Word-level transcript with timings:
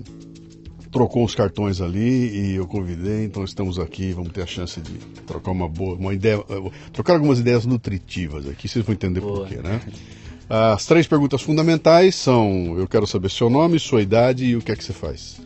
trocou 0.94 1.24
os 1.24 1.34
cartões 1.34 1.80
ali 1.80 2.52
e 2.52 2.54
eu 2.54 2.68
convidei, 2.68 3.24
então 3.24 3.42
estamos 3.42 3.80
aqui, 3.80 4.12
vamos 4.12 4.32
ter 4.32 4.42
a 4.42 4.46
chance 4.46 4.80
de 4.80 4.92
trocar 5.26 5.50
uma 5.50 5.68
boa, 5.68 5.96
uma 5.96 6.14
ideia, 6.14 6.40
trocar 6.92 7.14
algumas 7.14 7.40
ideias 7.40 7.66
nutritivas 7.66 8.48
aqui, 8.48 8.68
vocês 8.68 8.84
vão 8.84 8.94
entender 8.94 9.20
por 9.20 9.48
quê, 9.48 9.56
né? 9.56 9.80
As 10.48 10.84
três 10.84 11.06
perguntas 11.06 11.42
fundamentais 11.42 12.14
são: 12.14 12.78
eu 12.78 12.86
quero 12.86 13.06
saber 13.06 13.30
seu 13.30 13.48
nome, 13.48 13.78
sua 13.78 14.02
idade 14.02 14.44
e 14.44 14.56
o 14.56 14.60
que 14.60 14.72
é 14.72 14.76
que 14.76 14.84
você 14.84 14.92
faz. 14.92 15.40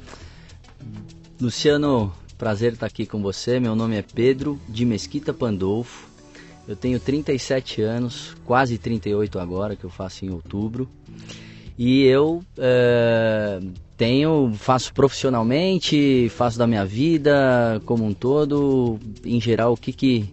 Luciano, 1.41 2.13
prazer 2.37 2.73
estar 2.73 2.87
aqui 2.87 3.07
com 3.07 3.23
você. 3.23 3.61
Meu 3.61 3.77
nome 3.77 3.97
é 3.97 4.03
Pedro 4.03 4.59
de 4.69 4.85
Mesquita 4.85 5.33
Pandolfo. 5.33 6.09
Eu 6.67 6.77
tenho 6.77 7.01
37 7.01 7.81
anos, 7.81 8.37
quase 8.45 8.77
38 8.77 9.39
agora, 9.39 9.75
que 9.75 9.85
eu 9.85 9.91
faço 9.91 10.27
em 10.27 10.31
outubro. 10.31 10.89
E 11.79 12.03
eu 12.05 12.43
é, 12.59 13.61
tenho, 13.97 14.53
faço 14.55 14.93
profissionalmente, 14.93 16.29
faço 16.31 16.59
da 16.59 16.67
minha 16.67 16.85
vida 16.85 17.81
como 17.87 18.05
um 18.05 18.13
todo, 18.13 18.99
em 19.25 19.41
geral, 19.41 19.73
o 19.73 19.77
que 19.77 19.93
que 19.93 20.29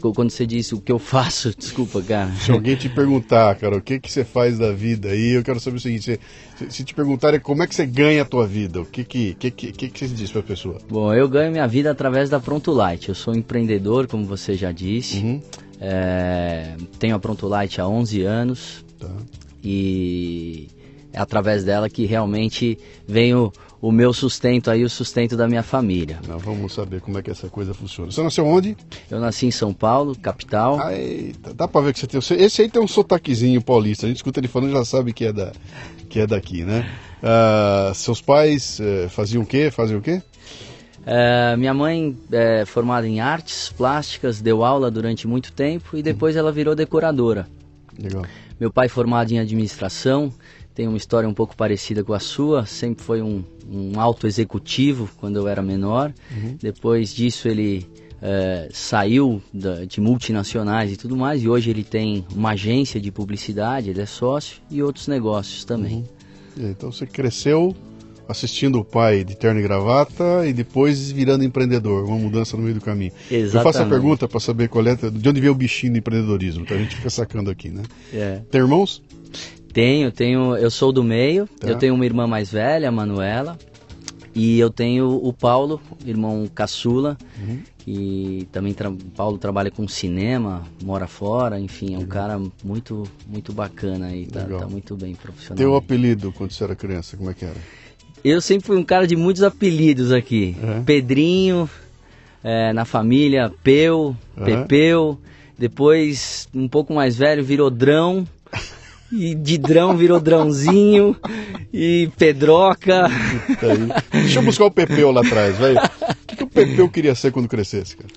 quando 0.00 0.30
você 0.30 0.46
disse 0.46 0.74
o 0.74 0.80
que 0.80 0.92
eu 0.92 0.98
faço, 0.98 1.54
desculpa, 1.56 2.02
cara. 2.02 2.30
Se 2.32 2.50
alguém 2.50 2.76
te 2.76 2.88
perguntar, 2.88 3.54
cara, 3.56 3.76
o 3.76 3.80
que 3.80 3.98
que 3.98 4.10
você 4.10 4.24
faz 4.24 4.58
da 4.58 4.72
vida 4.72 5.10
aí, 5.10 5.32
eu 5.32 5.42
quero 5.42 5.58
saber 5.60 5.76
o 5.76 5.80
seguinte, 5.80 6.20
se, 6.56 6.70
se 6.70 6.84
te 6.84 6.94
perguntarem 6.94 7.40
como 7.40 7.62
é 7.62 7.66
que 7.66 7.74
você 7.74 7.86
ganha 7.86 8.22
a 8.22 8.24
tua 8.24 8.46
vida, 8.46 8.80
o 8.80 8.84
que 8.84 9.04
que, 9.04 9.34
que, 9.34 9.50
que, 9.50 9.72
que, 9.72 9.98
você 9.98 10.14
diz 10.14 10.30
para 10.30 10.40
a 10.40 10.44
pessoa? 10.44 10.78
Bom, 10.88 11.12
eu 11.12 11.28
ganho 11.28 11.50
minha 11.50 11.66
vida 11.66 11.90
através 11.90 12.30
da 12.30 12.40
Pronto 12.40 12.72
Light. 12.72 13.08
Eu 13.08 13.14
sou 13.14 13.34
empreendedor, 13.34 14.06
como 14.06 14.24
você 14.24 14.54
já 14.54 14.72
disse. 14.72 15.18
Uhum. 15.18 15.42
É, 15.80 16.74
tenho 16.98 17.14
a 17.14 17.18
Pronto 17.18 17.46
Light 17.46 17.80
há 17.80 17.88
11 17.88 18.22
anos. 18.22 18.84
Tá. 18.98 19.10
E 19.62 20.68
é 21.12 21.20
através 21.20 21.64
dela 21.64 21.88
que 21.88 22.04
realmente 22.04 22.78
vem 23.08 23.32
o, 23.80 23.92
meu 23.92 24.12
sustento 24.12 24.70
aí, 24.70 24.84
o 24.84 24.90
sustento 24.90 25.36
da 25.36 25.46
minha 25.46 25.62
família. 25.62 26.18
Não, 26.26 26.38
vamos 26.38 26.72
saber 26.72 27.00
como 27.00 27.18
é 27.18 27.22
que 27.22 27.30
essa 27.30 27.48
coisa 27.48 27.74
funciona. 27.74 28.10
Você 28.10 28.22
nasceu 28.22 28.46
onde? 28.46 28.76
Eu 29.10 29.20
nasci 29.20 29.46
em 29.46 29.50
São 29.50 29.72
Paulo, 29.72 30.16
capital. 30.16 30.90
Eita, 30.90 31.54
dá 31.54 31.68
pra 31.68 31.80
ver 31.80 31.92
que 31.92 32.00
você 32.00 32.06
tem. 32.06 32.20
Esse 32.38 32.62
aí 32.62 32.68
tem 32.68 32.82
um 32.82 32.88
sotaquezinho 32.88 33.62
paulista. 33.62 34.06
A 34.06 34.08
gente 34.08 34.18
escuta 34.18 34.40
ele 34.40 34.48
falando 34.48 34.72
já 34.72 34.84
sabe 34.84 35.12
que 35.12 35.24
é, 35.24 35.32
da, 35.32 35.52
que 36.08 36.20
é 36.20 36.26
daqui, 36.26 36.64
né? 36.64 36.88
Uh, 37.22 37.94
seus 37.94 38.20
pais 38.20 38.78
uh, 38.80 39.08
faziam 39.08 39.42
o 39.42 39.46
quê? 39.46 39.70
Fazem 39.70 39.96
o 39.96 40.00
quê? 40.00 40.22
Uh, 41.06 41.56
minha 41.56 41.72
mãe 41.72 42.16
é 42.32 42.64
formada 42.64 43.06
em 43.06 43.20
artes 43.20 43.72
plásticas, 43.76 44.40
deu 44.40 44.64
aula 44.64 44.90
durante 44.90 45.26
muito 45.26 45.52
tempo 45.52 45.96
e 45.96 46.02
depois 46.02 46.34
ela 46.34 46.50
virou 46.50 46.74
decoradora. 46.74 47.46
Legal. 47.96 48.24
Meu 48.58 48.72
pai 48.72 48.88
formado 48.88 49.30
em 49.32 49.38
administração, 49.38 50.32
tem 50.76 50.86
uma 50.86 50.98
história 50.98 51.26
um 51.26 51.32
pouco 51.32 51.56
parecida 51.56 52.04
com 52.04 52.12
a 52.12 52.20
sua. 52.20 52.66
Sempre 52.66 53.02
foi 53.02 53.22
um, 53.22 53.42
um 53.68 53.98
alto 53.98 54.26
executivo 54.26 55.08
quando 55.16 55.36
eu 55.36 55.48
era 55.48 55.62
menor. 55.62 56.12
Uhum. 56.30 56.58
Depois 56.60 57.14
disso 57.14 57.48
ele 57.48 57.86
é, 58.20 58.68
saiu 58.70 59.42
da, 59.52 59.86
de 59.86 60.02
multinacionais 60.02 60.92
e 60.92 60.96
tudo 60.96 61.16
mais. 61.16 61.42
E 61.42 61.48
hoje 61.48 61.70
ele 61.70 61.82
tem 61.82 62.26
uma 62.34 62.50
agência 62.50 63.00
de 63.00 63.10
publicidade, 63.10 63.88
ele 63.88 64.02
é 64.02 64.06
sócio 64.06 64.58
e 64.70 64.82
outros 64.82 65.08
negócios 65.08 65.64
também. 65.64 66.04
Uhum. 66.58 66.70
Então 66.70 66.92
você 66.92 67.06
cresceu 67.06 67.74
assistindo 68.28 68.78
o 68.78 68.84
pai 68.84 69.24
de 69.24 69.34
terno 69.34 69.60
e 69.60 69.62
gravata 69.62 70.46
e 70.46 70.52
depois 70.52 71.10
virando 71.10 71.42
empreendedor, 71.44 72.04
uma 72.04 72.18
mudança 72.18 72.54
no 72.56 72.62
meio 72.62 72.74
do 72.74 72.80
caminho. 72.82 73.12
Exatamente. 73.30 73.56
Eu 73.56 73.62
faço 73.62 73.82
a 73.82 73.86
pergunta 73.86 74.28
para 74.28 74.40
saber 74.40 74.68
qual 74.68 74.86
é, 74.86 74.94
de 74.94 75.28
onde 75.28 75.40
veio 75.40 75.52
o 75.52 75.56
bichinho 75.56 75.92
do 75.92 75.98
empreendedorismo, 75.98 76.64
então 76.64 76.76
a 76.76 76.80
gente 76.80 76.96
fica 76.96 77.08
sacando 77.08 77.50
aqui, 77.50 77.70
né? 77.70 77.82
É. 78.12 78.42
Tem 78.50 78.60
irmãos? 78.60 79.00
Tenho, 79.76 80.10
tenho. 80.10 80.56
Eu 80.56 80.70
sou 80.70 80.90
do 80.90 81.04
meio. 81.04 81.46
Tá. 81.60 81.68
Eu 81.68 81.76
tenho 81.76 81.94
uma 81.94 82.06
irmã 82.06 82.26
mais 82.26 82.50
velha, 82.50 82.88
a 82.88 82.90
Manuela. 82.90 83.58
E 84.34 84.58
eu 84.58 84.70
tenho 84.70 85.20
o 85.22 85.34
Paulo, 85.34 85.80
irmão 86.04 86.46
caçula, 86.54 87.16
uhum. 87.38 87.58
que 87.78 88.48
também 88.52 88.72
tra 88.72 88.90
Paulo 89.14 89.36
trabalha 89.36 89.70
com 89.70 89.86
cinema, 89.88 90.62
mora 90.82 91.06
fora, 91.06 91.58
enfim, 91.58 91.94
é 91.94 91.96
um 91.96 92.02
uhum. 92.02 92.06
cara 92.06 92.38
muito 92.62 93.04
muito 93.26 93.50
bacana 93.50 94.14
e 94.14 94.26
tá, 94.26 94.44
tá, 94.44 94.66
muito 94.66 94.94
bem 94.94 95.14
profissional. 95.14 95.56
Teu 95.56 95.74
apelido 95.74 96.32
quando 96.32 96.52
você 96.52 96.64
era 96.64 96.76
criança, 96.76 97.16
como 97.16 97.30
é 97.30 97.34
que 97.34 97.46
era? 97.46 97.56
Eu 98.22 98.42
sempre 98.42 98.66
fui 98.66 98.76
um 98.76 98.84
cara 98.84 99.06
de 99.06 99.16
muitos 99.16 99.42
apelidos 99.42 100.12
aqui. 100.12 100.54
Uhum. 100.62 100.84
Pedrinho, 100.84 101.70
é, 102.44 102.74
na 102.74 102.84
família, 102.84 103.50
Peu, 103.62 104.14
Pepeu. 104.42 105.18
Depois, 105.58 106.46
um 106.54 106.68
pouco 106.68 106.92
mais 106.92 107.16
velho, 107.16 107.42
virou 107.42 107.70
Drão. 107.70 108.26
E 109.12 109.34
de 109.34 109.58
drão 109.58 109.96
virou 109.96 110.20
drãozinho. 110.20 111.16
E 111.72 112.10
pedroca. 112.16 113.08
Deixa 114.10 114.38
eu 114.38 114.42
buscar 114.42 114.64
o 114.66 114.70
Pepeu 114.70 115.12
lá 115.12 115.20
atrás, 115.20 115.56
velho. 115.56 115.78
O 115.78 116.26
que, 116.26 116.36
que 116.36 116.44
o 116.44 116.48
Pepeu 116.48 116.88
queria 116.88 117.14
ser 117.14 117.32
quando 117.32 117.48
crescesse, 117.48 117.96
cara? 117.96 118.08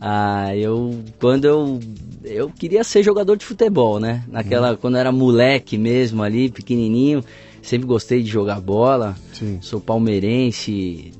Ah, 0.00 0.54
eu. 0.56 1.02
Quando 1.18 1.44
eu. 1.44 1.80
Eu 2.24 2.50
queria 2.50 2.84
ser 2.84 3.02
jogador 3.02 3.36
de 3.36 3.44
futebol, 3.44 3.98
né? 3.98 4.24
Naquela. 4.28 4.72
Hum. 4.72 4.78
Quando 4.80 4.94
eu 4.94 5.00
era 5.00 5.12
moleque 5.12 5.78
mesmo 5.78 6.22
ali, 6.22 6.50
pequenininho. 6.50 7.24
Sempre 7.62 7.86
gostei 7.86 8.22
de 8.22 8.28
jogar 8.28 8.60
bola. 8.60 9.16
Sim. 9.32 9.58
Sou 9.60 9.80
palmeirense 9.80 11.12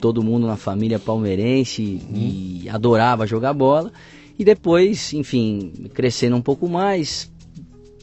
todo 0.00 0.22
mundo 0.22 0.46
na 0.46 0.56
família 0.56 0.98
palmeirense 0.98 2.00
uhum. 2.10 2.16
e 2.16 2.68
adorava 2.68 3.26
jogar 3.26 3.52
bola. 3.52 3.92
E 4.38 4.44
depois, 4.44 5.12
enfim, 5.12 5.70
crescendo 5.92 6.34
um 6.34 6.40
pouco 6.40 6.66
mais, 6.66 7.30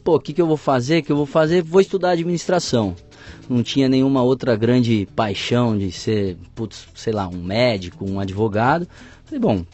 pô, 0.08 0.16
o 0.16 0.20
que, 0.22 0.32
que 0.32 0.42
eu 0.42 0.48
vou 0.48 0.56
fazer? 0.56 1.00
O 1.00 1.04
que 1.04 1.12
eu 1.12 1.18
vou 1.18 1.26
fazer? 1.26 1.62
Vou 1.62 1.82
estudar 1.82 2.12
administração. 2.12 2.96
Não 3.50 3.62
tinha 3.62 3.90
nenhuma 3.90 4.24
outra 4.24 4.56
grande 4.56 5.06
paixão 5.14 5.78
de 5.78 5.92
ser, 5.92 6.38
putz, 6.56 6.88
sei 6.96 7.12
lá, 7.12 7.28
um 7.28 7.44
médico, 7.44 8.10
um 8.10 8.18
advogado. 8.18 8.88
Falei, 9.26 9.42
bom, 9.42 9.66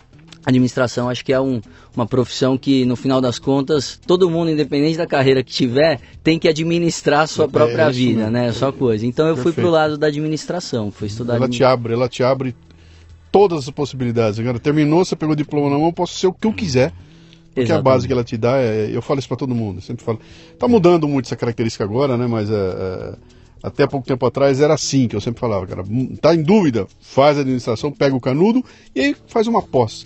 administração 0.43 1.07
acho 1.07 1.23
que 1.23 1.31
é 1.31 1.39
um, 1.39 1.61
uma 1.95 2.07
profissão 2.07 2.57
que 2.57 2.83
no 2.83 2.95
final 2.95 3.21
das 3.21 3.37
contas 3.37 3.99
todo 4.07 4.27
mundo 4.27 4.49
independente 4.49 4.97
da 4.97 5.05
carreira 5.05 5.43
que 5.43 5.51
tiver 5.51 6.01
tem 6.23 6.39
que 6.39 6.47
administrar 6.47 7.21
a 7.21 7.27
sua 7.27 7.45
é, 7.45 7.47
própria 7.47 7.83
é 7.83 7.91
vida 7.91 8.29
né 8.29 8.51
só 8.51 8.69
coisa 8.69 9.05
então 9.05 9.25
eu 9.25 9.35
Perfeito. 9.35 9.55
fui 9.55 9.63
pro 9.63 9.71
lado 9.71 9.97
da 9.97 10.07
administração 10.07 10.91
fui 10.91 11.07
estudar 11.07 11.35
ela 11.35 11.47
te 11.47 11.63
abre 11.63 11.93
ela 11.93 12.09
te 12.09 12.23
abre 12.23 12.53
todas 13.31 13.59
as 13.59 13.69
possibilidades 13.69 14.37
agora 14.37 14.59
terminou 14.59 15.05
você 15.05 15.15
pegou 15.15 15.31
o 15.31 15.37
diploma 15.37 15.69
na 15.69 15.77
mão 15.77 15.87
eu 15.87 15.93
posso 15.93 16.15
ser 16.19 16.27
o 16.27 16.33
que 16.33 16.45
eu 16.45 16.51
quiser 16.51 16.91
porque 17.53 17.61
Exatamente. 17.61 17.87
a 17.87 17.91
base 17.91 18.07
que 18.07 18.13
ela 18.13 18.23
te 18.23 18.37
dá 18.37 18.57
é, 18.57 18.89
eu 18.91 19.01
falo 19.01 19.19
isso 19.19 19.27
para 19.27 19.37
todo 19.37 19.53
mundo 19.53 19.81
sempre 19.81 20.03
falo 20.03 20.19
tá 20.57 20.67
mudando 20.67 21.07
muito 21.07 21.25
essa 21.25 21.35
característica 21.35 21.83
agora 21.83 22.17
né 22.17 22.27
mas 22.27 22.49
é, 22.49 22.53
é, 22.53 23.15
até 23.61 23.87
pouco 23.87 24.07
tempo 24.07 24.25
atrás 24.25 24.59
era 24.59 24.73
assim 24.73 25.07
que 25.07 25.15
eu 25.15 25.21
sempre 25.21 25.39
falava 25.39 25.65
cara 25.67 25.83
tá 26.21 26.33
em 26.33 26.41
dúvida 26.41 26.87
faz 26.99 27.37
a 27.37 27.41
administração 27.41 27.91
pega 27.91 28.15
o 28.15 28.19
canudo 28.19 28.63
e 28.95 29.01
aí 29.01 29.15
faz 29.27 29.47
uma 29.47 29.61
pós 29.61 30.05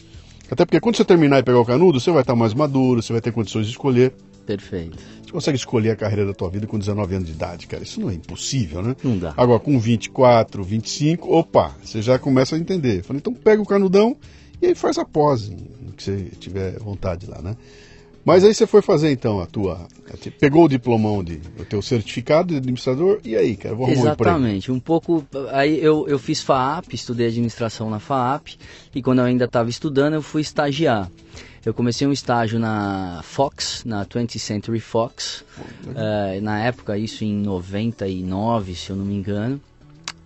até 0.49 0.65
porque 0.65 0.79
quando 0.79 0.95
você 0.95 1.03
terminar 1.03 1.39
e 1.39 1.43
pegar 1.43 1.59
o 1.59 1.65
canudo, 1.65 1.99
você 1.99 2.09
vai 2.11 2.21
estar 2.21 2.35
mais 2.35 2.53
maduro, 2.53 3.01
você 3.01 3.11
vai 3.11 3.21
ter 3.21 3.31
condições 3.31 3.65
de 3.65 3.71
escolher. 3.71 4.13
Perfeito. 4.45 4.97
Você 5.21 5.31
consegue 5.31 5.57
escolher 5.57 5.91
a 5.91 5.95
carreira 5.95 6.25
da 6.25 6.33
tua 6.33 6.49
vida 6.49 6.65
com 6.65 6.79
19 6.79 7.15
anos 7.15 7.27
de 7.27 7.33
idade, 7.33 7.67
cara. 7.67 7.83
Isso 7.83 7.99
não 7.99 8.09
é 8.09 8.13
impossível, 8.13 8.81
né? 8.81 8.95
Não 9.03 9.17
dá. 9.17 9.33
Agora, 9.35 9.59
com 9.59 9.77
24, 9.77 10.63
25, 10.63 11.35
opa, 11.35 11.75
você 11.83 12.01
já 12.01 12.17
começa 12.17 12.55
a 12.55 12.59
entender. 12.59 13.03
Falei, 13.03 13.19
então 13.19 13.33
pega 13.33 13.61
o 13.61 13.65
canudão 13.65 14.15
e 14.61 14.67
aí 14.67 14.75
faz 14.75 14.97
a 14.97 15.03
pós, 15.03 15.51
que 15.97 16.03
você 16.03 16.31
tiver 16.39 16.79
vontade 16.79 17.27
lá, 17.27 17.41
né? 17.41 17.57
Mas 18.27 18.43
aí 18.43 18.53
você 18.53 18.67
foi 18.67 18.81
fazer 18.81 19.09
então 19.09 19.39
a 19.39 19.45
tua. 19.45 19.87
Pegou 20.37 20.65
o 20.65 20.67
diplomão 20.67 21.23
de 21.23 21.39
o 21.57 21.63
teu 21.63 21.81
certificado 21.81 22.49
de 22.49 22.57
administrador 22.57 23.21
e 23.23 23.37
aí, 23.37 23.55
cara, 23.55 23.73
vou 23.73 23.87
Exatamente, 23.87 24.69
um, 24.69 24.75
um 24.75 24.79
pouco. 24.81 25.25
Aí 25.51 25.81
eu, 25.81 26.05
eu 26.09 26.19
fiz 26.19 26.41
FAAP, 26.41 26.93
estudei 26.93 27.27
administração 27.27 27.89
na 27.89 27.99
FAAP, 27.99 28.57
e 28.93 29.01
quando 29.01 29.19
eu 29.19 29.25
ainda 29.25 29.45
estava 29.45 29.69
estudando, 29.69 30.15
eu 30.15 30.21
fui 30.21 30.41
estagiar. 30.41 31.09
Eu 31.65 31.73
comecei 31.73 32.05
um 32.05 32.11
estágio 32.11 32.59
na 32.59 33.21
Fox, 33.23 33.85
na 33.85 34.05
20th 34.05 34.39
Century 34.39 34.81
Fox, 34.81 35.45
uh, 35.85 36.41
na 36.41 36.61
época, 36.61 36.97
isso 36.97 37.23
em 37.23 37.33
99, 37.33 38.75
se 38.75 38.89
eu 38.89 38.97
não 38.97 39.05
me 39.05 39.15
engano. 39.15 39.61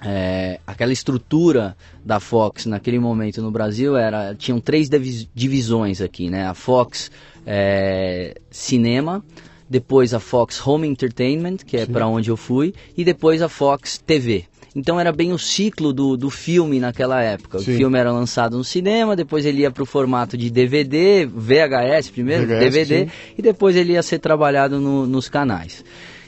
É, 0.03 0.59
aquela 0.65 0.91
estrutura 0.91 1.75
da 2.03 2.19
Fox 2.19 2.65
naquele 2.65 2.97
momento 2.97 3.41
no 3.41 3.51
Brasil 3.51 3.95
era 3.95 4.33
tinham 4.33 4.59
três 4.59 4.89
divisões 5.33 6.01
aqui, 6.01 6.29
né? 6.29 6.47
A 6.47 6.55
Fox 6.55 7.11
é, 7.45 8.35
cinema, 8.49 9.23
depois 9.69 10.13
a 10.13 10.19
Fox 10.19 10.65
Home 10.65 10.87
Entertainment, 10.87 11.57
que 11.57 11.77
é 11.77 11.85
para 11.85 12.07
onde 12.07 12.29
eu 12.29 12.37
fui, 12.37 12.73
e 12.97 13.03
depois 13.03 13.41
a 13.41 13.49
Fox 13.49 13.99
TV. 13.99 14.45
Então 14.75 14.99
era 14.99 15.11
bem 15.11 15.33
o 15.33 15.37
ciclo 15.37 15.91
do, 15.91 16.15
do 16.15 16.29
filme 16.29 16.79
naquela 16.79 17.21
época. 17.21 17.59
Sim. 17.59 17.73
O 17.73 17.77
filme 17.77 17.99
era 17.99 18.11
lançado 18.11 18.57
no 18.57 18.63
cinema, 18.63 19.15
depois 19.15 19.45
ele 19.45 19.61
ia 19.61 19.71
para 19.71 19.83
o 19.83 19.85
formato 19.85 20.37
de 20.37 20.49
DVD, 20.49 21.25
VHS 21.25 22.09
primeiro, 22.09 22.47
VHS, 22.47 22.59
DVD, 22.59 23.05
sim. 23.05 23.11
e 23.37 23.41
depois 23.41 23.75
ele 23.75 23.93
ia 23.93 24.01
ser 24.01 24.19
trabalhado 24.19 24.79
no, 24.79 25.05
nos 25.05 25.27
canais. 25.27 25.83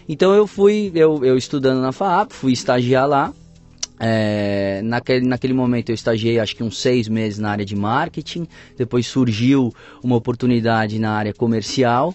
Então 0.08 0.34
eu 0.34 0.46
fui, 0.46 0.92
eu, 0.94 1.24
eu 1.24 1.38
estudando 1.38 1.81
na 1.81 1.94
FAAP, 1.94 2.34
fui 2.34 2.52
estagiar 2.52 3.08
lá, 3.08 3.34
é, 4.00 4.81
naquele, 4.84 5.25
naquele 5.25 5.54
momento 5.54 5.90
eu 5.90 5.95
estagiei 5.95 6.40
acho 6.40 6.56
que 6.56 6.63
uns 6.63 6.80
seis 6.80 7.07
meses 7.07 7.40
na 7.40 7.51
área 7.51 7.66
de 7.66 7.75
marketing, 7.75 8.48
depois 8.78 9.06
surgiu 9.07 9.74
uma 10.04 10.16
oportunidade 10.16 11.00
na 11.00 11.12
área 11.12 11.34
comercial. 11.34 12.13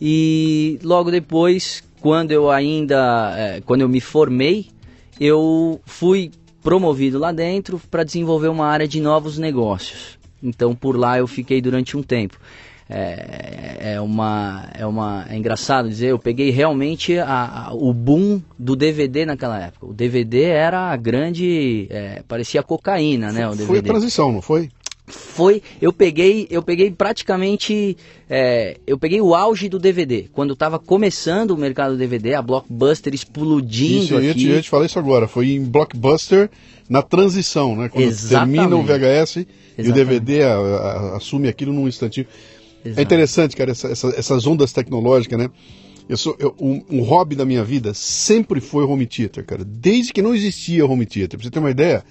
E 0.00 0.78
logo 0.82 1.10
depois, 1.10 1.82
quando 2.00 2.32
eu 2.32 2.50
ainda, 2.50 3.34
é, 3.36 3.60
quando 3.60 3.82
eu 3.82 3.88
me 3.88 4.00
formei, 4.00 4.68
eu 5.18 5.80
fui 5.84 6.30
promovido 6.62 7.18
lá 7.18 7.32
dentro 7.32 7.80
para 7.90 8.04
desenvolver 8.04 8.48
uma 8.48 8.66
área 8.66 8.88
de 8.88 9.00
novos 9.00 9.38
negócios. 9.38 10.18
Então 10.42 10.74
por 10.74 10.96
lá 10.96 11.18
eu 11.18 11.26
fiquei 11.26 11.60
durante 11.60 11.96
um 11.96 12.02
tempo 12.02 12.38
é, 12.90 13.92
é 13.94 14.00
uma 14.00 14.68
é 14.74 14.84
uma 14.84 15.24
é 15.30 15.36
engraçado 15.36 15.88
dizer 15.88 16.08
eu 16.08 16.18
peguei 16.18 16.50
realmente 16.50 17.16
a, 17.16 17.68
a, 17.68 17.72
o 17.72 17.94
boom 17.94 18.42
do 18.58 18.74
DVD 18.74 19.24
naquela 19.24 19.60
época 19.60 19.86
o 19.86 19.94
DVD 19.94 20.42
era 20.42 20.90
a 20.90 20.96
grande 20.96 21.86
é, 21.88 22.22
parecia 22.26 22.64
cocaína 22.64 23.30
né 23.30 23.46
o 23.46 23.52
DVD. 23.52 23.66
foi 23.66 23.78
a 23.78 23.82
transição 23.82 24.32
não 24.32 24.42
foi 24.42 24.70
foi 25.06 25.62
eu 25.80 25.92
peguei 25.92 26.48
eu 26.50 26.62
peguei 26.64 26.90
praticamente 26.90 27.96
é, 28.28 28.76
eu 28.84 28.98
peguei 28.98 29.20
o 29.20 29.36
auge 29.36 29.68
do 29.68 29.78
DVD 29.78 30.28
quando 30.32 30.54
estava 30.54 30.78
começando 30.78 31.52
o 31.52 31.56
mercado 31.56 31.96
DVD 31.96 32.34
a 32.34 32.42
blockbuster 32.42 33.14
explodindo 33.14 34.04
isso, 34.04 34.16
aqui. 34.16 34.26
Eu, 34.26 34.34
te, 34.34 34.48
eu 34.48 34.62
te 34.62 34.70
falei 34.70 34.86
isso 34.86 34.98
agora 34.98 35.28
foi 35.28 35.52
em 35.52 35.64
blockbuster 35.64 36.50
na 36.88 37.02
transição 37.02 37.76
né 37.76 37.88
quando 37.88 38.02
Exatamente. 38.04 38.58
termina 38.58 38.76
o 38.76 38.82
VHS 38.82 39.36
Exatamente. 39.36 39.46
e 39.78 39.88
o 39.88 39.92
DVD 39.92 40.42
a, 40.42 40.54
a, 40.54 41.16
assume 41.16 41.48
aquilo 41.48 41.72
num 41.72 41.86
instantinho 41.86 42.26
Exato. 42.84 43.00
É 43.00 43.02
interessante, 43.02 43.56
cara, 43.56 43.70
essa, 43.70 43.88
essa, 43.88 44.08
essas 44.16 44.46
ondas 44.46 44.72
tecnológicas, 44.72 45.38
né? 45.38 45.50
Eu 46.08 46.16
sou, 46.16 46.34
eu, 46.40 46.54
um, 46.58 46.82
um, 46.90 47.02
hobby 47.02 47.36
da 47.36 47.44
minha 47.44 47.62
vida 47.62 47.94
sempre 47.94 48.60
foi 48.60 48.84
home 48.84 49.06
theater, 49.06 49.44
cara. 49.44 49.64
Desde 49.64 50.12
que 50.12 50.20
não 50.20 50.34
existia 50.34 50.84
home 50.84 51.06
theater. 51.06 51.38
Pra 51.38 51.44
você 51.44 51.50
ter 51.50 51.60
uma 51.60 51.70
ideia, 51.70 52.04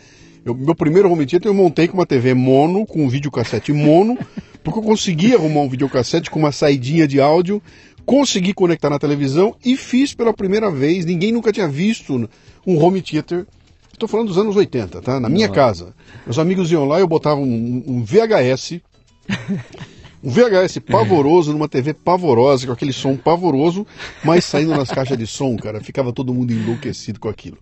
eu, 0.45 0.56
meu 0.56 0.74
primeiro 0.74 1.12
home 1.12 1.25
theater 1.25 1.50
eu 1.50 1.54
montei 1.54 1.88
com 1.88 1.95
uma 1.95 2.06
TV 2.06 2.33
mono, 2.33 2.86
com 2.86 3.04
um 3.04 3.10
videocassete 3.10 3.74
mono, 3.74 4.18
porque 4.63 4.80
eu 4.80 4.83
consegui 4.83 5.36
arrumar 5.36 5.62
um 5.62 5.69
videocassete 5.69 6.31
com 6.31 6.39
uma 6.39 6.51
saidinha 6.51 7.06
de 7.06 7.19
áudio, 7.19 7.62
consegui 8.06 8.54
conectar 8.54 8.89
na 8.89 9.00
televisão 9.00 9.54
e 9.66 9.75
fiz 9.75 10.13
pela 10.13 10.33
primeira 10.33 10.71
vez. 10.71 11.04
Ninguém 11.04 11.33
nunca 11.33 11.51
tinha 11.51 11.68
visto 11.68 12.30
um 12.66 12.81
home 12.81 13.01
theater. 13.01 13.45
Estou 13.92 14.07
falando 14.07 14.27
dos 14.30 14.38
anos 14.38 14.56
80, 14.56 15.01
tá? 15.01 15.19
Na 15.19 15.27
minha 15.27 15.50
casa. 15.50 15.94
Meus 16.25 16.39
amigos 16.39 16.71
iam 16.71 16.86
lá 16.86 17.00
e 17.00 17.01
eu 17.01 17.07
botava 17.07 17.42
um, 17.42 17.83
um 17.86 18.01
VHS. 18.01 18.80
Um 20.24 20.30
VHS 20.30 20.80
pavoroso 20.80 21.54
numa 21.54 21.69
TV 21.69 21.94
pavorosa, 21.94 22.68
com 22.68 22.74
aquele 22.74 22.92
som 22.92 23.16
pavoroso, 23.16 23.88
mas 24.24 24.44
saindo 24.44 24.71
nas 24.71 24.89
caixas 24.89 25.18
de 25.18 25.25
som, 25.25 25.56
cara, 25.56 25.80
ficava 25.80 26.12
todo 26.12 26.33
mundo 26.33 26.51
enlouquecido 26.51 27.19
com 27.19 27.30
aquilo. 27.30 27.57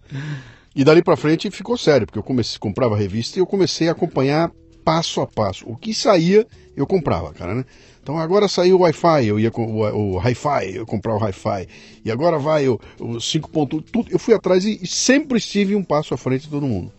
E 0.75 0.83
dali 0.83 1.03
para 1.03 1.15
frente 1.15 1.49
ficou 1.51 1.77
sério, 1.77 2.05
porque 2.07 2.19
eu 2.19 2.23
comecei, 2.23 2.59
comprava 2.59 2.95
a 2.95 2.97
revista 2.97 3.37
e 3.37 3.41
eu 3.41 3.47
comecei 3.47 3.89
a 3.89 3.91
acompanhar 3.91 4.51
passo 4.83 5.21
a 5.21 5.27
passo. 5.27 5.65
O 5.67 5.75
que 5.75 5.93
saía, 5.93 6.47
eu 6.75 6.87
comprava, 6.87 7.33
cara, 7.33 7.53
né? 7.53 7.65
Então 8.01 8.17
agora 8.17 8.47
saiu 8.47 8.77
o 8.77 8.81
Wi-Fi, 8.83 9.25
eu 9.25 9.39
ia 9.39 9.51
com 9.51 9.65
o, 9.65 10.15
o 10.15 10.17
Hi-Fi, 10.17 10.75
eu 10.75 10.85
comprava 10.85 11.17
o 11.17 11.27
Hi-Fi. 11.27 11.67
E 12.05 12.09
agora 12.09 12.39
vai 12.39 12.67
o, 12.69 12.79
o 12.99 13.15
5.1, 13.15 13.83
tudo. 13.91 14.09
Eu 14.09 14.17
fui 14.17 14.33
atrás 14.33 14.63
e, 14.63 14.79
e, 14.81 14.87
sempre 14.87 15.39
estive 15.39 15.75
um 15.75 15.83
passo 15.83 16.13
à 16.13 16.17
frente 16.17 16.43
de 16.43 16.49
todo 16.49 16.65
mundo. 16.65 16.91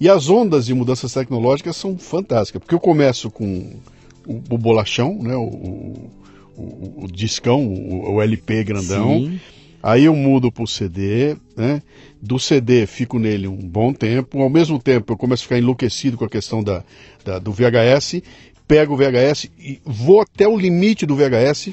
E 0.00 0.08
as 0.08 0.28
ondas 0.28 0.66
de 0.66 0.74
mudanças 0.74 1.12
tecnológicas 1.12 1.76
são 1.76 1.96
fantásticas, 1.98 2.60
porque 2.60 2.74
eu 2.74 2.80
começo 2.80 3.30
com 3.30 3.78
o, 4.26 4.42
o 4.54 4.58
bolachão, 4.58 5.18
né? 5.22 5.34
O, 5.36 6.10
o, 6.56 7.04
o 7.04 7.08
discão, 7.10 7.66
o, 7.66 8.20
LP 8.20 8.64
grandão. 8.64 9.18
Sim. 9.18 9.40
Aí 9.82 10.04
eu 10.04 10.14
mudo 10.14 10.52
para 10.52 10.62
o 10.62 10.66
CD, 10.66 11.36
né? 11.56 11.82
Do 12.20 12.38
CD 12.38 12.86
fico 12.86 13.18
nele 13.18 13.48
um 13.48 13.56
bom 13.56 13.92
tempo. 13.92 14.42
Ao 14.42 14.50
mesmo 14.50 14.78
tempo 14.78 15.12
eu 15.12 15.16
começo 15.16 15.42
a 15.42 15.44
ficar 15.44 15.58
enlouquecido 15.58 16.18
com 16.18 16.24
a 16.24 16.28
questão 16.28 16.62
da, 16.62 16.84
da 17.24 17.38
do 17.38 17.50
VHS. 17.50 18.22
Pego 18.68 18.94
o 18.94 18.96
VHS 18.96 19.50
e 19.58 19.80
vou 19.84 20.20
até 20.20 20.46
o 20.46 20.56
limite 20.56 21.06
do 21.06 21.16
VHS. 21.16 21.70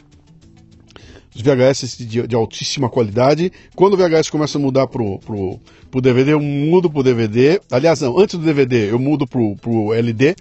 Os 1.35 1.41
VHS 1.41 1.97
de, 1.97 2.25
de 2.25 2.35
altíssima 2.35 2.89
qualidade. 2.89 3.51
Quando 3.75 3.93
o 3.93 3.97
VHS 3.97 4.29
começa 4.29 4.57
a 4.57 4.61
mudar 4.61 4.87
pro, 4.87 5.19
pro, 5.19 5.59
pro 5.91 6.01
DVD, 6.01 6.31
eu 6.31 6.39
mudo 6.39 6.89
pro 6.89 7.03
DVD. 7.03 7.59
Aliás, 7.69 7.99
não, 7.99 8.17
antes 8.17 8.39
do 8.39 8.45
DVD 8.45 8.89
eu 8.89 8.97
mudo 8.97 9.27
pro, 9.27 9.55
pro 9.57 9.93
LD 9.93 10.33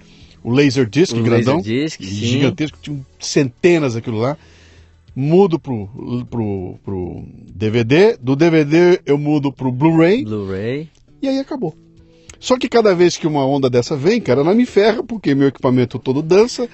o 0.46 0.50
Laserdisc 0.52 1.12
o 1.12 1.22
grandão, 1.24 1.56
Laserdisc, 1.56 2.00
gigantesco, 2.00 2.78
tinha 2.80 3.04
centenas 3.18 3.94
daquilo 3.94 4.18
lá. 4.18 4.38
Mudo 5.14 5.58
pro, 5.58 5.88
pro, 6.30 6.78
pro 6.84 7.24
DVD, 7.52 8.16
do 8.16 8.36
DVD 8.36 9.00
eu 9.04 9.18
mudo 9.18 9.50
pro 9.50 9.72
Blu-ray. 9.72 10.22
Blu-ray. 10.24 10.88
E 11.20 11.26
aí 11.26 11.40
acabou. 11.40 11.74
Só 12.38 12.56
que 12.56 12.68
cada 12.68 12.94
vez 12.94 13.16
que 13.16 13.26
uma 13.26 13.44
onda 13.44 13.68
dessa 13.68 13.96
vem, 13.96 14.20
cara, 14.20 14.42
ela 14.42 14.54
me 14.54 14.64
ferra, 14.64 15.02
porque 15.02 15.34
meu 15.34 15.48
equipamento 15.48 15.98
todo 15.98 16.22
dança. 16.22 16.68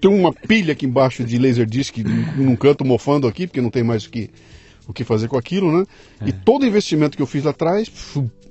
tem 0.00 0.08
uma 0.08 0.32
pilha 0.32 0.72
aqui 0.72 0.86
embaixo 0.86 1.24
de 1.24 1.36
Laserdisc 1.36 1.96
num 2.36 2.54
canto 2.54 2.84
mofando 2.84 3.26
aqui, 3.26 3.48
porque 3.48 3.60
não 3.60 3.70
tem 3.70 3.82
mais 3.82 4.04
o 4.04 4.10
que, 4.10 4.30
o 4.90 4.94
que 4.94 5.04
fazer 5.04 5.28
com 5.28 5.38
aquilo, 5.38 5.70
né? 5.72 5.86
É. 6.20 6.28
E 6.28 6.32
todo 6.32 6.66
investimento 6.66 7.16
que 7.16 7.22
eu 7.22 7.26
fiz 7.26 7.44
lá 7.44 7.50
atrás, 7.50 7.90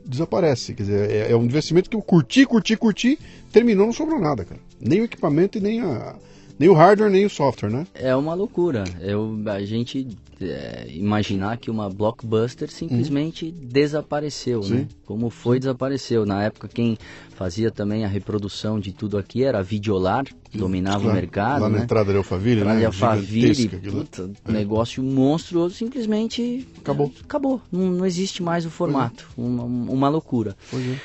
desaparece. 0.06 0.74
Quer 0.74 0.84
dizer, 0.84 1.10
é, 1.10 1.32
é, 1.32 1.36
um 1.36 1.44
investimento 1.44 1.90
que 1.90 1.96
eu 1.96 2.02
curti, 2.02 2.46
curti, 2.46 2.76
curti, 2.76 3.20
terminou, 3.52 3.86
não 3.86 3.94
sobrou 3.94 4.20
nada, 4.20 4.44
cara. 4.44 4.60
Nem 4.80 5.02
o 5.02 5.06
equipamento 5.06 5.58
e 5.58 5.62
nem 5.62 5.82
a, 5.82 6.16
Nem 6.60 6.68
o 6.68 6.74
hardware, 6.74 7.10
nem 7.10 7.26
o 7.26 7.30
software, 7.30 7.70
né? 7.70 7.88
É 7.94 8.14
uma 8.14 8.34
loucura. 8.34 8.84
Eu, 9.00 9.40
a 9.46 9.64
gente 9.64 10.06
é, 10.42 10.88
imaginar 10.90 11.58
que 11.58 11.72
uma 11.72 11.90
blockbuster 11.90 12.70
simplesmente 12.70 13.46
uhum. 13.46 13.54
desapareceu, 13.62 14.62
Sim. 14.64 14.74
né? 14.74 14.88
Como 15.06 15.30
foi, 15.30 15.58
desapareceu. 15.58 16.26
Na 16.26 16.44
época, 16.44 16.68
quem 16.68 16.98
fazia 17.30 17.72
também 17.72 18.04
a 18.04 18.10
reprodução 18.10 18.78
de 18.78 18.92
tudo 18.92 19.18
aqui 19.18 19.42
era 19.42 19.60
a 19.60 19.62
Videolar, 19.62 20.26
que 20.52 20.58
dominava 20.58 21.00
claro. 21.00 21.12
o 21.12 21.14
mercado. 21.14 21.62
Lá 21.62 21.70
né? 21.70 21.78
na 21.78 21.84
entrada 21.86 22.12
de 22.12 22.18
Alphaville, 22.18 22.66
né? 22.66 22.78
De 22.78 22.86
Alphaville, 22.86 23.70
puta, 23.70 24.30
é. 24.46 24.52
negócio 24.52 25.02
monstruoso, 25.02 25.76
simplesmente 25.76 26.68
acabou. 26.78 27.10
Acabou. 27.24 27.62
Não, 27.72 27.90
não 27.90 28.06
existe 28.06 28.44
mais 28.44 28.66
o 28.66 28.70
formato. 28.70 29.30
É. 29.38 29.42
Uma, 29.42 29.64
uma 29.64 30.10
loucura. 30.10 30.58
Pois 30.70 30.86
é. 30.86 30.98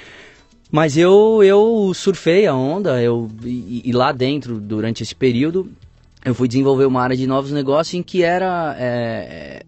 Mas 0.71 0.97
eu, 0.97 1.43
eu 1.43 1.93
surfei 1.95 2.47
a 2.47 2.55
onda, 2.55 3.01
eu, 3.03 3.31
e, 3.45 3.83
e, 3.85 3.93
lá 3.93 4.11
dentro, 4.13 4.59
durante 4.59 5.03
esse 5.03 5.15
período, 5.15 5.71
eu 6.25 6.35
fui 6.35 6.49
desenvolver 6.49 6.87
uma 6.87 7.03
área 7.03 7.17
de 7.17 7.27
novos 7.27 7.53
negócios 7.53 7.95
em 7.95 8.03
que 8.03 8.23
era 8.23 8.75
é, 8.79 9.63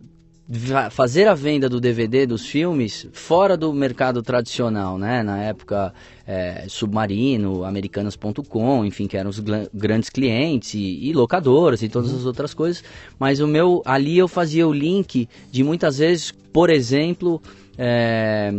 fazer 0.91 1.27
a 1.27 1.35
venda 1.35 1.69
do 1.69 1.81
DVD 1.81 2.25
dos 2.25 2.47
filmes 2.47 3.09
fora 3.13 3.57
do 3.57 3.73
mercado 3.73 4.23
tradicional, 4.23 4.97
né? 4.97 5.23
Na 5.23 5.43
época, 5.43 5.93
é, 6.27 6.67
Submarino, 6.69 7.65
Americanas.com, 7.65 8.85
enfim, 8.85 9.09
que 9.09 9.17
eram 9.17 9.31
os 9.31 9.43
grandes 9.75 10.09
clientes 10.09 10.75
e, 10.75 11.09
e 11.09 11.13
locadoras 11.13 11.83
e 11.83 11.89
todas 11.89 12.13
uhum. 12.13 12.19
as 12.19 12.27
outras 12.27 12.55
coisas. 12.55 12.85
Mas 13.19 13.41
o 13.41 13.47
meu, 13.47 13.83
ali 13.85 14.17
eu 14.17 14.29
fazia 14.29 14.67
o 14.67 14.73
link 14.73 15.29
de 15.51 15.65
muitas 15.65 15.99
vezes, 15.99 16.33
por 16.53 16.71
exemplo, 16.71 17.43
é, 17.77 18.55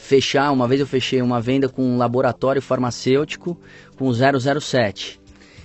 fechar, 0.00 0.50
uma 0.50 0.66
vez 0.66 0.80
eu 0.80 0.86
fechei 0.86 1.20
uma 1.22 1.40
venda 1.40 1.68
com 1.68 1.82
um 1.82 1.96
laboratório 1.96 2.62
farmacêutico 2.62 3.58
com 3.96 4.10
007 4.12 5.20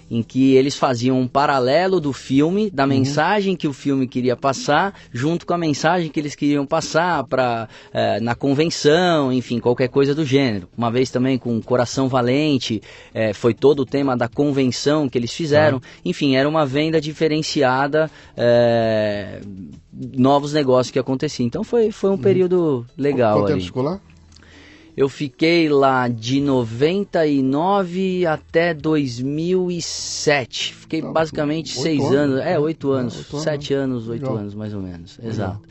em 0.10 0.22
que 0.22 0.54
eles 0.54 0.76
faziam 0.76 1.20
um 1.20 1.28
paralelo 1.28 2.00
do 2.00 2.14
filme, 2.14 2.70
da 2.70 2.84
uhum. 2.84 2.90
mensagem 2.90 3.56
que 3.56 3.68
o 3.68 3.74
filme 3.74 4.08
queria 4.08 4.36
passar, 4.36 4.94
junto 5.12 5.46
com 5.46 5.54
a 5.54 5.58
mensagem 5.58 6.10
que 6.10 6.20
eles 6.20 6.36
queriam 6.36 6.66
passar 6.66 7.24
para 7.24 7.68
é, 7.92 8.20
na 8.20 8.36
convenção, 8.36 9.32
enfim, 9.34 9.60
qualquer 9.60 9.88
coisa 9.88 10.14
do 10.14 10.26
gênero. 10.26 10.70
Uma 10.78 10.92
vez 10.92 11.10
também 11.10 11.38
com 11.38 11.60
Coração 11.62 12.08
Valente, 12.08 12.82
é, 13.14 13.34
foi 13.34 13.54
todo 13.54 13.82
o 13.82 13.86
tema 13.86 14.16
da 14.16 14.28
convenção 14.28 15.10
que 15.10 15.18
eles 15.18 15.34
fizeram. 15.34 15.78
Uhum. 15.78 15.84
Enfim, 16.06 16.36
era 16.36 16.48
uma 16.48 16.66
venda 16.66 17.02
diferenciada, 17.02 18.10
é, 18.38 19.42
novos 19.92 20.54
negócios 20.54 20.92
que 20.92 21.00
aconteciam. 21.00 21.48
Então 21.48 21.64
foi, 21.64 21.92
foi 21.92 22.10
um 22.10 22.14
uhum. 22.14 22.20
período 22.20 22.86
legal. 22.98 23.46
Ali. 23.46 23.64
tempo 23.64 23.82
lá? 23.82 24.00
Eu 24.96 25.10
fiquei 25.10 25.68
lá 25.68 26.08
de 26.08 26.40
99 26.40 28.26
até 28.26 28.74
2007. 28.74 30.74
Fiquei 30.74 31.02
ah, 31.02 31.12
basicamente 31.12 31.78
seis 31.78 32.02
anos, 32.02 32.16
anos, 32.16 32.40
é, 32.40 32.58
oito 32.58 32.92
anos, 32.92 33.18
oito 33.18 33.40
sete 33.40 33.74
anos, 33.74 34.08
oito 34.08 34.32
anos 34.32 34.56
mais 34.56 34.74
ou 34.74 34.82
menos, 34.82 35.20
exato. 35.22 35.68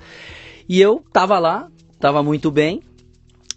E 0.69 0.81
eu 0.81 1.02
tava 1.11 1.38
lá, 1.38 1.69
tava 1.99 2.23
muito 2.23 2.50
bem, 2.50 2.83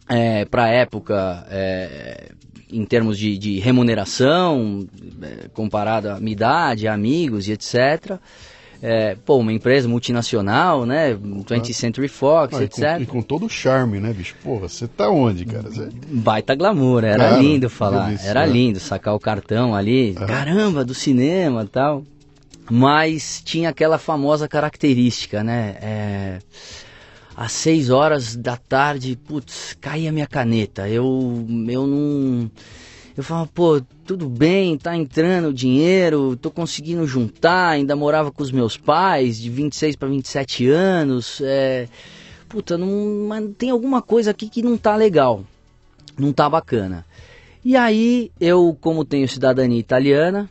é, 0.07 0.45
para 0.45 0.69
época, 0.69 1.45
é, 1.49 2.31
em 2.71 2.85
termos 2.85 3.17
de, 3.17 3.37
de 3.37 3.59
remuneração, 3.59 4.87
é, 5.21 5.49
comparado 5.49 6.09
à 6.09 6.19
minha 6.19 6.31
idade, 6.31 6.87
amigos 6.87 7.49
e 7.49 7.51
etc 7.51 8.19
é, 8.81 9.15
pô, 9.15 9.37
uma 9.37 9.51
empresa 9.51 9.87
multinacional, 9.87 10.85
né? 10.85 11.13
20th 11.13 11.73
Century 11.73 12.07
Fox, 12.07 12.55
ah, 12.55 12.63
etc. 12.63 12.77
E 12.77 12.81
com, 12.81 13.01
e 13.01 13.05
com, 13.05 13.21
todo 13.21 13.45
o 13.45 13.49
charme, 13.49 13.99
né, 13.99 14.13
bicho? 14.13 14.35
Porra, 14.43 14.69
você 14.69 14.87
tá 14.87 15.09
onde, 15.09 15.45
cara? 15.45 15.71
Cê... 15.71 15.89
Baita 16.07 16.55
glamour, 16.55 17.03
era 17.03 17.29
claro, 17.29 17.41
lindo 17.41 17.69
falar. 17.69 18.13
Era 18.23 18.45
é. 18.45 18.49
lindo 18.49 18.79
sacar 18.79 19.15
o 19.15 19.19
cartão 19.19 19.75
ali. 19.75 20.15
Ah. 20.17 20.25
Caramba, 20.25 20.85
do 20.85 20.93
cinema 20.93 21.63
e 21.63 21.67
tal. 21.67 22.03
Mas 22.69 23.41
tinha 23.43 23.69
aquela 23.69 23.97
famosa 23.97 24.47
característica, 24.47 25.43
né? 25.43 25.77
É, 25.81 26.39
às 27.35 27.51
seis 27.53 27.89
horas 27.89 28.35
da 28.35 28.57
tarde, 28.57 29.15
putz, 29.15 29.75
caía 29.79 30.11
minha 30.11 30.27
caneta. 30.27 30.87
Eu, 30.89 31.45
eu 31.69 31.87
não 31.87 32.51
eu 33.17 33.23
falava, 33.23 33.49
pô, 33.51 33.81
tudo 34.05 34.29
bem, 34.29 34.77
tá 34.77 34.95
entrando 34.95 35.51
dinheiro, 35.51 36.35
tô 36.35 36.51
conseguindo 36.51 37.07
juntar, 37.07 37.69
ainda 37.69 37.95
morava 37.95 38.31
com 38.31 38.43
os 38.43 38.51
meus 38.51 38.77
pais, 38.77 39.39
de 39.39 39.49
26 39.49 39.95
para 39.95 40.07
27 40.07 40.67
anos, 40.69 41.41
é... 41.41 41.87
Puta, 42.47 42.77
não, 42.77 43.25
mas 43.27 43.43
tem 43.57 43.71
alguma 43.71 44.03
coisa 44.03 44.29
aqui 44.29 44.47
que 44.47 44.61
não 44.61 44.77
tá 44.77 44.95
legal, 44.95 45.43
não 46.15 46.31
tá 46.31 46.47
bacana. 46.47 47.03
E 47.65 47.75
aí, 47.75 48.31
eu, 48.39 48.77
como 48.79 49.03
tenho 49.03 49.27
cidadania 49.27 49.79
italiana, 49.79 50.47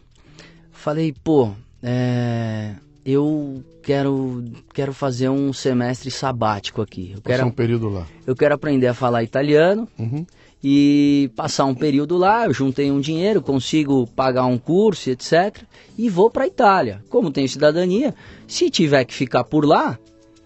falei, 0.72 1.14
pô, 1.22 1.52
é... 1.80 2.72
eu 3.04 3.62
quero, 3.80 4.44
quero 4.74 4.92
fazer 4.92 5.28
um 5.28 5.52
semestre 5.52 6.10
sabático 6.10 6.82
aqui. 6.82 7.12
Eu 7.14 7.22
quero 7.22 7.46
um 7.46 7.50
período 7.52 7.88
lá. 7.88 8.08
Eu 8.26 8.34
quero 8.34 8.56
aprender 8.56 8.88
a 8.88 8.94
falar 8.94 9.22
italiano. 9.22 9.88
Uhum 9.96 10.26
e 10.62 11.30
passar 11.36 11.64
um 11.66 11.74
período 11.74 12.16
lá, 12.16 12.46
eu 12.46 12.52
juntei 12.52 12.90
um 12.90 13.00
dinheiro, 13.00 13.42
consigo 13.42 14.06
pagar 14.08 14.46
um 14.46 14.58
curso, 14.58 15.10
etc. 15.10 15.62
E 15.96 16.08
vou 16.08 16.30
para 16.30 16.44
a 16.44 16.46
Itália. 16.46 17.04
Como 17.08 17.30
tenho 17.30 17.48
cidadania, 17.48 18.14
se 18.46 18.70
tiver 18.70 19.04
que 19.04 19.14
ficar 19.14 19.44
por 19.44 19.64
lá, 19.64 19.98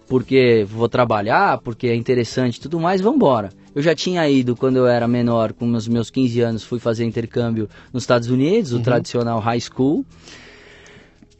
porque 0.07 0.65
vou 0.69 0.89
trabalhar, 0.89 1.59
porque 1.59 1.87
é 1.87 1.95
interessante 1.95 2.57
e 2.57 2.59
tudo 2.61 2.79
mais, 2.79 3.01
vamos 3.01 3.15
embora. 3.15 3.49
Eu 3.73 3.81
já 3.81 3.95
tinha 3.95 4.27
ido 4.29 4.55
quando 4.55 4.75
eu 4.75 4.85
era 4.85 5.07
menor, 5.07 5.53
com 5.53 5.71
os 5.71 5.87
meus 5.87 6.09
15 6.09 6.41
anos, 6.41 6.63
fui 6.63 6.79
fazer 6.79 7.05
intercâmbio 7.05 7.69
nos 7.93 8.03
Estados 8.03 8.29
Unidos, 8.29 8.73
o 8.73 8.77
uhum. 8.77 8.81
tradicional 8.81 9.39
high 9.39 9.61
school. 9.61 10.05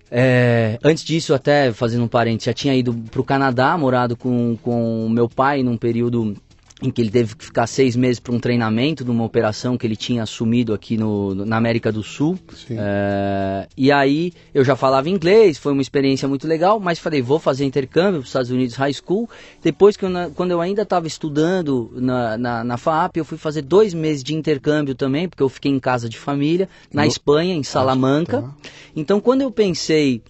É, 0.10 0.80
antes 0.84 1.04
disso, 1.04 1.34
até 1.34 1.72
fazendo 1.74 2.04
um 2.04 2.08
parênteses, 2.08 2.46
já 2.46 2.54
tinha 2.54 2.76
ido 2.76 2.94
para 2.94 3.22
o 3.22 3.24
Canadá, 3.24 3.78
morado 3.78 4.16
com, 4.16 4.58
com 4.62 5.10
meu 5.10 5.28
pai 5.28 5.64
num 5.64 5.78
período 5.78 6.36
em 6.82 6.90
que 6.90 7.02
ele 7.02 7.12
teve 7.12 7.36
que 7.36 7.46
ficar 7.46 7.68
seis 7.68 7.96
meses 7.96 8.20
para 8.20 8.34
um 8.34 8.40
treinamento 8.40 9.04
de 9.04 9.12
uma 9.12 9.24
operação 9.24 9.78
que 9.78 9.86
ele 9.86 9.96
tinha 9.96 10.24
assumido 10.24 10.74
aqui 10.74 10.98
no, 10.98 11.36
na 11.36 11.58
América 11.58 11.92
do 11.92 12.02
Sul. 12.02 12.40
É, 12.70 13.68
e 13.78 13.92
aí 13.92 14.34
eu 14.54 14.64
já 14.64 14.76
falava 14.76 15.10
inglês, 15.10 15.58
foi 15.58 15.74
uma 15.74 15.82
experiência 15.82 16.28
muito 16.28 16.48
legal, 16.48 16.80
mas 16.80 16.98
falei, 16.98 17.22
vou 17.22 17.40
fazer 17.40 17.66
intercâmbio 17.66 18.14
para 18.14 18.22
os 18.22 18.28
Estados 18.28 18.50
Unidos 18.50 18.76
High 18.76 18.94
School. 18.94 19.30
Depois, 19.62 19.96
que 19.96 20.06
eu, 20.06 20.10
quando 20.36 20.52
eu 20.52 20.62
ainda 20.62 20.82
estava 20.82 21.06
estudando 21.06 21.92
na, 21.94 22.38
na, 22.38 22.64
na, 22.64 22.78
FAP, 22.78 23.18
eu 23.18 23.26
fui 23.26 23.38
fazer 23.38 23.62
dois 23.62 23.94
meses 23.94 24.24
de 24.24 24.34
intercâmbio 24.34 24.96
também, 24.96 25.30
porque 25.30 25.44
eu 25.44 25.50
fiquei 25.50 25.72
em 25.72 25.80
casa 25.80 26.10
de 26.10 26.18
família, 26.18 26.68
na 26.92 27.04
no... 27.04 27.08
Espanha, 27.08 27.54
em 27.54 27.64
Salamanca. 27.64 28.42
Tá. 28.42 28.56
Então, 28.96 29.20
quando 29.20 29.42
eu 29.42 29.52
pensei 29.52 30.24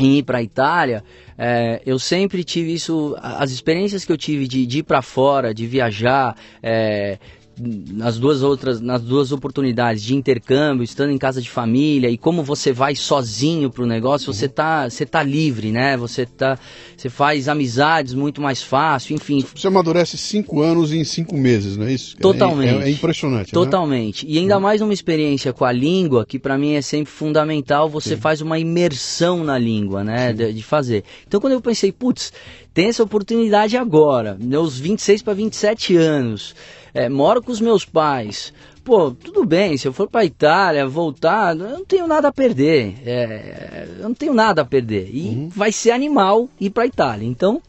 em 0.00 0.18
ir 0.18 0.22
para 0.22 0.38
a 0.38 0.42
Itália, 0.42 1.04
é, 1.36 1.80
eu 1.84 1.98
sempre 1.98 2.42
tive 2.42 2.72
isso, 2.72 3.16
as 3.20 3.50
experiências 3.50 4.04
que 4.04 4.12
eu 4.12 4.16
tive 4.16 4.48
de, 4.48 4.66
de 4.66 4.78
ir 4.78 4.82
para 4.82 5.02
fora, 5.02 5.54
de 5.54 5.66
viajar, 5.66 6.36
é, 6.62 7.18
nas 7.60 8.18
duas 8.18 8.42
outras, 8.42 8.80
nas 8.80 9.02
duas 9.02 9.32
oportunidades 9.32 10.02
de 10.02 10.14
intercâmbio, 10.14 10.82
estando 10.82 11.10
em 11.10 11.18
casa 11.18 11.42
de 11.42 11.50
família 11.50 12.08
e 12.08 12.16
como 12.16 12.42
você 12.42 12.72
vai 12.72 12.94
sozinho 12.94 13.70
para 13.70 13.84
o 13.84 13.86
negócio, 13.86 14.32
você 14.32 14.48
tá, 14.48 14.88
você 14.88 15.04
tá 15.04 15.22
livre, 15.22 15.70
né? 15.70 15.96
Você 15.96 16.24
tá, 16.24 16.58
você 16.96 17.10
faz 17.10 17.48
amizades 17.48 18.14
muito 18.14 18.40
mais 18.40 18.62
fácil, 18.62 19.14
enfim. 19.14 19.44
Você 19.54 19.66
amadurece 19.66 20.16
cinco 20.16 20.62
anos 20.62 20.92
em 20.92 21.04
cinco 21.04 21.36
meses, 21.36 21.76
não 21.76 21.86
é 21.86 21.92
isso? 21.92 22.16
Totalmente. 22.16 22.82
É, 22.82 22.88
é 22.88 22.90
impressionante. 22.90 23.48
Né? 23.48 23.52
Totalmente. 23.52 24.26
Né? 24.26 24.32
E 24.32 24.38
ainda 24.38 24.58
mais 24.58 24.80
numa 24.80 24.94
experiência 24.94 25.52
com 25.52 25.64
a 25.64 25.72
língua, 25.72 26.24
que 26.24 26.38
para 26.38 26.56
mim 26.56 26.74
é 26.74 26.82
sempre 26.82 27.12
fundamental. 27.12 27.88
Você 27.90 28.14
Sim. 28.14 28.20
faz 28.20 28.40
uma 28.40 28.58
imersão 28.58 29.44
na 29.44 29.58
língua, 29.58 30.02
né? 30.02 30.32
De, 30.32 30.52
de, 30.52 30.62
fazer. 30.62 31.04
Então 31.26 31.40
quando 31.40 31.52
eu 31.52 31.60
pensei, 31.60 31.92
putz, 31.92 32.32
tem 32.72 32.88
essa 32.88 33.02
oportunidade 33.02 33.76
agora, 33.76 34.36
meus 34.40 34.78
26 34.78 35.22
para 35.22 35.34
27 35.34 35.96
anos 35.96 36.54
é, 36.94 37.08
moro 37.08 37.42
com 37.42 37.52
os 37.52 37.60
meus 37.60 37.84
pais. 37.84 38.52
Pô, 38.84 39.10
tudo 39.10 39.44
bem, 39.44 39.76
se 39.76 39.86
eu 39.86 39.92
for 39.92 40.08
para 40.08 40.24
Itália, 40.24 40.86
voltar, 40.86 41.56
eu 41.56 41.68
não 41.68 41.84
tenho 41.84 42.06
nada 42.06 42.28
a 42.28 42.32
perder. 42.32 42.94
É, 43.04 43.88
eu 43.98 44.04
não 44.04 44.14
tenho 44.14 44.34
nada 44.34 44.62
a 44.62 44.64
perder. 44.64 45.08
E 45.12 45.28
uhum. 45.28 45.48
vai 45.48 45.70
ser 45.70 45.90
animal 45.90 46.48
ir 46.58 46.70
para 46.70 46.86
Itália. 46.86 47.26
Então, 47.26 47.60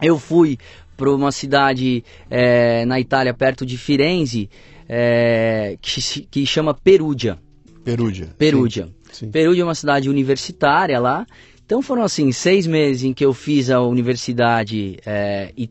eu 0.00 0.18
fui 0.18 0.58
para 0.96 1.10
uma 1.10 1.32
cidade 1.32 2.04
é, 2.30 2.84
na 2.84 3.00
Itália, 3.00 3.34
perto 3.34 3.66
de 3.66 3.76
Firenze, 3.76 4.48
é, 4.88 5.76
que, 5.80 6.22
que 6.30 6.46
chama 6.46 6.72
Perugia. 6.72 7.38
Perugia. 7.84 8.28
Perugia. 8.38 8.84
Sim. 8.84 9.26
Sim. 9.26 9.30
Perugia 9.30 9.62
é 9.62 9.64
uma 9.64 9.74
cidade 9.74 10.08
universitária 10.08 10.98
lá 10.98 11.26
então 11.64 11.80
foram 11.80 12.02
assim 12.02 12.30
seis 12.30 12.66
meses 12.66 13.04
em 13.04 13.14
que 13.14 13.24
eu 13.24 13.32
fiz 13.32 13.70
a 13.70 13.80
universidade 13.80 14.98
é, 15.06 15.50
e 15.56 15.66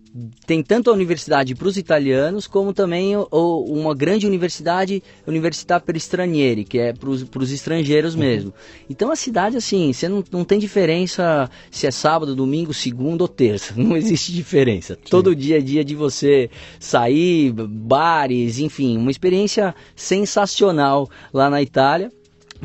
tem 0.46 0.64
tanto 0.64 0.90
a 0.90 0.94
universidade 0.94 1.54
para 1.54 1.68
os 1.68 1.78
italianos 1.78 2.48
como 2.48 2.74
também 2.74 3.16
o, 3.16 3.26
uma 3.68 3.94
grande 3.94 4.26
universidade, 4.26 5.04
Università 5.28 5.80
per 5.80 5.96
Stranieri, 5.98 6.64
que 6.64 6.80
é 6.80 6.94
para 6.94 7.10
os 7.10 7.52
estrangeiros 7.52 8.16
uhum. 8.16 8.22
mesmo. 8.22 8.54
Então 8.90 9.12
a 9.12 9.16
cidade 9.16 9.56
assim, 9.56 9.94
você 9.94 10.10
não, 10.10 10.24
não 10.32 10.44
tem 10.44 10.58
diferença 10.58 11.48
se 11.70 11.86
é 11.86 11.92
sábado, 11.92 12.36
domingo, 12.36 12.74
segunda 12.74 13.24
ou 13.24 13.28
terça, 13.28 13.74
não 13.78 13.96
existe 13.96 14.32
diferença. 14.32 14.96
Sim. 14.96 15.10
Todo 15.12 15.36
dia 15.36 15.60
é 15.60 15.62
dia 15.62 15.86
de 15.86 15.96
você 15.96 16.50
sair, 16.80 17.52
bares, 17.52 18.58
enfim, 18.58 18.98
uma 18.98 19.12
experiência 19.12 19.76
sensacional 19.96 21.08
lá 21.32 21.52
na 21.52 21.62
Itália. 21.62 22.12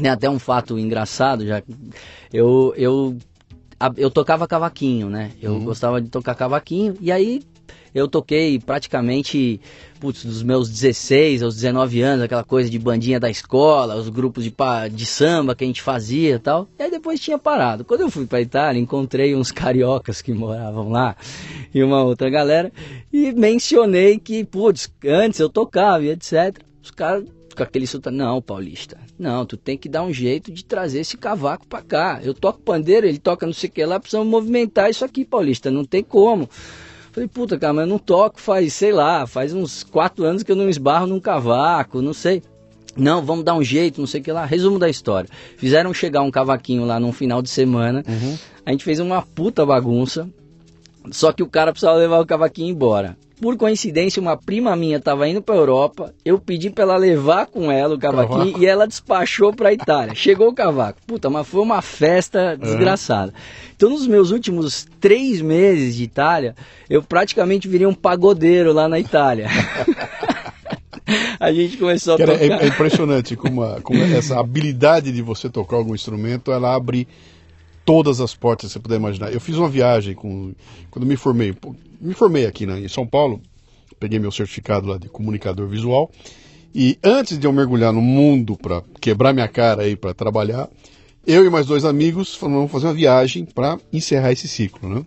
Tem 0.01 0.09
até 0.09 0.31
um 0.31 0.39
fato 0.39 0.79
engraçado, 0.79 1.45
já 1.45 1.61
eu 2.33 2.75
eu 2.77 3.17
eu 3.97 4.11
tocava 4.11 4.47
cavaquinho, 4.47 5.09
né? 5.09 5.33
Eu 5.41 5.53
uhum. 5.53 5.65
gostava 5.65 6.01
de 6.01 6.09
tocar 6.09 6.35
cavaquinho 6.35 6.97
e 7.01 7.13
aí 7.13 7.43
eu 7.95 8.09
toquei 8.09 8.59
praticamente 8.59 9.61
putz, 9.99 10.25
dos 10.25 10.43
meus 10.43 10.69
16 10.69 11.43
aos 11.43 11.55
19 11.57 12.01
anos, 12.01 12.25
aquela 12.25 12.45
coisa 12.45 12.71
de 12.71 12.79
bandinha 12.79 13.21
da 13.21 13.29
escola, 13.29 13.97
os 13.97 14.09
grupos 14.09 14.45
de, 14.45 14.55
de 14.93 15.07
samba 15.07 15.55
que 15.55 15.65
a 15.65 15.67
gente 15.67 15.83
fazia 15.83 16.37
e 16.37 16.39
tal. 16.39 16.69
E 16.79 16.83
aí 16.83 16.91
depois 16.91 17.21
tinha 17.21 17.39
parado. 17.39 17.85
Quando 17.85 18.03
eu 18.03 18.11
fui 18.11 18.27
para 18.27 18.41
Itália, 18.41 18.81
encontrei 18.81 19.35
uns 19.35 19.51
cariocas 19.53 20.23
que 20.23 20.33
moravam 20.33 20.91
lá 20.91 21.17
e 21.75 21.83
uma 21.83 22.03
outra 22.03 22.31
galera 22.31 22.73
e 23.13 23.33
mencionei 23.33 24.19
que, 24.19 24.45
putz, 24.45 24.93
antes 25.05 25.41
eu 25.41 25.49
tocava 25.49 26.05
e 26.05 26.11
etc. 26.11 26.59
Os 26.83 26.91
caras 26.91 27.25
com 27.59 27.65
aquele 27.65 27.87
sotaque, 27.87 28.17
não, 28.17 28.41
paulista, 28.41 28.97
não, 29.19 29.45
tu 29.45 29.57
tem 29.57 29.77
que 29.77 29.89
dar 29.89 30.03
um 30.03 30.13
jeito 30.13 30.51
de 30.51 30.65
trazer 30.65 31.01
esse 31.01 31.17
cavaco 31.17 31.67
para 31.67 31.83
cá. 31.83 32.21
Eu 32.23 32.33
toco 32.33 32.61
pandeiro, 32.61 33.07
ele 33.07 33.19
toca 33.19 33.45
não 33.45 33.53
sei 33.53 33.69
o 33.69 33.73
que 33.73 33.85
lá, 33.85 33.99
precisamos 33.99 34.29
movimentar 34.29 34.89
isso 34.89 35.05
aqui, 35.05 35.25
paulista, 35.25 35.71
não 35.71 35.85
tem 35.85 36.03
como. 36.03 36.49
Falei, 37.13 37.29
puta, 37.29 37.59
cara, 37.59 37.73
mas 37.73 37.83
eu 37.83 37.89
não 37.89 37.99
toco 37.99 38.41
faz, 38.41 38.73
sei 38.73 38.93
lá, 38.93 39.27
faz 39.27 39.53
uns 39.53 39.83
quatro 39.83 40.25
anos 40.25 40.43
que 40.43 40.53
eu 40.53 40.57
não 40.57 40.69
esbarro 40.69 41.07
num 41.07 41.19
cavaco, 41.19 42.01
não 42.01 42.15
sei. 42.15 42.43
Não, 42.97 43.23
vamos 43.23 43.45
dar 43.45 43.55
um 43.55 43.63
jeito, 43.63 44.01
não 44.01 44.07
sei 44.07 44.21
o 44.21 44.25
que 44.25 44.33
lá. 44.33 44.45
Resumo 44.45 44.79
da 44.79 44.89
história. 44.89 45.29
Fizeram 45.57 45.95
chegar 45.95 46.23
um 46.23 46.31
cavaquinho 46.31 46.85
lá 46.85 46.99
num 46.99 47.13
final 47.13 47.41
de 47.41 47.49
semana. 47.49 48.03
Uhum. 48.09 48.37
A 48.67 48.71
gente 48.73 48.85
fez 48.85 48.99
uma 48.99 49.23
puta 49.23 49.65
bagunça. 49.65 50.29
Só 51.13 51.33
que 51.33 51.43
o 51.43 51.47
cara 51.47 51.73
precisava 51.73 51.97
levar 51.97 52.21
o 52.21 52.27
cavaquinho 52.27 52.71
embora. 52.71 53.17
Por 53.41 53.57
coincidência, 53.57 54.21
uma 54.21 54.37
prima 54.37 54.75
minha 54.75 54.97
estava 54.97 55.29
indo 55.29 55.41
para 55.41 55.55
Europa. 55.55 56.13
Eu 56.25 56.39
pedi 56.39 56.71
para 56.71 56.85
ela 56.85 56.97
levar 56.97 57.47
com 57.47 57.71
ela 57.71 57.95
o 57.95 57.99
cavaquinho 57.99 58.47
cavaco. 58.47 58.61
e 58.61 58.67
ela 58.67 58.87
despachou 58.87 59.53
para 59.53 59.69
a 59.69 59.73
Itália. 59.73 60.15
Chegou 60.15 60.49
o 60.49 60.55
cavaco. 60.55 60.99
Puta, 61.07 61.31
mas 61.31 61.47
foi 61.47 61.61
uma 61.61 61.81
festa 61.81 62.57
desgraçada. 62.57 63.33
Uhum. 63.33 63.69
Então, 63.77 63.91
nos 63.91 64.07
meus 64.07 64.31
últimos 64.33 64.89
três 65.01 65.41
meses 65.41 65.95
de 65.95 66.03
Itália, 66.03 66.57
eu 66.91 67.03
praticamente 67.03 67.69
virei 67.69 67.87
um 67.87 67.95
pagodeiro 67.95 68.73
lá 68.73 68.89
na 68.89 68.99
Itália. 68.99 69.47
a 71.39 71.53
gente 71.53 71.77
começou 71.77 72.15
a 72.15 72.19
Cara, 72.19 72.33
é, 72.33 72.39
tocar. 72.39 72.63
É, 72.63 72.65
é 72.65 72.69
impressionante 72.69 73.37
como, 73.37 73.63
a, 73.63 73.81
como 73.81 74.03
essa 74.03 74.39
habilidade 74.39 75.13
de 75.13 75.23
você 75.23 75.49
tocar 75.49 75.77
algum 75.77 75.95
instrumento, 75.95 76.51
ela 76.51 76.75
abre 76.75 77.07
todas 77.85 78.21
as 78.21 78.35
portas 78.35 78.69
que 78.69 78.73
você 78.75 78.81
puder 78.81 78.97
imaginar. 78.97 79.33
Eu 79.33 79.41
fiz 79.41 79.57
uma 79.57 79.69
viagem 79.69 80.15
com, 80.15 80.53
quando 80.91 81.07
me 81.07 81.17
formei, 81.17 81.55
me 82.01 82.15
formei 82.15 82.47
aqui 82.47 82.67
né, 82.67 82.79
em 82.81 82.89
São 82.89 83.07
Paulo, 83.07 83.41
peguei 83.99 84.19
meu 84.19 84.31
certificado 84.31 84.87
lá 84.87 84.99
de 84.99 85.09
comunicador 85.09 85.69
visual 85.69 86.11
e 86.75 86.99
antes 87.03 87.39
de 87.39 87.47
eu 87.47 87.53
mergulhar 87.53 87.93
no 87.93 88.01
mundo 88.01 88.57
para 88.57 88.83
quebrar 89.01 89.33
minha 89.33 89.49
cara 89.49 89.83
aí 89.83 89.97
para 89.97 90.15
trabalhar, 90.15 90.69
eu 91.27 91.45
e 91.45 91.51
mais 91.51 91.67
dois 91.67 91.85
amigos 91.85 92.37
vamos 92.41 92.71
fazer 92.71 92.87
uma 92.87 92.95
viagem 92.95 93.45
para 93.45 93.79
encerrar 93.93 94.33
esse 94.33 94.47
ciclo, 94.47 94.89
né? 94.89 95.05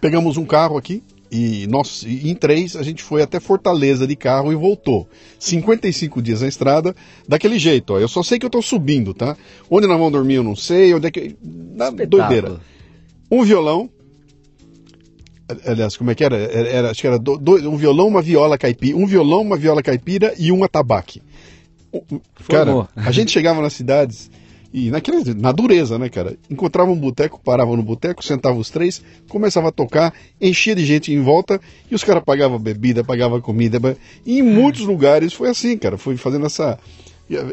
Pegamos 0.00 0.36
um 0.36 0.44
carro 0.44 0.76
aqui 0.76 1.02
e 1.36 1.66
nós, 1.66 2.04
em 2.04 2.32
três, 2.34 2.76
a 2.76 2.82
gente 2.84 3.02
foi 3.02 3.20
até 3.20 3.40
Fortaleza 3.40 4.06
de 4.06 4.14
carro 4.14 4.52
e 4.52 4.54
voltou. 4.54 5.08
55 5.38 6.22
dias 6.22 6.42
na 6.42 6.46
estrada, 6.46 6.94
daquele 7.26 7.58
jeito, 7.58 7.94
ó. 7.94 7.98
Eu 7.98 8.06
só 8.06 8.22
sei 8.22 8.38
que 8.38 8.46
eu 8.46 8.50
tô 8.50 8.62
subindo, 8.62 9.12
tá? 9.12 9.36
Onde 9.68 9.88
nós 9.88 9.96
vamos 9.96 10.12
dormir 10.12 10.34
eu 10.34 10.44
não 10.44 10.54
sei, 10.54 10.94
onde 10.94 11.08
é 11.08 11.10
que. 11.10 11.34
Na 11.42 11.90
doideira. 11.90 12.60
Um 13.28 13.42
violão. 13.42 13.90
Aliás, 15.66 15.96
como 15.96 16.10
é 16.10 16.14
que 16.14 16.24
era? 16.24 16.36
Era, 16.36 16.68
era 16.68 16.90
acho 16.90 17.00
que 17.00 17.06
era 17.06 17.18
do, 17.18 17.36
do, 17.36 17.70
um 17.70 17.76
violão, 17.76 18.08
uma 18.08 18.22
viola 18.22 18.56
caipira. 18.56 18.96
Um 18.96 19.06
violão, 19.06 19.42
uma 19.42 19.56
viola 19.56 19.82
caipira 19.82 20.34
e 20.38 20.50
um 20.50 20.64
atabaque. 20.64 21.22
Cara, 22.48 22.88
a 22.96 23.12
gente 23.12 23.30
chegava 23.30 23.60
nas 23.60 23.72
cidades 23.72 24.30
e 24.76 24.90
naquele, 24.90 25.34
na 25.34 25.52
dureza, 25.52 25.96
né, 26.00 26.08
cara? 26.08 26.36
Encontrava 26.50 26.90
um 26.90 26.96
boteco, 26.96 27.40
parava 27.44 27.76
no 27.76 27.82
boteco, 27.82 28.24
sentava 28.24 28.58
os 28.58 28.70
três, 28.70 29.00
começava 29.28 29.68
a 29.68 29.70
tocar, 29.70 30.12
enchia 30.40 30.74
de 30.74 30.84
gente 30.84 31.12
em 31.12 31.22
volta 31.22 31.60
e 31.88 31.94
os 31.94 32.02
caras 32.02 32.24
pagavam 32.24 32.58
bebida, 32.58 33.04
pagavam 33.04 33.40
comida. 33.40 33.96
E 34.26 34.40
em 34.40 34.42
muitos 34.42 34.80
lugares 34.80 35.32
foi 35.32 35.48
assim, 35.48 35.78
cara. 35.78 35.96
Foi 35.96 36.16
fazendo 36.16 36.46
essa. 36.46 36.76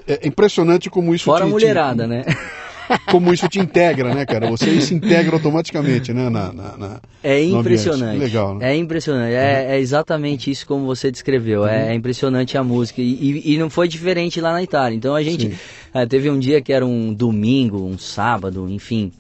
É, 0.08 0.22
é 0.24 0.28
impressionante 0.28 0.90
como 0.90 1.14
isso. 1.14 1.26
Fora 1.26 1.46
a 1.46 1.48
mulherada, 1.48 2.08
né? 2.08 2.26
Como 3.10 3.34
isso 3.34 3.48
te 3.48 3.60
integra, 3.60 4.14
né, 4.14 4.26
cara? 4.26 4.50
Você 4.50 4.82
se 4.82 4.94
integra 4.94 5.36
automaticamente, 5.36 6.14
né? 6.14 6.30
Na, 6.30 6.52
na, 6.52 6.78
na 6.78 7.02
é 7.24 7.44
impressionante. 7.44 8.20
Legal, 8.20 8.56
né? 8.56 8.72
É 8.72 8.76
impressionante. 8.76 9.34
É, 9.34 9.38
uhum. 9.38 9.72
é, 9.72 9.80
exatamente 9.80 10.52
isso 10.52 10.66
como 10.66 10.86
você 10.86 11.12
descreveu. 11.12 11.66
É, 11.66 11.84
uhum. 11.84 11.90
É, 11.90 11.96
impressionante 11.96 12.58
a 12.58 12.64
música. 12.64 13.02
E, 13.02 13.06
e, 13.06 13.54
e, 13.54 13.58
não 13.58 13.70
foi 13.70 13.88
diferente 13.88 14.42
lá 14.42 14.52
na 14.52 14.64
Itália. 14.64 14.96
Então 14.96 15.16
a 15.16 15.24
gente 15.24 15.58
é, 15.94 16.06
teve 16.06 16.30
um 16.30 16.40
dia 16.40 16.62
que 16.62 16.74
era 16.74 16.86
um 16.86 17.14
domingo, 17.14 17.84
um 17.84 17.98
sábado, 17.98 18.68
enfim. 18.70 19.12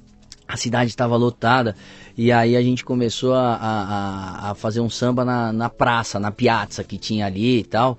A 0.48 0.58
cidade 0.58 0.90
estava 0.90 1.16
lotada 1.16 1.76
e 2.18 2.32
aí 2.32 2.58
a 2.58 2.62
gente 2.62 2.84
começou 2.84 3.34
a, 3.34 3.56
a, 3.56 4.52
a 4.52 4.56
fazer 4.56 4.82
um 4.82 4.90
samba 4.90 5.24
na, 5.24 5.54
na 5.54 5.70
praça, 5.70 6.20
na 6.20 6.30
piazza 6.30 6.84
que 6.84 6.98
tinha 6.98 7.26
ali 7.26 7.60
e 7.60 7.64
tal. 7.64 7.98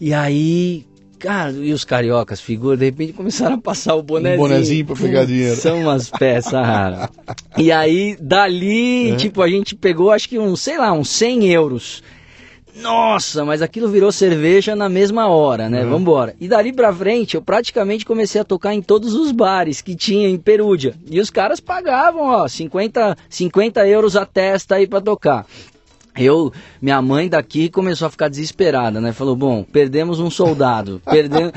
E 0.00 0.14
aí 0.14 0.86
Cara, 1.18 1.52
e 1.52 1.72
os 1.72 1.84
cariocas, 1.84 2.40
figura, 2.40 2.76
de 2.76 2.84
repente 2.84 3.12
começaram 3.12 3.56
a 3.56 3.60
passar 3.60 3.94
o 3.94 4.02
bonezinho. 4.02 4.34
Um 4.34 4.48
bonezinho 4.48 4.86
pra 4.86 4.96
pegar 4.96 5.24
dinheiro. 5.24 5.56
São 5.56 5.80
umas 5.80 6.10
peças 6.10 6.52
raras. 6.66 7.08
e 7.56 7.72
aí, 7.72 8.16
dali, 8.20 9.10
é. 9.10 9.16
tipo, 9.16 9.42
a 9.42 9.48
gente 9.48 9.74
pegou, 9.74 10.12
acho 10.12 10.28
que 10.28 10.38
uns, 10.38 10.60
sei 10.60 10.76
lá, 10.78 10.92
uns 10.92 11.08
100 11.10 11.46
euros. 11.52 12.02
Nossa, 12.80 13.42
mas 13.42 13.62
aquilo 13.62 13.88
virou 13.88 14.12
cerveja 14.12 14.76
na 14.76 14.88
mesma 14.88 15.28
hora, 15.28 15.70
né? 15.70 15.82
Uhum. 15.82 15.90
Vambora. 15.90 16.36
E 16.38 16.46
dali 16.46 16.72
pra 16.72 16.92
frente, 16.92 17.34
eu 17.34 17.40
praticamente 17.40 18.04
comecei 18.04 18.40
a 18.40 18.44
tocar 18.44 18.74
em 18.74 18.82
todos 18.82 19.14
os 19.14 19.32
bares 19.32 19.80
que 19.80 19.96
tinha 19.96 20.28
em 20.28 20.36
Perúdia. 20.36 20.94
E 21.10 21.18
os 21.18 21.30
caras 21.30 21.58
pagavam, 21.58 22.24
ó, 22.24 22.46
50, 22.46 23.16
50 23.30 23.88
euros 23.88 24.14
a 24.14 24.26
testa 24.26 24.74
aí 24.74 24.86
pra 24.86 25.00
tocar 25.00 25.46
eu, 26.16 26.52
minha 26.80 27.00
mãe 27.02 27.28
daqui 27.28 27.68
começou 27.68 28.06
a 28.06 28.10
ficar 28.10 28.28
desesperada, 28.28 29.00
né? 29.00 29.12
Falou: 29.12 29.36
bom, 29.36 29.62
perdemos 29.62 30.20
um 30.20 30.30
soldado. 30.30 31.00
Perdemos... 31.06 31.52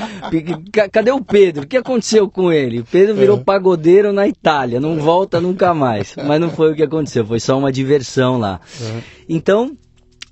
Cadê 0.91 1.11
o 1.11 1.23
Pedro? 1.23 1.63
O 1.63 1.67
que 1.67 1.77
aconteceu 1.77 2.29
com 2.29 2.51
ele? 2.51 2.79
O 2.79 2.85
Pedro 2.85 3.15
virou 3.15 3.37
é. 3.37 3.43
pagodeiro 3.43 4.11
na 4.11 4.27
Itália, 4.27 4.79
não 4.79 4.97
volta 4.99 5.39
nunca 5.39 5.73
mais. 5.73 6.15
Mas 6.15 6.39
não 6.39 6.49
foi 6.49 6.71
o 6.71 6.75
que 6.75 6.83
aconteceu, 6.83 7.25
foi 7.25 7.39
só 7.39 7.57
uma 7.57 7.71
diversão 7.71 8.37
lá. 8.37 8.59
É. 8.81 9.01
Então, 9.27 9.77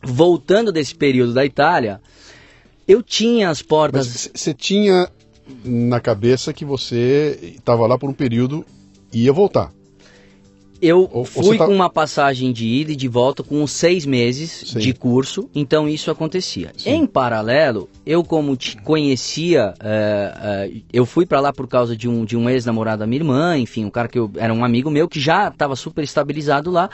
voltando 0.03 0.71
desse 0.71 0.95
período 0.95 1.33
da 1.33 1.45
Itália, 1.45 2.01
eu 2.87 3.03
tinha 3.03 3.49
as 3.49 3.61
portas. 3.61 4.29
Você 4.33 4.53
tinha 4.53 5.09
na 5.63 5.99
cabeça 5.99 6.53
que 6.53 6.65
você 6.65 7.55
estava 7.55 7.87
lá 7.87 7.97
por 7.97 8.09
um 8.09 8.13
período 8.13 8.65
e 9.13 9.25
ia 9.25 9.33
voltar. 9.33 9.71
Eu 10.81 11.09
Ou, 11.11 11.25
fui 11.25 11.57
tá... 11.57 11.65
com 11.65 11.73
uma 11.73 11.89
passagem 11.89 12.51
de 12.51 12.65
ida 12.65 12.91
e 12.91 12.95
de 12.95 13.07
volta 13.07 13.43
com 13.43 13.61
uns 13.61 13.71
seis 13.71 14.05
meses 14.05 14.63
Sim. 14.67 14.79
de 14.79 14.93
curso, 14.93 15.49
então 15.53 15.87
isso 15.87 16.11
acontecia. 16.11 16.71
Sim. 16.77 16.89
Em 16.89 17.05
paralelo, 17.05 17.89
eu 18.05 18.23
como 18.23 18.55
te 18.55 18.77
conhecia, 18.77 19.73
uh, 19.73 20.69
uh, 20.69 20.81
eu 20.93 21.05
fui 21.05 21.25
para 21.25 21.39
lá 21.39 21.51
por 21.51 21.67
causa 21.67 21.95
de 21.95 22.07
um, 22.07 22.23
de 22.23 22.37
um 22.37 22.49
ex-namorado 22.49 22.99
da 22.99 23.07
minha 23.07 23.19
irmã, 23.19 23.57
enfim, 23.57 23.85
um 23.85 23.89
cara 23.89 24.07
que 24.07 24.19
eu, 24.19 24.29
era 24.37 24.53
um 24.53 24.63
amigo 24.63 24.89
meu 24.89 25.07
que 25.07 25.19
já 25.19 25.47
estava 25.47 25.75
super 25.75 26.03
estabilizado 26.03 26.69
lá. 26.69 26.89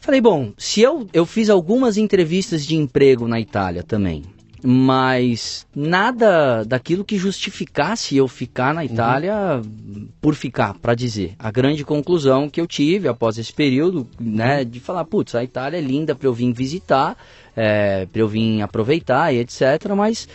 Falei, 0.00 0.20
bom, 0.20 0.52
se 0.56 0.80
eu, 0.80 1.06
eu 1.12 1.26
fiz 1.26 1.50
algumas 1.50 1.96
entrevistas 1.96 2.64
de 2.64 2.76
emprego 2.76 3.26
na 3.26 3.40
Itália 3.40 3.82
também, 3.82 4.22
mas 4.62 5.66
nada 5.74 6.64
daquilo 6.64 7.04
que 7.04 7.18
justificasse 7.18 8.16
eu 8.16 8.26
ficar 8.26 8.74
na 8.74 8.84
Itália 8.84 9.60
uhum. 9.64 10.08
por 10.20 10.34
ficar, 10.34 10.74
para 10.74 10.94
dizer. 10.94 11.34
A 11.38 11.50
grande 11.50 11.84
conclusão 11.84 12.48
que 12.48 12.60
eu 12.60 12.66
tive 12.66 13.08
após 13.08 13.38
esse 13.38 13.52
período, 13.52 14.06
né, 14.18 14.64
de 14.64 14.80
falar, 14.80 15.04
putz, 15.04 15.34
a 15.34 15.44
Itália 15.44 15.78
é 15.78 15.80
linda 15.80 16.14
para 16.14 16.28
eu 16.28 16.32
vir 16.32 16.52
visitar, 16.52 17.16
é, 17.54 18.06
para 18.06 18.20
eu 18.20 18.28
vir 18.28 18.62
aproveitar 18.62 19.32
e 19.32 19.38
etc, 19.38 19.62
mas 19.96 20.28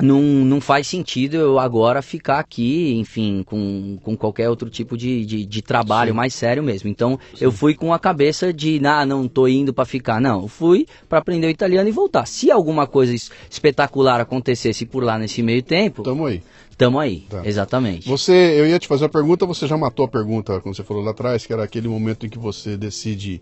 não, 0.00 0.22
não 0.22 0.60
faz 0.60 0.86
sentido 0.86 1.36
eu 1.36 1.58
agora 1.58 2.00
ficar 2.02 2.38
aqui, 2.38 2.94
enfim, 2.94 3.42
com, 3.44 3.98
com 4.02 4.16
qualquer 4.16 4.48
outro 4.48 4.70
tipo 4.70 4.96
de, 4.96 5.24
de, 5.24 5.44
de 5.44 5.62
trabalho 5.62 6.12
Sim. 6.12 6.16
mais 6.16 6.34
sério 6.34 6.62
mesmo. 6.62 6.88
Então 6.88 7.18
Sim. 7.34 7.44
eu 7.44 7.52
fui 7.52 7.74
com 7.74 7.92
a 7.92 7.98
cabeça 7.98 8.52
de, 8.52 8.80
ah, 8.84 9.04
não 9.04 9.26
tô 9.26 9.48
indo 9.48 9.72
para 9.72 9.84
ficar. 9.84 10.20
Não, 10.20 10.42
eu 10.42 10.48
fui 10.48 10.86
para 11.08 11.18
aprender 11.18 11.46
o 11.46 11.50
italiano 11.50 11.88
e 11.88 11.92
voltar. 11.92 12.26
Se 12.26 12.50
alguma 12.50 12.86
coisa 12.86 13.14
espetacular 13.50 14.20
acontecesse 14.20 14.86
por 14.86 15.02
lá 15.02 15.18
nesse 15.18 15.42
meio 15.42 15.62
tempo. 15.62 16.02
Tamo 16.02 16.26
aí. 16.26 16.42
Tamo 16.76 17.00
aí, 17.00 17.26
tá. 17.28 17.42
exatamente. 17.44 18.08
Você, 18.08 18.32
eu 18.32 18.64
ia 18.64 18.78
te 18.78 18.86
fazer 18.86 19.02
uma 19.02 19.10
pergunta, 19.10 19.44
você 19.44 19.66
já 19.66 19.76
matou 19.76 20.04
a 20.04 20.08
pergunta, 20.08 20.60
como 20.60 20.72
você 20.72 20.84
falou 20.84 21.02
lá 21.02 21.10
atrás, 21.10 21.44
que 21.44 21.52
era 21.52 21.64
aquele 21.64 21.88
momento 21.88 22.24
em 22.24 22.28
que 22.28 22.38
você 22.38 22.76
decide 22.76 23.40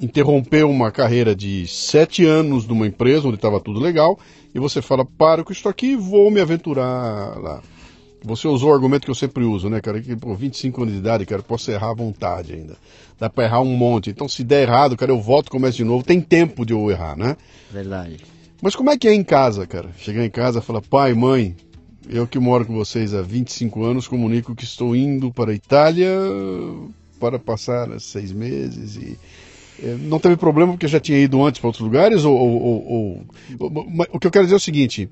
interromper 0.00 0.64
uma 0.64 0.92
carreira 0.92 1.34
de 1.34 1.66
sete 1.66 2.24
anos 2.24 2.68
numa 2.68 2.86
empresa 2.86 3.26
onde 3.26 3.36
estava 3.36 3.60
tudo 3.60 3.80
legal 3.80 4.18
e 4.54 4.58
você 4.58 4.82
fala, 4.82 5.04
paro 5.04 5.44
com 5.44 5.52
isso 5.52 5.68
aqui 5.68 5.94
vou 5.96 6.30
me 6.30 6.40
aventurar 6.40 7.38
lá. 7.38 7.62
Você 8.22 8.46
usou 8.46 8.70
o 8.70 8.74
argumento 8.74 9.04
que 9.04 9.10
eu 9.10 9.14
sempre 9.14 9.44
uso, 9.44 9.70
né, 9.70 9.80
cara? 9.80 10.00
Que, 10.00 10.14
por 10.14 10.36
25 10.36 10.82
anos 10.82 10.92
de 10.92 11.00
idade, 11.00 11.24
cara, 11.24 11.42
posso 11.42 11.70
errar 11.70 11.90
à 11.90 11.94
vontade 11.94 12.52
ainda. 12.52 12.76
Dá 13.18 13.30
pra 13.30 13.44
errar 13.44 13.60
um 13.62 13.74
monte. 13.76 14.10
Então, 14.10 14.28
se 14.28 14.44
der 14.44 14.68
errado, 14.68 14.96
cara, 14.96 15.10
eu 15.10 15.20
volto 15.20 15.46
e 15.46 15.50
começo 15.50 15.78
de 15.78 15.84
novo. 15.84 16.04
Tem 16.04 16.20
tempo 16.20 16.66
de 16.66 16.74
eu 16.74 16.90
errar, 16.90 17.16
né? 17.16 17.36
Verdade. 17.70 18.18
Mas 18.60 18.76
como 18.76 18.90
é 18.90 18.98
que 18.98 19.08
é 19.08 19.14
em 19.14 19.24
casa, 19.24 19.66
cara? 19.66 19.88
Chegar 19.96 20.22
em 20.22 20.30
casa 20.30 20.58
e 20.58 20.62
falar, 20.62 20.82
pai, 20.82 21.14
mãe, 21.14 21.56
Eu 22.08 22.26
que 22.26 22.38
moro 22.38 22.66
com 22.66 22.74
vocês 22.74 23.14
há 23.14 23.22
25 23.22 23.84
anos, 23.84 24.08
comunico 24.08 24.54
que 24.54 24.64
estou 24.64 24.96
indo 24.96 25.32
para 25.32 25.52
a 25.52 25.54
Itália 25.54 26.10
para 27.20 27.38
passar 27.38 28.00
seis 28.00 28.32
meses 28.32 28.96
e 28.96 29.18
não 30.00 30.18
teve 30.18 30.36
problema 30.36 30.72
porque 30.72 30.88
já 30.88 31.00
tinha 31.00 31.18
ido 31.18 31.42
antes 31.44 31.60
para 31.60 31.68
outros 31.68 31.84
lugares 31.84 32.24
ou, 32.24 32.36
ou, 32.36 32.62
ou, 32.62 33.26
ou, 33.58 34.06
o 34.12 34.18
que 34.18 34.26
eu 34.26 34.30
quero 34.30 34.44
dizer 34.44 34.54
é 34.54 34.56
o 34.56 34.60
seguinte 34.60 35.08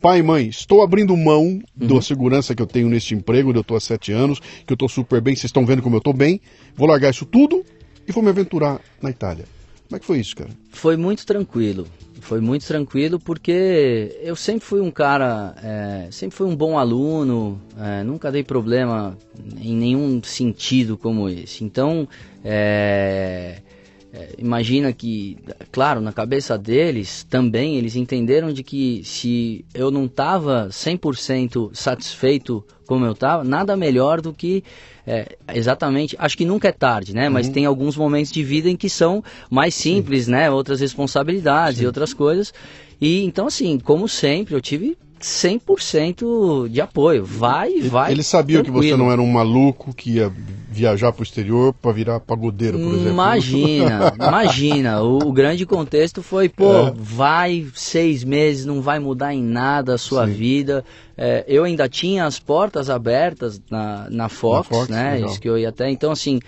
pai 0.00 0.20
e 0.20 0.22
mãe, 0.22 0.48
estou 0.48 0.82
abrindo 0.82 1.16
mão 1.16 1.44
uhum. 1.44 1.86
da 1.86 2.00
segurança 2.00 2.54
que 2.54 2.62
eu 2.62 2.66
tenho 2.66 2.88
neste 2.88 3.14
emprego, 3.14 3.50
onde 3.50 3.58
eu 3.58 3.62
estou 3.62 3.76
há 3.76 3.80
sete 3.80 4.12
anos, 4.12 4.40
que 4.40 4.72
eu 4.72 4.74
estou 4.74 4.88
super 4.88 5.20
bem, 5.20 5.36
vocês 5.36 5.44
estão 5.44 5.66
vendo 5.66 5.82
como 5.82 5.96
eu 5.96 5.98
estou 5.98 6.14
bem, 6.14 6.40
vou 6.74 6.88
largar 6.88 7.10
isso 7.10 7.26
tudo 7.26 7.64
e 8.08 8.12
vou 8.12 8.22
me 8.22 8.30
aventurar 8.30 8.80
na 9.00 9.10
Itália. 9.10 9.44
Como 9.88 9.96
é 9.96 10.00
que 10.00 10.06
foi 10.06 10.20
isso, 10.20 10.36
cara? 10.36 10.50
Foi 10.70 10.96
muito 10.96 11.26
tranquilo. 11.26 11.86
Foi 12.20 12.40
muito 12.40 12.66
tranquilo 12.66 13.18
porque 13.18 14.16
eu 14.22 14.36
sempre 14.36 14.64
fui 14.64 14.80
um 14.80 14.90
cara, 14.90 15.54
é, 15.62 16.08
sempre 16.10 16.36
fui 16.36 16.46
um 16.46 16.54
bom 16.54 16.78
aluno, 16.78 17.60
é, 17.78 18.04
nunca 18.04 18.30
dei 18.30 18.44
problema 18.44 19.16
em 19.60 19.74
nenhum 19.74 20.22
sentido 20.22 20.96
como 20.96 21.28
esse. 21.28 21.64
Então, 21.64 22.06
é, 22.44 23.62
é, 24.12 24.34
imagina 24.38 24.92
que, 24.92 25.38
claro, 25.70 26.00
na 26.00 26.12
cabeça 26.12 26.58
deles 26.58 27.24
também 27.30 27.76
eles 27.76 27.94
entenderam 27.94 28.52
de 28.52 28.64
que 28.64 29.02
se 29.04 29.64
eu 29.72 29.90
não 29.90 30.06
estava 30.06 30.68
100% 30.70 31.70
satisfeito 31.72 32.64
como 32.86 33.06
eu 33.06 33.12
estava, 33.12 33.44
nada 33.44 33.76
melhor 33.76 34.20
do 34.20 34.32
que 34.32 34.64
é, 35.06 35.36
exatamente, 35.54 36.16
acho 36.18 36.36
que 36.36 36.44
nunca 36.44 36.68
é 36.68 36.72
tarde, 36.72 37.14
né? 37.14 37.28
Uhum. 37.28 37.34
Mas 37.34 37.48
tem 37.48 37.64
alguns 37.64 37.96
momentos 37.96 38.32
de 38.32 38.42
vida 38.42 38.68
em 38.68 38.76
que 38.76 38.88
são 38.88 39.22
mais 39.48 39.74
simples, 39.74 40.24
Sim. 40.24 40.32
né? 40.32 40.50
Outras 40.50 40.80
responsabilidades 40.80 41.78
Sim. 41.78 41.84
e 41.84 41.86
outras 41.86 42.12
coisas. 42.12 42.52
E 43.00 43.24
então, 43.24 43.46
assim, 43.46 43.78
como 43.78 44.08
sempre, 44.08 44.54
eu 44.54 44.60
tive 44.60 44.98
100% 45.20 46.68
de 46.68 46.80
apoio. 46.80 47.24
Vai, 47.24 47.80
vai. 47.80 48.12
Ele 48.12 48.22
sabia 48.22 48.62
tranquilo. 48.62 48.82
que 48.82 48.90
você 48.90 48.96
não 48.96 49.12
era 49.12 49.20
um 49.20 49.30
maluco 49.30 49.94
que 49.94 50.12
ia 50.12 50.32
viajar 50.70 51.12
para 51.12 51.20
o 51.20 51.22
exterior 51.22 51.74
para 51.74 51.92
virar 51.92 52.20
pagodeiro, 52.20 52.78
por 52.78 52.94
exemplo. 52.94 53.10
Imagina, 53.10 54.14
imagina. 54.18 55.02
O, 55.02 55.18
o, 55.28 55.32
grande 55.32 55.66
contexto 55.66 56.22
foi, 56.22 56.48
pô, 56.48 56.88
é. 56.88 56.94
vai 56.96 57.66
seis 57.74 58.24
meses, 58.24 58.64
não 58.64 58.80
vai 58.80 58.98
mudar 58.98 59.34
em 59.34 59.42
nada 59.42 59.94
a 59.94 59.98
sua 59.98 60.26
Sim. 60.26 60.32
vida. 60.32 60.84
É, 61.16 61.44
eu 61.46 61.64
ainda 61.64 61.88
tinha 61.88 62.24
as 62.24 62.38
portas 62.38 62.88
abertas 62.88 63.60
na, 63.70 64.08
na 64.08 64.28
Fox, 64.28 64.70
na 64.70 64.76
Fox 64.76 64.88
né? 64.88 65.14
Legal. 65.14 65.30
Isso 65.30 65.40
que 65.40 65.48
eu 65.48 65.58
ia 65.58 65.68
até. 65.68 65.90
Então, 65.90 66.12
assim. 66.12 66.40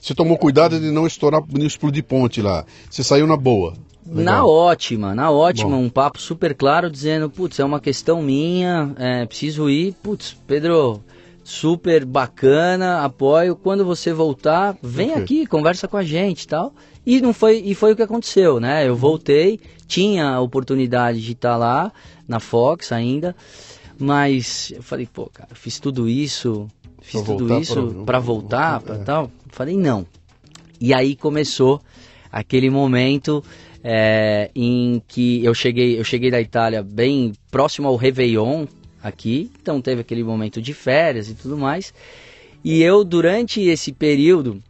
Você 0.00 0.14
tomou 0.14 0.38
cuidado 0.38 0.80
de 0.80 0.90
não 0.90 1.06
estourar, 1.06 1.42
de 1.42 1.58
não 1.58 1.66
explodir 1.66 2.02
ponte 2.02 2.40
lá. 2.40 2.64
Você 2.88 3.04
saiu 3.04 3.26
na 3.26 3.36
boa. 3.36 3.74
Legal. 4.10 4.24
Na 4.24 4.46
ótima, 4.46 5.14
na 5.14 5.30
ótima, 5.30 5.70
Bom. 5.70 5.82
um 5.82 5.90
papo 5.90 6.20
super 6.20 6.54
claro 6.54 6.90
dizendo, 6.90 7.28
putz, 7.28 7.58
é 7.58 7.64
uma 7.64 7.78
questão 7.78 8.22
minha, 8.22 8.94
é, 8.96 9.26
preciso 9.26 9.68
ir, 9.68 9.94
putz, 10.02 10.34
Pedro, 10.46 11.02
super 11.44 12.06
bacana, 12.06 13.04
apoio. 13.04 13.54
Quando 13.54 13.84
você 13.84 14.12
voltar, 14.12 14.76
vem 14.82 15.10
okay. 15.10 15.22
aqui, 15.22 15.46
conversa 15.46 15.86
com 15.86 15.98
a 15.98 16.02
gente, 16.02 16.48
tal. 16.48 16.72
E 17.04 17.20
não 17.20 17.34
foi 17.34 17.58
e 17.58 17.74
foi 17.74 17.92
o 17.92 17.96
que 17.96 18.02
aconteceu, 18.02 18.58
né? 18.58 18.88
Eu 18.88 18.96
voltei, 18.96 19.60
tinha 19.86 20.28
a 20.30 20.40
oportunidade 20.40 21.20
de 21.20 21.32
estar 21.32 21.56
lá 21.56 21.92
na 22.26 22.40
Fox 22.40 22.92
ainda, 22.92 23.36
mas 23.98 24.72
eu 24.74 24.82
falei, 24.82 25.06
pô, 25.06 25.30
cara, 25.32 25.50
fiz 25.54 25.78
tudo 25.78 26.08
isso, 26.08 26.66
fiz 27.00 27.20
pra 27.22 27.34
tudo 27.34 27.58
isso 27.58 28.02
para 28.06 28.18
voltar, 28.18 28.80
para 28.80 28.96
é. 28.96 28.98
tal. 28.98 29.30
Falei 29.48 29.76
não. 29.76 30.06
E 30.80 30.94
aí 30.94 31.16
começou 31.16 31.80
aquele 32.30 32.70
momento 32.70 33.42
é, 33.82 34.50
em 34.54 35.02
que 35.06 35.44
eu 35.44 35.54
cheguei, 35.54 35.98
eu 35.98 36.04
cheguei 36.04 36.30
da 36.30 36.40
Itália 36.40 36.82
bem 36.82 37.32
próximo 37.50 37.88
ao 37.88 37.96
Réveillon 37.96 38.66
aqui, 39.02 39.50
então 39.60 39.80
teve 39.80 40.00
aquele 40.00 40.24
momento 40.24 40.60
de 40.60 40.74
férias 40.74 41.28
e 41.28 41.34
tudo 41.34 41.56
mais. 41.56 41.92
E 42.64 42.82
eu, 42.82 43.04
durante 43.04 43.60
esse 43.60 43.92
período, 43.92 44.62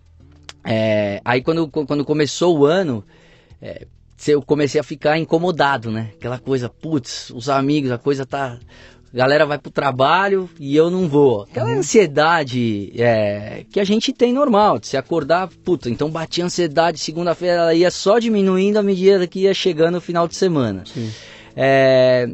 é, 0.65 1.21
aí 1.25 1.41
quando, 1.43 1.69
quando 1.69 2.05
começou 2.05 2.59
o 2.59 2.67
ano, 2.67 3.03
é, 3.61 3.87
eu 4.27 4.43
comecei 4.43 4.81
a 4.81 4.85
ficar 4.85 5.19
incomodado, 5.19 5.91
né? 5.91 6.11
Aquela 6.15 6.39
coisa, 6.39 6.69
putz, 6.69 7.31
os 7.31 7.49
amigos, 7.49 7.91
a 7.91 7.99
coisa 7.99 8.27
tá 8.27 8.59
a 9.13 9.17
galera 9.17 9.47
vai 9.47 9.59
pro 9.59 9.71
trabalho 9.71 10.49
e 10.61 10.77
eu 10.77 10.91
não 10.91 11.09
vou. 11.09 11.43
Aquela 11.43 11.71
uhum. 11.71 11.79
ansiedade 11.79 12.93
é, 12.97 13.65
que 13.71 13.81
a 13.81 13.85
gente 13.85 14.13
tem 14.13 14.33
normal, 14.33 14.79
de 14.79 14.87
se 14.87 14.97
acordar, 14.97 15.49
puta, 15.65 15.89
então 15.89 16.11
batia 16.11 16.45
ansiedade, 16.45 16.99
segunda-feira 16.99 17.55
ela 17.55 17.75
ia 17.75 17.91
só 17.91 18.19
diminuindo 18.19 18.77
à 18.77 18.83
medida 18.83 19.27
que 19.27 19.41
ia 19.41 19.55
chegando 19.55 19.97
o 19.97 20.01
final 20.01 20.29
de 20.29 20.37
semana. 20.37 20.85
É, 21.57 22.29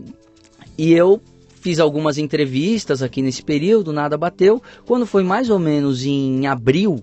e 0.77 0.93
eu 0.93 1.21
fiz 1.61 1.79
algumas 1.79 2.19
entrevistas 2.19 3.03
aqui 3.03 3.23
nesse 3.23 3.43
período, 3.43 3.93
nada 3.93 4.19
bateu. 4.19 4.63
Quando 4.85 5.07
foi 5.07 5.23
mais 5.23 5.49
ou 5.49 5.59
menos 5.59 6.05
em 6.05 6.47
abril, 6.47 7.03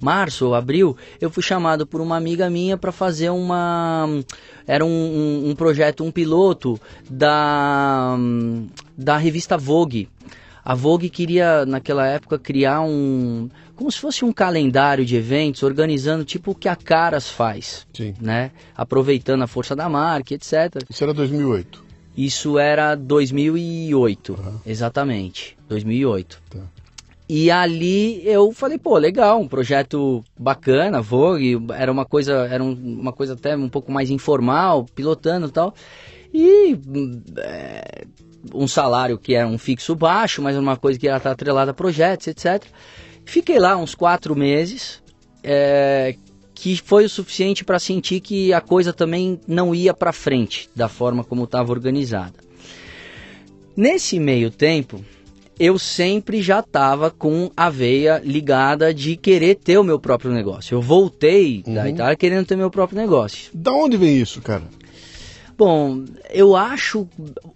março 0.00 0.46
ou 0.46 0.54
abril, 0.54 0.96
eu 1.20 1.28
fui 1.28 1.42
chamado 1.42 1.86
por 1.86 2.00
uma 2.00 2.16
amiga 2.16 2.48
minha 2.48 2.76
para 2.78 2.92
fazer 2.92 3.30
uma. 3.30 4.08
Era 4.66 4.84
um, 4.84 4.88
um, 4.88 5.50
um, 5.50 5.54
projeto, 5.54 6.04
um 6.04 6.10
piloto 6.10 6.80
da, 7.10 8.16
da 8.98 9.16
revista 9.16 9.56
Vogue. 9.56 10.08
A 10.64 10.74
Vogue 10.74 11.08
queria, 11.08 11.64
naquela 11.64 12.06
época, 12.06 12.38
criar 12.38 12.82
um. 12.82 13.48
como 13.74 13.90
se 13.90 13.98
fosse 13.98 14.24
um 14.24 14.32
calendário 14.32 15.04
de 15.04 15.16
eventos, 15.16 15.62
organizando 15.62 16.24
tipo 16.24 16.50
o 16.50 16.54
que 16.54 16.68
a 16.68 16.76
Caras 16.76 17.30
faz. 17.30 17.86
Sim. 17.94 18.14
Né? 18.20 18.50
Aproveitando 18.76 19.42
a 19.42 19.46
força 19.46 19.74
da 19.74 19.88
marca, 19.88 20.34
etc. 20.34 20.82
Isso 20.90 21.04
era 21.04 21.14
2008. 21.14 21.88
Isso 22.14 22.58
era 22.58 22.96
2008, 22.96 24.32
uhum. 24.32 24.58
exatamente. 24.66 25.56
2008. 25.68 26.42
Tá. 26.50 26.58
E 27.28 27.50
ali 27.50 28.26
eu 28.26 28.52
falei, 28.52 28.78
pô, 28.78 28.98
legal, 28.98 29.40
um 29.40 29.46
projeto 29.46 30.24
bacana, 30.36 31.00
Vogue, 31.00 31.58
era 31.74 31.92
uma 31.92 32.04
coisa, 32.04 32.48
era 32.50 32.64
um, 32.64 32.72
uma 32.72 33.12
coisa 33.12 33.34
até 33.34 33.56
um 33.56 33.68
pouco 33.68 33.92
mais 33.92 34.10
informal, 34.10 34.86
pilotando 34.94 35.46
e 35.46 35.50
tal. 35.50 35.74
E 36.32 36.78
é, 37.36 38.04
um 38.54 38.68
salário 38.68 39.18
que 39.18 39.34
era 39.34 39.46
um 39.46 39.58
fixo 39.58 39.94
baixo, 39.94 40.40
mas 40.42 40.56
uma 40.56 40.76
coisa 40.76 40.98
que 40.98 41.08
era 41.08 41.16
estar 41.16 41.30
atrelada 41.30 41.70
a 41.70 41.74
projetos, 41.74 42.26
etc. 42.26 42.64
Fiquei 43.24 43.58
lá 43.58 43.76
uns 43.76 43.94
quatro 43.94 44.34
meses, 44.34 45.02
é, 45.42 46.14
que 46.54 46.76
foi 46.76 47.04
o 47.04 47.08
suficiente 47.08 47.64
para 47.64 47.78
sentir 47.78 48.20
que 48.20 48.52
a 48.52 48.60
coisa 48.60 48.92
também 48.92 49.40
não 49.46 49.74
ia 49.74 49.94
para 49.94 50.12
frente 50.12 50.68
da 50.74 50.88
forma 50.88 51.22
como 51.22 51.44
estava 51.44 51.70
organizada. 51.72 52.34
Nesse 53.76 54.18
meio 54.18 54.50
tempo, 54.50 55.04
eu 55.58 55.78
sempre 55.78 56.40
já 56.40 56.60
estava 56.60 57.10
com 57.10 57.50
a 57.56 57.68
veia 57.68 58.20
ligada 58.24 58.94
de 58.94 59.16
querer 59.16 59.56
ter 59.56 59.78
o 59.78 59.84
meu 59.84 59.98
próprio 59.98 60.32
negócio. 60.32 60.74
Eu 60.74 60.82
voltei 60.82 61.62
uhum. 61.66 61.74
da 61.74 61.88
Itália 61.88 62.16
querendo 62.16 62.46
ter 62.46 62.56
meu 62.56 62.70
próprio 62.70 62.98
negócio. 62.98 63.50
Da 63.52 63.72
onde 63.72 63.96
vem 63.96 64.16
isso, 64.18 64.40
cara? 64.40 64.64
Bom, 65.58 66.04
eu 66.30 66.54
acho. 66.54 67.08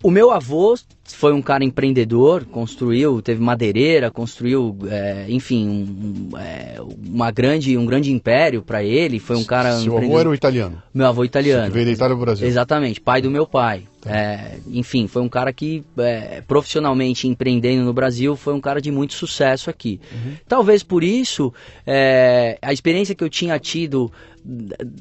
O 0.02 0.10
meu 0.10 0.32
avô 0.32 0.76
foi 1.04 1.32
um 1.32 1.40
cara 1.40 1.62
empreendedor, 1.62 2.44
construiu, 2.44 3.22
teve 3.22 3.40
madeireira, 3.40 4.10
construiu, 4.10 4.76
é, 4.90 5.26
enfim, 5.28 5.68
um, 5.68 6.36
é, 6.36 6.80
uma 7.06 7.30
grande, 7.30 7.78
um 7.78 7.86
grande 7.86 8.10
império 8.10 8.60
para 8.60 8.82
ele. 8.82 9.20
Foi 9.20 9.36
um 9.36 9.44
cara. 9.44 9.78
Seu 9.78 9.96
avô 9.96 10.18
era 10.18 10.28
o 10.28 10.34
italiano? 10.34 10.82
Meu 10.92 11.06
avô 11.06 11.24
italiano. 11.24 11.72
Veio 11.72 11.86
da 11.86 11.92
Itália 11.92 12.14
ao 12.14 12.20
Brasil? 12.20 12.44
Exatamente, 12.44 13.00
pai 13.00 13.22
do 13.22 13.30
meu 13.30 13.46
pai. 13.46 13.84
Tá. 14.00 14.10
É, 14.10 14.58
enfim, 14.66 15.06
foi 15.06 15.22
um 15.22 15.28
cara 15.28 15.52
que, 15.52 15.84
é, 15.96 16.40
profissionalmente 16.40 17.28
empreendendo 17.28 17.84
no 17.84 17.92
Brasil, 17.92 18.34
foi 18.34 18.52
um 18.52 18.60
cara 18.60 18.80
de 18.80 18.90
muito 18.90 19.14
sucesso 19.14 19.70
aqui. 19.70 20.00
Uhum. 20.12 20.34
Talvez 20.48 20.82
por 20.82 21.04
isso, 21.04 21.54
é, 21.86 22.58
a 22.60 22.72
experiência 22.72 23.14
que 23.14 23.22
eu 23.22 23.30
tinha 23.30 23.56
tido 23.60 24.10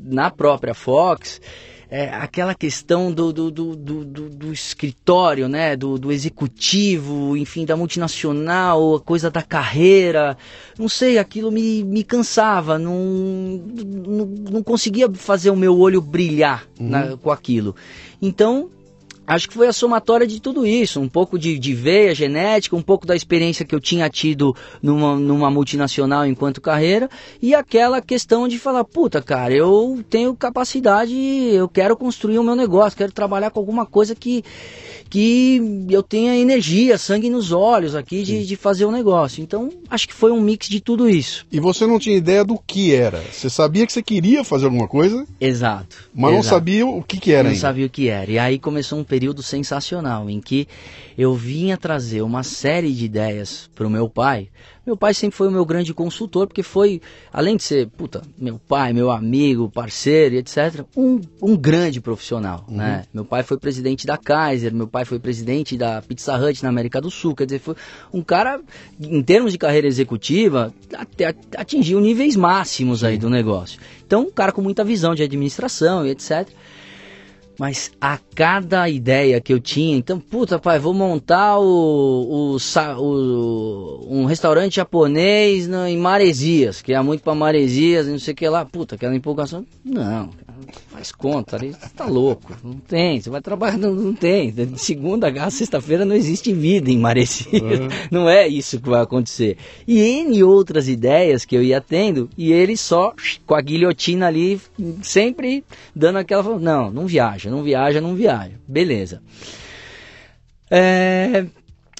na 0.03 0.29
própria 0.29 0.75
Fox 0.75 1.41
é, 1.93 2.08
aquela 2.08 2.56
questão 2.56 3.12
do, 3.12 3.34
do, 3.34 3.51
do, 3.51 3.75
do, 3.75 4.30
do 4.30 4.54
escritório, 4.54 5.49
né? 5.49 5.75
Do, 5.75 5.99
do, 5.99 6.10
executivo, 6.10 7.36
enfim, 7.36 7.65
da 7.65 7.75
multinacional, 7.75 8.95
a 8.95 9.01
coisa 9.01 9.30
da 9.30 9.41
carreira. 9.41 10.38
Não 10.80 10.88
sei, 10.88 11.17
aquilo 11.17 11.51
me, 11.51 11.84
me 11.84 12.01
cansava, 12.01 12.80
não, 12.80 12.95
não, 12.95 14.25
não 14.25 14.63
conseguia 14.63 15.12
fazer 15.13 15.49
o 15.49 15.56
meu 15.56 15.77
olho 15.77 16.01
brilhar 16.01 16.65
uhum. 16.80 16.88
na, 16.88 17.17
com 17.17 17.30
aquilo. 17.30 17.75
Então, 18.21 18.69
acho 19.33 19.47
que 19.47 19.55
foi 19.55 19.67
a 19.67 19.73
somatória 19.73 20.27
de 20.27 20.41
tudo 20.41 20.67
isso, 20.67 20.99
um 20.99 21.07
pouco 21.07 21.39
de, 21.39 21.57
de 21.57 21.73
veia 21.73 22.13
genética, 22.13 22.75
um 22.75 22.81
pouco 22.81 23.07
da 23.07 23.15
experiência 23.15 23.65
que 23.65 23.73
eu 23.73 23.79
tinha 23.79 24.09
tido 24.09 24.53
numa, 24.81 25.15
numa 25.15 25.49
multinacional 25.49 26.25
enquanto 26.25 26.59
carreira 26.59 27.09
e 27.41 27.55
aquela 27.55 28.01
questão 28.01 28.45
de 28.45 28.59
falar, 28.59 28.83
puta 28.83 29.21
cara, 29.21 29.53
eu 29.53 30.03
tenho 30.09 30.35
capacidade, 30.35 31.15
eu 31.15 31.69
quero 31.69 31.95
construir 31.95 32.39
o 32.39 32.43
meu 32.43 32.57
negócio, 32.57 32.97
quero 32.97 33.13
trabalhar 33.13 33.51
com 33.51 33.59
alguma 33.61 33.85
coisa 33.85 34.13
que, 34.13 34.43
que 35.12 35.88
eu 35.89 36.02
tenha 36.02 36.36
energia, 36.36 36.97
sangue 36.97 37.30
nos 37.30 37.52
olhos 37.52 37.95
aqui 37.95 38.24
de, 38.24 38.45
de 38.45 38.56
fazer 38.56 38.86
o 38.86 38.89
um 38.89 38.91
negócio. 38.91 39.43
Então, 39.43 39.69
acho 39.89 40.08
que 40.08 40.13
foi 40.13 40.32
um 40.32 40.41
mix 40.41 40.67
de 40.67 40.80
tudo 40.80 41.10
isso. 41.10 41.45
E 41.52 41.60
você 41.60 41.86
não 41.86 42.00
tinha 42.00 42.15
ideia 42.15 42.43
do 42.43 42.58
que 42.58 42.95
era? 42.95 43.21
Você 43.32 43.50
sabia 43.50 43.86
que 43.86 43.93
você 43.93 44.02
queria 44.02 44.43
fazer 44.43 44.65
alguma 44.65 44.88
coisa? 44.88 45.28
Exato. 45.39 45.97
Mas 46.13 46.32
exato. 46.32 46.36
não 46.36 46.43
sabia 46.43 46.88
o 46.88 47.04
que, 47.04 47.19
que 47.19 47.32
era 47.32 47.43
Não 47.43 47.50
ainda. 47.50 47.62
sabia 47.62 47.86
o 47.86 47.89
que 47.89 48.08
era. 48.08 48.32
E 48.32 48.39
aí 48.39 48.58
começou 48.58 48.97
um 48.97 49.04
período 49.04 49.21
período 49.21 49.43
sensacional 49.43 50.30
em 50.30 50.39
que 50.39 50.67
eu 51.17 51.36
vinha 51.36 51.78
trazer 51.78 52.21
uma 52.21 52.43
série 52.43 52.91
de 52.91 53.06
ideias 53.06 53.69
para 53.76 53.86
o 53.86 53.89
meu 53.89 54.10
pai. 54.10 54.50
Meu 54.83 54.97
pai 54.97 55.13
sempre 55.13 55.37
foi 55.37 55.47
o 55.47 55.51
meu 55.51 55.63
grande 55.63 55.93
consultor, 55.93 56.47
porque 56.47 56.63
foi, 56.63 57.01
além 57.31 57.55
de 57.55 57.61
ser, 57.61 57.87
puta, 57.87 58.23
meu 58.35 58.57
pai, 58.57 58.91
meu 58.93 59.11
amigo, 59.11 59.69
parceiro, 59.69 60.35
etc., 60.35 60.83
um, 60.97 61.21
um 61.39 61.55
grande 61.55 62.01
profissional, 62.01 62.65
uhum. 62.67 62.77
né? 62.77 63.03
Meu 63.13 63.23
pai 63.23 63.43
foi 63.43 63.57
presidente 63.57 64.07
da 64.07 64.17
Kaiser, 64.17 64.73
meu 64.73 64.87
pai 64.87 65.05
foi 65.05 65.19
presidente 65.19 65.77
da 65.77 66.01
Pizza 66.01 66.35
Hut 66.35 66.63
na 66.63 66.69
América 66.69 66.99
do 66.99 67.11
Sul, 67.11 67.35
quer 67.35 67.45
dizer, 67.45 67.59
foi 67.59 67.75
um 68.11 68.23
cara, 68.23 68.59
em 68.99 69.21
termos 69.21 69.51
de 69.51 69.59
carreira 69.59 69.85
executiva, 69.85 70.73
até 70.95 71.35
atingiu 71.55 71.99
níveis 71.99 72.35
máximos 72.35 73.03
aí 73.03 73.19
do 73.19 73.29
negócio. 73.29 73.79
Então, 74.03 74.23
um 74.23 74.31
cara 74.31 74.51
com 74.51 74.63
muita 74.63 74.83
visão 74.83 75.13
de 75.13 75.21
administração 75.21 76.07
e 76.07 76.09
etc., 76.09 76.49
mas 77.62 77.91
a 78.02 78.17
cada 78.34 78.89
ideia 78.89 79.39
que 79.39 79.54
eu 79.54 79.60
tinha, 79.60 79.95
então, 79.95 80.19
puta, 80.19 80.58
pai, 80.58 80.80
vou 80.80 80.95
montar 80.95 81.60
o, 81.60 82.58
o, 82.58 82.58
o 82.97 84.08
um 84.10 84.26
restaurante 84.26 84.78
japonês 84.78 85.67
no, 85.67 85.86
em 85.86 85.95
Maresias, 85.95 86.82
que 86.82 86.91
é 86.91 87.00
muito 87.04 87.21
para 87.21 87.36
Maresias, 87.36 88.08
não 88.08 88.17
sei 88.17 88.34
o 88.34 88.36
que 88.36 88.50
lá. 88.50 88.65
Puta, 88.65 88.95
aquela 88.95 89.15
empolgação. 89.15 89.63
Não, 89.86 90.32
faz 90.88 90.90
conta, 91.09 91.55
ali, 91.55 91.71
você 91.71 91.89
tá 91.95 92.05
louco. 92.05 92.53
Não 92.61 92.73
tem, 92.73 93.21
você 93.21 93.29
vai 93.29 93.39
trabalhar, 93.39 93.77
não, 93.77 93.93
não 93.93 94.13
tem. 94.13 94.51
De 94.51 94.77
segunda 94.77 95.29
a 95.29 95.49
sexta-feira 95.49 96.03
não 96.03 96.13
existe 96.15 96.51
vida 96.53 96.91
em 96.91 96.97
Maresias. 96.97 97.61
Uhum. 97.71 97.87
Não 98.09 98.29
é 98.29 98.47
isso 98.47 98.81
que 98.81 98.89
vai 98.89 99.01
acontecer. 99.01 99.55
E 99.87 99.99
N 99.99 100.43
outras 100.43 100.89
ideias 100.89 101.45
que 101.45 101.55
eu 101.55 101.63
ia 101.63 101.79
tendo, 101.79 102.29
e 102.37 102.51
ele 102.51 102.75
só 102.75 103.13
com 103.45 103.55
a 103.55 103.61
guilhotina 103.61 104.27
ali, 104.27 104.59
sempre 105.01 105.63
dando 105.95 106.17
aquela. 106.17 106.59
Não, 106.59 106.91
não 106.91 107.05
viaja 107.05 107.51
não 107.51 107.63
viaja, 107.63 108.01
não 108.01 108.15
viaja. 108.15 108.53
Beleza. 108.67 109.21
É, 110.69 111.45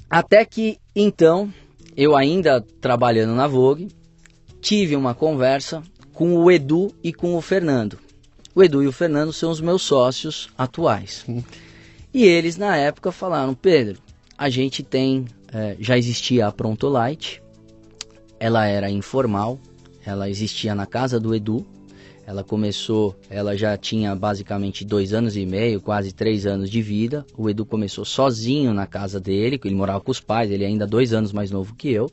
até 0.10 0.46
que 0.46 0.80
então, 0.96 1.54
eu 1.96 2.16
ainda 2.16 2.62
trabalhando 2.80 3.36
na 3.36 3.48
Vogue, 3.48 3.90
tive 4.62 4.96
uma 4.96 5.14
conversa 5.14 5.84
com 6.14 6.38
o 6.38 6.52
Edu 6.52 6.94
e 7.04 7.14
com 7.14 7.36
o 7.36 7.42
Fernando. 7.42 8.00
O 8.54 8.62
Edu 8.64 8.84
e 8.84 8.88
o 8.88 8.92
Fernando 8.92 9.32
são 9.32 9.50
os 9.50 9.62
meus 9.62 9.82
sócios 9.82 10.50
atuais. 10.58 11.26
E 12.14 12.26
eles 12.26 12.58
na 12.58 12.76
época 12.76 13.12
falaram, 13.12 13.54
Pedro, 13.54 13.98
a 14.38 14.50
gente 14.50 14.84
tem, 14.84 15.26
é, 15.54 15.78
já 15.80 15.98
existia 15.98 16.48
a 16.48 16.52
Prontolite, 16.52 17.42
ela 18.38 18.66
era 18.66 18.90
informal, 18.90 19.58
ela 20.06 20.30
existia 20.30 20.76
na 20.76 20.86
casa 20.86 21.20
do 21.20 21.34
Edu, 21.34 21.66
ela 22.26 22.44
começou, 22.44 23.16
ela 23.30 23.56
já 23.56 23.78
tinha 23.78 24.16
basicamente 24.16 24.84
dois 24.84 25.14
anos 25.14 25.38
e 25.38 25.46
meio, 25.46 25.80
quase 25.80 26.12
três 26.12 26.46
anos 26.46 26.70
de 26.70 26.82
vida. 26.82 27.26
O 27.38 27.50
Edu 27.50 27.66
começou 27.66 28.04
sozinho 28.04 28.74
na 28.74 28.86
casa 28.86 29.20
dele, 29.20 29.60
ele 29.64 29.76
morava 29.76 30.02
com 30.02 30.12
os 30.12 30.20
pais, 30.20 30.52
ele 30.52 30.64
é 30.64 30.68
ainda 30.68 30.86
dois 30.86 31.14
anos 31.14 31.32
mais 31.32 31.50
novo 31.52 31.76
que 31.76 31.90
eu. 31.90 32.12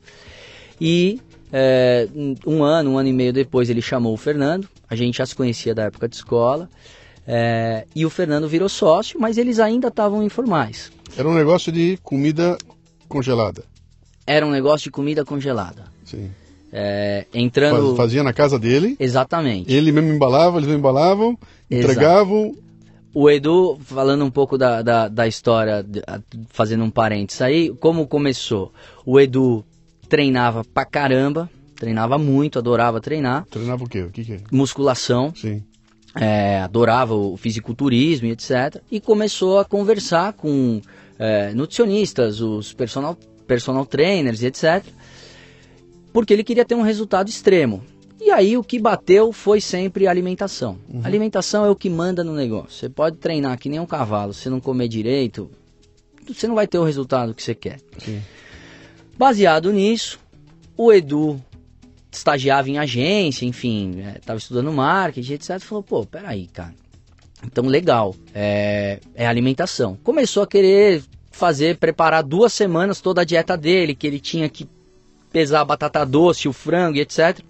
E 0.79 1.19
é, 1.51 2.07
um 2.45 2.63
ano, 2.63 2.91
um 2.91 2.97
ano 2.97 3.09
e 3.09 3.13
meio 3.13 3.33
depois 3.33 3.69
ele 3.69 3.81
chamou 3.81 4.13
o 4.13 4.17
Fernando, 4.17 4.67
a 4.89 4.95
gente 4.95 5.17
já 5.17 5.25
se 5.25 5.35
conhecia 5.35 5.73
da 5.73 5.83
época 5.83 6.07
de 6.07 6.15
escola. 6.15 6.69
É, 7.27 7.85
e 7.95 8.05
o 8.05 8.09
Fernando 8.09 8.47
virou 8.47 8.67
sócio, 8.67 9.19
mas 9.19 9.37
eles 9.37 9.59
ainda 9.59 9.89
estavam 9.89 10.23
informais. 10.23 10.91
Era 11.15 11.29
um 11.29 11.33
negócio 11.33 11.71
de 11.71 11.97
comida 12.01 12.57
congelada. 13.07 13.63
Era 14.25 14.45
um 14.45 14.51
negócio 14.51 14.85
de 14.85 14.91
comida 14.91 15.23
congelada. 15.23 15.85
Sim. 16.03 16.31
É, 16.71 17.25
entrando. 17.33 17.95
Fazia 17.95 18.23
na 18.23 18.33
casa 18.33 18.57
dele. 18.57 18.95
Exatamente. 18.99 19.71
Ele 19.71 19.91
mesmo 19.91 20.11
embalava, 20.11 20.57
eles 20.57 20.67
mesmo 20.67 20.79
embalavam, 20.79 21.37
entregavam. 21.69 22.55
O 23.13 23.29
Edu, 23.29 23.77
falando 23.81 24.23
um 24.23 24.29
pouco 24.29 24.55
da, 24.57 24.83
da, 24.83 25.07
da 25.07 25.27
história, 25.27 25.83
fazendo 26.49 26.83
um 26.83 26.91
parênteses 26.91 27.41
aí, 27.41 27.69
como 27.79 28.07
começou? 28.07 28.71
O 29.03 29.19
Edu 29.19 29.65
treinava 30.09 30.63
pra 30.65 30.83
caramba, 30.83 31.49
treinava 31.75 32.17
muito, 32.17 32.59
adorava 32.59 32.99
treinar. 32.99 33.45
Treinava 33.49 33.83
o 33.83 33.89
quê? 33.89 34.01
O 34.01 34.09
que, 34.09 34.25
que 34.25 34.33
é? 34.33 34.39
Musculação. 34.51 35.33
Sim. 35.35 35.63
É, 36.15 36.59
adorava 36.59 37.13
o 37.13 37.37
fisiculturismo 37.37 38.27
e 38.27 38.31
etc. 38.31 38.81
E 38.91 38.99
começou 38.99 39.59
a 39.59 39.65
conversar 39.65 40.33
com 40.33 40.81
é, 41.17 41.53
nutricionistas, 41.53 42.41
os 42.41 42.73
personal, 42.73 43.15
personal 43.47 43.85
trainers 43.85 44.41
e 44.41 44.47
etc 44.47 44.83
porque 46.11 46.33
ele 46.33 46.43
queria 46.43 46.65
ter 46.65 46.75
um 46.75 46.81
resultado 46.81 47.29
extremo. 47.29 47.83
E 48.19 48.31
aí 48.31 48.57
o 48.57 48.63
que 48.63 48.77
bateu 48.79 49.31
foi 49.31 49.61
sempre 49.61 50.07
a 50.07 50.11
alimentação. 50.11 50.77
Uhum. 50.89 51.01
alimentação 51.03 51.65
é 51.65 51.69
o 51.69 51.75
que 51.75 51.89
manda 51.89 52.23
no 52.23 52.33
negócio. 52.33 52.71
Você 52.71 52.89
pode 52.89 53.17
treinar 53.17 53.57
que 53.57 53.69
nem 53.69 53.79
um 53.79 53.85
cavalo, 53.85 54.33
se 54.33 54.49
não 54.49 54.59
comer 54.59 54.89
direito, 54.89 55.49
você 56.27 56.47
não 56.47 56.55
vai 56.55 56.67
ter 56.67 56.77
o 56.77 56.83
resultado 56.83 57.33
que 57.33 57.41
você 57.41 57.55
quer. 57.55 57.79
Sim. 57.97 58.21
Baseado 59.19 59.73
nisso, 59.73 60.17
o 60.77 60.93
Edu 60.93 61.43
estagiava 62.09 62.69
em 62.69 62.77
agência, 62.77 63.45
enfim, 63.45 63.99
estava 64.15 64.37
é, 64.37 64.39
estudando 64.39 64.71
marketing, 64.71 65.33
etc. 65.33 65.59
Falou, 65.59 65.83
pô, 65.83 66.05
peraí, 66.05 66.47
cara. 66.47 66.73
Então, 67.45 67.65
legal, 67.65 68.15
é, 68.33 69.01
é 69.13 69.27
alimentação. 69.27 69.97
Começou 70.05 70.41
a 70.41 70.47
querer 70.47 71.03
fazer, 71.31 71.75
preparar 71.75 72.23
duas 72.23 72.53
semanas 72.53 73.01
toda 73.01 73.19
a 73.19 73.25
dieta 73.25 73.57
dele, 73.57 73.93
que 73.93 74.07
ele 74.07 74.21
tinha 74.21 74.47
que 74.47 74.65
pesar 75.33 75.59
a 75.59 75.65
batata 75.65 76.05
doce, 76.05 76.47
o 76.47 76.53
frango 76.53 76.97
etc. 76.97 77.41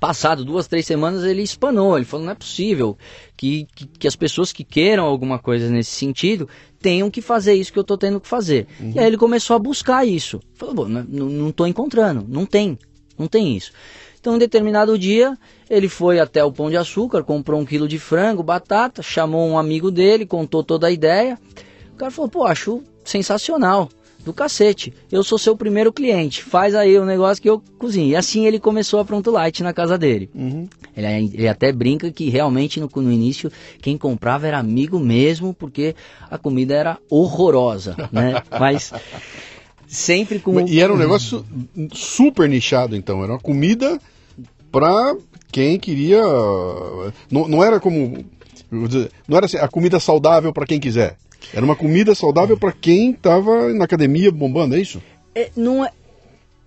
Passado 0.00 0.46
duas, 0.46 0.66
três 0.66 0.86
semanas 0.86 1.24
ele 1.24 1.42
espanou, 1.42 1.94
ele 1.94 2.06
falou, 2.06 2.24
não 2.24 2.32
é 2.32 2.34
possível 2.34 2.96
que, 3.36 3.66
que, 3.76 3.86
que 3.86 4.08
as 4.08 4.16
pessoas 4.16 4.50
que 4.50 4.64
queiram 4.64 5.04
alguma 5.04 5.38
coisa 5.38 5.68
nesse 5.68 5.90
sentido 5.90 6.48
tenham 6.80 7.10
que 7.10 7.20
fazer 7.20 7.52
isso 7.52 7.70
que 7.70 7.78
eu 7.78 7.82
estou 7.82 7.98
tendo 7.98 8.18
que 8.18 8.26
fazer. 8.26 8.66
Uhum. 8.80 8.92
E 8.94 8.98
aí 8.98 9.06
ele 9.06 9.18
começou 9.18 9.54
a 9.54 9.58
buscar 9.58 10.06
isso. 10.06 10.40
Falou, 10.54 10.88
não 10.88 11.50
estou 11.50 11.66
encontrando, 11.66 12.24
não 12.26 12.46
tem, 12.46 12.78
não 13.18 13.28
tem 13.28 13.54
isso. 13.54 13.72
Então, 14.18 14.36
em 14.36 14.38
determinado 14.38 14.98
dia, 14.98 15.36
ele 15.68 15.88
foi 15.88 16.18
até 16.18 16.42
o 16.42 16.50
Pão 16.50 16.70
de 16.70 16.78
Açúcar, 16.78 17.22
comprou 17.22 17.60
um 17.60 17.66
quilo 17.66 17.86
de 17.86 17.98
frango, 17.98 18.42
batata, 18.42 19.02
chamou 19.02 19.46
um 19.46 19.58
amigo 19.58 19.90
dele, 19.90 20.24
contou 20.24 20.64
toda 20.64 20.86
a 20.86 20.90
ideia. 20.90 21.38
O 21.92 21.96
cara 21.96 22.10
falou, 22.10 22.30
pô, 22.30 22.44
acho 22.44 22.82
sensacional 23.04 23.90
do 24.24 24.32
cacete. 24.32 24.92
Eu 25.10 25.22
sou 25.22 25.38
seu 25.38 25.56
primeiro 25.56 25.92
cliente, 25.92 26.42
faz 26.42 26.74
aí 26.74 26.98
o 26.98 27.02
um 27.02 27.06
negócio 27.06 27.42
que 27.42 27.48
eu 27.48 27.62
cozinho. 27.78 28.10
E 28.10 28.16
assim 28.16 28.46
ele 28.46 28.58
começou 28.58 29.00
a 29.00 29.04
Pronto 29.04 29.30
Light 29.30 29.62
na 29.62 29.72
casa 29.72 29.96
dele. 29.96 30.30
Uhum. 30.34 30.68
Ele, 30.96 31.06
ele, 31.34 31.48
até 31.48 31.72
brinca 31.72 32.10
que 32.10 32.28
realmente 32.28 32.80
no, 32.80 32.90
no, 32.94 33.12
início 33.12 33.50
quem 33.80 33.96
comprava 33.96 34.46
era 34.46 34.58
amigo 34.58 34.98
mesmo, 34.98 35.54
porque 35.54 35.94
a 36.30 36.36
comida 36.36 36.74
era 36.74 36.98
horrorosa, 37.08 37.96
né? 38.12 38.42
Mas 38.58 38.92
sempre 39.86 40.38
com... 40.38 40.60
E 40.66 40.80
era 40.80 40.92
um 40.92 40.98
negócio 40.98 41.44
super 41.92 42.48
nichado 42.48 42.94
então, 42.96 43.22
era 43.22 43.32
uma 43.32 43.40
comida 43.40 44.00
para 44.70 45.16
quem 45.50 45.78
queria... 45.78 46.22
Não, 47.30 47.48
não 47.48 47.64
era 47.64 47.80
como... 47.80 48.24
Não 48.70 49.36
era 49.36 49.46
assim, 49.46 49.56
a 49.56 49.66
comida 49.66 49.98
saudável 49.98 50.52
para 50.52 50.66
quem 50.66 50.78
quiser. 50.78 51.16
Era 51.52 51.64
uma 51.64 51.76
comida 51.76 52.14
saudável 52.14 52.56
para 52.56 52.72
quem 52.72 53.10
estava 53.10 53.72
na 53.72 53.84
academia 53.84 54.30
bombando, 54.30 54.74
é 54.74 54.80
isso? 54.80 55.02
É, 55.34 55.50
não 55.56 55.84
é, 55.84 55.90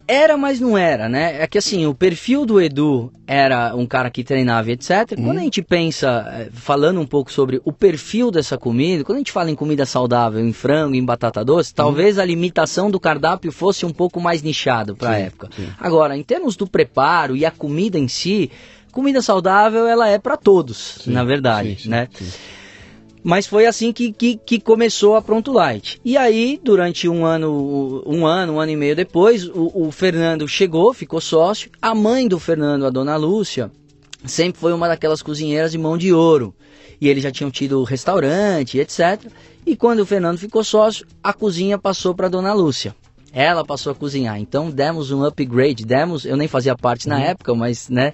era, 0.07 0.35
mas 0.35 0.59
não 0.59 0.77
era, 0.77 1.07
né? 1.07 1.41
É 1.41 1.47
que 1.47 1.57
assim, 1.57 1.85
o 1.85 1.93
perfil 1.93 2.45
do 2.45 2.59
Edu 2.59 3.11
era 3.25 3.73
um 3.75 3.85
cara 3.85 4.09
que 4.09 4.23
treinava, 4.23 4.71
etc. 4.71 5.13
Hum. 5.17 5.23
Quando 5.23 5.37
a 5.37 5.41
gente 5.41 5.61
pensa, 5.61 6.25
é, 6.33 6.49
falando 6.51 6.99
um 6.99 7.05
pouco 7.05 7.31
sobre 7.31 7.61
o 7.63 7.71
perfil 7.71 8.29
dessa 8.29 8.57
comida, 8.57 9.03
quando 9.03 9.17
a 9.17 9.19
gente 9.19 9.31
fala 9.31 9.49
em 9.49 9.55
comida 9.55 9.85
saudável, 9.85 10.45
em 10.45 10.51
frango, 10.51 10.95
em 10.95 11.03
batata 11.03 11.43
doce, 11.43 11.71
hum. 11.71 11.75
talvez 11.75 12.19
a 12.19 12.25
limitação 12.25 12.91
do 12.91 12.99
cardápio 12.99 13.51
fosse 13.51 13.85
um 13.85 13.91
pouco 13.91 14.19
mais 14.19 14.41
nichado 14.41 14.95
para 14.95 15.11
a 15.11 15.17
época. 15.17 15.49
Sim. 15.55 15.69
Agora, 15.79 16.17
em 16.17 16.23
termos 16.23 16.55
do 16.57 16.67
preparo 16.67 17.35
e 17.35 17.45
a 17.45 17.51
comida 17.51 17.97
em 17.97 18.07
si, 18.07 18.51
comida 18.91 19.21
saudável 19.21 19.87
ela 19.87 20.09
é 20.09 20.19
para 20.19 20.35
todos, 20.35 20.99
sim, 21.03 21.11
na 21.11 21.23
verdade, 21.23 21.77
sim, 21.83 21.89
né? 21.89 22.09
Mas 23.23 23.47
foi 23.47 23.65
assim 23.65 23.93
que, 23.93 24.11
que, 24.11 24.35
que, 24.35 24.59
começou 24.59 25.15
a 25.15 25.21
Pronto 25.21 25.53
Light. 25.53 25.99
E 26.03 26.17
aí, 26.17 26.59
durante 26.61 27.07
um 27.07 27.25
ano, 27.25 28.03
um 28.05 28.25
ano, 28.25 28.53
um 28.53 28.59
ano 28.59 28.71
e 28.71 28.75
meio 28.75 28.95
depois, 28.95 29.47
o, 29.47 29.71
o, 29.73 29.91
Fernando 29.91 30.45
chegou, 30.47 30.93
ficou 30.93 31.21
sócio. 31.21 31.71
A 31.81 31.95
mãe 31.95 32.27
do 32.27 32.37
Fernando, 32.37 32.85
a 32.85 32.89
dona 32.89 33.15
Lúcia, 33.15 33.71
sempre 34.25 34.59
foi 34.59 34.73
uma 34.73 34.89
daquelas 34.89 35.21
cozinheiras 35.21 35.71
de 35.71 35.77
mão 35.77 35.97
de 35.97 36.11
ouro. 36.11 36.53
E 36.99 37.07
eles 37.07 37.23
já 37.23 37.31
tinham 37.31 37.49
tido 37.49 37.83
restaurante, 37.83 38.77
etc. 38.77 39.21
E 39.65 39.75
quando 39.75 40.01
o 40.01 40.05
Fernando 40.05 40.37
ficou 40.37 40.63
sócio, 40.63 41.07
a 41.23 41.31
cozinha 41.31 41.77
passou 41.77 42.13
para 42.13 42.27
dona 42.27 42.53
Lúcia. 42.53 42.93
Ela 43.31 43.65
passou 43.65 43.91
a 43.91 43.95
cozinhar. 43.95 44.39
Então 44.39 44.69
demos 44.69 45.11
um 45.11 45.23
upgrade, 45.23 45.85
demos, 45.85 46.23
eu 46.23 46.37
nem 46.37 46.47
fazia 46.47 46.75
parte 46.75 47.07
na 47.07 47.15
uhum. 47.17 47.23
época, 47.23 47.55
mas 47.55 47.89
né. 47.89 48.13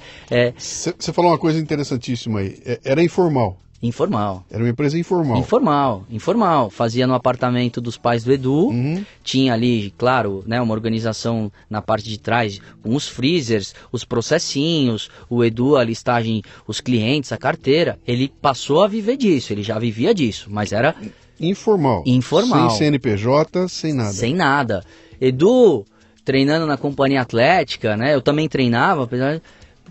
Você 0.56 0.92
é... 0.92 1.14
falou 1.14 1.32
uma 1.32 1.38
coisa 1.38 1.60
interessantíssima 1.60 2.40
aí. 2.40 2.58
É, 2.64 2.80
era 2.84 3.04
informal. 3.04 3.60
Informal. 3.82 4.44
Era 4.52 4.62
uma 4.62 4.70
empresa 4.70 5.00
informal. 5.00 5.38
Informal, 5.38 6.04
informal. 6.10 6.70
Fazia 6.70 7.08
no 7.08 7.14
apartamento 7.14 7.80
dos 7.80 7.98
pais 7.98 8.24
do 8.24 8.34
Edu. 8.34 8.68
Uhum. 8.68 9.06
Tinha 9.24 9.54
ali, 9.54 9.94
claro, 9.98 10.44
né, 10.46 10.60
uma 10.62 10.74
organização 10.74 11.50
na 11.70 11.82
parte 11.82 12.10
de 12.10 12.20
trás, 12.20 12.60
com 12.84 12.94
os 12.94 13.08
freezers, 13.08 13.74
os 13.92 14.04
processinhos, 14.04 15.10
o 15.30 15.44
Edu, 15.44 15.78
a 15.78 15.84
listagem, 15.84 16.44
os 16.68 16.82
clientes, 16.82 17.32
a 17.32 17.38
carteira. 17.38 17.98
Ele 18.06 18.32
passou 18.42 18.84
a 18.84 18.88
viver 18.88 19.16
disso, 19.16 19.54
ele 19.54 19.64
já 19.64 19.80
vivia 19.80 20.14
disso, 20.14 20.50
mas 20.52 20.74
era 20.74 20.94
informal. 21.40 22.04
Informal. 22.06 22.72
Sem 22.72 22.80
CNPJ, 22.80 23.70
sem 23.70 23.94
nada. 23.94 24.12
Sem 24.12 24.36
nada. 24.36 24.84
Edu, 25.22 25.86
treinando 26.26 26.66
na 26.66 26.78
companhia 26.78 27.22
atlética, 27.22 27.96
né? 27.96 28.14
Eu 28.14 28.22
também 28.22 28.50
treinava, 28.50 29.04
apesar 29.04 29.36
de 29.36 29.42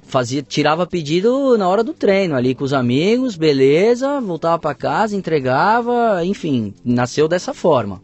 fazia, 0.09 0.43
tirava 0.43 0.87
pedido 0.87 1.57
na 1.57 1.69
hora 1.69 1.85
do 1.85 1.93
treino 1.93 2.35
ali 2.35 2.55
com 2.55 2.65
os 2.65 2.73
amigos, 2.73 3.37
beleza, 3.37 4.21
voltava 4.21 4.59
para 4.59 4.75
casa, 4.75 5.15
entregava, 5.15 6.25
enfim, 6.25 6.75
nasceu 6.85 7.29
dessa 7.29 7.55
forma. 7.55 8.03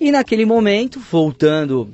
E 0.00 0.10
naquele 0.10 0.44
momento, 0.44 0.98
voltando 0.98 1.88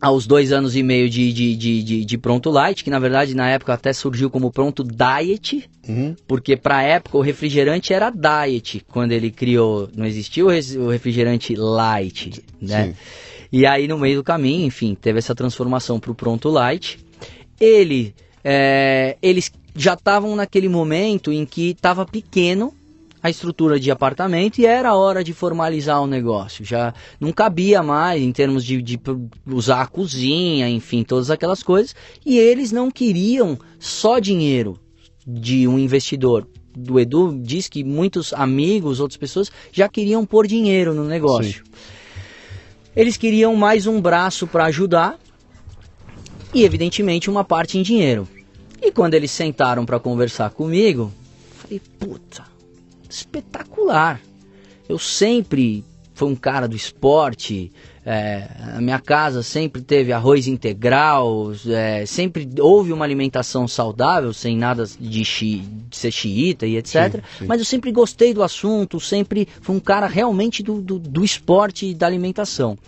aos 0.00 0.26
dois 0.26 0.52
anos 0.52 0.76
e 0.76 0.82
meio 0.82 1.08
de, 1.08 1.32
de, 1.32 1.56
de, 1.56 1.82
de, 1.82 2.04
de 2.04 2.18
Pronto 2.18 2.50
Light, 2.50 2.82
que 2.82 2.90
na 2.90 2.98
verdade 2.98 3.34
na 3.34 3.48
época 3.48 3.74
até 3.74 3.92
surgiu 3.92 4.30
como 4.30 4.50
Pronto 4.50 4.82
Diet, 4.82 5.68
uhum. 5.88 6.14
porque 6.26 6.56
para 6.56 6.78
a 6.78 6.82
época 6.82 7.18
o 7.18 7.22
refrigerante 7.22 7.92
era 7.92 8.10
Diet, 8.10 8.84
quando 8.88 9.12
ele 9.12 9.30
criou, 9.30 9.88
não 9.94 10.06
existia 10.06 10.44
o 10.44 10.88
refrigerante 10.88 11.54
Light, 11.54 12.42
né? 12.60 12.86
Sim. 12.86 12.94
E 13.52 13.64
aí 13.64 13.86
no 13.86 13.98
meio 13.98 14.16
do 14.16 14.24
caminho, 14.24 14.66
enfim, 14.66 14.94
teve 14.94 15.18
essa 15.18 15.34
transformação 15.34 16.00
para 16.00 16.10
o 16.10 16.14
Pronto 16.14 16.48
Light. 16.48 16.98
Ele 17.58 18.14
é, 18.48 19.16
eles 19.20 19.50
já 19.74 19.94
estavam 19.94 20.36
naquele 20.36 20.68
momento 20.68 21.32
em 21.32 21.44
que 21.44 21.70
estava 21.70 22.06
pequeno 22.06 22.72
a 23.20 23.28
estrutura 23.28 23.80
de 23.80 23.90
apartamento 23.90 24.60
e 24.60 24.66
era 24.66 24.94
hora 24.94 25.24
de 25.24 25.32
formalizar 25.32 26.00
o 26.00 26.06
negócio. 26.06 26.64
Já 26.64 26.94
não 27.18 27.32
cabia 27.32 27.82
mais 27.82 28.22
em 28.22 28.30
termos 28.30 28.64
de, 28.64 28.80
de, 28.80 29.00
usar 29.44 29.82
a 29.82 29.86
cozinha, 29.88 30.68
enfim, 30.68 31.02
todas 31.02 31.28
aquelas 31.28 31.60
coisas. 31.60 31.92
E 32.24 32.38
eles 32.38 32.70
não 32.70 32.88
queriam 32.88 33.58
só 33.80 34.20
dinheiro 34.20 34.78
de 35.26 35.66
um 35.66 35.76
investidor. 35.76 36.46
Do 36.72 37.00
Edu 37.00 37.36
diz 37.42 37.68
que 37.68 37.82
muitos 37.82 38.32
amigos, 38.32 39.00
outras 39.00 39.16
pessoas 39.16 39.50
já 39.72 39.88
queriam 39.88 40.24
pôr 40.24 40.46
dinheiro 40.46 40.94
no 40.94 41.02
negócio. 41.02 41.64
Sim. 41.64 41.70
Eles 42.94 43.16
queriam 43.16 43.56
mais 43.56 43.88
um 43.88 44.00
braço 44.00 44.46
para 44.46 44.66
ajudar 44.66 45.18
e, 46.54 46.62
evidentemente, 46.62 47.28
uma 47.28 47.42
parte 47.42 47.76
em 47.76 47.82
dinheiro. 47.82 48.28
E 48.86 48.92
quando 48.92 49.14
eles 49.14 49.32
sentaram 49.32 49.84
para 49.84 49.98
conversar 49.98 50.50
comigo, 50.50 51.12
falei, 51.56 51.82
puta, 51.98 52.44
espetacular. 53.10 54.20
Eu 54.88 54.96
sempre 54.96 55.84
fui 56.14 56.28
um 56.28 56.36
cara 56.36 56.68
do 56.68 56.76
esporte, 56.76 57.72
é, 58.04 58.48
a 58.76 58.80
minha 58.80 59.00
casa 59.00 59.42
sempre 59.42 59.82
teve 59.82 60.12
arroz 60.12 60.46
integral, 60.46 61.50
é, 61.66 62.06
sempre 62.06 62.48
houve 62.60 62.92
uma 62.92 63.04
alimentação 63.04 63.66
saudável, 63.66 64.32
sem 64.32 64.56
nada 64.56 64.84
de, 65.00 65.24
chi, 65.24 65.64
de 65.88 65.96
ser 65.96 66.12
xiita 66.12 66.64
e 66.64 66.76
etc. 66.76 66.94
Sim, 66.94 67.20
sim. 67.38 67.46
Mas 67.46 67.58
eu 67.58 67.64
sempre 67.64 67.90
gostei 67.90 68.32
do 68.32 68.40
assunto, 68.40 69.00
sempre 69.00 69.48
fui 69.62 69.74
um 69.74 69.80
cara 69.80 70.06
realmente 70.06 70.62
do, 70.62 70.80
do, 70.80 71.00
do 71.00 71.24
esporte 71.24 71.86
e 71.86 71.92
da 71.94 72.06
alimentação. 72.06 72.78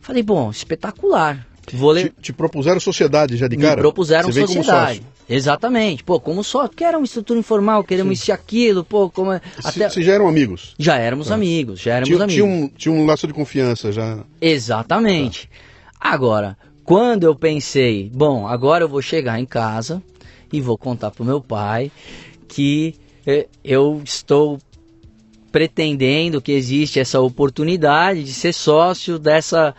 Falei, 0.00 0.22
bom, 0.22 0.50
espetacular. 0.50 1.46
Vou 1.76 1.90
ler... 1.90 2.10
te, 2.10 2.22
te, 2.22 2.32
propuseram 2.32 2.80
sociedade 2.80 3.36
já 3.36 3.48
de 3.48 3.56
cara? 3.56 3.76
Me 3.76 3.82
propuseram 3.82 4.30
Você 4.30 4.46
sociedade. 4.46 5.02
Exatamente. 5.28 6.02
Pô, 6.02 6.18
como 6.18 6.42
só 6.42 6.66
que 6.68 6.82
era 6.82 6.96
uma 6.96 7.04
estrutura 7.04 7.38
informal, 7.38 7.84
queremos 7.84 8.18
isso 8.18 8.30
e 8.30 8.32
aquilo, 8.32 8.82
pô, 8.82 9.10
como 9.10 9.32
é, 9.32 9.40
até 9.62 9.88
Vocês 9.88 10.06
já 10.06 10.14
eram 10.14 10.26
amigos? 10.26 10.74
Já 10.78 10.96
éramos 10.96 11.28
tá. 11.28 11.34
amigos, 11.34 11.80
já 11.80 11.92
éramos 11.92 12.08
tinha, 12.08 12.24
amigos. 12.24 12.34
Tinha 12.34 12.46
um, 12.46 12.68
tinha 12.68 12.94
um 12.94 13.04
laço 13.04 13.26
de 13.26 13.34
confiança 13.34 13.92
já. 13.92 14.18
Exatamente. 14.40 15.48
Tá. 15.48 16.10
Agora, 16.12 16.56
quando 16.84 17.24
eu 17.24 17.34
pensei, 17.34 18.10
bom, 18.14 18.46
agora 18.46 18.84
eu 18.84 18.88
vou 18.88 19.02
chegar 19.02 19.38
em 19.38 19.44
casa 19.44 20.02
e 20.50 20.60
vou 20.60 20.78
contar 20.78 21.10
pro 21.10 21.24
meu 21.24 21.40
pai 21.40 21.92
que 22.48 22.94
eh, 23.26 23.46
eu 23.62 24.00
estou 24.02 24.58
pretendendo 25.52 26.40
que 26.40 26.52
existe 26.52 27.00
essa 27.00 27.20
oportunidade 27.20 28.24
de 28.24 28.32
ser 28.32 28.52
sócio 28.52 29.18
dessa 29.18 29.74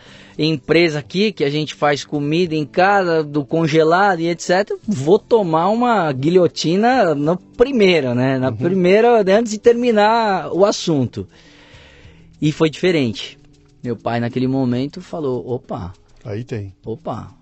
empresa 0.46 1.00
aqui 1.00 1.32
que 1.32 1.44
a 1.44 1.50
gente 1.50 1.76
faz 1.76 2.06
comida 2.06 2.56
em 2.56 2.66
casa, 2.66 3.24
do 3.24 3.44
congelado 3.46 4.22
e 4.22 4.30
etc. 4.30 4.72
Vou 4.88 5.20
tomar 5.20 5.70
uma 5.70 6.12
guilhotina 6.14 7.14
na 7.14 7.36
primeira, 7.36 8.16
né? 8.16 8.40
Na 8.40 8.50
uhum. 8.50 8.56
primeira, 8.56 9.22
antes 9.38 9.52
de 9.52 9.58
terminar 9.58 10.52
o 10.54 10.64
assunto. 10.64 11.28
E 12.42 12.52
foi 12.52 12.70
diferente. 12.70 13.38
Meu 13.84 13.98
pai 13.98 14.20
naquele 14.20 14.48
momento 14.48 15.02
falou: 15.02 15.46
opa. 15.50 15.94
Aí 16.24 16.44
tem. 16.44 16.74
Opa, 16.86 17.34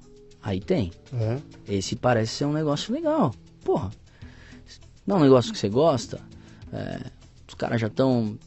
aí 0.42 0.60
tem. 0.60 0.92
É. 1.14 1.38
Esse 1.68 1.96
parece 1.96 2.34
ser 2.34 2.46
um 2.46 2.54
negócio 2.54 2.94
legal. 2.94 3.34
Porra, 3.64 3.92
não 5.06 5.18
é 5.18 5.20
um 5.20 5.24
negócio 5.24 5.52
que 5.52 5.60
você 5.60 5.70
gosta. 5.70 6.20
É, 6.74 7.00
os 7.48 7.54
caras 7.54 7.80
já 7.80 7.88
estão 7.88 8.38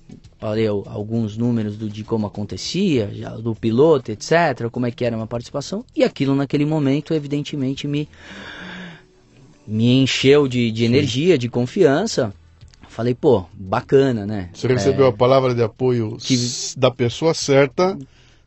falei 0.41 0.67
alguns 0.67 1.37
números 1.37 1.77
do, 1.77 1.89
de 1.89 2.03
como 2.03 2.27
acontecia, 2.27 3.11
já, 3.13 3.37
do 3.37 3.55
piloto, 3.55 4.11
etc., 4.11 4.71
como 4.73 4.87
é 4.87 4.91
que 4.91 5.05
era 5.05 5.15
uma 5.15 5.27
participação, 5.27 5.85
e 5.95 6.03
aquilo 6.03 6.35
naquele 6.35 6.65
momento, 6.65 7.13
evidentemente, 7.13 7.87
me, 7.87 8.09
me 9.67 10.03
encheu 10.03 10.49
de, 10.49 10.73
de 10.73 10.85
energia, 10.85 11.37
de 11.37 11.49
confiança. 11.49 12.33
Falei, 12.89 13.15
pô, 13.15 13.45
bacana, 13.53 14.27
né? 14.27 14.49
Você 14.53 14.67
recebeu 14.67 15.07
é, 15.07 15.09
a 15.11 15.13
palavra 15.13 15.55
de 15.55 15.63
apoio 15.63 16.17
que... 16.17 16.37
da 16.77 16.91
pessoa 16.91 17.35
certa, 17.35 17.97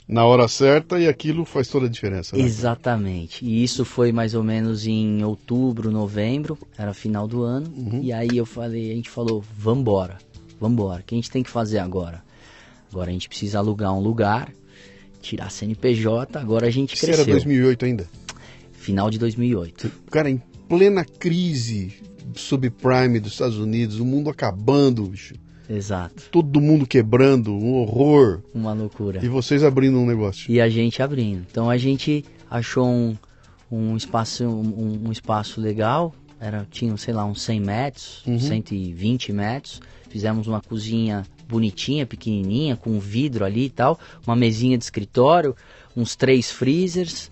na 0.08 0.26
hora 0.26 0.48
certa, 0.48 1.00
e 1.00 1.08
aquilo 1.08 1.46
faz 1.46 1.68
toda 1.68 1.86
a 1.86 1.90
diferença. 1.90 2.36
Né? 2.36 2.44
Exatamente. 2.44 3.46
E 3.46 3.64
isso 3.64 3.86
foi 3.86 4.12
mais 4.12 4.34
ou 4.34 4.44
menos 4.44 4.86
em 4.86 5.24
outubro, 5.24 5.92
novembro, 5.92 6.58
era 6.76 6.94
final 6.94 7.28
do 7.28 7.44
ano. 7.44 7.72
Uhum. 7.78 8.02
E 8.02 8.12
aí 8.12 8.36
eu 8.36 8.46
falei, 8.46 8.92
a 8.92 8.96
gente 8.96 9.10
falou, 9.10 9.44
vambora 9.58 10.18
vamos 10.64 10.76
embora. 10.76 11.02
O 11.02 11.04
que 11.04 11.14
a 11.14 11.18
gente 11.18 11.30
tem 11.30 11.44
que 11.44 11.50
fazer 11.50 11.80
agora? 11.80 12.24
Agora 12.90 13.10
a 13.10 13.14
gente 13.14 13.28
precisa 13.28 13.60
alugar 13.60 13.94
um 13.94 14.00
lugar, 14.00 14.52
tirar 15.22 15.50
CNPJ, 15.50 16.40
agora 16.40 16.68
a 16.68 16.70
gente 16.70 16.96
Isso 16.96 17.06
cresceu. 17.06 17.24
era 17.24 17.32
2008 17.32 17.86
ainda? 17.86 18.08
Final 18.72 19.10
de 19.10 19.18
2008. 19.20 19.92
Cara, 20.10 20.30
em 20.30 20.42
plena 20.70 21.04
crise 21.04 21.94
subprime 22.36 23.20
dos 23.20 23.34
Estados 23.34 23.58
Unidos, 23.58 24.00
o 24.00 24.06
mundo 24.06 24.30
acabando, 24.30 25.04
bicho. 25.06 25.36
Exato. 25.70 26.30
Todo 26.32 26.62
mundo 26.62 26.86
quebrando, 26.86 27.54
um 27.54 27.74
horror. 27.74 28.42
Uma 28.54 28.74
loucura. 28.74 29.24
E 29.24 29.28
vocês 29.28 29.64
abrindo 29.64 29.98
um 29.98 30.06
negócio. 30.06 30.52
E 30.52 30.62
a 30.62 30.70
gente 30.70 31.02
abrindo. 31.02 31.46
Então 31.50 31.70
a 31.70 31.78
gente 31.78 32.24
achou 32.50 32.88
um, 32.88 33.18
um 33.72 33.98
espaço 33.98 34.46
um, 34.46 35.08
um 35.08 35.12
espaço 35.12 35.60
legal, 35.60 36.14
era 36.40 36.68
tinha, 36.70 36.96
sei 36.98 37.14
lá, 37.14 37.26
uns 37.26 37.42
100 37.42 37.60
metros, 37.60 38.24
uhum. 38.26 38.40
120 38.40 39.34
metros 39.34 39.82
Fizemos 40.14 40.46
uma 40.46 40.62
cozinha 40.62 41.24
bonitinha, 41.50 42.06
pequenininha, 42.06 42.76
com 42.76 43.00
vidro 43.00 43.44
ali 43.44 43.66
e 43.66 43.70
tal, 43.72 44.00
uma 44.28 44.36
mesinha 44.36 44.78
de 44.78 44.84
escritório, 44.84 45.56
uns 45.98 46.16
três 46.16 46.52
freezers. 46.52 47.32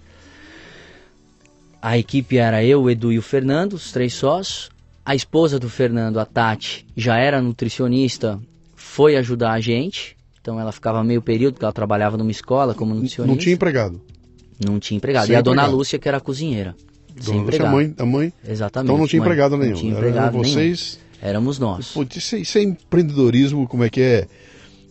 A 1.79 1.95
equipe 1.95 2.39
era 2.39 2.63
eu, 2.63 2.81
o 2.81 2.89
Edu 2.89 3.11
e 3.11 3.19
o 3.19 3.21
Fernando, 3.21 3.73
os 3.73 3.91
três 3.91 4.15
sócios. 4.15 4.71
A 5.05 5.13
esposa 5.13 5.59
do 5.59 5.69
Fernando, 5.69 6.19
a 6.19 6.25
Tati, 6.25 6.83
já 6.97 7.17
era 7.17 7.39
nutricionista, 7.39 8.39
foi 8.73 9.15
ajudar 9.15 9.51
a 9.51 9.59
gente. 9.59 10.17
Então 10.41 10.59
ela 10.59 10.71
ficava 10.71 11.03
meio 11.03 11.21
período, 11.21 11.53
porque 11.53 11.65
ela 11.65 11.71
trabalhava 11.71 12.17
numa 12.17 12.31
escola 12.31 12.73
como 12.73 12.95
nutricionista. 12.95 13.31
Não 13.31 13.37
tinha 13.37 13.53
empregado? 13.53 14.01
Não 14.59 14.79
tinha 14.79 14.97
empregado. 14.97 15.27
Sem 15.27 15.33
e 15.33 15.35
a 15.35 15.39
empregado. 15.39 15.55
dona 15.55 15.67
Lúcia, 15.67 15.99
que 15.99 16.07
era 16.07 16.19
cozinheira. 16.19 16.75
Dona 17.23 17.41
Lúcia, 17.43 17.67
a 17.67 17.71
mãe, 17.71 17.93
a 17.95 18.05
mãe? 18.07 18.33
Exatamente. 18.43 18.87
Então 18.87 18.97
não 18.97 19.07
tinha 19.07 19.19
mãe. 19.19 19.27
empregado 19.27 19.55
nenhum. 19.55 19.73
Não 19.73 19.79
tinha 19.79 19.93
empregado 19.93 20.23
Era 20.23 20.31
vocês... 20.31 20.97
Nenhum 20.97 21.10
éramos 21.21 21.59
nós. 21.59 21.91
Pô, 21.91 22.05
isso, 22.15 22.35
é, 22.35 22.39
isso 22.39 22.57
é 22.57 22.63
empreendedorismo, 22.63 23.67
como 23.67 23.83
é 23.83 23.89
que 23.89 24.01
é? 24.01 24.27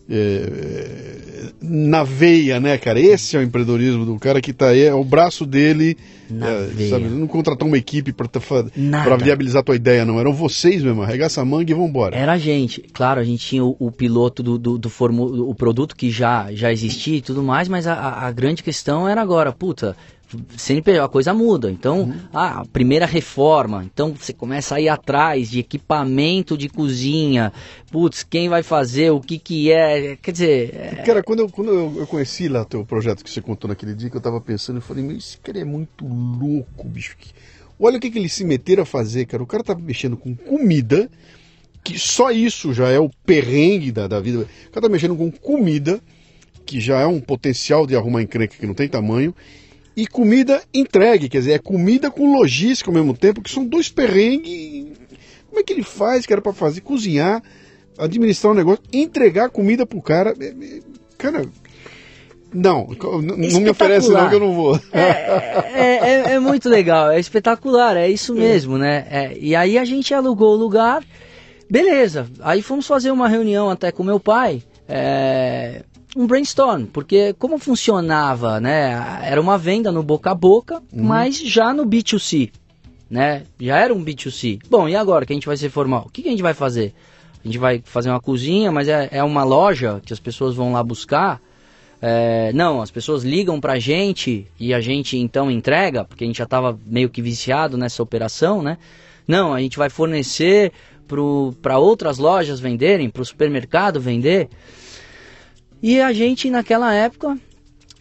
É, 0.09 1.51
na 1.61 2.03
veia, 2.03 2.59
né, 2.59 2.77
cara? 2.77 2.99
Esse 2.99 3.37
é 3.37 3.39
o 3.39 3.43
empreendedorismo 3.43 4.05
do 4.05 4.17
cara 4.17 4.41
que 4.41 4.51
tá 4.51 4.69
aí, 4.69 4.83
é 4.83 4.93
o 4.93 5.03
braço 5.03 5.45
dele. 5.45 5.97
É. 6.29 6.89
Sabe? 6.89 7.05
Não 7.05 7.27
contratar 7.27 7.67
uma 7.67 7.77
equipe 7.77 8.13
para 8.13 9.17
viabilizar 9.17 9.61
a 9.61 9.63
tua 9.63 9.75
ideia, 9.75 10.05
não. 10.05 10.19
Eram 10.19 10.33
vocês 10.33 10.81
mesmo, 10.81 11.01
arregaça 11.01 11.41
a 11.41 11.45
manga 11.45 11.71
e 11.71 11.73
vambora. 11.73 12.15
Era 12.15 12.33
a 12.33 12.37
gente. 12.37 12.81
Claro, 12.93 13.19
a 13.19 13.23
gente 13.23 13.45
tinha 13.45 13.63
o, 13.63 13.75
o 13.79 13.91
piloto 13.91 14.41
do, 14.41 14.57
do, 14.57 14.77
do 14.77 14.89
formu, 14.89 15.49
o 15.49 15.53
produto 15.53 15.95
que 15.95 16.09
já, 16.09 16.51
já 16.53 16.71
existia 16.71 17.17
e 17.17 17.21
tudo 17.21 17.43
mais, 17.43 17.67
mas 17.67 17.85
a, 17.85 18.25
a 18.25 18.31
grande 18.31 18.63
questão 18.63 19.07
era 19.07 19.21
agora, 19.21 19.51
puta, 19.51 19.95
sempre 20.57 20.97
a 20.97 21.07
coisa 21.07 21.33
muda. 21.33 21.69
Então, 21.71 22.01
uhum. 22.01 22.19
a 22.33 22.65
primeira 22.65 23.05
reforma, 23.05 23.83
então 23.83 24.13
você 24.13 24.33
começa 24.33 24.75
a 24.75 24.81
ir 24.81 24.89
atrás 24.89 25.49
de 25.49 25.59
equipamento 25.59 26.57
de 26.57 26.69
cozinha. 26.69 27.51
Putz, 27.91 28.23
quem 28.23 28.49
vai 28.49 28.63
fazer, 28.63 29.11
o 29.11 29.19
que 29.19 29.37
que 29.37 29.71
é, 29.71 30.15
quer 30.21 30.31
dizer... 30.31 30.75
É... 30.75 31.03
Cara, 31.03 31.23
quando, 31.23 31.39
eu, 31.39 31.49
quando 31.49 31.71
eu, 31.71 32.07
conheci 32.07 32.47
lá 32.47 32.61
o 32.61 32.65
teu 32.65 32.85
projeto 32.85 33.23
que 33.23 33.29
você 33.29 33.41
contou 33.41 33.67
naquele 33.67 33.93
dia, 33.93 34.09
que 34.09 34.17
eu 34.17 34.21
tava 34.21 34.39
pensando, 34.39 34.77
eu 34.77 34.81
falei, 34.81 35.03
meu, 35.03 35.17
esse 35.17 35.37
cara 35.37 35.59
é 35.59 35.65
muito 35.65 36.05
louco, 36.05 36.87
bicho. 36.87 37.15
Olha 37.79 37.97
o 37.97 37.99
que, 37.99 38.11
que 38.11 38.19
eles 38.19 38.33
se 38.33 38.43
meteram 38.43 38.83
a 38.83 38.85
fazer, 38.85 39.25
cara. 39.25 39.41
O 39.41 39.47
cara 39.47 39.63
tava 39.63 39.79
mexendo 39.79 40.15
com 40.15 40.35
comida, 40.35 41.09
que 41.83 41.97
só 41.97 42.31
isso 42.31 42.73
já 42.73 42.89
é 42.89 42.99
o 42.99 43.09
perrengue 43.25 43.91
da, 43.91 44.07
da 44.07 44.19
vida. 44.19 44.47
O 44.67 44.71
cara 44.71 44.87
tá 44.87 44.89
mexendo 44.89 45.15
com 45.15 45.31
comida, 45.31 45.99
que 46.65 46.79
já 46.79 46.99
é 46.99 47.07
um 47.07 47.19
potencial 47.19 47.87
de 47.87 47.95
arrumar 47.95 48.21
encrenca 48.21 48.55
que 48.55 48.67
não 48.67 48.73
tem 48.73 48.87
tamanho, 48.87 49.35
e 49.95 50.07
comida 50.07 50.61
entregue, 50.73 51.27
quer 51.27 51.39
dizer, 51.39 51.51
é 51.53 51.59
comida 51.59 52.09
com 52.09 52.33
logística 52.33 52.89
ao 52.89 52.93
mesmo 52.93 53.15
tempo, 53.15 53.41
que 53.41 53.51
são 53.51 53.65
dois 53.65 53.89
perrengues. 53.89 54.97
Como 55.49 55.59
é 55.59 55.63
que 55.63 55.73
ele 55.73 55.83
faz, 55.83 56.25
que 56.25 56.31
era 56.31 56.41
para 56.41 56.53
fazer, 56.53 56.81
cozinhar, 56.81 57.43
administrar 57.97 58.53
um 58.53 58.55
negócio, 58.55 58.83
entregar 58.93 59.49
comida 59.49 59.85
pro 59.85 60.01
cara. 60.01 60.33
É, 60.39 60.45
é, 60.45 60.79
cara, 61.17 61.45
não, 62.53 62.87
não 63.21 63.61
me 63.61 63.69
oferece 63.69 64.09
não 64.09 64.29
que 64.29 64.35
eu 64.35 64.39
não 64.39 64.53
vou. 64.53 64.79
É, 64.91 65.01
é, 65.73 65.99
é, 65.99 66.33
é, 66.33 66.39
muito 66.39 66.67
legal, 66.67 67.11
é 67.11 67.19
espetacular, 67.19 67.95
é 67.95 68.09
isso 68.09 68.33
mesmo, 68.33 68.77
né? 68.77 69.05
É, 69.09 69.37
e 69.37 69.55
aí 69.55 69.77
a 69.77 69.85
gente 69.85 70.13
alugou 70.13 70.53
o 70.53 70.59
lugar, 70.59 71.03
beleza. 71.69 72.27
Aí 72.41 72.61
fomos 72.61 72.87
fazer 72.87 73.11
uma 73.11 73.29
reunião 73.29 73.69
até 73.69 73.91
com 73.91 74.03
meu 74.03 74.19
pai, 74.19 74.63
é, 74.87 75.83
um 76.15 76.27
brainstorm, 76.27 76.85
porque 76.85 77.33
como 77.33 77.57
funcionava, 77.57 78.59
né? 78.59 79.21
Era 79.23 79.39
uma 79.39 79.57
venda 79.57 79.91
no 79.91 80.03
boca 80.03 80.31
a 80.31 80.35
boca, 80.35 80.81
uhum. 80.91 81.03
mas 81.03 81.39
já 81.39 81.73
no 81.73 81.85
B2C, 81.85 82.51
né? 83.09 83.43
Já 83.59 83.77
era 83.77 83.93
um 83.93 84.03
B2C. 84.03 84.59
Bom, 84.69 84.89
e 84.89 84.95
agora 84.95 85.25
que 85.25 85.33
a 85.33 85.35
gente 85.35 85.47
vai 85.47 85.57
ser 85.57 85.69
formal? 85.69 86.05
O 86.07 86.09
que, 86.09 86.21
que 86.21 86.27
a 86.27 86.31
gente 86.31 86.43
vai 86.43 86.53
fazer? 86.53 86.93
A 87.43 87.47
gente 87.47 87.57
vai 87.57 87.81
fazer 87.83 88.09
uma 88.09 88.19
cozinha, 88.19 88.71
mas 88.71 88.87
é, 88.87 89.09
é 89.11 89.23
uma 89.23 89.43
loja 89.43 90.01
que 90.05 90.13
as 90.13 90.19
pessoas 90.19 90.53
vão 90.55 90.73
lá 90.73 90.83
buscar 90.83 91.41
é, 92.01 92.51
não, 92.53 92.81
as 92.81 92.89
pessoas 92.89 93.23
ligam 93.23 93.61
pra 93.61 93.77
gente 93.77 94.47
e 94.59 94.73
a 94.73 94.81
gente 94.81 95.17
então 95.17 95.51
entrega, 95.51 96.03
porque 96.03 96.23
a 96.23 96.27
gente 96.27 96.39
já 96.39 96.45
estava 96.45 96.77
meio 96.85 97.09
que 97.09 97.21
viciado 97.21 97.77
nessa 97.77 98.01
operação, 98.01 98.63
né? 98.63 98.79
Não, 99.27 99.53
a 99.53 99.59
gente 99.59 99.77
vai 99.77 99.89
fornecer 99.89 100.71
para 101.61 101.77
outras 101.77 102.17
lojas 102.17 102.59
venderem, 102.59 103.09
para 103.09 103.21
o 103.21 103.25
supermercado 103.25 104.01
vender. 104.01 104.49
E 105.81 105.99
a 105.99 106.13
gente, 106.13 106.49
naquela 106.49 106.93
época, 106.93 107.37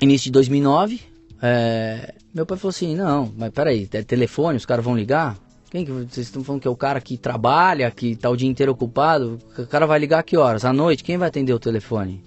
início 0.01 0.25
de 0.25 0.33
2009, 0.33 1.01
é, 1.41 2.15
meu 2.35 2.45
pai 2.45 2.59
falou 2.59 2.71
assim: 2.71 2.95
não, 2.95 3.33
mas 3.37 3.51
peraí, 3.51 3.89
é 3.93 4.03
telefone, 4.03 4.57
os 4.57 4.67
caras 4.67 4.85
vão 4.85 4.97
ligar? 4.97 5.39
Quem 5.71 5.85
que 5.85 5.93
vocês 5.93 6.27
estão 6.27 6.43
falando 6.43 6.61
que 6.61 6.69
é 6.69 6.71
o 6.71 6.77
cara 6.77 7.01
que 7.01 7.17
trabalha, 7.17 7.91
que 7.91 8.11
está 8.11 8.29
o 8.29 8.37
dia 8.37 8.49
inteiro 8.49 8.73
ocupado? 8.73 9.39
O 9.57 9.67
cara 9.67 9.87
vai 9.87 10.01
ligar 10.01 10.19
a 10.19 10.23
que 10.23 10.37
horas? 10.37 10.65
À 10.65 10.73
noite? 10.73 11.05
Quem 11.05 11.17
vai 11.17 11.29
atender 11.29 11.53
o 11.53 11.61
telefone? 11.61 12.23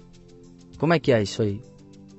Como 0.78 0.94
é 0.94 0.98
que 0.98 1.12
é 1.12 1.22
isso 1.22 1.42
aí? 1.42 1.60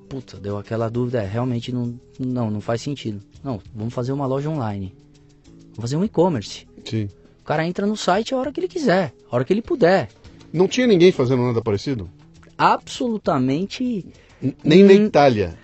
Puta, 0.08 0.38
deu 0.38 0.58
aquela 0.58 0.88
dúvida, 0.88 1.24
é, 1.24 1.26
realmente 1.26 1.72
não, 1.72 2.00
não, 2.20 2.52
não 2.52 2.62
faz 2.62 2.82
sentido. 2.82 3.22
Não, 3.44 3.60
vamos 3.74 3.94
fazer 3.94 4.12
uma 4.12 4.28
loja 4.28 4.50
online. 4.50 4.94
Vamos 5.70 5.82
fazer 5.82 5.98
um 5.98 6.06
e-commerce. 6.06 6.68
Sim. 6.86 7.10
O 7.42 7.44
cara 7.44 7.66
entra 7.66 7.88
no 7.88 7.98
site 7.98 8.34
a 8.34 8.38
hora 8.38 8.52
que 8.52 8.60
ele 8.60 8.68
quiser, 8.68 9.12
a 9.30 9.36
hora 9.36 9.44
que 9.44 9.52
ele 9.52 9.64
puder. 9.64 10.10
Não 10.54 10.68
tinha 10.68 10.88
ninguém 10.88 11.12
fazendo 11.12 11.42
nada 11.42 11.62
parecido? 11.62 12.10
Absolutamente. 12.58 14.06
Nem 14.64 14.84
na 14.84 14.94
Itália. 14.94 15.56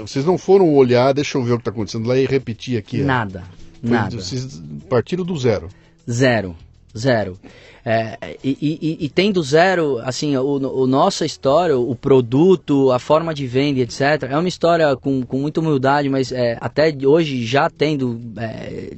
Vocês 0.00 0.24
não 0.24 0.38
foram 0.38 0.74
olhar, 0.74 1.12
deixa 1.12 1.36
eu 1.36 1.42
ver 1.42 1.52
o 1.52 1.56
que 1.56 1.62
está 1.62 1.70
acontecendo 1.70 2.08
lá 2.08 2.16
e 2.16 2.24
repetir 2.24 2.78
aqui. 2.78 2.98
Nada. 3.02 3.44
Foi, 3.80 3.90
nada. 3.90 4.16
Vocês 4.16 4.62
partiram 4.88 5.24
do 5.24 5.36
zero. 5.36 5.68
Zero. 6.10 6.56
Zero. 6.96 7.38
É, 7.84 8.36
e, 8.44 8.56
e, 8.60 9.04
e, 9.06 9.08
tendo 9.08 9.42
zero, 9.42 9.98
assim, 9.98 10.36
o, 10.36 10.56
o 10.56 10.86
nossa 10.86 11.24
história, 11.24 11.78
o 11.78 11.94
produto, 11.94 12.90
a 12.90 12.98
forma 12.98 13.32
de 13.32 13.46
venda, 13.46 13.80
etc., 13.80 14.28
é 14.28 14.36
uma 14.36 14.48
história 14.48 14.94
com, 14.96 15.22
com 15.22 15.38
muita 15.38 15.60
humildade, 15.60 16.08
mas 16.08 16.30
é, 16.30 16.58
até 16.60 16.94
hoje 17.04 17.44
já 17.46 17.70
tendo. 17.70 18.20
É, 18.36 18.96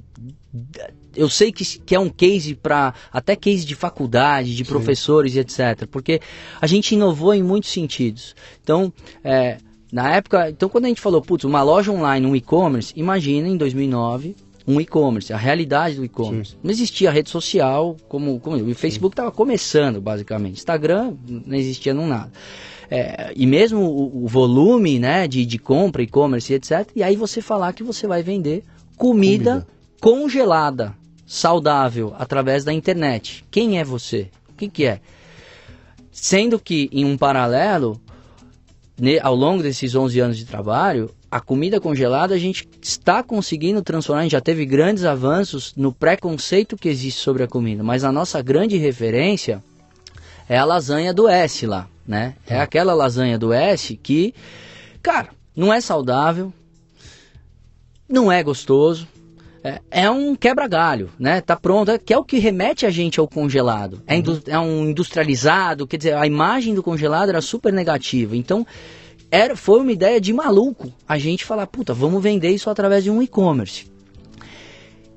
eu 1.17 1.29
sei 1.29 1.53
que, 1.53 1.65
que 1.65 1.95
é 1.95 2.01
um 2.01 2.09
case 2.09 2.55
para 2.55 2.95
até 3.13 3.37
case 3.37 3.65
de 3.65 3.75
faculdade, 3.75 4.55
de 4.55 4.65
Sim. 4.65 4.71
professores 4.71 5.35
e 5.35 5.41
etc. 5.41 5.87
Porque 5.91 6.21
a 6.61 6.67
gente 6.67 6.95
inovou 6.95 7.35
em 7.35 7.43
muitos 7.43 7.71
sentidos. 7.71 8.35
Então, 8.63 8.93
é, 9.23 9.59
na 9.93 10.15
época, 10.15 10.49
então 10.49 10.69
quando 10.69 10.87
a 10.87 10.89
gente 10.89 11.01
falou, 11.01 11.21
putz, 11.21 11.45
uma 11.45 11.63
loja 11.63 11.93
online, 11.93 12.27
um 12.27 12.35
e-commerce, 12.35 12.93
imagina 12.97 13.49
em 13.49 13.57
2009 13.57 14.35
um 14.67 14.81
e-commerce, 14.81 15.33
a 15.33 15.37
realidade 15.37 15.97
do 15.97 16.05
e-commerce. 16.05 16.57
Não 16.63 16.71
existia 16.71 17.11
rede 17.11 17.31
social, 17.31 17.97
como, 18.09 18.39
como 18.41 18.57
o 18.57 18.75
Facebook 18.75 19.13
estava 19.13 19.31
começando, 19.31 20.01
basicamente. 20.01 20.55
Instagram 20.55 21.15
não 21.29 21.57
existia 21.57 21.93
não 21.93 22.07
nada. 22.07 22.31
É, 22.91 23.33
e 23.35 23.47
mesmo 23.47 23.81
o, 23.81 24.25
o, 24.25 24.29
volume 24.29 24.99
né, 24.99 25.27
de, 25.27 25.47
de 25.47 25.59
compra, 25.59 26.03
e-commerce, 26.03 26.53
etc. 26.53 26.89
E 26.95 27.03
aí 27.03 27.17
você 27.17 27.41
falar 27.41 27.73
que 27.73 27.83
você 27.83 28.07
vai 28.07 28.23
vender 28.23 28.63
comida, 28.97 29.51
comida, 29.53 29.67
congelada, 30.01 30.95
saudável, 31.27 32.15
através 32.19 32.65
da 32.65 32.73
internet. 32.73 33.45
Quem 33.51 33.79
é 33.79 33.85
você? 33.85 34.31
O 34.51 34.55
que, 34.55 34.69
que 34.69 34.85
é? 34.85 35.01
Sendo 36.11 36.59
que, 36.59 36.89
em 36.93 37.05
um 37.05 37.17
paralelo, 37.17 38.01
ao 39.23 39.35
longo 39.35 39.63
desses 39.63 39.95
11 39.95 40.21
anos 40.21 40.37
de 40.37 40.45
trabalho, 40.45 41.11
a 41.31 41.41
comida 41.41 41.81
congelada 41.81 42.35
a 42.35 42.39
gente 42.39 42.69
está 42.81 43.23
conseguindo 43.23 43.81
transformar, 43.81 44.21
a 44.21 44.23
gente 44.25 44.33
já 44.33 44.41
teve 44.41 44.67
grandes 44.67 45.05
avanços 45.05 45.73
no 45.75 45.91
preconceito 45.91 46.77
que 46.77 46.89
existe 46.89 47.21
sobre 47.21 47.43
a 47.43 47.49
comida, 47.49 47.83
mas 47.83 48.05
a 48.05 48.13
nossa 48.13 48.43
grande 48.43 48.77
referência 48.77 49.65
é 50.47 50.59
a 50.59 50.65
lasanha 50.65 51.15
do 51.15 51.27
S 51.27 51.67
lá, 51.67 51.89
né? 52.07 52.35
É 52.47 52.57
tá. 52.57 52.63
aquela 52.63 52.93
lasanha 52.93 53.39
do 53.39 53.51
S 53.51 53.97
que, 53.97 54.35
cara, 55.03 55.31
não 55.57 55.73
é 55.73 55.81
saudável, 55.81 56.53
não 58.07 58.31
é 58.31 58.43
gostoso, 58.43 59.09
é, 59.65 59.81
é 59.91 60.11
um 60.11 60.35
quebra-galho, 60.35 61.11
né? 61.19 61.41
Tá 61.41 61.55
pronto, 61.55 61.91
é, 61.91 61.99
que 61.99 62.13
é 62.13 62.19
o 62.19 62.25
que 62.25 62.39
remete 62.39 62.85
a 62.85 62.91
gente 62.91 63.21
ao 63.21 63.29
congelado. 63.29 64.03
É, 64.07 64.17
uhum. 64.17 64.41
é 64.47 64.59
um 64.59 64.89
industrializado, 64.89 65.87
quer 65.87 65.97
dizer, 65.97 66.15
a 66.15 66.27
imagem 66.27 66.75
do 66.75 66.83
congelado 66.83 67.29
era 67.29 67.41
super 67.41 67.73
negativa. 67.73 68.37
Então, 68.37 68.67
era, 69.31 69.57
foi 69.57 69.81
uma 69.81 69.93
ideia 69.93 70.21
de 70.21 70.33
maluco 70.33 70.93
a 71.09 71.17
gente 71.17 71.45
falar, 71.45 71.67
puta, 71.67 71.95
vamos 71.95 72.23
vender 72.23 72.51
isso 72.51 72.69
através 72.69 73.05
de 73.05 73.11
um 73.11 73.23
e-commerce. 73.23 73.91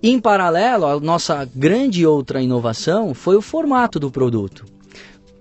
Em 0.02 0.20
paralelo, 0.20 0.86
a 0.86 1.00
nossa 1.00 1.50
grande 1.56 2.06
outra 2.06 2.42
inovação 2.42 3.16
foi 3.16 3.36
o 3.36 3.42
formato 3.42 4.00
do 4.00 4.12
produto. 4.12 4.75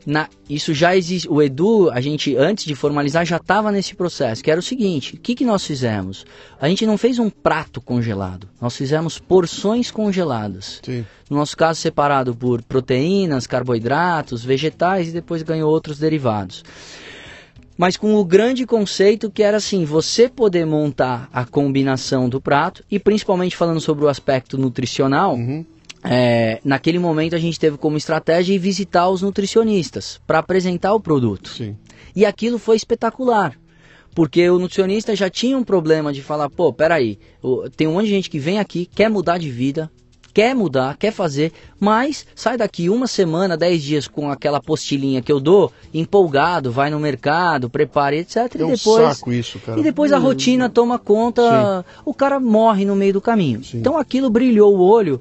Na, 0.06 0.28
isso 0.48 0.74
já 0.74 0.94
existe. 0.96 1.28
O 1.28 1.40
Edu, 1.42 1.90
a 1.90 2.00
gente, 2.00 2.36
antes 2.36 2.64
de 2.64 2.74
formalizar, 2.74 3.24
já 3.24 3.36
estava 3.36 3.72
nesse 3.72 3.94
processo, 3.94 4.42
que 4.42 4.50
era 4.50 4.60
o 4.60 4.62
seguinte: 4.62 5.14
o 5.14 5.18
que, 5.18 5.34
que 5.34 5.44
nós 5.44 5.64
fizemos? 5.64 6.26
A 6.60 6.68
gente 6.68 6.84
não 6.84 6.98
fez 6.98 7.18
um 7.18 7.30
prato 7.30 7.80
congelado, 7.80 8.48
nós 8.60 8.76
fizemos 8.76 9.18
porções 9.18 9.90
congeladas. 9.90 10.80
Sim. 10.82 11.06
No 11.30 11.38
nosso 11.38 11.56
caso, 11.56 11.80
separado 11.80 12.34
por 12.34 12.62
proteínas, 12.62 13.46
carboidratos, 13.46 14.44
vegetais 14.44 15.08
e 15.08 15.12
depois 15.12 15.42
ganhou 15.42 15.70
outros 15.70 15.98
derivados 15.98 16.62
mas 17.76 17.96
com 17.96 18.14
o 18.14 18.24
grande 18.24 18.64
conceito 18.66 19.30
que 19.30 19.42
era 19.42 19.56
assim, 19.56 19.84
você 19.84 20.28
poder 20.28 20.64
montar 20.64 21.28
a 21.32 21.44
combinação 21.44 22.28
do 22.28 22.40
prato 22.40 22.84
e 22.90 22.98
principalmente 22.98 23.56
falando 23.56 23.80
sobre 23.80 24.04
o 24.04 24.08
aspecto 24.08 24.56
nutricional, 24.56 25.34
uhum. 25.34 25.64
É, 26.04 26.60
naquele 26.62 26.98
momento 26.98 27.34
a 27.34 27.38
gente 27.38 27.58
teve 27.58 27.78
como 27.78 27.96
estratégia 27.96 28.54
ir 28.54 28.58
visitar 28.58 29.08
os 29.08 29.22
nutricionistas 29.22 30.20
para 30.26 30.38
apresentar 30.38 30.92
o 30.92 31.00
produto. 31.00 31.48
Sim. 31.48 31.76
E 32.14 32.26
aquilo 32.26 32.58
foi 32.58 32.76
espetacular. 32.76 33.58
Porque 34.14 34.48
o 34.48 34.58
nutricionista 34.58 35.16
já 35.16 35.28
tinha 35.28 35.58
um 35.58 35.64
problema 35.64 36.12
de 36.12 36.22
falar, 36.22 36.48
pô, 36.48 36.72
peraí, 36.72 37.18
tem 37.76 37.88
um 37.88 37.94
monte 37.94 38.04
de 38.04 38.10
gente 38.10 38.30
que 38.30 38.38
vem 38.38 38.60
aqui, 38.60 38.86
quer 38.86 39.10
mudar 39.10 39.38
de 39.38 39.50
vida, 39.50 39.90
quer 40.32 40.54
mudar, 40.54 40.96
quer 40.96 41.12
fazer, 41.12 41.52
mas 41.80 42.24
sai 42.34 42.56
daqui 42.56 42.88
uma 42.88 43.08
semana, 43.08 43.56
dez 43.56 43.82
dias 43.82 44.06
com 44.06 44.30
aquela 44.30 44.60
postilhinha 44.60 45.20
que 45.20 45.32
eu 45.32 45.40
dou, 45.40 45.72
empolgado, 45.92 46.70
vai 46.70 46.90
no 46.90 47.00
mercado, 47.00 47.68
prepara, 47.68 48.14
etc. 48.14 48.36
É 48.36 48.44
e 48.44 48.66
depois, 48.66 49.16
saco 49.16 49.32
isso, 49.32 49.58
cara. 49.58 49.80
E 49.80 49.82
depois 49.82 50.12
a 50.12 50.18
hum. 50.18 50.22
rotina 50.22 50.68
toma 50.68 50.96
conta, 50.96 51.42
Sim. 51.42 52.02
o 52.04 52.14
cara 52.14 52.38
morre 52.38 52.84
no 52.84 52.94
meio 52.94 53.14
do 53.14 53.20
caminho. 53.20 53.64
Sim. 53.64 53.78
Então 53.78 53.98
aquilo 53.98 54.30
brilhou 54.30 54.76
o 54.76 54.80
olho 54.80 55.20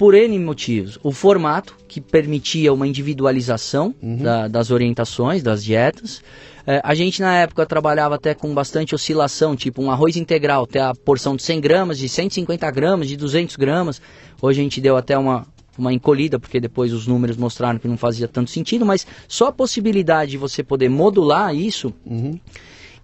por 0.00 0.14
N 0.14 0.38
motivos. 0.38 0.98
O 1.02 1.12
formato, 1.12 1.76
que 1.86 2.00
permitia 2.00 2.72
uma 2.72 2.88
individualização 2.88 3.94
uhum. 4.02 4.16
da, 4.16 4.48
das 4.48 4.70
orientações, 4.70 5.42
das 5.42 5.62
dietas. 5.62 6.22
É, 6.66 6.80
a 6.82 6.94
gente 6.94 7.20
na 7.20 7.36
época 7.36 7.66
trabalhava 7.66 8.14
até 8.14 8.32
com 8.32 8.54
bastante 8.54 8.94
oscilação, 8.94 9.54
tipo 9.54 9.82
um 9.82 9.90
arroz 9.90 10.16
integral, 10.16 10.64
até 10.64 10.80
a 10.80 10.94
porção 10.94 11.36
de 11.36 11.42
100 11.42 11.60
gramas, 11.60 11.98
de 11.98 12.08
150 12.08 12.70
gramas, 12.70 13.08
de 13.08 13.16
200 13.18 13.56
gramas. 13.56 14.00
Hoje 14.40 14.60
a 14.60 14.62
gente 14.62 14.80
deu 14.80 14.96
até 14.96 15.18
uma, 15.18 15.46
uma 15.76 15.92
encolhida, 15.92 16.40
porque 16.40 16.58
depois 16.58 16.94
os 16.94 17.06
números 17.06 17.36
mostraram 17.36 17.78
que 17.78 17.86
não 17.86 17.98
fazia 17.98 18.26
tanto 18.26 18.50
sentido, 18.50 18.86
mas 18.86 19.06
só 19.28 19.48
a 19.48 19.52
possibilidade 19.52 20.30
de 20.30 20.38
você 20.38 20.62
poder 20.62 20.88
modular 20.88 21.54
isso 21.54 21.92
uhum. 22.06 22.40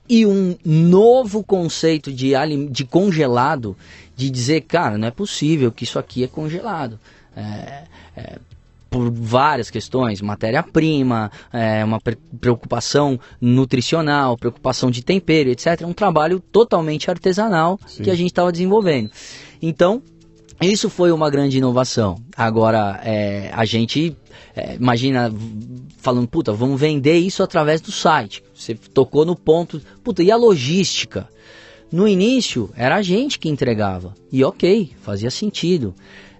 e 0.08 0.24
um 0.24 0.56
novo 0.64 1.44
conceito 1.44 2.10
de, 2.10 2.32
de 2.70 2.86
congelado, 2.86 3.76
de 4.16 4.30
dizer, 4.30 4.62
cara, 4.62 4.96
não 4.96 5.06
é 5.06 5.10
possível 5.10 5.70
que 5.70 5.84
isso 5.84 5.98
aqui 5.98 6.24
é 6.24 6.26
congelado. 6.26 6.98
É, 7.36 7.84
é, 8.16 8.38
por 8.88 9.10
várias 9.10 9.68
questões, 9.68 10.22
matéria-prima, 10.22 11.30
é, 11.52 11.84
uma 11.84 12.00
preocupação 12.40 13.20
nutricional, 13.38 14.38
preocupação 14.38 14.90
de 14.90 15.04
tempero, 15.04 15.50
etc. 15.50 15.82
É 15.82 15.86
um 15.86 15.92
trabalho 15.92 16.40
totalmente 16.40 17.10
artesanal 17.10 17.78
Sim. 17.86 18.04
que 18.04 18.10
a 18.10 18.14
gente 18.14 18.28
estava 18.28 18.50
desenvolvendo. 18.50 19.10
Então, 19.60 20.02
isso 20.60 20.88
foi 20.88 21.12
uma 21.12 21.28
grande 21.28 21.58
inovação. 21.58 22.16
Agora, 22.34 23.00
é, 23.04 23.50
a 23.52 23.66
gente 23.66 24.16
é, 24.54 24.76
imagina 24.76 25.30
falando, 25.98 26.26
puta, 26.26 26.52
vamos 26.52 26.80
vender 26.80 27.18
isso 27.18 27.42
através 27.42 27.82
do 27.82 27.92
site. 27.92 28.42
Você 28.54 28.74
tocou 28.74 29.26
no 29.26 29.36
ponto, 29.36 29.82
puta, 30.02 30.22
e 30.22 30.30
a 30.30 30.36
logística? 30.36 31.28
No 31.90 32.06
início, 32.06 32.70
era 32.76 32.96
a 32.96 33.02
gente 33.02 33.38
que 33.38 33.48
entregava. 33.48 34.14
E 34.30 34.42
ok, 34.42 34.90
fazia 35.00 35.30
sentido. 35.30 35.94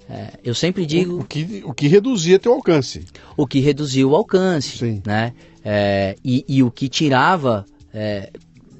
É, 0.09 0.38
eu 0.44 0.55
sempre 0.55 0.86
digo. 0.86 1.14
O, 1.14 1.20
o, 1.20 1.24
que, 1.24 1.62
o 1.64 1.74
que 1.74 1.88
reduzia 1.88 2.38
teu 2.38 2.53
alcance. 2.53 3.05
O 3.36 3.47
que 3.47 3.61
reduzia 3.61 4.07
o 4.07 4.14
alcance. 4.14 4.78
Sim. 4.78 5.03
Né? 5.05 5.32
É, 5.64 6.16
e, 6.24 6.44
e, 6.49 6.62
o 6.62 6.70
que 6.70 6.88
tirava 6.88 7.66
é, 7.92 8.30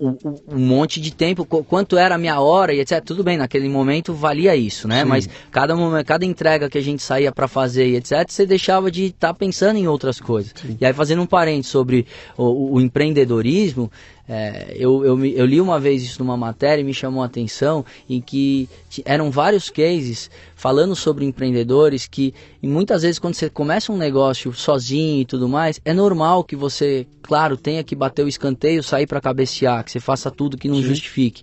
um, 0.01 0.17
um 0.49 0.59
monte 0.59 1.01
de 1.01 1.13
tempo, 1.13 1.45
quanto 1.45 1.97
era 1.97 2.15
a 2.15 2.19
minha 2.19 2.39
hora 2.41 2.73
e 2.73 2.81
etc. 2.81 3.03
Tudo 3.05 3.25
bem, 3.25 3.37
naquele 3.37 3.69
momento 3.69 4.15
valia 4.15 4.55
isso, 4.55 4.87
né? 4.87 5.03
Sim. 5.03 5.09
Mas 5.09 5.29
cada, 5.51 5.75
cada 6.05 6.25
entrega 6.25 6.69
que 6.69 6.79
a 6.79 6.83
gente 6.83 7.03
saía 7.03 7.33
para 7.33 7.49
fazer 7.49 7.89
e 7.89 7.97
etc., 7.97 8.29
você 8.29 8.47
deixava 8.47 8.91
de 8.91 9.07
estar 9.07 9.29
tá 9.29 9.35
pensando 9.35 9.79
em 9.79 9.89
outras 9.89 10.21
coisas. 10.21 10.55
Sim. 10.55 10.77
E 10.81 10.87
aí, 10.87 10.93
fazendo 10.93 11.23
um 11.23 11.27
parente 11.27 11.67
sobre 11.67 12.07
o, 12.37 12.75
o 12.75 12.81
empreendedorismo, 12.81 13.91
é, 14.29 14.75
eu, 14.77 15.05
eu, 15.05 15.25
eu, 15.25 15.47
li 15.47 15.61
uma 15.61 15.79
vez 15.79 16.03
isso 16.03 16.19
numa 16.19 16.37
matéria 16.37 16.83
e 16.83 16.85
me 16.85 16.93
chamou 16.93 17.23
a 17.23 17.27
atenção 17.27 17.85
em 18.09 18.21
que 18.21 18.69
eram 19.05 19.31
vários 19.31 19.71
cases 19.71 20.29
falando 20.57 20.97
sobre 20.97 21.25
empreendedores 21.25 22.09
que 22.09 22.35
muitas 22.61 23.03
vezes 23.03 23.21
quando 23.21 23.35
você 23.35 23.49
começa 23.49 23.93
um 23.93 23.97
negócio 23.97 24.53
sozinho 24.53 25.21
e 25.21 25.25
tudo 25.25 25.49
mais, 25.49 25.81
é 25.85 25.93
normal 25.93 26.43
que 26.43 26.57
você, 26.57 27.07
claro, 27.23 27.57
tenha 27.57 27.85
que 27.85 27.95
bater 27.95 28.25
o 28.25 28.29
escanteio, 28.29 28.83
sair 28.83 29.07
para 29.07 29.21
cabecear, 29.21 29.85
que 29.85 29.93
você 29.93 30.01
faça 30.01 30.29
tudo 30.29 30.59
que 30.59 30.69
não 30.69 30.77
Sim. 30.77 30.89
justifique. 30.89 31.43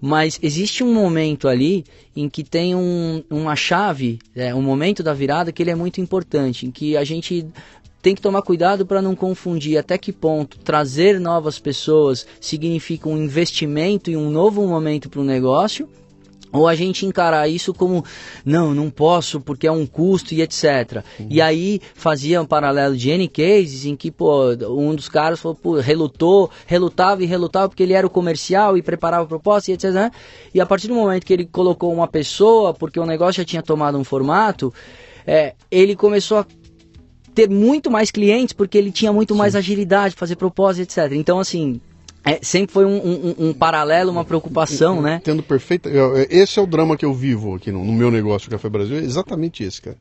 Mas 0.00 0.38
existe 0.42 0.84
um 0.84 0.92
momento 0.92 1.48
ali 1.48 1.84
em 2.14 2.28
que 2.28 2.42
tem 2.42 2.74
um, 2.74 3.22
uma 3.30 3.56
chave, 3.56 4.18
é, 4.34 4.54
um 4.54 4.62
momento 4.62 5.02
da 5.02 5.14
virada 5.14 5.52
que 5.52 5.62
ele 5.62 5.70
é 5.70 5.74
muito 5.74 6.00
importante, 6.00 6.66
em 6.66 6.70
que 6.70 6.96
a 6.96 7.04
gente 7.04 7.46
tem 8.04 8.14
que 8.14 8.20
tomar 8.20 8.42
cuidado 8.42 8.84
para 8.84 9.00
não 9.00 9.16
confundir 9.16 9.78
até 9.78 9.96
que 9.96 10.12
ponto 10.12 10.58
trazer 10.58 11.18
novas 11.18 11.58
pessoas 11.58 12.26
significa 12.38 13.08
um 13.08 13.16
investimento 13.16 14.10
e 14.10 14.16
um 14.16 14.28
novo 14.28 14.60
momento 14.66 15.08
para 15.08 15.22
o 15.22 15.24
negócio 15.24 15.88
ou 16.52 16.68
a 16.68 16.74
gente 16.74 17.06
encarar 17.06 17.48
isso 17.48 17.72
como 17.72 18.04
não, 18.44 18.74
não 18.74 18.90
posso 18.90 19.40
porque 19.40 19.66
é 19.66 19.72
um 19.72 19.86
custo 19.86 20.34
e 20.34 20.42
etc. 20.42 21.02
Uhum. 21.18 21.28
E 21.30 21.40
aí 21.40 21.80
fazia 21.94 22.42
um 22.42 22.44
paralelo 22.44 22.94
de 22.94 23.08
N 23.08 23.26
cases 23.26 23.86
em 23.86 23.96
que 23.96 24.10
pô, 24.10 24.50
um 24.68 24.94
dos 24.94 25.08
caras 25.08 25.40
falou, 25.40 25.56
pô, 25.56 25.80
relutou, 25.80 26.50
relutava 26.66 27.22
e 27.22 27.26
relutava 27.26 27.70
porque 27.70 27.82
ele 27.82 27.94
era 27.94 28.06
o 28.06 28.10
comercial 28.10 28.76
e 28.76 28.82
preparava 28.82 29.24
a 29.24 29.28
proposta 29.28 29.70
e 29.70 29.74
etc. 29.74 29.90
Né? 29.92 30.10
E 30.52 30.60
a 30.60 30.66
partir 30.66 30.88
do 30.88 30.94
momento 30.94 31.24
que 31.24 31.32
ele 31.32 31.46
colocou 31.46 31.90
uma 31.90 32.06
pessoa, 32.06 32.74
porque 32.74 33.00
o 33.00 33.06
negócio 33.06 33.40
já 33.40 33.46
tinha 33.46 33.62
tomado 33.62 33.96
um 33.96 34.04
formato, 34.04 34.74
é, 35.26 35.54
ele 35.70 35.96
começou 35.96 36.36
a 36.36 36.46
ter 37.34 37.50
muito 37.50 37.90
mais 37.90 38.10
clientes 38.10 38.52
porque 38.52 38.78
ele 38.78 38.92
tinha 38.92 39.12
muito 39.12 39.34
Sim. 39.34 39.38
mais 39.38 39.54
agilidade, 39.54 40.14
fazer 40.14 40.36
propósito, 40.36 40.82
etc. 40.82 41.12
Então, 41.12 41.38
assim, 41.38 41.80
é, 42.24 42.38
sempre 42.40 42.72
foi 42.72 42.86
um, 42.86 42.96
um, 42.96 43.34
um, 43.48 43.52
paralelo, 43.52 44.10
uma 44.10 44.24
preocupação, 44.24 45.02
né? 45.02 45.20
Tendo 45.22 45.42
perfeita. 45.42 45.90
É, 45.90 46.26
esse 46.30 46.58
é 46.58 46.62
o 46.62 46.66
drama 46.66 46.96
que 46.96 47.04
eu 47.04 47.12
vivo 47.12 47.54
aqui 47.54 47.70
no, 47.70 47.84
no, 47.84 47.92
meu 47.92 48.10
negócio, 48.10 48.50
Café 48.50 48.68
Brasil, 48.70 48.96
é 48.96 49.00
exatamente 49.00 49.62
esse, 49.62 49.82
cara. 49.82 49.96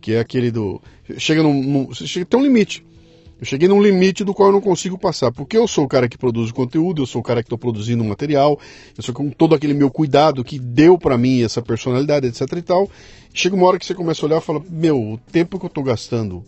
Que 0.00 0.14
é 0.14 0.20
aquele 0.20 0.50
do. 0.50 0.80
Chega 1.18 1.42
num. 1.42 1.62
num 1.62 1.92
chega, 1.92 2.24
tem 2.24 2.40
um 2.40 2.42
limite. 2.42 2.86
Eu 3.38 3.44
cheguei 3.44 3.68
num 3.68 3.80
limite 3.80 4.24
do 4.24 4.34
qual 4.34 4.48
eu 4.48 4.52
não 4.52 4.60
consigo 4.60 4.98
passar, 4.98 5.30
porque 5.30 5.56
eu 5.56 5.68
sou 5.68 5.84
o 5.84 5.88
cara 5.88 6.08
que 6.08 6.18
produz 6.18 6.50
o 6.50 6.54
conteúdo, 6.54 7.02
eu 7.02 7.06
sou 7.06 7.20
o 7.20 7.24
cara 7.24 7.40
que 7.40 7.46
estou 7.46 7.58
produzindo 7.58 8.02
o 8.02 8.06
material, 8.06 8.58
eu 8.96 9.02
sou 9.02 9.14
com 9.14 9.30
todo 9.30 9.54
aquele 9.54 9.74
meu 9.74 9.90
cuidado 9.90 10.42
que 10.42 10.58
deu 10.58 10.98
para 10.98 11.16
mim 11.16 11.42
essa 11.42 11.62
personalidade, 11.62 12.26
etc 12.26 12.40
e 12.56 12.62
tal. 12.62 12.90
Chega 13.32 13.54
uma 13.54 13.66
hora 13.66 13.78
que 13.78 13.86
você 13.86 13.94
começa 13.94 14.24
a 14.24 14.26
olhar 14.26 14.38
e 14.38 14.44
fala: 14.44 14.60
Meu, 14.68 14.98
o 15.00 15.18
tempo 15.30 15.58
que 15.58 15.66
eu 15.66 15.68
estou 15.68 15.84
gastando 15.84 16.42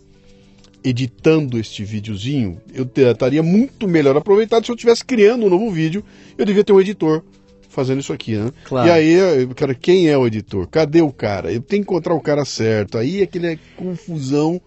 editando 0.83 1.59
este 1.59 1.83
videozinho, 1.83 2.59
eu 2.73 2.89
estaria 3.11 3.43
muito 3.43 3.87
melhor 3.87 4.17
aproveitado 4.17 4.65
se 4.65 4.71
eu 4.71 4.75
estivesse 4.75 5.05
criando 5.05 5.45
um 5.45 5.49
novo 5.49 5.69
vídeo. 5.69 6.03
Eu 6.37 6.45
devia 6.45 6.63
ter 6.63 6.73
um 6.73 6.81
editor 6.81 7.23
fazendo 7.69 7.99
isso 7.99 8.11
aqui, 8.11 8.35
né? 8.35 8.51
Claro. 8.65 8.87
E 8.87 8.91
aí, 8.91 9.47
cara, 9.55 9.73
quem 9.73 10.09
é 10.09 10.17
o 10.17 10.27
editor? 10.27 10.67
Cadê 10.67 11.01
o 11.01 11.11
cara? 11.11 11.51
Eu 11.51 11.61
tenho 11.61 11.83
que 11.83 11.89
encontrar 11.89 12.13
o 12.13 12.21
cara 12.21 12.43
certo. 12.43 12.97
Aí 12.97 13.21
aquele 13.21 13.47
é 13.47 13.59
confusão. 13.77 14.59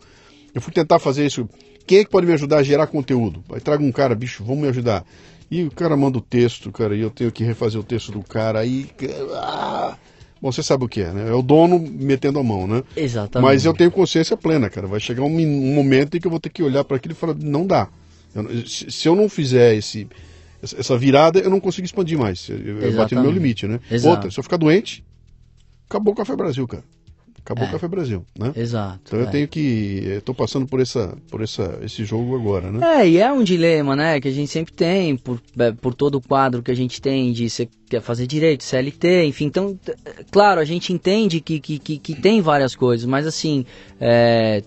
Eu 0.55 0.61
fui 0.61 0.73
tentar 0.73 0.99
fazer 0.99 1.27
isso. 1.27 1.49
Quem 1.87 1.99
é 1.99 2.05
que 2.05 2.11
pode 2.11 2.27
me 2.27 2.33
ajudar 2.33 2.59
a 2.59 2.63
gerar 2.63 2.87
conteúdo? 2.87 3.45
Aí 3.53 3.61
traga 3.61 3.83
um 3.83 3.93
cara, 3.93 4.15
bicho, 4.15 4.43
vamos 4.43 4.63
me 4.63 4.69
ajudar. 4.69 5.05
E 5.51 5.65
o 5.65 5.71
cara 5.71 5.97
manda 5.97 6.17
o 6.17 6.23
texto, 6.23 6.73
cara, 6.73 6.97
e 6.97 7.01
eu 7.01 7.11
tenho 7.11 7.31
que 7.31 7.45
refazer 7.45 7.79
o 7.79 7.85
texto 7.85 8.11
do 8.11 8.23
cara. 8.23 8.61
Aí. 8.61 8.87
Ah, 9.35 9.97
Bom, 10.45 10.53
você 10.53 10.63
sabe 10.63 10.85
o 10.85 10.89
que 10.89 11.01
é, 11.01 11.11
né? 11.11 11.31
É 11.31 11.33
o 11.33 11.41
dono 11.41 11.79
metendo 11.79 12.39
a 12.39 12.45
mão, 12.45 12.67
né? 12.67 12.83
Exatamente. 12.95 13.51
Mas 13.51 13.65
eu 13.65 13.73
tenho 13.73 13.91
consciência 13.91 14.37
plena, 14.37 14.69
cara. 14.69 14.87
Vai 14.87 15.01
chegar 15.01 15.23
um, 15.23 15.35
um 15.35 15.75
momento 15.75 16.19
em 16.19 16.21
que 16.21 16.27
eu 16.27 16.31
vou 16.31 16.39
ter 16.39 16.51
que 16.51 16.63
olhar 16.63 16.85
para 16.85 16.99
aquilo 16.99 17.13
e 17.13 17.17
falar, 17.17 17.35
não 17.35 17.67
dá. 17.67 17.89
Eu, 18.35 18.67
se, 18.67 18.91
se, 18.91 19.09
eu 19.09 19.17
não 19.17 19.27
fizer 19.27 19.75
esse, 19.75 20.07
essa 20.63 20.99
virada, 20.99 21.39
eu 21.39 21.49
não 21.49 21.59
consigo 21.59 21.87
expandir 21.87 22.19
mais. 22.19 22.47
Eu, 22.51 22.59
eu 22.79 22.93
bati 22.93 23.15
no 23.15 23.23
meu 23.23 23.31
limite, 23.31 23.67
né? 23.67 23.81
Exato. 23.91 24.15
Outra, 24.15 24.31
se 24.31 24.39
eu 24.39 24.45
ficar 24.45 24.59
doente, 24.59 25.03
acabou 25.89 26.13
o 26.13 26.17
Café 26.17 26.37
Brasil, 26.37 26.69
cara. 26.69 26.85
Acabou 27.45 27.67
é. 27.67 27.69
o 27.69 27.73
Café 27.73 27.87
Brasil, 27.89 28.25
né? 28.39 28.53
Exato. 28.57 29.01
Então 29.07 29.21
eu 29.21 29.29
é. 29.29 29.31
tenho 29.31 29.47
que. 29.47 30.03
Estou 30.17 30.35
passando 30.35 30.67
por, 30.67 30.81
essa, 30.81 31.15
por 31.31 31.43
essa, 31.43 31.79
esse 31.83 32.03
jogo 32.03 32.35
agora, 32.35 32.73
né? 32.73 33.03
É, 33.03 33.09
e 33.09 33.19
é 33.19 33.31
um 33.31 33.45
dilema, 33.45 33.95
né? 33.95 34.19
Que 34.19 34.29
a 34.29 34.33
gente 34.33 34.51
sempre 34.51 34.73
tem, 34.73 35.15
por, 35.15 35.39
é, 35.59 35.71
por 35.71 35.93
todo 35.93 36.15
o 36.15 36.23
quadro 36.23 36.63
que 36.63 36.71
a 36.71 36.75
gente 36.75 37.03
tem 37.03 37.33
de 37.33 37.51
você 37.51 37.69
quer 37.87 38.01
fazer 38.01 38.27
direito, 38.27 38.65
CLT, 38.65 39.27
enfim. 39.27 39.45
Então, 39.45 39.79
claro, 40.31 40.59
a 40.59 40.65
gente 40.65 40.91
entende 40.91 41.39
que, 41.39 41.61
que, 41.61 41.79
que, 41.79 41.99
que 41.99 42.15
tem 42.15 42.41
várias 42.41 42.75
coisas, 42.75 43.05
mas 43.05 43.27
assim, 43.27 43.67
é, 44.01 44.63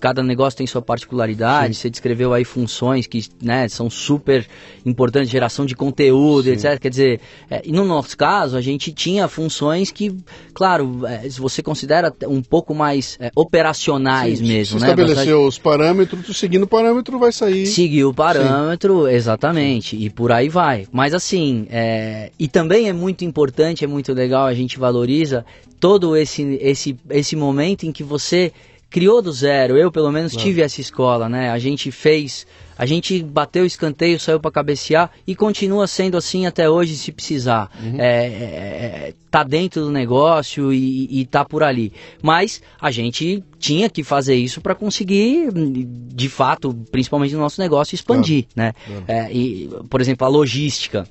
cada 0.00 0.22
negócio 0.22 0.56
tem 0.56 0.66
sua 0.66 0.82
particularidade. 0.82 1.74
Sim. 1.74 1.82
Você 1.82 1.90
descreveu 1.90 2.32
aí 2.32 2.44
funções 2.44 3.06
que 3.06 3.24
né, 3.40 3.68
são 3.68 3.90
super 3.90 4.46
importantes, 4.84 5.30
geração 5.30 5.66
de 5.66 5.76
conteúdo, 5.76 6.44
Sim. 6.44 6.52
etc. 6.52 6.78
Quer 6.80 6.88
dizer, 6.88 7.20
é, 7.50 7.62
e 7.64 7.70
no 7.70 7.84
nosso 7.84 8.16
caso, 8.16 8.56
a 8.56 8.60
gente 8.60 8.92
tinha 8.92 9.28
funções 9.28 9.90
que, 9.90 10.16
claro, 10.54 11.06
é, 11.06 11.28
se 11.28 11.40
você 11.40 11.62
considera 11.62 12.12
um 12.26 12.42
pouco 12.42 12.74
mais 12.74 13.18
é, 13.20 13.30
operacionais 13.36 14.38
Sim. 14.38 14.46
mesmo. 14.46 14.78
Você 14.78 14.86
né? 14.86 14.92
estabeleceu 14.92 15.44
os 15.46 15.58
parâmetros, 15.58 16.36
seguindo 16.36 16.62
o 16.62 16.68
parâmetro 16.68 17.18
vai 17.18 17.32
sair. 17.32 17.66
Seguir 17.66 18.04
o 18.04 18.14
parâmetro, 18.14 19.06
exatamente, 19.06 19.96
e 19.96 20.08
por 20.08 20.32
aí 20.32 20.48
vai. 20.48 20.86
Mas 20.90 21.12
assim, 21.12 21.66
é, 21.70 22.30
e 22.38 22.48
também 22.48 22.88
é 22.88 22.92
muito 22.92 23.24
importante, 23.24 23.84
é 23.84 23.86
muito 23.86 24.12
legal, 24.12 24.46
a 24.46 24.54
gente 24.54 24.78
valoriza 24.78 25.44
todo 25.78 26.16
esse, 26.16 26.58
esse, 26.60 26.96
esse 27.08 27.34
momento 27.34 27.84
em 27.84 27.92
que 27.92 28.04
você 28.04 28.52
criou 28.90 29.22
do 29.22 29.32
zero. 29.32 29.78
Eu, 29.78 29.90
pelo 29.90 30.10
menos, 30.10 30.32
claro. 30.32 30.46
tive 30.46 30.60
essa 30.60 30.80
escola, 30.80 31.28
né? 31.28 31.50
A 31.50 31.58
gente 31.58 31.92
fez, 31.92 32.46
a 32.76 32.84
gente 32.84 33.22
bateu 33.22 33.62
o 33.62 33.66
escanteio, 33.66 34.18
saiu 34.18 34.40
para 34.40 34.50
cabecear 34.50 35.10
e 35.24 35.36
continua 35.36 35.86
sendo 35.86 36.16
assim 36.16 36.44
até 36.44 36.68
hoje, 36.68 36.96
se 36.96 37.12
precisar. 37.12 37.70
Uhum. 37.80 38.00
É, 38.00 38.26
é, 38.26 39.08
é, 39.08 39.14
tá 39.30 39.44
dentro 39.44 39.82
do 39.82 39.90
negócio 39.92 40.72
e, 40.72 41.20
e 41.20 41.24
tá 41.24 41.44
por 41.44 41.62
ali. 41.62 41.92
Mas 42.20 42.60
a 42.80 42.90
gente 42.90 43.44
tinha 43.58 43.88
que 43.88 44.02
fazer 44.02 44.34
isso 44.34 44.60
para 44.60 44.74
conseguir, 44.74 45.50
de 45.52 46.28
fato, 46.28 46.74
principalmente 46.90 47.32
no 47.34 47.40
nosso 47.40 47.60
negócio, 47.60 47.94
expandir, 47.94 48.46
claro. 48.52 48.74
né? 48.74 48.74
Claro. 48.86 49.04
É, 49.06 49.32
e, 49.32 49.70
por 49.88 50.00
exemplo, 50.00 50.26
a 50.26 50.28
logística 50.28 51.06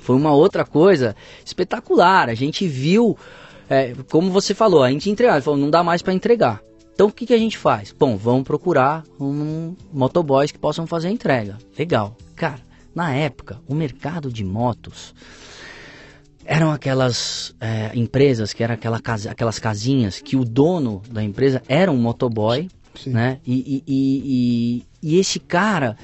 foi 0.00 0.16
uma 0.16 0.32
outra 0.34 0.64
coisa 0.64 1.14
espetacular. 1.44 2.28
A 2.28 2.34
gente 2.34 2.66
viu, 2.66 3.16
é, 3.68 3.94
como 4.10 4.32
você 4.32 4.52
falou, 4.52 4.82
a 4.82 4.90
gente 4.90 5.08
entregava, 5.08 5.40
falou, 5.40 5.60
não 5.60 5.70
dá 5.70 5.84
mais 5.84 6.02
para 6.02 6.12
entregar. 6.12 6.60
Então 7.00 7.08
o 7.08 7.12
que, 7.12 7.24
que 7.24 7.32
a 7.32 7.38
gente 7.38 7.56
faz? 7.56 7.94
Bom, 7.98 8.14
vamos 8.14 8.42
procurar 8.42 9.04
um 9.18 9.74
motoboys 9.90 10.52
que 10.52 10.58
possam 10.58 10.86
fazer 10.86 11.08
a 11.08 11.10
entrega. 11.10 11.56
Legal. 11.78 12.14
Cara, 12.36 12.60
na 12.94 13.14
época, 13.14 13.58
o 13.66 13.74
mercado 13.74 14.30
de 14.30 14.44
motos 14.44 15.14
eram 16.44 16.70
aquelas 16.70 17.54
é, 17.58 17.90
empresas 17.94 18.52
que 18.52 18.62
eram 18.62 18.74
aquela 18.74 19.00
casa, 19.00 19.30
aquelas 19.30 19.58
casinhas 19.58 20.20
que 20.20 20.36
o 20.36 20.44
dono 20.44 21.00
da 21.10 21.24
empresa 21.24 21.62
era 21.66 21.90
um 21.90 21.96
motoboy, 21.96 22.68
Sim. 22.94 23.12
né? 23.12 23.38
E, 23.46 23.82
e, 23.86 24.84
e, 25.02 25.14
e, 25.14 25.18
esse 25.18 25.40
cara, 25.40 25.96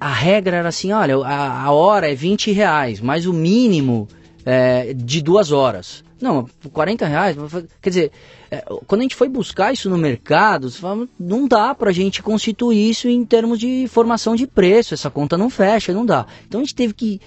a 0.00 0.12
regra 0.12 0.58
era 0.58 0.68
assim, 0.68 0.92
olha, 0.92 1.16
a, 1.26 1.64
a 1.64 1.72
hora 1.72 2.08
é 2.08 2.14
20 2.14 2.52
reais, 2.52 3.00
mas 3.00 3.26
o 3.26 3.32
mínimo 3.32 4.06
é 4.44 4.92
de 4.94 5.22
duas 5.22 5.52
horas. 5.52 6.04
Não, 6.20 6.46
40 6.72 7.06
reais, 7.06 7.36
quer 7.80 7.88
dizer, 7.88 8.12
é, 8.50 8.62
quando 8.86 9.00
a 9.00 9.04
gente 9.04 9.16
foi 9.16 9.28
buscar 9.28 9.72
isso 9.72 9.88
no 9.88 9.96
mercado, 9.96 10.70
fala, 10.70 11.08
não 11.18 11.48
dá 11.48 11.74
para 11.74 11.88
a 11.88 11.92
gente 11.94 12.22
constituir 12.22 12.90
isso 12.90 13.08
em 13.08 13.24
termos 13.24 13.58
de 13.58 13.86
formação 13.88 14.36
de 14.36 14.46
preço, 14.46 14.92
essa 14.92 15.10
conta 15.10 15.38
não 15.38 15.48
fecha, 15.48 15.94
não 15.94 16.04
dá. 16.04 16.26
Então 16.46 16.60
a 16.60 16.64
gente 16.64 16.74
teve 16.74 16.92
que 16.92 17.20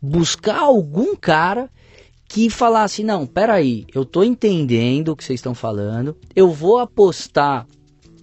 buscar 0.00 0.60
algum 0.60 1.16
cara 1.16 1.68
que 2.28 2.48
falasse, 2.48 3.02
não, 3.02 3.26
peraí, 3.26 3.84
eu 3.92 4.02
estou 4.02 4.22
entendendo 4.22 5.08
o 5.08 5.16
que 5.16 5.24
vocês 5.24 5.38
estão 5.38 5.54
falando, 5.54 6.16
eu 6.34 6.50
vou 6.50 6.78
apostar 6.78 7.66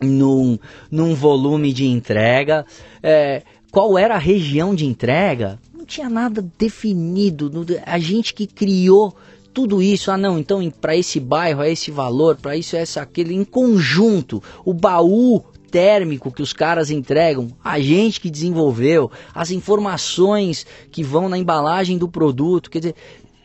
num, 0.02 0.58
num 0.92 1.16
volume 1.16 1.74
de 1.74 1.86
entrega, 1.86 2.66
é, 3.02 3.44
qual 3.72 3.98
era 3.98 4.16
a 4.16 4.20
região 4.20 4.76
de 4.76 4.86
entrega, 4.86 5.60
não 5.84 5.86
tinha 5.86 6.10
nada 6.10 6.44
definido, 6.58 7.52
a 7.86 8.00
gente 8.00 8.34
que 8.34 8.48
criou 8.48 9.14
tudo 9.54 9.82
isso, 9.82 10.10
ah 10.10 10.18
não, 10.18 10.40
então 10.40 10.68
para 10.82 10.96
esse 10.96 11.20
bairro 11.20 11.62
é 11.62 11.72
esse 11.72 11.92
valor, 11.92 12.38
para 12.38 12.56
isso 12.56 12.76
é 12.76 12.80
essa 12.80 13.02
aquele 13.02 13.36
em 13.36 13.44
conjunto, 13.44 14.42
o 14.66 14.74
baú 14.74 15.44
térmico 15.70 16.32
que 16.32 16.42
os 16.42 16.54
caras 16.54 16.90
entregam, 16.90 17.50
a 17.64 17.80
gente 17.80 18.20
que 18.22 18.32
desenvolveu, 18.32 19.12
as 19.36 19.52
informações 19.52 20.66
que 20.90 21.04
vão 21.04 21.28
na 21.28 21.38
embalagem 21.38 21.98
do 21.98 22.08
produto, 22.08 22.72
quer 22.72 22.80
dizer, 22.80 22.96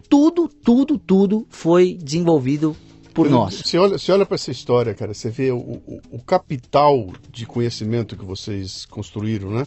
tudo, 0.09 0.49
tudo, 0.49 0.97
tudo 0.97 1.47
foi 1.51 1.95
desenvolvido 1.95 2.77
por 3.13 3.29
nós. 3.29 3.63
Você 3.65 3.77
olha, 3.77 3.99
você 3.99 4.13
olha 4.13 4.25
para 4.25 4.37
essa 4.37 4.51
história, 4.51 4.95
cara, 4.95 5.13
você 5.13 5.29
vê 5.29 5.51
o, 5.51 5.59
o, 5.59 6.01
o, 6.13 6.23
capital 6.23 7.13
de 7.31 7.45
conhecimento 7.45 8.17
que 8.17 8.25
vocês 8.25 8.87
construíram, 8.87 9.51
né? 9.51 9.67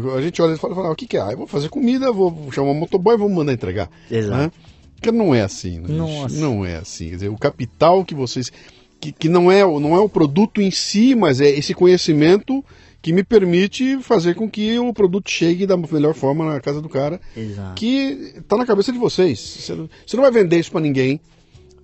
Que 0.00 0.08
a 0.08 0.20
gente 0.22 0.40
olha 0.40 0.54
e 0.54 0.56
fala, 0.56 0.74
fala 0.74 0.88
ah, 0.88 0.92
o 0.92 0.96
que, 0.96 1.06
que 1.06 1.18
é? 1.18 1.20
Ah, 1.20 1.32
eu 1.32 1.36
vou 1.36 1.46
fazer 1.46 1.68
comida, 1.68 2.10
vou 2.10 2.50
chamar 2.50 2.70
um 2.70 2.74
motoboy 2.74 3.14
e 3.14 3.18
vou 3.18 3.28
mandar 3.28 3.52
entregar. 3.52 3.90
Exato. 4.10 4.38
Né? 4.38 4.52
Porque 4.94 5.12
não 5.12 5.34
é 5.34 5.42
assim, 5.42 5.80
né? 5.80 5.88
Nossa. 5.88 6.34
Não 6.40 6.64
é 6.64 6.76
assim. 6.76 7.10
Quer 7.10 7.14
dizer, 7.16 7.28
o 7.28 7.36
capital 7.36 8.02
que 8.02 8.14
vocês. 8.14 8.50
Que, 8.98 9.12
que 9.12 9.28
não, 9.28 9.52
é, 9.52 9.60
não 9.62 9.94
é 9.94 9.98
o 9.98 10.08
produto 10.08 10.62
em 10.62 10.70
si, 10.70 11.14
mas 11.14 11.40
é 11.40 11.50
esse 11.50 11.74
conhecimento 11.74 12.64
que 13.02 13.12
me 13.12 13.22
permite 13.22 13.98
fazer 13.98 14.34
com 14.34 14.48
que 14.48 14.78
o 14.78 14.94
produto 14.94 15.28
chegue 15.28 15.66
da 15.66 15.76
melhor 15.76 16.14
forma 16.14 16.44
na 16.46 16.60
casa 16.60 16.80
do 16.80 16.88
cara. 16.88 17.20
Exato. 17.36 17.74
Que 17.74 18.32
está 18.36 18.56
na 18.56 18.64
cabeça 18.64 18.92
de 18.92 18.98
vocês. 18.98 19.40
Você 19.40 19.74
não, 19.74 19.90
você 20.06 20.16
não 20.16 20.22
vai 20.22 20.32
vender 20.32 20.58
isso 20.58 20.70
para 20.70 20.80
ninguém, 20.80 21.20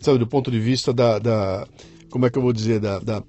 sabe, 0.01 0.17
do 0.19 0.27
ponto 0.27 0.51
de 0.51 0.61
vista 0.61 0.95
da, 0.95 1.19
da 1.19 1.67
como 2.11 2.27
é 2.27 2.31
que 2.31 2.39
eu 2.39 2.43
vou 2.43 2.53
dizer, 2.53 2.81
da, 2.81 2.99
da, 2.99 3.23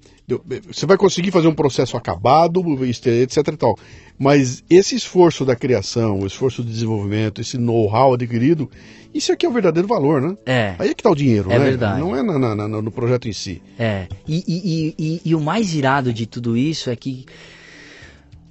você 0.66 0.86
vai 0.86 0.96
conseguir 0.96 1.30
fazer 1.30 1.48
um 1.48 1.54
processo 1.54 1.96
acabado, 1.96 2.62
etc 2.84 3.48
e 3.48 3.56
tal. 3.56 3.78
Mas 4.18 4.62
esse 4.68 4.94
esforço 4.94 5.44
da 5.44 5.56
criação, 5.56 6.20
o 6.20 6.26
esforço 6.26 6.62
de 6.62 6.70
desenvolvimento, 6.70 7.40
esse 7.40 7.56
know-how 7.56 8.14
adquirido, 8.14 8.70
isso 9.12 9.32
aqui 9.32 9.44
é 9.44 9.48
o 9.48 9.52
verdadeiro 9.52 9.88
valor, 9.88 10.20
né? 10.20 10.36
É. 10.46 10.74
Aí 10.78 10.90
é 10.90 10.94
que 10.94 11.00
está 11.00 11.10
o 11.10 11.14
dinheiro, 11.14 11.50
é 11.50 11.58
né? 11.58 11.64
verdade. 11.64 12.00
Não 12.00 12.14
é 12.14 12.22
na, 12.22 12.38
na, 12.38 12.54
na, 12.54 12.68
no 12.68 12.90
projeto 12.90 13.28
em 13.28 13.32
si. 13.32 13.60
É. 13.78 14.06
E, 14.26 14.44
e, 14.46 14.94
e, 14.98 15.20
e, 15.24 15.34
o 15.34 15.40
mais 15.40 15.74
irado 15.74 16.12
de 16.12 16.26
tudo 16.26 16.56
isso 16.56 16.90
é 16.90 16.96
que, 16.96 17.26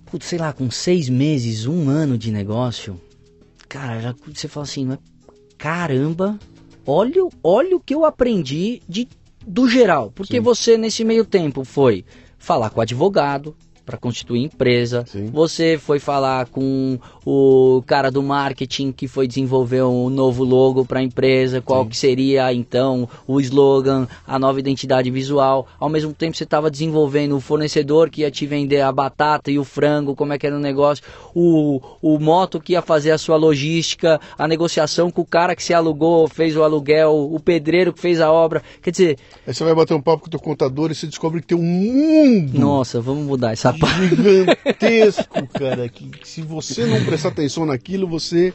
putz, 0.06 0.26
sei 0.26 0.40
lá, 0.40 0.52
com 0.52 0.70
seis 0.70 1.08
meses, 1.08 1.66
um 1.66 1.88
ano 1.88 2.18
de 2.18 2.32
negócio, 2.32 3.00
cara, 3.70 4.02
já, 4.02 4.16
você 4.28 4.48
fala 4.48 4.66
assim, 4.66 4.98
caramba, 5.58 6.38
olha, 6.86 7.22
olha 7.44 7.78
o 7.78 7.80
que 7.80 7.94
eu 7.94 8.04
aprendi 8.04 8.82
de 8.90 9.08
do 9.46 9.68
geral, 9.68 10.12
porque 10.14 10.38
Sim. 10.38 10.42
você 10.42 10.78
nesse 10.78 11.04
meio 11.04 11.26
tempo 11.26 11.64
foi 11.64 12.06
falar 12.38 12.70
com 12.70 12.80
o 12.80 12.84
advogado, 12.84 13.56
para 13.90 13.98
constituir 13.98 14.44
empresa. 14.44 15.04
Sim. 15.08 15.32
Você 15.34 15.80
foi 15.82 15.98
falar 15.98 16.46
com 16.46 17.00
o 17.26 17.82
cara 17.88 18.12
do 18.12 18.22
marketing 18.22 18.92
que 18.92 19.08
foi 19.08 19.28
desenvolver 19.28 19.82
um 19.82 20.12
novo 20.12 20.44
logo 20.44 20.86
para 20.86 21.00
a 21.00 21.04
empresa, 21.04 21.60
qual 21.60 21.84
Sim. 21.84 21.90
que 21.90 21.98
seria 21.98 22.54
então 22.54 23.10
o 23.28 23.42
slogan, 23.42 24.08
a 24.28 24.38
nova 24.38 24.60
identidade 24.60 25.10
visual. 25.10 25.66
Ao 25.80 25.90
mesmo 25.90 26.14
tempo 26.14 26.38
você 26.38 26.44
estava 26.44 26.70
desenvolvendo 26.70 27.36
o 27.36 27.40
fornecedor 27.40 28.12
que 28.12 28.22
ia 28.22 28.30
te 28.30 28.46
vender 28.46 28.82
a 28.82 28.92
batata 28.92 29.50
e 29.50 29.58
o 29.58 29.64
frango, 29.64 30.16
como 30.16 30.34
é 30.34 30.38
que 30.38 30.46
era 30.46 30.56
o 30.56 30.60
negócio, 30.60 31.04
o, 31.34 31.82
o 32.00 32.20
moto 32.20 32.60
que 32.60 32.74
ia 32.74 32.84
fazer 32.84 33.10
a 33.10 33.18
sua 33.18 33.38
logística, 33.38 34.22
a 34.38 34.48
negociação 34.48 35.10
com 35.10 35.24
o 35.24 35.26
cara 35.26 35.56
que 35.56 35.64
se 35.64 35.74
alugou, 35.74 36.28
fez 36.28 36.56
o 36.56 36.62
aluguel, 36.62 37.12
o 37.34 37.40
pedreiro 37.40 37.92
que 37.92 38.00
fez 38.00 38.22
a 38.22 38.32
obra. 38.32 38.62
Quer 38.84 38.92
dizer. 38.92 39.18
Aí 39.48 39.54
você 39.54 39.64
vai 39.64 39.74
bater 39.74 39.96
um 39.96 40.02
papo 40.02 40.22
com 40.22 40.28
o 40.28 40.30
teu 40.30 40.40
contador 40.40 40.92
e 40.92 40.96
você 40.96 41.08
descobre 41.08 41.42
que 41.42 41.48
tem 41.48 41.58
um 41.58 41.64
mundo. 41.64 42.60
Nossa, 42.60 43.02
vamos 43.02 43.26
mudar 43.26 43.54
essa 43.54 43.79
gigantesco, 44.66 45.48
cara, 45.54 45.88
que, 45.90 46.10
se 46.24 46.42
você 46.42 46.86
não 46.86 47.04
prestar 47.06 47.30
atenção 47.30 47.66
naquilo, 47.66 48.08
você 48.08 48.54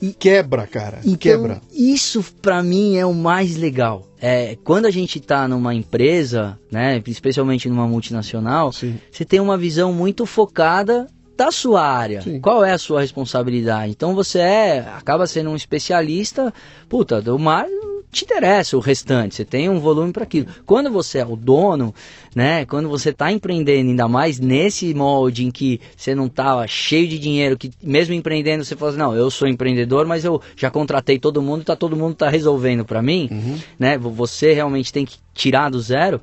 e, 0.00 0.12
quebra, 0.12 0.66
cara. 0.66 0.98
Então, 1.04 1.16
quebra. 1.16 1.60
Isso 1.72 2.24
para 2.42 2.62
mim 2.62 2.96
é 2.96 3.06
o 3.06 3.14
mais 3.14 3.56
legal. 3.56 4.06
É, 4.20 4.56
quando 4.64 4.86
a 4.86 4.90
gente 4.90 5.18
está 5.18 5.46
numa 5.46 5.74
empresa, 5.74 6.58
né, 6.70 7.02
especialmente 7.06 7.68
numa 7.68 7.86
multinacional, 7.86 8.72
Sim. 8.72 8.98
você 9.10 9.24
tem 9.24 9.40
uma 9.40 9.56
visão 9.56 9.92
muito 9.92 10.26
focada 10.26 11.06
da 11.36 11.50
sua 11.50 11.84
área. 11.86 12.22
Sim. 12.22 12.40
Qual 12.40 12.64
é 12.64 12.72
a 12.72 12.78
sua 12.78 13.00
responsabilidade? 13.00 13.90
Então 13.90 14.14
você 14.14 14.38
é, 14.38 14.80
acaba 14.80 15.26
sendo 15.26 15.50
um 15.50 15.56
especialista, 15.56 16.52
puta, 16.88 17.20
do 17.20 17.38
mar 17.38 17.66
te 18.14 18.24
interessa 18.24 18.76
o 18.76 18.80
restante, 18.80 19.34
você 19.34 19.44
tem 19.44 19.68
um 19.68 19.80
volume 19.80 20.12
para 20.12 20.22
aquilo. 20.22 20.46
Quando 20.64 20.90
você 20.90 21.18
é 21.18 21.26
o 21.26 21.36
dono, 21.36 21.94
né, 22.34 22.64
quando 22.64 22.88
você 22.88 23.10
está 23.10 23.30
empreendendo, 23.30 23.90
ainda 23.90 24.08
mais 24.08 24.38
nesse 24.38 24.94
molde 24.94 25.44
em 25.44 25.50
que 25.50 25.80
você 25.96 26.14
não 26.14 26.26
estava 26.26 26.66
cheio 26.66 27.08
de 27.08 27.18
dinheiro, 27.18 27.58
que 27.58 27.70
mesmo 27.82 28.14
empreendendo 28.14 28.64
você 28.64 28.76
fala 28.76 28.92
assim, 28.92 28.98
não, 28.98 29.14
eu 29.14 29.30
sou 29.30 29.48
empreendedor, 29.48 30.06
mas 30.06 30.24
eu 30.24 30.40
já 30.56 30.70
contratei 30.70 31.18
todo 31.18 31.42
mundo, 31.42 31.64
tá 31.64 31.76
todo 31.76 31.96
mundo 31.96 32.14
tá 32.14 32.28
resolvendo 32.28 32.84
para 32.84 33.02
mim, 33.02 33.28
uhum. 33.30 33.58
né? 33.78 33.98
Você 33.98 34.52
realmente 34.52 34.92
tem 34.92 35.04
que 35.04 35.18
tirar 35.34 35.70
do 35.70 35.80
zero 35.80 36.20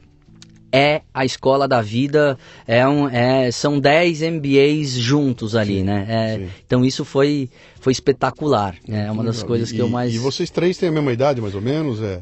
é 0.72 1.02
a 1.14 1.26
escola 1.26 1.68
da 1.68 1.82
vida, 1.82 2.38
é 2.68 2.88
um, 2.88 3.08
é, 3.10 3.52
são 3.52 3.80
10 3.80 4.22
MBAs 4.22 4.92
juntos 4.92 5.56
ali, 5.56 5.80
sim, 5.80 5.84
né? 5.84 6.06
É, 6.08 6.48
então 6.66 6.86
isso 6.86 7.04
foi, 7.04 7.50
foi 7.80 7.92
espetacular, 7.92 8.76
né? 8.88 9.08
é 9.08 9.12
uma 9.12 9.24
das 9.24 9.44
coisas 9.44 9.72
e, 9.72 9.76
que 9.76 9.82
eu 9.82 9.90
mais... 9.90 10.14
E 10.14 10.18
vocês 10.18 10.50
três 10.50 10.78
têm 10.78 10.90
a 10.90 10.92
mesma 10.92 11.12
idade, 11.12 11.42
mais 11.42 11.56
ou 11.56 11.62
menos? 11.62 12.02
É... 12.02 12.22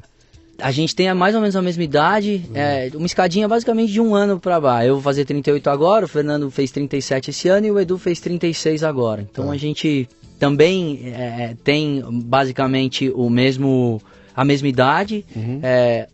A 0.62 0.72
gente 0.72 0.96
tem 0.96 1.14
mais 1.14 1.36
ou 1.36 1.42
menos 1.42 1.56
a 1.56 1.62
mesma 1.62 1.84
idade, 1.84 2.44
uhum. 2.50 2.56
é, 2.56 2.90
uma 2.94 3.06
escadinha 3.06 3.48
basicamente 3.48 3.94
de 3.94 4.02
um 4.02 4.14
ano 4.14 4.40
para 4.40 4.60
baixo. 4.60 4.88
Eu 4.88 4.96
vou 4.96 5.04
fazer 5.04 5.26
38 5.26 5.70
agora, 5.70 6.06
o 6.06 6.08
Fernando 6.08 6.52
fez 6.52 6.72
37 6.72 7.30
esse 7.30 7.48
ano 7.48 7.68
e 7.68 7.72
o 7.72 7.80
Edu 7.80 7.98
fez 7.98 8.20
36 8.20 8.84
agora. 8.84 9.26
Então 9.32 9.48
tá. 9.48 9.54
a 9.54 9.58
gente 9.58 10.10
também 10.38 11.02
é, 11.06 11.56
tem 11.64 12.04
basicamente 12.26 13.10
o 13.10 13.30
mesmo 13.30 14.02
a 14.36 14.46
mesma 14.46 14.68
idade. 14.70 15.26
Uhum. 15.36 15.60
É, 15.62 16.08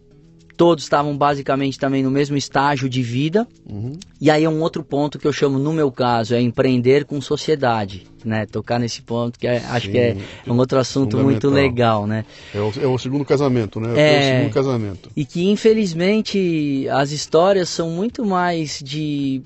todos 0.55 0.83
estavam 0.83 1.17
basicamente 1.17 1.77
também 1.77 2.03
no 2.03 2.11
mesmo 2.11 2.37
estágio 2.37 2.89
de 2.89 3.01
vida. 3.01 3.47
Uhum. 3.69 3.93
E 4.19 4.31
aí 4.31 4.43
é 4.43 4.49
um 4.49 4.61
outro 4.61 4.83
ponto 4.83 5.19
que 5.19 5.27
eu 5.27 5.33
chamo, 5.33 5.59
no 5.59 5.73
meu 5.73 5.91
caso, 5.91 6.33
é 6.33 6.41
empreender 6.41 7.05
com 7.05 7.19
sociedade. 7.21 8.07
Né, 8.25 8.47
tocar 8.47 8.79
nesse 8.79 9.03
ponto 9.03 9.37
que 9.37 9.45
é, 9.45 9.57
acho 9.69 9.87
que 9.87 9.99
é, 9.99 10.17
um 10.47 10.57
outro 10.57 10.79
assunto 10.79 11.15
muito 11.19 11.47
legal, 11.47 12.07
né? 12.07 12.25
É 12.55 12.59
o, 12.59 12.73
é 12.81 12.87
o 12.87 12.97
segundo 12.97 13.23
casamento, 13.23 13.79
né? 13.79 13.93
É, 13.95 14.01
é, 14.01 14.17
o 14.17 14.37
segundo 14.39 14.53
casamento. 14.55 15.11
E 15.15 15.23
que 15.23 15.47
infelizmente 15.47 16.87
as 16.89 17.11
histórias 17.11 17.69
são 17.69 17.91
muito 17.91 18.25
mais 18.25 18.81
de 18.83 19.43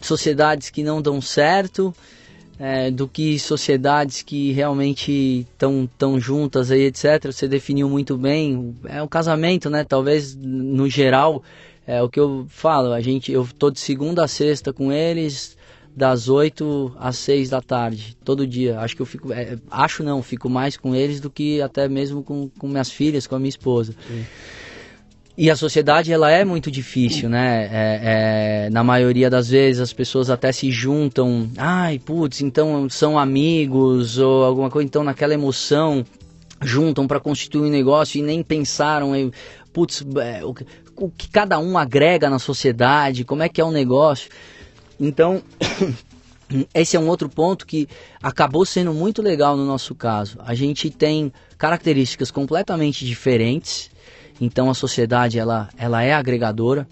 sociedades 0.00 0.70
que 0.70 0.84
não 0.84 1.02
dão 1.02 1.20
certo, 1.20 1.92
é, 2.60 2.90
do 2.90 3.08
que 3.08 3.38
sociedades 3.38 4.20
que 4.20 4.52
realmente 4.52 5.46
estão 5.50 5.88
tão 5.96 6.20
juntas 6.20 6.70
aí, 6.70 6.82
etc. 6.82 7.32
Você 7.32 7.48
definiu 7.48 7.88
muito 7.88 8.18
bem. 8.18 8.76
É 8.84 9.02
um 9.02 9.08
casamento, 9.08 9.70
né? 9.70 9.82
Talvez 9.82 10.36
no 10.36 10.86
geral, 10.86 11.42
é 11.86 12.02
o 12.02 12.08
que 12.10 12.20
eu 12.20 12.44
falo. 12.50 12.92
A 12.92 13.00
gente, 13.00 13.32
eu 13.32 13.48
tô 13.58 13.70
de 13.70 13.80
segunda 13.80 14.24
a 14.24 14.28
sexta 14.28 14.74
com 14.74 14.92
eles, 14.92 15.56
das 15.96 16.28
8 16.28 16.96
às 16.98 17.16
6 17.16 17.48
da 17.48 17.62
tarde, 17.62 18.14
todo 18.22 18.46
dia. 18.46 18.78
Acho 18.78 18.94
que 18.94 19.00
eu 19.00 19.06
fico, 19.06 19.32
é, 19.32 19.56
acho 19.70 20.02
não, 20.02 20.22
fico 20.22 20.50
mais 20.50 20.76
com 20.76 20.94
eles 20.94 21.18
do 21.18 21.30
que 21.30 21.62
até 21.62 21.88
mesmo 21.88 22.22
com, 22.22 22.50
com 22.58 22.68
minhas 22.68 22.90
filhas, 22.90 23.26
com 23.26 23.36
a 23.36 23.38
minha 23.38 23.48
esposa. 23.48 23.94
Sim. 24.06 24.26
E 25.40 25.50
a 25.50 25.56
sociedade 25.56 26.12
ela 26.12 26.30
é 26.30 26.44
muito 26.44 26.70
difícil, 26.70 27.26
né? 27.26 27.64
É, 27.72 28.00
é, 28.66 28.70
na 28.70 28.84
maioria 28.84 29.30
das 29.30 29.48
vezes 29.48 29.80
as 29.80 29.90
pessoas 29.90 30.28
até 30.28 30.52
se 30.52 30.70
juntam, 30.70 31.50
ai, 31.56 31.98
putz, 31.98 32.42
então 32.42 32.90
são 32.90 33.18
amigos 33.18 34.18
ou 34.18 34.44
alguma 34.44 34.68
coisa, 34.68 34.84
então 34.84 35.02
naquela 35.02 35.32
emoção 35.32 36.04
juntam 36.60 37.06
para 37.06 37.18
constituir 37.18 37.68
um 37.68 37.70
negócio 37.70 38.18
e 38.18 38.22
nem 38.22 38.42
pensaram, 38.42 39.12
putz, 39.72 40.04
é, 40.18 40.44
o, 40.44 40.54
o 40.94 41.08
que 41.08 41.30
cada 41.30 41.58
um 41.58 41.78
agrega 41.78 42.28
na 42.28 42.38
sociedade, 42.38 43.24
como 43.24 43.42
é 43.42 43.48
que 43.48 43.62
é 43.62 43.64
o 43.64 43.70
negócio. 43.70 44.30
Então, 45.00 45.42
esse 46.74 46.98
é 46.98 47.00
um 47.00 47.08
outro 47.08 47.30
ponto 47.30 47.66
que 47.66 47.88
acabou 48.22 48.66
sendo 48.66 48.92
muito 48.92 49.22
legal 49.22 49.56
no 49.56 49.64
nosso 49.64 49.94
caso. 49.94 50.36
A 50.44 50.54
gente 50.54 50.90
tem 50.90 51.32
características 51.56 52.30
completamente 52.30 53.06
diferentes 53.06 53.90
então 54.40 54.70
a 54.70 54.74
sociedade 54.74 55.38
ela, 55.38 55.68
ela 55.76 56.02
é 56.02 56.14
agregadora. 56.14 56.88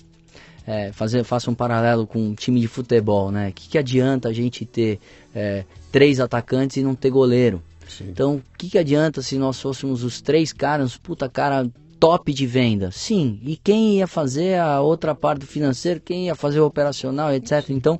É, 0.66 0.92
fazer, 0.92 1.24
faça 1.24 1.50
um 1.50 1.54
paralelo 1.54 2.06
com 2.06 2.18
um 2.18 2.34
time 2.34 2.60
de 2.60 2.68
futebol, 2.68 3.30
né? 3.30 3.48
O 3.48 3.52
que, 3.54 3.70
que 3.70 3.78
adianta 3.78 4.28
a 4.28 4.32
gente 4.34 4.66
ter 4.66 5.00
é, 5.34 5.64
três 5.90 6.20
atacantes 6.20 6.76
e 6.76 6.82
não 6.82 6.94
ter 6.94 7.08
goleiro? 7.08 7.62
Sim. 7.88 8.08
Então, 8.10 8.36
o 8.36 8.42
que, 8.58 8.68
que 8.68 8.78
adianta 8.78 9.22
se 9.22 9.38
nós 9.38 9.58
fôssemos 9.58 10.04
os 10.04 10.20
três 10.20 10.52
caras, 10.52 10.94
puta 10.98 11.26
cara 11.26 11.66
top 11.98 12.34
de 12.34 12.46
venda? 12.46 12.90
Sim. 12.90 13.40
E 13.42 13.56
quem 13.56 13.96
ia 13.96 14.06
fazer 14.06 14.60
a 14.60 14.82
outra 14.82 15.14
parte 15.14 15.40
do 15.40 15.46
financeiro? 15.46 16.00
Quem 16.00 16.26
ia 16.26 16.34
fazer 16.34 16.60
o 16.60 16.66
operacional, 16.66 17.32
etc. 17.32 17.70
Então, 17.70 17.98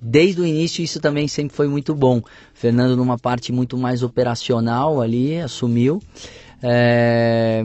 desde 0.00 0.42
o 0.42 0.46
início 0.46 0.80
isso 0.80 1.00
também 1.00 1.26
sempre 1.26 1.56
foi 1.56 1.66
muito 1.66 1.92
bom. 1.92 2.22
Fernando 2.52 2.96
numa 2.96 3.18
parte 3.18 3.50
muito 3.50 3.76
mais 3.76 4.04
operacional 4.04 5.00
ali 5.00 5.40
assumiu. 5.40 6.00
É 6.62 7.64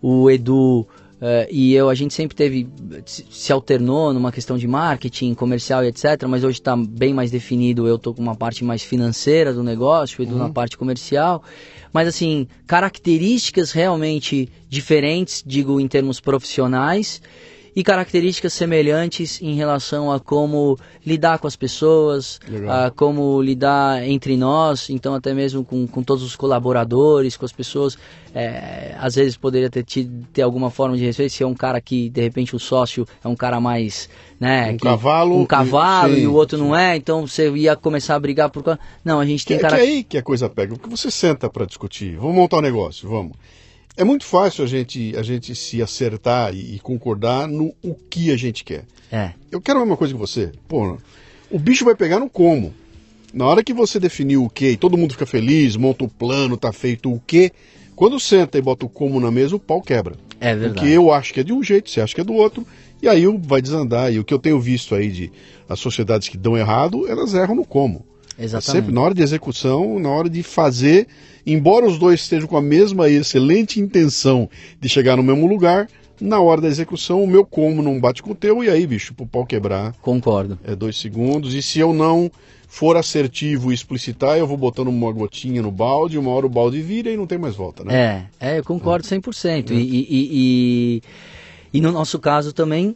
o 0.00 0.30
Edu 0.30 0.86
Uh, 1.20 1.44
e 1.50 1.74
eu, 1.74 1.90
a 1.90 1.94
gente 1.94 2.14
sempre 2.14 2.34
teve, 2.34 2.66
se 3.04 3.52
alternou 3.52 4.10
numa 4.10 4.32
questão 4.32 4.56
de 4.56 4.66
marketing, 4.66 5.34
comercial 5.34 5.84
e 5.84 5.88
etc. 5.88 6.24
Mas 6.26 6.42
hoje 6.42 6.60
está 6.60 6.74
bem 6.74 7.12
mais 7.12 7.30
definido. 7.30 7.86
Eu 7.86 7.96
estou 7.96 8.14
com 8.14 8.22
uma 8.22 8.34
parte 8.34 8.64
mais 8.64 8.82
financeira 8.82 9.52
do 9.52 9.62
negócio, 9.62 10.18
o 10.18 10.22
Edu 10.22 10.32
uhum. 10.32 10.38
na 10.38 10.48
parte 10.48 10.78
comercial. 10.78 11.42
Mas 11.92 12.08
assim, 12.08 12.48
características 12.66 13.70
realmente 13.70 14.48
diferentes, 14.66 15.42
digo, 15.46 15.78
em 15.78 15.86
termos 15.86 16.20
profissionais. 16.20 17.20
E 17.74 17.82
características 17.84 18.52
semelhantes 18.52 19.40
em 19.40 19.54
relação 19.54 20.10
a 20.10 20.18
como 20.18 20.78
lidar 21.04 21.38
com 21.38 21.46
as 21.46 21.56
pessoas, 21.56 22.40
Legal. 22.48 22.86
a 22.86 22.90
como 22.90 23.40
lidar 23.40 24.06
entre 24.06 24.36
nós, 24.36 24.90
então 24.90 25.14
até 25.14 25.32
mesmo 25.32 25.64
com, 25.64 25.86
com 25.86 26.02
todos 26.02 26.22
os 26.22 26.36
colaboradores, 26.36 27.36
com 27.36 27.44
as 27.44 27.52
pessoas. 27.52 27.96
É, 28.32 28.94
às 29.00 29.16
vezes 29.16 29.36
poderia 29.36 29.68
ter, 29.68 29.82
tido, 29.82 30.24
ter 30.32 30.42
alguma 30.42 30.70
forma 30.70 30.96
de 30.96 31.04
respeito 31.04 31.32
se 31.32 31.42
é 31.42 31.46
um 31.46 31.54
cara 31.54 31.80
que 31.80 32.08
de 32.08 32.20
repente 32.20 32.54
o 32.54 32.60
sócio 32.60 33.04
é 33.24 33.26
um 33.26 33.34
cara 33.34 33.58
mais 33.58 34.08
né 34.38 34.70
um 34.70 34.76
que, 34.76 34.84
cavalo 34.84 35.36
um 35.36 35.44
cavalo 35.44 36.12
e, 36.12 36.16
sim, 36.18 36.22
e 36.22 36.26
o 36.28 36.34
outro 36.34 36.56
sim. 36.56 36.62
não 36.62 36.76
é 36.76 36.94
então 36.94 37.26
você 37.26 37.50
ia 37.50 37.74
começar 37.74 38.14
a 38.14 38.20
brigar 38.20 38.48
por 38.48 38.78
não 39.04 39.18
a 39.18 39.26
gente 39.26 39.44
tem 39.44 39.56
que, 39.56 39.62
cara 39.62 39.78
que 39.78 39.82
é 39.82 39.84
aí 39.84 40.04
que 40.04 40.16
a 40.16 40.22
coisa 40.22 40.48
pega 40.48 40.76
porque 40.76 40.88
você 40.88 41.10
senta 41.10 41.50
para 41.50 41.66
discutir 41.66 42.18
vamos 42.18 42.36
montar 42.36 42.58
um 42.58 42.62
negócio 42.62 43.08
vamos 43.08 43.32
é 43.96 44.04
muito 44.04 44.24
fácil 44.24 44.64
a 44.64 44.66
gente, 44.66 45.14
a 45.16 45.22
gente 45.22 45.54
se 45.54 45.82
acertar 45.82 46.54
e, 46.54 46.76
e 46.76 46.78
concordar 46.78 47.46
no 47.46 47.74
o 47.82 47.94
que 47.94 48.30
a 48.30 48.36
gente 48.36 48.64
quer. 48.64 48.84
É. 49.10 49.32
Eu 49.50 49.60
quero 49.60 49.78
a 49.78 49.82
mesma 49.82 49.96
coisa 49.96 50.14
que 50.14 50.20
você. 50.20 50.52
Pô, 50.68 50.96
o 51.50 51.58
bicho 51.58 51.84
vai 51.84 51.94
pegar 51.94 52.20
no 52.20 52.30
como. 52.30 52.72
Na 53.32 53.46
hora 53.46 53.62
que 53.62 53.72
você 53.72 54.00
definiu 54.00 54.44
o 54.44 54.50
que 54.50 54.70
e 54.70 54.76
todo 54.76 54.96
mundo 54.96 55.12
fica 55.12 55.26
feliz, 55.26 55.76
monta 55.76 56.04
o 56.04 56.08
plano, 56.08 56.56
tá 56.56 56.72
feito 56.72 57.12
o 57.12 57.20
que, 57.20 57.52
quando 57.94 58.18
senta 58.18 58.58
e 58.58 58.62
bota 58.62 58.86
o 58.86 58.88
como 58.88 59.20
na 59.20 59.30
mesa, 59.30 59.54
o 59.54 59.60
pau 59.60 59.82
quebra. 59.82 60.14
É 60.40 60.54
verdade. 60.54 60.74
Porque 60.74 60.88
eu 60.88 61.12
acho 61.12 61.34
que 61.34 61.40
é 61.40 61.44
de 61.44 61.52
um 61.52 61.62
jeito, 61.62 61.90
você 61.90 62.00
acha 62.00 62.14
que 62.14 62.20
é 62.20 62.24
do 62.24 62.32
outro, 62.32 62.66
e 63.02 63.08
aí 63.08 63.26
vai 63.38 63.60
desandar. 63.60 64.12
E 64.12 64.18
o 64.18 64.24
que 64.24 64.32
eu 64.32 64.38
tenho 64.38 64.58
visto 64.58 64.94
aí 64.94 65.10
de 65.10 65.32
as 65.68 65.78
sociedades 65.78 66.28
que 66.28 66.36
dão 66.36 66.56
errado, 66.56 67.06
elas 67.06 67.34
erram 67.34 67.54
no 67.54 67.64
como. 67.64 68.04
Exatamente. 68.40 68.70
É 68.70 68.72
sempre 68.72 68.94
na 68.94 69.00
hora 69.02 69.14
de 69.14 69.22
execução, 69.22 69.98
na 69.98 70.08
hora 70.08 70.30
de 70.30 70.42
fazer, 70.42 71.06
embora 71.46 71.86
os 71.86 71.98
dois 71.98 72.20
estejam 72.20 72.48
com 72.48 72.56
a 72.56 72.62
mesma 72.62 73.08
excelente 73.08 73.78
intenção 73.78 74.48
de 74.80 74.88
chegar 74.88 75.16
no 75.16 75.22
mesmo 75.22 75.46
lugar, 75.46 75.88
na 76.20 76.40
hora 76.40 76.60
da 76.60 76.68
execução 76.68 77.22
o 77.22 77.26
meu 77.26 77.44
como 77.44 77.82
não 77.82 78.00
bate 78.00 78.22
com 78.22 78.32
o 78.32 78.34
teu 78.34 78.62
e 78.62 78.70
aí, 78.70 78.86
bicho, 78.86 79.14
pro 79.14 79.26
pau 79.26 79.46
quebrar. 79.46 79.92
Concordo. 80.00 80.58
É 80.64 80.74
dois 80.74 80.96
segundos. 80.96 81.54
E 81.54 81.62
se 81.62 81.78
eu 81.78 81.92
não 81.92 82.30
for 82.68 82.96
assertivo 82.96 83.70
e 83.70 83.74
explicitar, 83.74 84.38
eu 84.38 84.46
vou 84.46 84.56
botando 84.56 84.88
uma 84.88 85.12
gotinha 85.12 85.60
no 85.60 85.72
balde, 85.72 86.18
uma 86.18 86.30
hora 86.30 86.46
o 86.46 86.48
balde 86.48 86.80
vira 86.80 87.10
e 87.10 87.16
não 87.16 87.26
tem 87.26 87.38
mais 87.38 87.56
volta, 87.56 87.82
né? 87.82 88.28
É, 88.38 88.52
é 88.52 88.58
eu 88.58 88.64
concordo 88.64 89.06
100%. 89.06 89.70
É. 89.70 89.74
E, 89.74 89.78
e, 89.78 90.06
e, 90.30 91.02
e 91.72 91.80
no 91.80 91.90
nosso 91.90 92.18
caso 92.18 92.52
também 92.52 92.94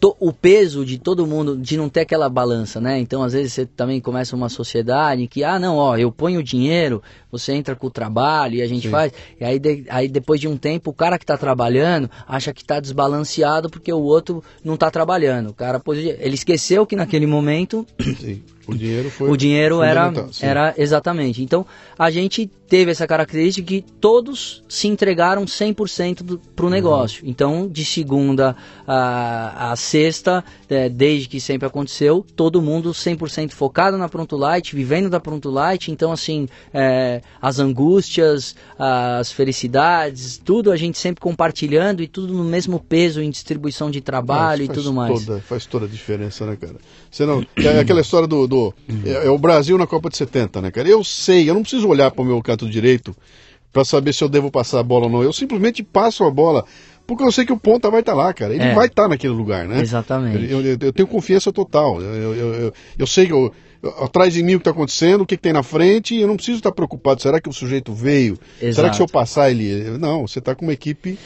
to, 0.00 0.16
o 0.20 0.32
peso 0.32 0.84
de 0.84 0.98
todo 0.98 1.26
mundo, 1.26 1.56
de 1.56 1.76
não 1.76 1.88
ter 1.88 2.00
aquela 2.00 2.28
balança, 2.28 2.80
né? 2.80 2.98
Então, 2.98 3.22
às 3.22 3.32
vezes, 3.32 3.52
você 3.52 3.66
também 3.66 4.00
começa 4.00 4.36
uma 4.36 4.48
sociedade 4.48 5.26
que, 5.26 5.42
ah, 5.42 5.58
não, 5.58 5.76
ó, 5.76 5.96
eu 5.96 6.12
ponho 6.12 6.42
dinheiro, 6.42 7.02
você 7.30 7.52
entra 7.52 7.76
com 7.76 7.86
o 7.86 7.90
trabalho 7.90 8.56
e 8.56 8.62
a 8.62 8.66
gente 8.66 8.84
Sim. 8.84 8.90
faz. 8.90 9.12
E 9.40 9.44
aí, 9.44 9.58
de, 9.58 9.84
aí, 9.88 10.08
depois 10.08 10.40
de 10.40 10.48
um 10.48 10.56
tempo, 10.56 10.90
o 10.90 10.94
cara 10.94 11.18
que 11.18 11.24
está 11.24 11.36
trabalhando 11.36 12.10
acha 12.26 12.52
que 12.52 12.62
está 12.62 12.80
desbalanceado 12.80 13.68
porque 13.68 13.92
o 13.92 14.00
outro 14.00 14.42
não 14.64 14.74
está 14.74 14.90
trabalhando. 14.90 15.50
O 15.50 15.54
cara, 15.54 15.80
ele 16.18 16.34
esqueceu 16.34 16.86
que 16.86 16.96
naquele 16.96 17.26
momento. 17.26 17.86
Sim. 18.18 18.42
O 18.68 18.74
dinheiro 18.74 19.10
foi. 19.10 19.30
O 19.30 19.36
dinheiro 19.36 19.82
era, 19.82 20.12
era 20.42 20.74
exatamente. 20.76 21.42
Então, 21.42 21.64
a 21.98 22.10
gente 22.10 22.46
teve 22.68 22.90
essa 22.90 23.06
característica 23.06 23.66
que 23.66 23.80
todos 23.80 24.62
se 24.68 24.86
entregaram 24.86 25.46
100% 25.46 26.38
para 26.54 26.66
o 26.66 26.68
negócio. 26.68 27.24
Uhum. 27.24 27.30
Então, 27.30 27.66
de 27.66 27.82
segunda 27.82 28.54
a, 28.86 29.72
a 29.72 29.76
sexta, 29.76 30.44
é, 30.68 30.86
desde 30.90 31.28
que 31.28 31.40
sempre 31.40 31.66
aconteceu, 31.66 32.24
todo 32.36 32.60
mundo 32.60 32.90
100% 32.90 33.52
focado 33.52 33.96
na 33.96 34.06
Pronto 34.06 34.36
Light, 34.36 34.76
vivendo 34.76 35.08
da 35.08 35.18
Pronto 35.18 35.48
Light. 35.48 35.90
Então, 35.90 36.12
assim, 36.12 36.46
é, 36.74 37.17
as 37.40 37.58
angústias, 37.58 38.54
as 38.78 39.32
felicidades, 39.32 40.38
tudo 40.38 40.70
a 40.70 40.76
gente 40.76 40.98
sempre 40.98 41.20
compartilhando 41.20 42.02
e 42.02 42.08
tudo 42.08 42.32
no 42.32 42.44
mesmo 42.44 42.80
peso 42.80 43.20
em 43.20 43.30
distribuição 43.30 43.90
de 43.90 44.00
trabalho 44.00 44.64
e 44.64 44.68
tudo 44.68 44.92
mais. 44.92 45.24
Toda, 45.24 45.40
faz 45.40 45.66
toda 45.66 45.86
a 45.86 45.88
diferença, 45.88 46.46
né, 46.46 46.56
cara? 46.56 46.76
Você 47.10 47.24
não, 47.26 47.44
é 47.56 47.80
aquela 47.80 48.00
história 48.00 48.26
do, 48.26 48.46
do 48.46 48.74
é, 49.04 49.26
é, 49.26 49.30
o 49.30 49.38
Brasil 49.38 49.76
na 49.78 49.86
Copa 49.86 50.08
de 50.10 50.16
70, 50.16 50.60
né, 50.60 50.70
cara? 50.70 50.88
Eu 50.88 51.02
sei, 51.04 51.48
eu 51.48 51.54
não 51.54 51.62
preciso 51.62 51.88
olhar 51.88 52.10
para 52.10 52.22
o 52.22 52.24
meu 52.24 52.42
canto 52.42 52.68
direito 52.68 53.16
para 53.72 53.84
saber 53.84 54.12
se 54.12 54.24
eu 54.24 54.28
devo 54.28 54.50
passar 54.50 54.80
a 54.80 54.82
bola 54.82 55.06
ou 55.06 55.10
não. 55.10 55.22
Eu 55.22 55.32
simplesmente 55.32 55.82
passo 55.82 56.24
a 56.24 56.30
bola 56.30 56.64
porque 57.08 57.24
eu 57.24 57.32
sei 57.32 57.46
que 57.46 57.52
o 57.52 57.58
ponta 57.58 57.90
vai 57.90 58.00
estar 58.00 58.12
tá 58.12 58.18
lá, 58.18 58.34
cara. 58.34 58.54
Ele 58.54 58.62
é. 58.62 58.74
vai 58.74 58.86
estar 58.86 59.04
tá 59.04 59.08
naquele 59.08 59.32
lugar, 59.32 59.66
né? 59.66 59.80
Exatamente. 59.80 60.52
Eu, 60.52 60.60
eu, 60.60 60.76
eu 60.78 60.92
tenho 60.92 61.08
confiança 61.08 61.50
total. 61.50 62.02
Eu, 62.02 62.34
eu, 62.34 62.72
eu 62.98 63.06
sei 63.06 63.26
que 63.26 63.32
eu, 63.32 63.50
atrás 64.00 64.32
de 64.32 64.42
mim 64.42 64.54
o 64.54 64.58
que 64.58 64.62
está 64.62 64.70
acontecendo, 64.70 65.22
o 65.22 65.26
que, 65.26 65.36
que, 65.36 65.42
tem 65.42 65.52
na 65.52 65.62
frente, 65.62 66.14
e 66.14 66.20
eu 66.20 66.28
não 66.28 66.36
preciso 66.36 66.58
estar 66.58 66.72
preocupado. 66.72 67.22
Será 67.22 67.40
que 67.40 67.48
o 67.48 67.52
sujeito 67.52 67.92
veio? 67.92 68.38
Exato. 68.60 68.74
Será 68.74 68.90
que 68.90 68.96
se 68.96 69.02
eu 69.02 69.08
passar 69.08 69.50
ele. 69.50 69.98
Não, 69.98 70.26
você 70.26 70.38
está 70.38 70.54
com 70.54 70.64
uma 70.64 70.72
equipe 70.72 71.18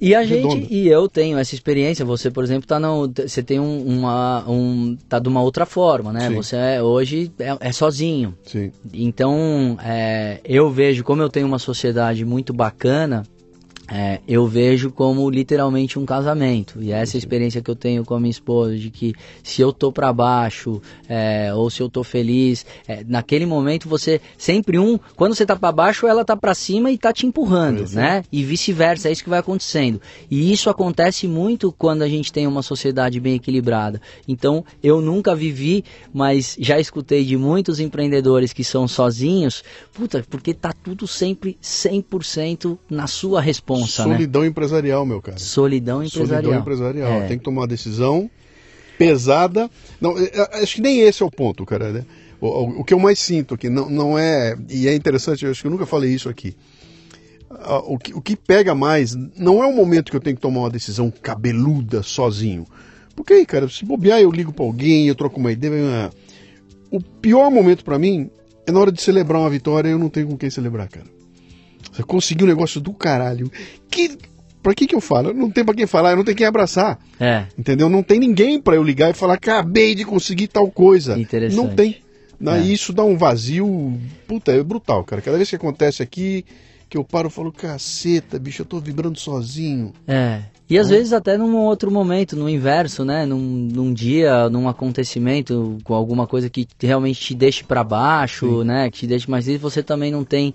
e 0.00 0.14
a 0.14 0.24
gente, 0.24 0.66
e 0.70 0.86
eu 0.86 1.08
tenho 1.08 1.36
essa 1.38 1.54
experiência, 1.54 2.04
você, 2.04 2.30
por 2.30 2.44
exemplo, 2.44 2.68
tá 2.68 2.78
no, 2.78 3.08
você 3.08 3.42
tem 3.42 3.58
um, 3.58 3.82
uma, 3.82 4.48
um, 4.48 4.96
tá 5.08 5.18
de 5.18 5.28
uma 5.28 5.42
outra 5.42 5.66
forma, 5.66 6.12
né? 6.12 6.28
Sim. 6.28 6.34
Você 6.36 6.56
é, 6.56 6.82
hoje 6.82 7.32
é, 7.40 7.56
é, 7.58 7.72
sozinho. 7.72 8.32
Sim. 8.44 8.70
Então, 8.94 9.76
é, 9.82 10.40
eu 10.44 10.70
vejo, 10.70 11.02
como 11.02 11.20
eu 11.20 11.28
tenho 11.28 11.48
uma 11.48 11.58
sociedade 11.58 12.24
muito 12.24 12.52
bacana, 12.52 13.24
é, 13.90 14.20
eu 14.28 14.46
vejo 14.46 14.90
como 14.90 15.28
literalmente 15.30 15.98
um 15.98 16.04
casamento. 16.04 16.82
E 16.82 16.92
essa 16.92 17.16
experiência 17.16 17.62
que 17.62 17.70
eu 17.70 17.74
tenho 17.74 18.04
com 18.04 18.14
a 18.14 18.20
minha 18.20 18.30
esposa, 18.30 18.76
de 18.76 18.90
que 18.90 19.14
se 19.42 19.62
eu 19.62 19.72
tô 19.72 19.90
para 19.90 20.12
baixo 20.12 20.82
é, 21.08 21.52
ou 21.54 21.70
se 21.70 21.80
eu 21.80 21.88
tô 21.88 22.04
feliz, 22.04 22.66
é, 22.86 23.02
naquele 23.06 23.46
momento 23.46 23.88
você 23.88 24.20
sempre 24.36 24.78
um, 24.78 24.98
quando 25.16 25.34
você 25.34 25.46
tá 25.46 25.56
para 25.56 25.72
baixo, 25.72 26.06
ela 26.06 26.24
tá 26.24 26.36
para 26.36 26.54
cima 26.54 26.90
e 26.90 26.98
tá 26.98 27.12
te 27.12 27.26
empurrando, 27.26 27.84
é. 27.84 27.94
né? 27.94 28.24
E 28.30 28.44
vice-versa, 28.44 29.08
é 29.08 29.12
isso 29.12 29.24
que 29.24 29.30
vai 29.30 29.38
acontecendo. 29.38 30.00
E 30.30 30.52
isso 30.52 30.68
acontece 30.68 31.26
muito 31.26 31.72
quando 31.72 32.02
a 32.02 32.08
gente 32.08 32.30
tem 32.30 32.46
uma 32.46 32.62
sociedade 32.62 33.18
bem 33.18 33.36
equilibrada. 33.36 34.02
Então, 34.26 34.64
eu 34.82 35.00
nunca 35.00 35.34
vivi, 35.34 35.82
mas 36.12 36.56
já 36.60 36.78
escutei 36.78 37.24
de 37.24 37.36
muitos 37.38 37.80
empreendedores 37.80 38.52
que 38.52 38.62
são 38.62 38.86
sozinhos, 38.86 39.64
puta, 39.94 40.22
porque 40.28 40.52
tá 40.52 40.72
tudo 40.72 41.06
sempre 41.06 41.56
100% 41.62 42.76
na 42.90 43.06
sua 43.06 43.40
resposta 43.40 43.77
responsa, 43.78 44.06
né? 44.06 44.14
Solidão 44.14 44.42
né? 44.42 44.48
empresarial, 44.48 45.06
meu 45.06 45.22
cara. 45.22 45.38
Solidão 45.38 46.02
empresarial. 46.02 46.42
Solidão 46.42 46.60
empresarial. 46.60 47.12
É. 47.22 47.26
Tem 47.26 47.38
que 47.38 47.44
tomar 47.44 47.62
uma 47.62 47.66
decisão 47.66 48.30
pesada. 48.98 49.70
Não, 50.00 50.18
é, 50.18 50.24
é, 50.24 50.62
acho 50.62 50.76
que 50.76 50.82
nem 50.82 51.00
esse 51.00 51.22
é 51.22 51.26
o 51.26 51.30
ponto, 51.30 51.64
cara. 51.64 51.92
Né? 51.92 52.04
O, 52.40 52.80
o, 52.80 52.84
que 52.84 52.92
eu 52.92 52.98
mais 52.98 53.18
sinto 53.18 53.54
aqui 53.54 53.68
não, 53.68 53.88
não 53.88 54.18
é. 54.18 54.56
E 54.68 54.88
é 54.88 54.94
interessante, 54.94 55.44
eu 55.44 55.50
acho 55.50 55.60
que 55.60 55.66
eu 55.66 55.70
nunca 55.70 55.86
falei 55.86 56.12
isso 56.12 56.28
aqui. 56.28 56.56
O 57.86 57.98
que, 57.98 58.14
o 58.14 58.20
que 58.20 58.36
pega 58.36 58.74
mais 58.74 59.14
não 59.34 59.62
é 59.62 59.66
o 59.66 59.74
momento 59.74 60.10
que 60.10 60.16
eu 60.16 60.20
tenho 60.20 60.36
que 60.36 60.42
tomar 60.42 60.60
uma 60.60 60.70
decisão 60.70 61.10
cabeluda 61.10 62.02
sozinho. 62.02 62.66
Porque 63.16 63.32
aí, 63.32 63.46
cara, 63.46 63.68
se 63.68 63.84
bobear, 63.84 64.20
eu 64.20 64.30
ligo 64.30 64.52
para 64.52 64.64
alguém, 64.64 65.08
eu 65.08 65.14
troco 65.14 65.40
uma 65.40 65.50
ideia. 65.50 66.10
O 66.90 67.00
pior 67.00 67.50
momento 67.50 67.84
para 67.84 67.98
mim 67.98 68.30
é 68.66 68.70
na 68.70 68.78
hora 68.78 68.92
de 68.92 69.00
celebrar 69.00 69.40
uma 69.40 69.50
vitória 69.50 69.88
e 69.88 69.92
eu 69.92 69.98
não 69.98 70.10
tenho 70.10 70.28
com 70.28 70.36
quem 70.36 70.50
celebrar, 70.50 70.88
cara. 70.88 71.17
Você 71.98 72.04
conseguiu 72.04 72.46
um 72.46 72.48
negócio 72.48 72.80
do 72.80 72.92
caralho. 72.92 73.50
Que. 73.90 74.16
Pra 74.62 74.72
que 74.74 74.86
que 74.86 74.94
eu 74.94 75.00
falo? 75.00 75.32
Não 75.34 75.50
tem 75.50 75.64
pra 75.64 75.74
quem 75.74 75.86
falar, 75.86 76.10
eu 76.10 76.16
não 76.16 76.24
tenho 76.24 76.36
quem 76.36 76.46
abraçar. 76.46 76.98
É. 77.18 77.44
Entendeu? 77.58 77.88
Não 77.88 78.02
tem 78.02 78.20
ninguém 78.20 78.60
para 78.60 78.76
eu 78.76 78.82
ligar 78.84 79.10
e 79.10 79.14
falar, 79.14 79.34
acabei 79.34 79.94
de 79.94 80.04
conseguir 80.04 80.48
tal 80.48 80.70
coisa. 80.70 81.18
Interessante. 81.18 81.56
Não 81.56 81.74
tem. 81.74 81.96
É. 82.44 82.60
Isso 82.60 82.92
dá 82.92 83.02
um 83.02 83.16
vazio. 83.16 83.98
Puta, 84.28 84.52
é 84.52 84.62
brutal, 84.62 85.02
cara. 85.02 85.20
Cada 85.22 85.36
vez 85.36 85.48
que 85.48 85.56
acontece 85.56 86.02
aqui, 86.02 86.44
que 86.88 86.96
eu 86.96 87.02
paro 87.02 87.28
e 87.28 87.30
falo, 87.30 87.50
caceta, 87.50 88.38
bicho, 88.38 88.62
eu 88.62 88.66
tô 88.66 88.78
vibrando 88.78 89.18
sozinho. 89.18 89.92
É. 90.06 90.42
E 90.70 90.78
às 90.78 90.88
vezes 90.88 91.12
até 91.12 91.36
num 91.36 91.56
outro 91.56 91.90
momento, 91.90 92.36
no 92.36 92.48
inverso, 92.48 93.04
né? 93.04 93.26
Num, 93.26 93.38
num 93.38 93.92
dia, 93.92 94.48
num 94.50 94.68
acontecimento, 94.68 95.78
com 95.82 95.94
alguma 95.94 96.26
coisa 96.26 96.48
que 96.50 96.68
realmente 96.80 97.20
te 97.20 97.34
deixe 97.34 97.64
para 97.64 97.82
baixo, 97.82 98.60
Sim. 98.60 98.66
né? 98.66 98.90
Que 98.90 98.98
te 98.98 99.06
deixe 99.06 99.30
mais 99.30 99.46
livre, 99.46 99.62
você 99.62 99.82
também 99.82 100.12
não 100.12 100.24
tem 100.24 100.54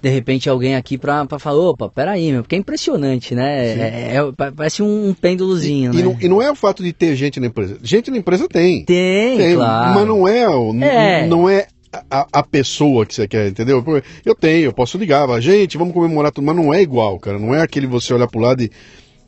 de 0.00 0.08
repente 0.08 0.48
alguém 0.48 0.76
aqui 0.76 0.96
pra, 0.96 1.26
pra 1.26 1.38
falar, 1.38 1.60
opa, 1.60 1.88
peraí, 1.88 2.32
meu, 2.32 2.42
porque 2.42 2.54
é 2.54 2.58
impressionante, 2.58 3.34
né? 3.34 3.66
É, 3.66 4.16
é, 4.16 4.52
parece 4.56 4.82
um, 4.82 5.14
pêndulozinho, 5.14 5.92
e, 5.92 5.96
né? 5.96 6.00
E 6.00 6.04
não, 6.04 6.16
e 6.20 6.28
não, 6.28 6.42
é 6.42 6.50
o 6.50 6.54
fato 6.54 6.82
de 6.82 6.92
ter 6.92 7.14
gente 7.16 7.38
na 7.38 7.46
empresa. 7.46 7.78
Gente 7.82 8.10
na 8.10 8.16
empresa 8.16 8.48
tem. 8.48 8.84
Tem, 8.84 9.36
tem 9.36 9.54
claro. 9.56 9.94
Mas 9.94 10.06
não 10.06 10.26
é, 10.26 10.44
é. 10.86 11.26
não 11.26 11.48
é 11.48 11.66
a, 12.10 12.26
a, 12.32 12.42
pessoa 12.42 13.04
que 13.04 13.14
você 13.14 13.28
quer, 13.28 13.48
entendeu? 13.48 13.84
Eu 14.24 14.34
tenho, 14.34 14.64
eu 14.64 14.72
posso 14.72 14.96
ligar, 14.96 15.28
gente, 15.40 15.76
vamos 15.76 15.92
comemorar 15.92 16.32
tudo, 16.32 16.44
mas 16.44 16.56
não 16.56 16.72
é 16.72 16.80
igual, 16.80 17.18
cara. 17.18 17.38
Não 17.38 17.54
é 17.54 17.62
aquele 17.62 17.86
você 17.86 18.14
olhar 18.14 18.28
pro 18.28 18.40
lado 18.40 18.62
e. 18.62 18.70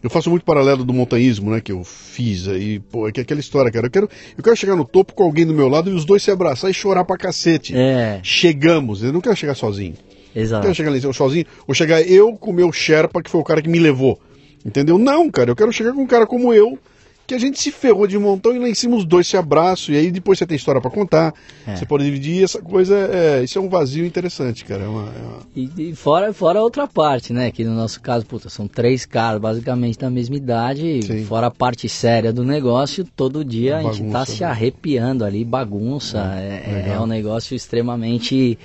Eu 0.03 0.11
faço 0.11 0.29
muito 0.29 0.45
paralelo 0.45 0.85
do 0.85 0.93
montanhismo, 0.93 1.53
né, 1.53 1.61
que 1.61 1.71
eu 1.71 1.85
fiz 1.85 2.49
aí, 2.49 2.81
pô, 2.81 3.07
é 3.07 3.13
que 3.13 3.21
é 3.21 3.23
aquela 3.23 3.39
história, 3.39 3.71
cara. 3.71 3.87
Eu 3.87 3.91
quero, 3.91 4.11
eu 4.37 4.43
quero 4.43 4.57
chegar 4.57 4.75
no 4.75 4.85
topo 4.85 5.15
com 5.15 5.23
alguém 5.23 5.47
do 5.47 5.55
meu 5.55 5.69
lado 5.69 5.89
e 5.89 5.95
os 5.95 6.05
dois 6.05 6.25
se 6.25 6.31
abraçar 6.33 6.69
e 6.69 6.75
chorar 6.75 7.05
pra 7.05 7.17
cacete. 7.17 7.73
É. 7.77 8.19
Chegamos, 8.21 9.05
eu 9.05 9.13
não 9.13 9.21
quero 9.21 9.37
chegar 9.37 9.55
sozinho. 9.55 9.95
Exato. 10.35 10.63
Quero 10.63 10.75
chegar 10.75 10.91
ali 10.91 11.03
eu 11.03 11.13
sozinho, 11.13 11.47
ou 11.67 11.75
chegar 11.75 12.03
eu 12.03 12.33
com 12.35 12.51
o 12.51 12.55
meu 12.55 12.73
Sherpa, 12.73 13.23
que 13.23 13.31
foi 13.31 13.41
o 13.41 13.45
cara 13.45 13.63
que 13.63 13.69
me 13.69 13.79
levou. 13.79 14.19
Entendeu? 14.65 14.99
Não, 14.99 15.31
cara, 15.31 15.51
eu 15.51 15.57
quero 15.57 15.73
chegar 15.73 15.93
com 15.93 16.03
um 16.03 16.07
cara 16.07 16.27
como 16.27 16.55
eu, 16.55 16.79
que 17.27 17.35
a 17.35 17.39
gente 17.39 17.59
se 17.59 17.71
ferrou 17.71 18.07
de 18.07 18.19
montão 18.19 18.55
e 18.55 18.59
lá 18.59 18.69
em 18.69 18.75
cima 18.75 18.97
os 18.97 19.05
dois 19.05 19.27
se 19.27 19.37
abraçam, 19.37 19.95
e 19.95 19.99
aí 19.99 20.11
depois 20.11 20.39
você 20.39 20.47
tem 20.47 20.57
história 20.57 20.81
para 20.81 20.91
contar, 20.91 21.33
é. 21.67 21.77
você 21.77 21.87
pode 21.87 22.05
dividir, 22.05 22.43
essa 22.43 22.61
coisa, 22.61 22.95
é, 22.95 23.43
isso 23.43 23.59
é 23.59 23.61
um 23.61 23.69
vazio 23.69 24.05
interessante, 24.05 24.65
cara. 24.65 24.85
É 24.85 24.89
uma, 24.89 25.03
é 25.03 25.23
uma... 25.23 25.39
E, 25.55 25.91
e, 25.91 25.95
fora, 25.95 26.33
fora 26.33 26.59
a 26.59 26.63
outra 26.63 26.87
parte, 26.87 27.33
né, 27.33 27.51
que 27.51 27.65
no 27.65 27.75
nosso 27.75 28.01
caso, 28.01 28.27
puta, 28.27 28.49
são 28.49 28.67
três 28.67 29.07
caras 29.07 29.41
basicamente 29.41 29.99
da 29.99 30.11
mesma 30.11 30.37
idade, 30.37 31.03
Sim. 31.03 31.25
fora 31.25 31.47
a 31.47 31.51
parte 31.51 31.89
séria 31.89 32.33
do 32.33 32.45
negócio, 32.45 33.05
todo 33.17 33.45
dia 33.45 33.79
a 33.79 33.83
gente 33.83 34.11
tá 34.11 34.27
se 34.27 34.43
né? 34.43 34.49
arrepiando 34.49 35.25
ali, 35.25 35.45
bagunça, 35.45 36.19
é, 36.37 36.89
é, 36.89 36.93
é 36.95 37.01
um 37.01 37.07
negócio 37.07 37.55
extremamente 37.55 38.59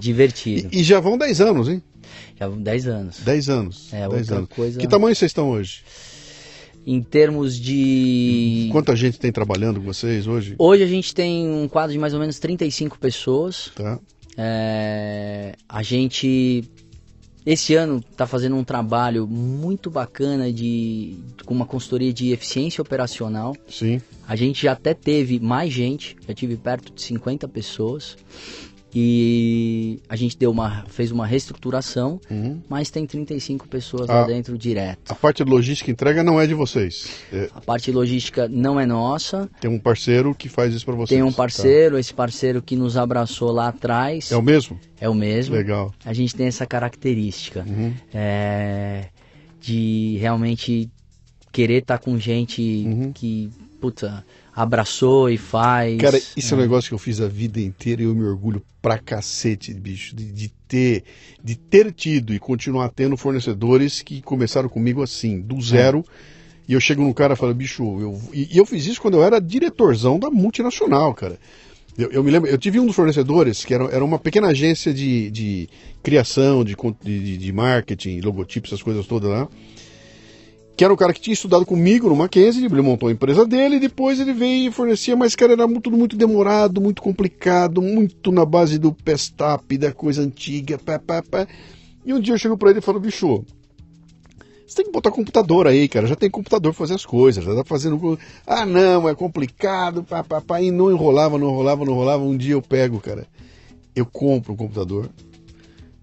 divertido. 0.00 0.68
E, 0.72 0.80
e 0.80 0.82
já 0.84 1.00
vão 1.00 1.18
10 1.18 1.40
anos, 1.40 1.68
hein? 1.68 1.82
Já 2.38 2.48
vão 2.48 2.60
10 2.62 2.86
anos. 2.86 3.20
10 3.20 3.48
anos. 3.48 3.92
É, 3.92 4.08
10 4.08 4.32
anos. 4.32 4.48
Coisa... 4.50 4.78
Que 4.78 4.86
tamanho 4.86 5.14
vocês 5.14 5.30
estão 5.30 5.50
hoje? 5.50 5.82
Em 6.86 7.02
termos 7.02 7.58
de. 7.58 8.68
Quanta 8.72 8.96
gente 8.96 9.18
tem 9.18 9.30
trabalhando 9.30 9.80
com 9.80 9.86
vocês 9.86 10.26
hoje? 10.26 10.54
Hoje 10.58 10.82
a 10.82 10.86
gente 10.86 11.14
tem 11.14 11.46
um 11.46 11.68
quadro 11.68 11.92
de 11.92 11.98
mais 11.98 12.14
ou 12.14 12.20
menos 12.20 12.38
35 12.38 12.98
pessoas. 12.98 13.70
Tá. 13.74 13.98
É... 14.36 15.54
A 15.68 15.82
gente. 15.82 16.64
Esse 17.44 17.74
ano 17.74 18.02
está 18.10 18.26
fazendo 18.26 18.56
um 18.56 18.64
trabalho 18.64 19.26
muito 19.26 19.90
bacana 19.90 20.52
de 20.52 21.18
com 21.44 21.54
uma 21.54 21.66
consultoria 21.66 22.12
de 22.12 22.30
eficiência 22.30 22.80
operacional. 22.80 23.54
Sim. 23.68 24.00
A 24.26 24.36
gente 24.36 24.62
já 24.62 24.72
até 24.72 24.94
teve 24.94 25.40
mais 25.40 25.72
gente, 25.72 26.16
já 26.26 26.34
tive 26.34 26.56
perto 26.56 26.92
de 26.92 27.02
50 27.02 27.48
pessoas. 27.48 28.16
E 28.94 30.00
a 30.08 30.16
gente 30.16 30.36
deu 30.38 30.50
uma, 30.50 30.84
fez 30.88 31.10
uma 31.10 31.26
reestruturação, 31.26 32.20
uhum. 32.30 32.60
mas 32.68 32.90
tem 32.90 33.06
35 33.06 33.68
pessoas 33.68 34.08
a, 34.08 34.20
lá 34.20 34.26
dentro 34.26 34.56
direto. 34.56 35.10
A 35.10 35.14
parte 35.14 35.44
de 35.44 35.50
logística 35.50 35.90
entrega 35.90 36.24
não 36.24 36.40
é 36.40 36.46
de 36.46 36.54
vocês? 36.54 37.08
É... 37.32 37.50
A 37.54 37.60
parte 37.60 37.86
de 37.86 37.92
logística 37.92 38.48
não 38.48 38.80
é 38.80 38.86
nossa. 38.86 39.48
Tem 39.60 39.70
um 39.70 39.78
parceiro 39.78 40.34
que 40.34 40.48
faz 40.48 40.74
isso 40.74 40.86
para 40.86 40.94
vocês? 40.94 41.10
Tem 41.10 41.22
um 41.22 41.32
parceiro, 41.32 41.96
tá. 41.96 42.00
esse 42.00 42.14
parceiro 42.14 42.62
que 42.62 42.76
nos 42.76 42.96
abraçou 42.96 43.52
lá 43.52 43.68
atrás. 43.68 44.32
É 44.32 44.36
o 44.36 44.42
mesmo? 44.42 44.80
É 45.00 45.08
o 45.08 45.14
mesmo. 45.14 45.54
Legal. 45.54 45.92
A 46.04 46.12
gente 46.14 46.34
tem 46.34 46.46
essa 46.46 46.66
característica 46.66 47.64
uhum. 47.68 47.92
é, 48.14 49.08
de 49.60 50.16
realmente 50.18 50.90
querer 51.52 51.82
estar 51.82 51.98
tá 51.98 52.04
com 52.04 52.18
gente 52.18 52.62
uhum. 52.86 53.12
que, 53.12 53.50
puta 53.80 54.24
abraçou 54.58 55.30
e 55.30 55.38
faz. 55.38 55.96
Cara, 56.00 56.20
isso 56.36 56.52
é. 56.52 56.56
um 56.56 56.60
é. 56.60 56.62
negócio 56.64 56.88
que 56.88 56.94
eu 56.94 56.98
fiz 56.98 57.20
a 57.20 57.28
vida 57.28 57.60
inteira 57.60 58.02
e 58.02 58.06
eu 58.06 58.14
me 58.14 58.24
orgulho 58.24 58.60
pra 58.82 58.98
cacete, 58.98 59.72
bicho, 59.72 60.16
de, 60.16 60.24
de, 60.32 60.48
ter 60.66 61.04
de 61.42 61.54
ter 61.54 61.92
tido 61.92 62.34
e 62.34 62.40
continuar 62.40 62.88
tendo 62.88 63.16
fornecedores 63.16 64.02
que 64.02 64.20
começaram 64.20 64.68
comigo 64.68 65.00
assim, 65.00 65.40
do 65.40 65.60
zero. 65.62 66.04
É. 66.06 66.38
E 66.70 66.72
eu 66.72 66.80
chego 66.80 67.02
no 67.02 67.14
cara 67.14 67.34
e 67.34 67.36
falo, 67.36 67.54
bicho, 67.54 67.82
eu, 68.00 68.20
e, 68.32 68.56
e, 68.56 68.58
eu 68.58 68.66
fiz 68.66 68.84
isso 68.84 69.00
quando 69.00 69.14
eu 69.14 69.22
era 69.22 69.40
diretorzão 69.40 70.18
da 70.18 70.28
multinacional, 70.28 71.14
cara. 71.14 71.38
Eu, 71.96 72.10
eu, 72.10 72.24
me 72.24 72.30
lembro, 72.30 72.50
eu 72.50 72.58
tive 72.58 72.80
um 72.80 72.86
dos 72.86 72.96
fornecedores 72.96 73.64
que 73.64 73.72
era, 73.72 73.84
era 73.84 74.04
uma 74.04 74.18
pequena 74.18 74.48
agência 74.48 74.92
de, 74.92 75.30
de 75.30 75.68
criação, 76.02 76.64
de, 76.64 76.76
de, 77.02 77.38
de 77.38 77.52
marketing, 77.52 78.20
logotipos, 78.20 78.70
essas 78.70 78.82
coisas 78.82 79.06
todas 79.06 79.30
lá 79.30 79.48
que 80.78 80.84
era 80.84 80.94
um 80.94 80.96
cara 80.96 81.12
que 81.12 81.20
tinha 81.20 81.34
estudado 81.34 81.66
comigo 81.66 82.08
no 82.08 82.14
Mackenzie, 82.14 82.64
ele 82.64 82.82
montou 82.82 83.08
a 83.08 83.12
empresa 83.12 83.44
dele 83.44 83.76
e 83.76 83.80
depois 83.80 84.20
ele 84.20 84.32
veio 84.32 84.68
e 84.68 84.72
fornecia, 84.72 85.16
mas 85.16 85.34
cara, 85.34 85.54
era 85.54 85.66
tudo 85.80 85.96
muito 85.96 86.16
demorado, 86.16 86.80
muito 86.80 87.02
complicado, 87.02 87.82
muito 87.82 88.30
na 88.30 88.44
base 88.44 88.78
do 88.78 88.92
pestap, 88.92 89.76
da 89.76 89.90
coisa 89.90 90.22
antiga, 90.22 90.78
pá, 90.78 90.96
pá, 90.96 91.20
pá. 91.20 91.48
E 92.06 92.14
um 92.14 92.20
dia 92.20 92.32
eu 92.32 92.38
chego 92.38 92.56
para 92.56 92.70
ele 92.70 92.78
e 92.78 92.82
falo, 92.82 93.00
bicho, 93.00 93.44
você 94.64 94.76
tem 94.76 94.84
que 94.84 94.92
botar 94.92 95.10
computador 95.10 95.66
aí, 95.66 95.88
cara, 95.88 96.06
já 96.06 96.14
tem 96.14 96.30
computador 96.30 96.72
pra 96.72 96.78
fazer 96.78 96.94
as 96.94 97.04
coisas, 97.04 97.42
já 97.42 97.56
tá 97.56 97.64
fazendo... 97.64 98.16
Ah, 98.46 98.64
não, 98.64 99.08
é 99.08 99.16
complicado, 99.16 100.04
pá, 100.04 100.22
pá, 100.22 100.40
pá, 100.40 100.62
e 100.62 100.70
não 100.70 100.92
enrolava, 100.92 101.36
não 101.36 101.48
enrolava, 101.48 101.84
não 101.84 101.92
enrolava, 101.92 102.22
um 102.22 102.36
dia 102.36 102.52
eu 102.52 102.62
pego, 102.62 103.00
cara, 103.00 103.26
eu 103.96 104.06
compro 104.06 104.52
um 104.52 104.56
computador, 104.56 105.10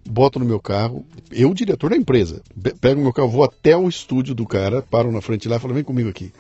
boto 0.07 0.39
no 0.39 0.45
meu 0.45 0.59
carro, 0.59 1.05
eu, 1.31 1.53
diretor 1.53 1.89
da 1.89 1.97
empresa, 1.97 2.41
pego 2.79 3.01
meu 3.01 3.11
carro, 3.11 3.29
vou 3.29 3.43
até 3.43 3.75
o 3.75 3.89
estúdio 3.89 4.35
do 4.35 4.45
cara, 4.45 4.81
paro 4.81 5.11
na 5.11 5.21
frente 5.21 5.47
lá 5.47 5.57
e 5.57 5.59
falo, 5.59 5.73
vem 5.73 5.83
comigo 5.83 6.09
aqui. 6.09 6.31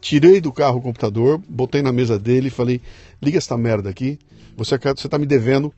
Tirei 0.00 0.40
do 0.40 0.50
carro 0.50 0.78
o 0.78 0.82
computador, 0.82 1.40
botei 1.48 1.82
na 1.82 1.92
mesa 1.92 2.18
dele 2.18 2.48
e 2.48 2.50
falei, 2.50 2.80
liga 3.20 3.38
essa 3.38 3.56
merda 3.56 3.90
aqui, 3.90 4.18
você, 4.56 4.76
você 4.78 5.08
tá 5.08 5.18
me 5.18 5.26
devendo, 5.26 5.72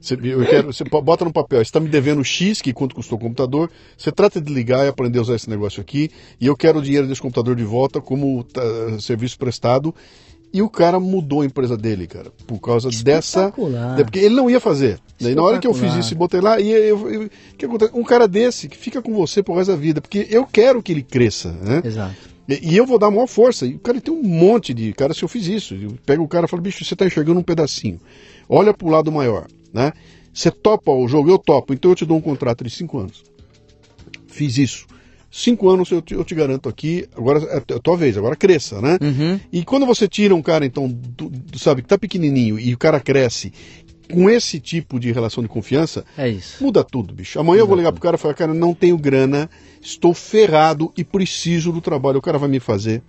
você, 0.00 0.14
eu 0.14 0.44
quero, 0.44 0.72
você 0.72 0.84
bota 0.84 1.24
no 1.24 1.32
papel, 1.32 1.58
você 1.58 1.62
está 1.62 1.80
me 1.80 1.88
devendo 1.88 2.22
X, 2.24 2.60
que 2.60 2.72
quanto 2.72 2.94
custou 2.94 3.16
o 3.16 3.20
computador, 3.20 3.70
você 3.96 4.10
trata 4.10 4.40
de 4.40 4.52
ligar 4.52 4.84
e 4.84 4.88
aprender 4.88 5.20
a 5.20 5.22
usar 5.22 5.36
esse 5.36 5.48
negócio 5.48 5.80
aqui, 5.80 6.10
e 6.40 6.46
eu 6.46 6.56
quero 6.56 6.80
o 6.80 6.82
dinheiro 6.82 7.06
desse 7.06 7.22
computador 7.22 7.54
de 7.54 7.64
volta 7.64 8.00
como 8.00 8.42
tá, 8.44 8.60
serviço 9.00 9.38
prestado, 9.38 9.94
e 10.52 10.60
o 10.60 10.68
cara 10.68 11.00
mudou 11.00 11.40
a 11.40 11.46
empresa 11.46 11.76
dele, 11.76 12.06
cara, 12.06 12.30
por 12.46 12.58
causa 12.60 12.90
dessa. 13.02 13.52
Porque 14.04 14.18
ele 14.18 14.34
não 14.34 14.50
ia 14.50 14.60
fazer. 14.60 15.00
Daí 15.18 15.34
na 15.34 15.42
hora 15.42 15.58
que 15.58 15.66
eu 15.66 15.72
fiz 15.72 15.94
isso 15.94 16.12
e 16.12 16.16
botei 16.16 16.40
lá, 16.40 16.60
e 16.60 16.70
eu, 16.70 17.10
eu, 17.10 17.30
que 17.56 17.64
acontece? 17.64 17.92
Um 17.94 18.04
cara 18.04 18.28
desse 18.28 18.68
que 18.68 18.76
fica 18.76 19.00
com 19.00 19.14
você 19.14 19.42
por 19.42 19.56
resto 19.56 19.70
da 19.70 19.76
vida, 19.76 20.00
porque 20.00 20.26
eu 20.30 20.44
quero 20.44 20.82
que 20.82 20.92
ele 20.92 21.02
cresça, 21.02 21.52
né? 21.52 21.80
Exato. 21.84 22.14
E, 22.48 22.72
e 22.72 22.76
eu 22.76 22.84
vou 22.84 22.98
dar 22.98 23.10
maior 23.10 23.26
força. 23.26 23.64
E 23.64 23.74
o 23.74 23.78
cara 23.78 24.00
tem 24.00 24.12
um 24.12 24.22
monte 24.22 24.74
de. 24.74 24.92
Cara, 24.92 25.14
se 25.14 25.22
eu 25.22 25.28
fiz 25.28 25.46
isso, 25.46 25.74
eu 25.74 25.96
pego 26.04 26.22
o 26.22 26.28
cara 26.28 26.46
e 26.46 26.48
falo, 26.48 26.62
bicho, 26.62 26.84
você 26.84 26.94
está 26.94 27.06
enxergando 27.06 27.40
um 27.40 27.44
pedacinho. 27.44 28.00
Olha 28.48 28.74
para 28.74 28.86
o 28.86 28.90
lado 28.90 29.10
maior, 29.10 29.46
né? 29.72 29.92
Você 30.34 30.50
topa 30.50 30.90
o 30.90 31.06
jogo, 31.08 31.30
eu 31.30 31.38
topo, 31.38 31.72
então 31.72 31.90
eu 31.90 31.94
te 31.94 32.04
dou 32.04 32.16
um 32.16 32.20
contrato 32.20 32.64
de 32.64 32.70
cinco 32.70 32.98
anos. 32.98 33.22
Fiz 34.26 34.58
isso 34.58 34.86
cinco 35.32 35.70
anos 35.70 35.90
eu 35.90 36.02
te, 36.02 36.12
eu 36.12 36.22
te 36.22 36.34
garanto 36.34 36.68
aqui, 36.68 37.08
agora 37.16 37.42
é 37.44 37.56
a 37.56 37.78
tua 37.80 37.96
vez, 37.96 38.18
agora 38.18 38.36
cresça, 38.36 38.80
né? 38.82 38.98
Uhum. 39.00 39.40
E 39.50 39.64
quando 39.64 39.86
você 39.86 40.06
tira 40.06 40.34
um 40.34 40.42
cara, 40.42 40.66
então, 40.66 40.86
do, 40.86 41.30
do, 41.30 41.58
sabe, 41.58 41.80
que 41.80 41.88
tá 41.88 41.98
pequenininho 41.98 42.58
e 42.58 42.74
o 42.74 42.78
cara 42.78 43.00
cresce 43.00 43.50
com 44.12 44.28
esse 44.28 44.60
tipo 44.60 45.00
de 45.00 45.10
relação 45.10 45.42
de 45.42 45.48
confiança, 45.48 46.04
é 46.18 46.36
muda 46.60 46.84
tudo, 46.84 47.14
bicho. 47.14 47.40
Amanhã 47.40 47.60
muda 47.60 47.62
eu 47.62 47.66
vou 47.66 47.76
ligar 47.76 47.90
tudo. 47.90 48.00
pro 48.00 48.02
cara 48.02 48.16
e 48.16 48.18
falar, 48.18 48.34
cara, 48.34 48.52
não 48.52 48.74
tenho 48.74 48.98
grana, 48.98 49.48
estou 49.80 50.12
ferrado 50.12 50.92
e 50.96 51.02
preciso 51.02 51.72
do 51.72 51.80
trabalho. 51.80 52.18
O 52.18 52.22
cara 52.22 52.36
vai 52.36 52.50
me 52.50 52.60
fazer 52.60 53.02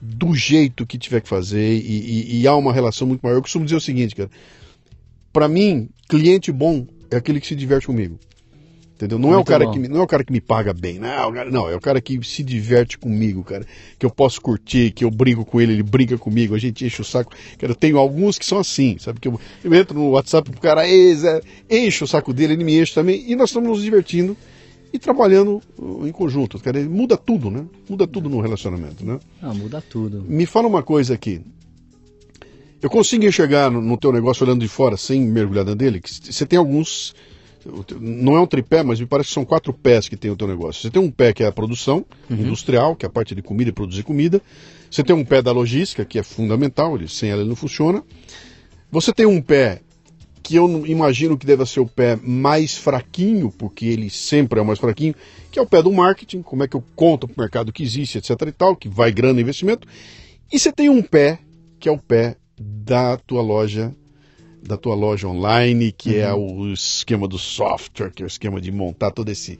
do 0.00 0.32
jeito 0.32 0.86
que 0.86 0.96
tiver 0.96 1.20
que 1.20 1.28
fazer 1.28 1.76
e, 1.76 1.80
e, 1.80 2.40
e 2.40 2.46
há 2.46 2.54
uma 2.54 2.72
relação 2.72 3.04
muito 3.04 3.20
maior. 3.20 3.36
Eu 3.36 3.42
costumo 3.42 3.64
dizer 3.64 3.76
o 3.76 3.80
seguinte, 3.80 4.14
cara, 4.14 4.30
para 5.32 5.48
mim, 5.48 5.88
cliente 6.08 6.52
bom 6.52 6.86
é 7.10 7.16
aquele 7.16 7.40
que 7.40 7.48
se 7.48 7.56
diverte 7.56 7.88
comigo. 7.88 8.16
Entendeu? 8.98 9.16
Não 9.16 9.32
é, 9.32 9.36
o 9.36 9.44
cara 9.44 9.70
que, 9.70 9.78
não 9.78 10.00
é 10.00 10.02
o 10.02 10.08
cara 10.08 10.24
que 10.24 10.32
me 10.32 10.40
paga 10.40 10.74
bem, 10.74 10.98
não, 10.98 11.30
não, 11.52 11.70
é 11.70 11.76
o 11.76 11.80
cara 11.80 12.00
que 12.00 12.18
se 12.24 12.42
diverte 12.42 12.98
comigo, 12.98 13.44
cara. 13.44 13.64
Que 13.96 14.04
eu 14.04 14.10
posso 14.10 14.40
curtir, 14.40 14.90
que 14.90 15.04
eu 15.04 15.10
brinco 15.10 15.44
com 15.44 15.60
ele, 15.60 15.72
ele 15.72 15.84
brinca 15.84 16.18
comigo, 16.18 16.52
a 16.52 16.58
gente 16.58 16.84
enche 16.84 17.00
o 17.00 17.04
saco. 17.04 17.32
Cara, 17.56 17.70
eu 17.70 17.76
tenho 17.76 17.96
alguns 17.96 18.40
que 18.40 18.44
são 18.44 18.58
assim, 18.58 18.96
sabe? 18.98 19.20
Que 19.20 19.28
eu, 19.28 19.40
eu 19.62 19.72
entro 19.72 19.96
no 19.96 20.10
WhatsApp 20.10 20.50
pro 20.50 20.60
cara, 20.60 20.82
enche 21.70 22.02
o 22.02 22.08
saco 22.08 22.32
dele, 22.32 22.54
ele 22.54 22.64
me 22.64 22.76
enche 22.76 22.92
também, 22.92 23.24
e 23.30 23.36
nós 23.36 23.50
estamos 23.50 23.68
nos 23.68 23.82
divertindo 23.84 24.36
e 24.92 24.98
trabalhando 24.98 25.62
uh, 25.78 26.04
em 26.04 26.10
conjunto. 26.10 26.58
Cara, 26.58 26.80
muda 26.80 27.16
tudo, 27.16 27.52
né? 27.52 27.64
Muda 27.88 28.04
tudo 28.04 28.28
no 28.28 28.40
relacionamento, 28.40 29.06
né? 29.06 29.20
Ah, 29.40 29.54
muda 29.54 29.80
tudo. 29.80 30.24
Me 30.26 30.44
fala 30.44 30.66
uma 30.66 30.82
coisa 30.82 31.14
aqui. 31.14 31.40
Eu 32.82 32.90
consigo 32.90 33.24
enxergar 33.24 33.70
no, 33.70 33.80
no 33.80 33.96
teu 33.96 34.10
negócio 34.10 34.44
olhando 34.44 34.60
de 34.60 34.68
fora, 34.68 34.96
sem 34.96 35.20
mergulhar 35.20 35.64
dele, 35.76 36.00
que 36.00 36.10
você 36.10 36.44
tem 36.44 36.58
alguns 36.58 37.14
não 38.00 38.36
é 38.36 38.40
um 38.40 38.46
tripé, 38.46 38.82
mas 38.82 39.00
me 39.00 39.06
parece 39.06 39.28
que 39.28 39.34
são 39.34 39.44
quatro 39.44 39.72
pés 39.72 40.08
que 40.08 40.16
tem 40.16 40.30
o 40.30 40.36
teu 40.36 40.46
negócio. 40.46 40.82
Você 40.82 40.90
tem 40.90 41.02
um 41.02 41.10
pé 41.10 41.32
que 41.32 41.42
é 41.42 41.46
a 41.46 41.52
produção 41.52 42.04
uhum. 42.30 42.36
industrial, 42.36 42.94
que 42.94 43.04
é 43.04 43.08
a 43.08 43.10
parte 43.10 43.34
de 43.34 43.42
comida 43.42 43.70
e 43.70 43.72
produzir 43.72 44.02
comida. 44.02 44.40
Você 44.90 45.02
tem 45.02 45.14
um 45.14 45.24
pé 45.24 45.42
da 45.42 45.52
logística, 45.52 46.04
que 46.04 46.18
é 46.18 46.22
fundamental, 46.22 46.96
ele, 46.96 47.08
sem 47.08 47.30
ela 47.30 47.42
ele 47.42 47.48
não 47.48 47.56
funciona. 47.56 48.02
Você 48.90 49.12
tem 49.12 49.26
um 49.26 49.40
pé 49.40 49.82
que 50.42 50.56
eu 50.56 50.86
imagino 50.86 51.36
que 51.36 51.44
deva 51.44 51.66
ser 51.66 51.80
o 51.80 51.86
pé 51.86 52.18
mais 52.22 52.74
fraquinho, 52.74 53.50
porque 53.50 53.84
ele 53.84 54.08
sempre 54.08 54.58
é 54.58 54.62
o 54.62 54.64
mais 54.64 54.78
fraquinho, 54.78 55.14
que 55.50 55.58
é 55.58 55.62
o 55.62 55.66
pé 55.66 55.82
do 55.82 55.92
marketing, 55.92 56.40
como 56.40 56.62
é 56.62 56.68
que 56.68 56.74
eu 56.74 56.82
conto 56.96 57.28
para 57.28 57.34
o 57.36 57.40
mercado 57.42 57.72
que 57.72 57.82
existe, 57.82 58.16
etc 58.16 58.30
e 58.46 58.52
tal, 58.52 58.74
que 58.74 58.88
vai 58.88 59.12
grana 59.12 59.40
investimento. 59.40 59.86
E 60.50 60.58
você 60.58 60.72
tem 60.72 60.88
um 60.88 61.02
pé, 61.02 61.38
que 61.78 61.86
é 61.86 61.92
o 61.92 61.98
pé 61.98 62.36
da 62.58 63.18
tua 63.18 63.42
loja 63.42 63.94
da 64.62 64.76
tua 64.76 64.94
loja 64.94 65.28
online, 65.28 65.92
que 65.92 66.16
é 66.16 66.32
uhum. 66.32 66.64
é 66.64 66.70
o 66.70 66.72
esquema 66.72 67.26
do 67.28 67.38
software, 67.38 68.10
que 68.10 68.22
é 68.22 68.26
o 68.26 68.28
esquema 68.28 68.60
de 68.60 68.70
montar 68.72 69.10
todo 69.10 69.30
esse, 69.30 69.58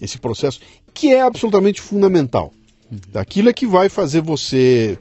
esse 0.00 0.18
processo, 0.18 0.60
que 0.92 1.12
é 1.12 1.20
absolutamente 1.20 1.80
fundamental. 1.80 2.52
Uhum. 2.90 2.98
Aquilo 3.14 3.48
é 3.48 3.52
que 3.52 3.66
vai 3.66 3.88
fazer 3.88 4.20
você 4.20 4.98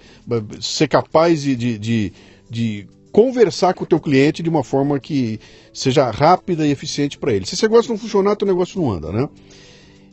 ser 0.60 0.88
capaz 0.88 1.42
de, 1.42 1.56
de, 1.56 1.78
de, 1.78 2.14
de 2.50 2.88
conversar 3.12 3.74
com 3.74 3.84
o 3.84 3.88
teu 3.88 4.00
cliente 4.00 4.44
de 4.44 4.50
uma 4.50 4.64
forma 4.64 5.00
que 5.00 5.40
seja 5.74 6.10
rápida 6.12 6.68
e 6.68 6.72
eficiente 6.72 7.18
para 7.18 7.34
ele. 7.34 7.46
Se 7.46 7.56
esse 7.56 7.64
negócio 7.64 7.90
não 7.90 7.98
funcionar, 7.98 8.36
teu 8.36 8.48
negócio 8.48 8.80
não 8.80 8.92
anda, 8.92 9.12
né? 9.12 9.28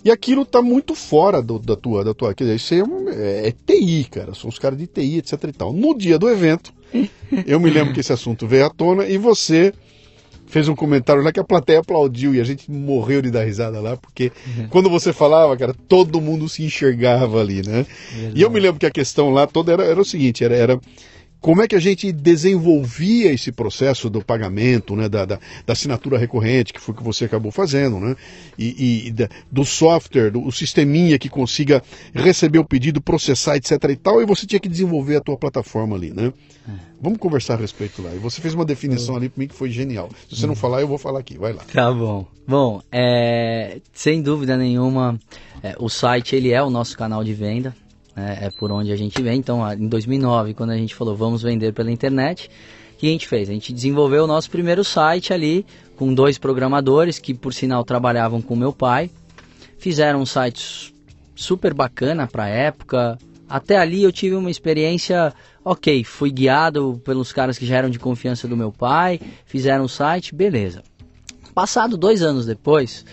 E 0.05 0.11
aquilo 0.11 0.43
está 0.43 0.61
muito 0.61 0.95
fora 0.95 1.41
do, 1.41 1.59
da 1.59 1.75
tua, 1.75 2.05
da 2.05 2.13
tua, 2.13 2.35
quer 2.35 2.45
dizer, 2.45 2.57
isso 2.57 2.75
é, 2.75 3.47
é, 3.47 3.49
é 3.49 3.53
TI, 3.53 4.05
cara, 4.11 4.35
são 4.35 4.51
os 4.51 4.59
caras 4.59 4.79
de 4.79 4.87
TI, 4.87 5.19
etc 5.19 5.43
e 5.45 5.53
tal. 5.53 5.73
No 5.73 5.97
dia 5.97 6.19
do 6.19 6.29
evento, 6.29 6.75
eu 7.47 7.59
me 7.59 7.71
lembro 7.71 7.95
que 7.95 8.01
esse 8.01 8.13
assunto 8.13 8.47
veio 8.47 8.67
à 8.67 8.71
tona 8.71 9.07
e 9.07 9.17
você 9.17 9.73
fez 10.47 10.69
um 10.69 10.75
comentário 10.75 11.23
lá 11.23 11.33
que 11.33 11.41
a 11.41 11.45
plateia 11.45 11.81
aplaudiu 11.81 12.35
e 12.35 12.41
a 12.41 12.45
gente 12.45 12.71
morreu 12.71 13.23
de 13.23 13.31
dar 13.31 13.45
risada 13.45 13.81
lá, 13.81 13.97
porque 13.97 14.31
uhum. 14.57 14.69
quando 14.69 14.91
você 14.91 15.13
falava, 15.13 15.57
cara, 15.57 15.75
todo 15.89 16.21
mundo 16.21 16.49
se 16.49 16.63
enxergava 16.63 17.41
ali, 17.41 17.67
né? 17.67 17.87
Verdade. 18.13 18.39
E 18.39 18.43
eu 18.43 18.51
me 18.51 18.61
lembro 18.61 18.79
que 18.79 18.87
a 18.87 18.91
questão 18.91 19.31
lá 19.31 19.47
toda 19.47 19.73
era, 19.73 19.85
era 19.85 20.01
o 20.01 20.05
seguinte, 20.05 20.45
era, 20.45 20.55
era 20.55 20.81
como 21.45 21.61
é 21.61 21.69
que 21.69 21.77
a 21.77 21.79
gente 21.79 22.11
desenvolvia 22.11 23.31
esse 23.31 23.53
processo 23.53 24.09
do 24.09 24.25
pagamento, 24.25 24.97
né, 24.97 25.11
da, 25.11 25.27
da, 25.27 25.39
da 25.67 25.75
assinatura 25.75 26.17
recorrente, 26.17 26.73
que 26.73 26.81
foi 26.81 26.95
o 26.95 26.97
que 26.97 27.05
você 27.05 27.27
acabou 27.27 27.53
fazendo, 27.53 28.01
né, 28.01 28.17
e, 28.59 29.09
e 29.09 29.11
da, 29.11 29.29
do 29.53 29.63
software, 29.63 30.31
do 30.31 30.51
sisteminha 30.51 31.19
que 31.19 31.29
consiga 31.29 31.83
receber 32.15 32.59
o 32.61 32.65
pedido, 32.65 32.99
processar, 32.99 33.57
etc 33.57 33.73
e 33.91 33.97
tal, 33.97 34.23
e 34.23 34.25
você 34.25 34.47
tinha 34.47 34.59
que 34.59 34.71
desenvolver 34.71 35.17
a 35.17 35.21
tua 35.21 35.37
plataforma 35.37 35.95
ali, 35.95 36.15
né. 36.15 36.33
É. 36.67 36.73
Vamos 36.99 37.19
conversar 37.19 37.55
a 37.55 37.59
respeito 37.59 38.01
lá. 38.01 38.15
E 38.15 38.19
você 38.19 38.41
fez 38.41 38.55
uma 38.55 38.65
definição 38.65 39.15
ali 39.15 39.29
para 39.29 39.39
mim 39.39 39.47
que 39.47 39.55
foi 39.55 39.69
genial. 39.69 40.09
Se 40.31 40.41
você 40.41 40.47
não 40.47 40.55
falar, 40.55 40.81
eu 40.81 40.89
vou 40.89 40.97
falar 40.97 41.21
aqui. 41.21 41.37
Vai 41.37 41.53
lá. 41.53 41.63
Tá 41.71 41.93
bom. 41.93 42.27
Bom, 42.49 42.81
é, 42.91 43.83
sem 43.93 44.23
dúvida 44.23 44.57
nenhuma, 44.57 45.21
é, 45.63 45.77
o 45.79 45.91
site 45.91 46.35
ele 46.35 46.53
é 46.53 46.63
o 46.63 46.71
nosso 46.71 46.97
canal 46.97 47.23
de 47.23 47.35
venda 47.35 47.77
né, 48.15 48.39
é 48.43 48.51
por 48.51 48.71
onde 48.71 48.93
a 48.93 48.97
gente 48.97 49.21
vem. 49.23 49.39
Então, 49.39 49.61
em 49.73 49.89
2009, 49.89 50.55
quando 50.55 50.71
a 50.71 50.77
gente 50.77 50.95
falou 50.95 51.17
vamos 51.17 51.43
vender 51.43 51.73
pela 51.73 51.91
internet, 51.91 52.51
o 52.95 52.97
que 52.97 53.07
a 53.07 53.11
gente 53.11 53.27
fez? 53.27 53.49
A 53.51 53.53
gente 53.53 53.73
desenvolveu 53.73 54.25
o 54.25 54.27
nosso 54.27 54.51
primeiro 54.51 54.85
site 54.85 55.33
ali 55.33 55.67
com 55.97 56.13
dois 56.13 56.39
programadores 56.39 57.19
que, 57.19 57.35
por 57.35 57.53
sinal, 57.53 57.85
trabalhavam 57.85 58.41
com 58.41 58.55
meu 58.57 58.73
pai. 58.73 59.11
Fizeram 59.79 60.21
um 60.21 60.27
site 60.27 60.95
super 61.35 61.75
bacana 61.75 62.27
para 62.27 62.45
a 62.45 62.49
época. 62.49 63.19
Até 63.49 63.77
ali 63.77 64.03
eu 64.03 64.13
tive 64.13 64.35
uma 64.35 64.51
experiência 64.51 65.33
ok, 65.65 66.05
fui 66.05 66.31
guiado 66.31 67.01
pelos 67.05 67.33
caras 67.33 67.59
que 67.59 67.67
já 67.67 67.77
eram 67.77 67.91
de 67.91 67.99
confiança 67.99 68.47
do 68.47 68.57
meu 68.57 68.71
pai, 68.71 69.21
fizeram 69.47 69.85
o 69.85 69.89
site, 69.89 70.35
beleza. 70.35 70.83
Passado 71.55 71.97
dois 71.97 72.23
anos 72.23 72.47
depois, 72.47 73.05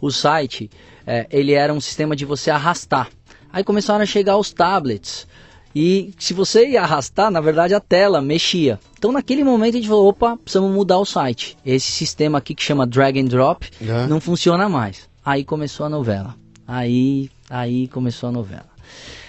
o 0.00 0.10
site 0.10 0.70
é, 1.06 1.26
ele 1.30 1.52
era 1.52 1.72
um 1.72 1.80
sistema 1.80 2.14
de 2.14 2.24
você 2.24 2.50
arrastar. 2.50 3.08
Aí 3.52 3.64
começaram 3.64 4.02
a 4.02 4.06
chegar 4.06 4.36
os 4.36 4.52
tablets. 4.52 5.26
E 5.74 6.14
se 6.18 6.32
você 6.32 6.68
ia 6.68 6.82
arrastar, 6.82 7.30
na 7.30 7.40
verdade 7.40 7.74
a 7.74 7.80
tela 7.80 8.22
mexia. 8.22 8.80
Então 8.98 9.12
naquele 9.12 9.44
momento 9.44 9.74
a 9.74 9.76
gente 9.76 9.88
falou, 9.88 10.08
opa, 10.08 10.36
precisamos 10.36 10.74
mudar 10.74 10.98
o 10.98 11.04
site. 11.04 11.56
Esse 11.64 11.92
sistema 11.92 12.38
aqui 12.38 12.54
que 12.54 12.62
chama 12.62 12.86
drag 12.86 13.20
and 13.20 13.26
drop 13.26 13.68
é. 13.80 14.06
não 14.06 14.20
funciona 14.20 14.68
mais. 14.68 15.08
Aí 15.24 15.44
começou 15.44 15.84
a 15.84 15.88
novela. 15.88 16.34
Aí, 16.66 17.30
aí 17.50 17.88
começou 17.88 18.30
a 18.30 18.32
novela. 18.32 18.66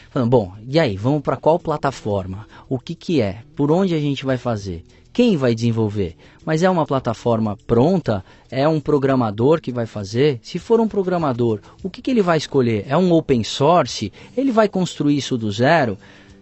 Falando, 0.09 0.30
bom, 0.30 0.53
e 0.68 0.80
aí, 0.80 0.95
vamos 0.95 1.22
para 1.22 1.36
qual 1.36 1.59
plataforma? 1.59 2.47
O 2.70 2.80
que 2.80 2.95
que 2.95 3.22
é? 3.22 3.43
Por 3.55 3.72
onde 3.72 3.93
a 3.93 3.99
gente 3.99 4.26
vai 4.26 4.38
fazer? 4.38 4.84
Quem 5.18 5.36
vai 5.36 5.55
desenvolver? 5.55 6.15
Mas 6.45 6.61
é 6.61 6.70
uma 6.70 6.86
plataforma 6.86 7.57
pronta? 7.65 8.24
É 8.51 8.68
um 8.68 8.80
programador 8.80 9.59
que 9.59 9.72
vai 9.72 9.88
fazer? 9.88 10.39
Se 10.43 10.59
for 10.59 10.80
um 10.80 10.88
programador, 10.88 11.59
o 11.82 11.89
que, 11.89 12.03
que 12.03 12.11
ele 12.11 12.22
vai 12.22 12.38
escolher? 12.38 12.86
É 12.88 12.95
um 12.95 13.11
open 13.11 13.43
source? 13.43 14.13
Ele 14.38 14.51
vai 14.51 14.70
construir 14.70 15.18
isso 15.18 15.36
do 15.36 15.51
zero? 15.51 15.97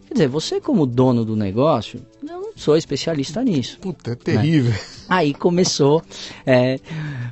Quer 0.06 0.16
dizer, 0.16 0.28
você 0.28 0.60
como 0.60 0.86
dono 0.86 1.24
do 1.24 1.38
negócio, 1.38 2.02
eu 2.22 2.28
não 2.28 2.50
sou 2.54 2.76
especialista 2.76 3.42
nisso. 3.42 3.80
Puta, 3.80 4.12
é 4.12 4.16
terrível. 4.16 4.72
Né? 4.72 4.80
Aí 5.08 5.34
começou 5.34 6.04
é, 6.46 6.78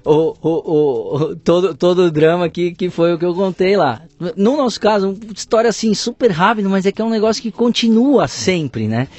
o, 0.06 0.34
o, 0.41 0.50
o, 0.50 1.36
todo, 1.36 1.76
todo 1.76 2.04
o 2.04 2.12
drama 2.12 2.48
que, 2.48 2.72
que 2.72 2.89
foi 2.89 3.14
o 3.14 3.20
que 3.20 3.26
eu 3.26 3.36
contei 3.36 3.76
lá. 3.76 4.02
No 4.38 4.56
nosso 4.56 4.80
caso, 4.80 5.10
uma 5.10 5.34
história 5.34 5.70
assim, 5.70 5.94
super 5.94 6.32
rápida, 6.32 6.70
mas 6.70 6.86
é 6.86 6.91
que 6.94 7.02
é 7.02 7.06
um 7.06 7.10
negócio 7.10 7.44
que 7.44 7.52
continua 7.52 8.30
sempre, 8.30 8.88
né? 8.88 9.10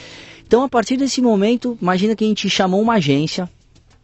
Então, 0.54 0.62
a 0.62 0.68
partir 0.68 0.96
desse 0.96 1.20
momento, 1.20 1.76
imagina 1.82 2.14
que 2.14 2.24
a 2.24 2.28
gente 2.28 2.48
chamou 2.48 2.80
uma 2.80 2.94
agência. 2.94 3.50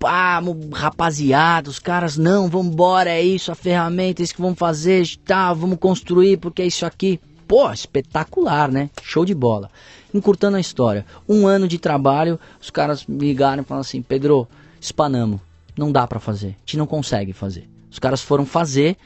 Pá, 0.01 0.43
rapaziada, 0.73 1.71
os 1.71 1.79
caras, 1.79 2.17
não, 2.17 2.49
vamos 2.49 2.73
embora, 2.73 3.09
é 3.09 3.23
isso, 3.23 3.53
a 3.53 3.55
ferramenta, 3.55 4.21
é 4.21 4.25
isso 4.25 4.35
que 4.35 4.43
vamos 4.43 4.59
fazer, 4.59 5.07
tá, 5.25 5.53
vamos 5.53 5.79
construir, 5.79 6.39
porque 6.39 6.63
é 6.63 6.67
isso 6.67 6.85
aqui. 6.85 7.21
Pô, 7.47 7.71
espetacular, 7.71 8.69
né? 8.69 8.91
Show 9.01 9.25
de 9.25 9.33
bola. 9.33 9.71
Encurtando 10.13 10.57
a 10.57 10.61
história, 10.61 11.07
um 11.29 11.47
ano 11.47 11.69
de 11.69 11.79
trabalho, 11.79 12.37
os 12.61 12.69
caras 12.69 13.07
me 13.07 13.29
ligaram 13.29 13.63
e 13.63 13.65
falaram 13.65 13.83
assim, 13.83 14.03
Pedro, 14.03 14.49
espanamos, 14.81 15.39
não 15.79 15.93
dá 15.93 16.05
para 16.05 16.19
fazer, 16.19 16.49
a 16.49 16.61
gente 16.67 16.79
não 16.79 16.87
consegue 16.89 17.33
fazer. 17.33 17.71
Os 17.89 18.01
caras 18.01 18.23
foram 18.23 18.45
fazer, 18.45 18.97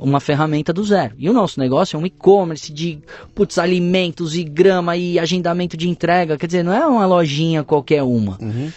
uma 0.00 0.20
ferramenta 0.20 0.72
do 0.72 0.84
zero. 0.84 1.14
E 1.18 1.28
o 1.28 1.32
nosso 1.32 1.58
negócio 1.58 1.96
é 1.96 2.00
um 2.00 2.06
e-commerce 2.06 2.72
de 2.72 2.98
putz, 3.34 3.58
alimentos 3.58 4.36
e 4.36 4.44
grama 4.44 4.96
e 4.96 5.18
agendamento 5.18 5.76
de 5.76 5.88
entrega. 5.88 6.36
Quer 6.36 6.46
dizer, 6.46 6.62
não 6.62 6.72
é 6.72 6.86
uma 6.86 7.06
lojinha 7.06 7.64
qualquer 7.64 8.02
uma. 8.02 8.38
Uhum. 8.40 8.70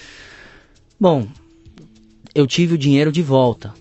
Bom, 1.00 1.28
eu 2.34 2.48
tive 2.48 2.74
o 2.74 2.78
dinheiro 2.78 3.12
de 3.12 3.22
volta, 3.22 3.74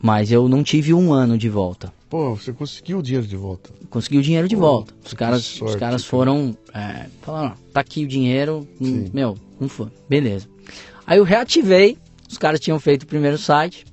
mas 0.00 0.30
eu 0.30 0.48
não 0.48 0.62
tive 0.62 0.92
um 0.92 1.12
ano 1.12 1.38
de 1.38 1.48
volta. 1.48 1.92
Pô, 2.08 2.34
você 2.34 2.52
conseguiu 2.52 2.98
o 2.98 3.02
dinheiro 3.02 3.26
de 3.26 3.36
volta? 3.36 3.70
Consegui 3.90 4.18
o 4.18 4.22
dinheiro 4.22 4.48
de 4.48 4.56
Pô, 4.56 4.62
volta. 4.62 4.94
Os 5.04 5.12
caras, 5.12 5.44
sorte, 5.44 5.74
os 5.74 5.78
caras 5.78 6.04
foram. 6.04 6.56
É, 6.74 7.06
falaram, 7.22 7.54
tá 7.72 7.80
aqui 7.80 8.04
o 8.04 8.08
dinheiro. 8.08 8.66
Hum, 8.80 9.04
Sim. 9.04 9.10
Meu, 9.12 9.36
não 9.60 9.68
foi. 9.68 9.88
Beleza. 10.08 10.48
Aí 11.06 11.18
eu 11.18 11.24
reativei. 11.24 11.98
Os 12.30 12.36
caras 12.36 12.60
tinham 12.60 12.78
feito 12.78 13.02
o 13.02 13.06
primeiro 13.06 13.38
site. 13.38 13.86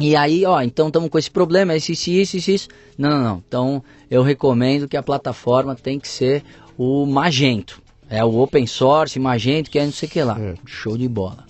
E 0.00 0.16
aí, 0.16 0.44
ó, 0.44 0.60
então 0.60 0.88
estamos 0.88 1.08
com 1.08 1.18
esse 1.18 1.30
problema, 1.30 1.74
esse, 1.74 1.92
isso, 1.92 2.10
isso, 2.10 2.50
isso. 2.50 2.68
Não, 2.98 3.10
não, 3.10 3.22
não. 3.22 3.42
Então 3.46 3.84
eu 4.10 4.22
recomendo 4.22 4.88
que 4.88 4.96
a 4.96 5.02
plataforma 5.02 5.74
tem 5.74 5.98
que 5.98 6.08
ser 6.08 6.42
o 6.76 7.06
Magento. 7.06 7.82
É 8.10 8.24
o 8.24 8.38
open 8.38 8.66
source, 8.66 9.18
Magento, 9.18 9.70
que 9.70 9.78
é 9.78 9.84
não 9.84 9.92
sei 9.92 10.08
o 10.08 10.12
que 10.12 10.22
lá. 10.22 10.38
É. 10.38 10.54
Show 10.66 10.96
de 10.96 11.08
bola. 11.08 11.44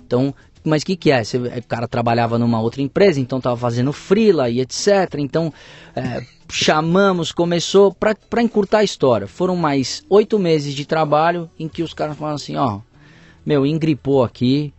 Então, 0.00 0.34
mas 0.64 0.82
o 0.82 0.86
que, 0.86 0.96
que 0.96 1.10
é? 1.10 1.22
Você, 1.22 1.38
o 1.38 1.66
cara 1.66 1.88
trabalhava 1.88 2.38
numa 2.38 2.60
outra 2.60 2.82
empresa, 2.82 3.20
então 3.20 3.38
estava 3.38 3.56
fazendo 3.56 3.92
freela 3.92 4.48
e 4.48 4.60
etc. 4.60 5.14
Então, 5.18 5.52
é, 5.94 6.22
chamamos, 6.50 7.32
começou, 7.32 7.92
para 7.92 8.42
encurtar 8.42 8.78
a 8.78 8.84
história, 8.84 9.26
foram 9.26 9.56
mais 9.56 10.04
oito 10.08 10.38
meses 10.38 10.74
de 10.74 10.86
trabalho 10.86 11.50
em 11.58 11.68
que 11.68 11.82
os 11.82 11.92
caras 11.92 12.16
falaram 12.16 12.36
assim, 12.36 12.56
ó, 12.56 12.80
meu, 13.44 13.66
engripou 13.66 14.22
aqui, 14.22 14.72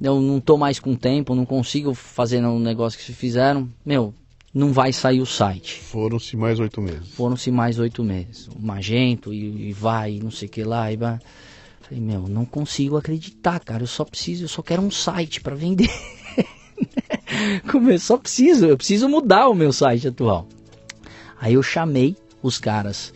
eu 0.00 0.20
não 0.20 0.40
tô 0.40 0.56
mais 0.56 0.78
com 0.78 0.94
tempo, 0.94 1.34
não 1.34 1.46
consigo 1.46 1.94
fazer 1.94 2.44
um 2.44 2.58
negócio 2.58 2.98
que 2.98 3.04
se 3.04 3.12
fizeram, 3.12 3.68
meu, 3.84 4.14
não 4.52 4.72
vai 4.72 4.92
sair 4.92 5.20
o 5.20 5.26
site. 5.26 5.80
Foram-se 5.80 6.36
mais 6.36 6.58
oito 6.58 6.80
meses. 6.80 7.08
Foram-se 7.10 7.50
mais 7.50 7.78
oito 7.78 8.02
meses. 8.02 8.48
O 8.48 8.60
Magento 8.60 9.32
e, 9.32 9.68
e 9.68 9.72
vai, 9.72 10.18
não 10.22 10.30
sei 10.30 10.48
o 10.48 10.50
que 10.50 10.64
lá, 10.64 10.90
e 10.90 10.96
vai. 10.96 11.18
Falei, 11.82 12.02
meu, 12.02 12.22
não 12.22 12.44
consigo 12.44 12.96
acreditar, 12.96 13.60
cara. 13.60 13.82
Eu 13.82 13.86
só 13.86 14.04
preciso, 14.04 14.44
eu 14.44 14.48
só 14.48 14.62
quero 14.62 14.82
um 14.82 14.90
site 14.90 15.40
para 15.40 15.54
vender. 15.54 15.90
Como 17.70 17.90
eu 17.90 17.98
só 17.98 18.16
preciso, 18.16 18.66
eu 18.66 18.76
preciso 18.76 19.08
mudar 19.08 19.48
o 19.48 19.54
meu 19.54 19.72
site 19.72 20.08
atual. 20.08 20.48
Aí 21.40 21.54
eu 21.54 21.62
chamei 21.62 22.16
os 22.42 22.58
caras 22.58 23.12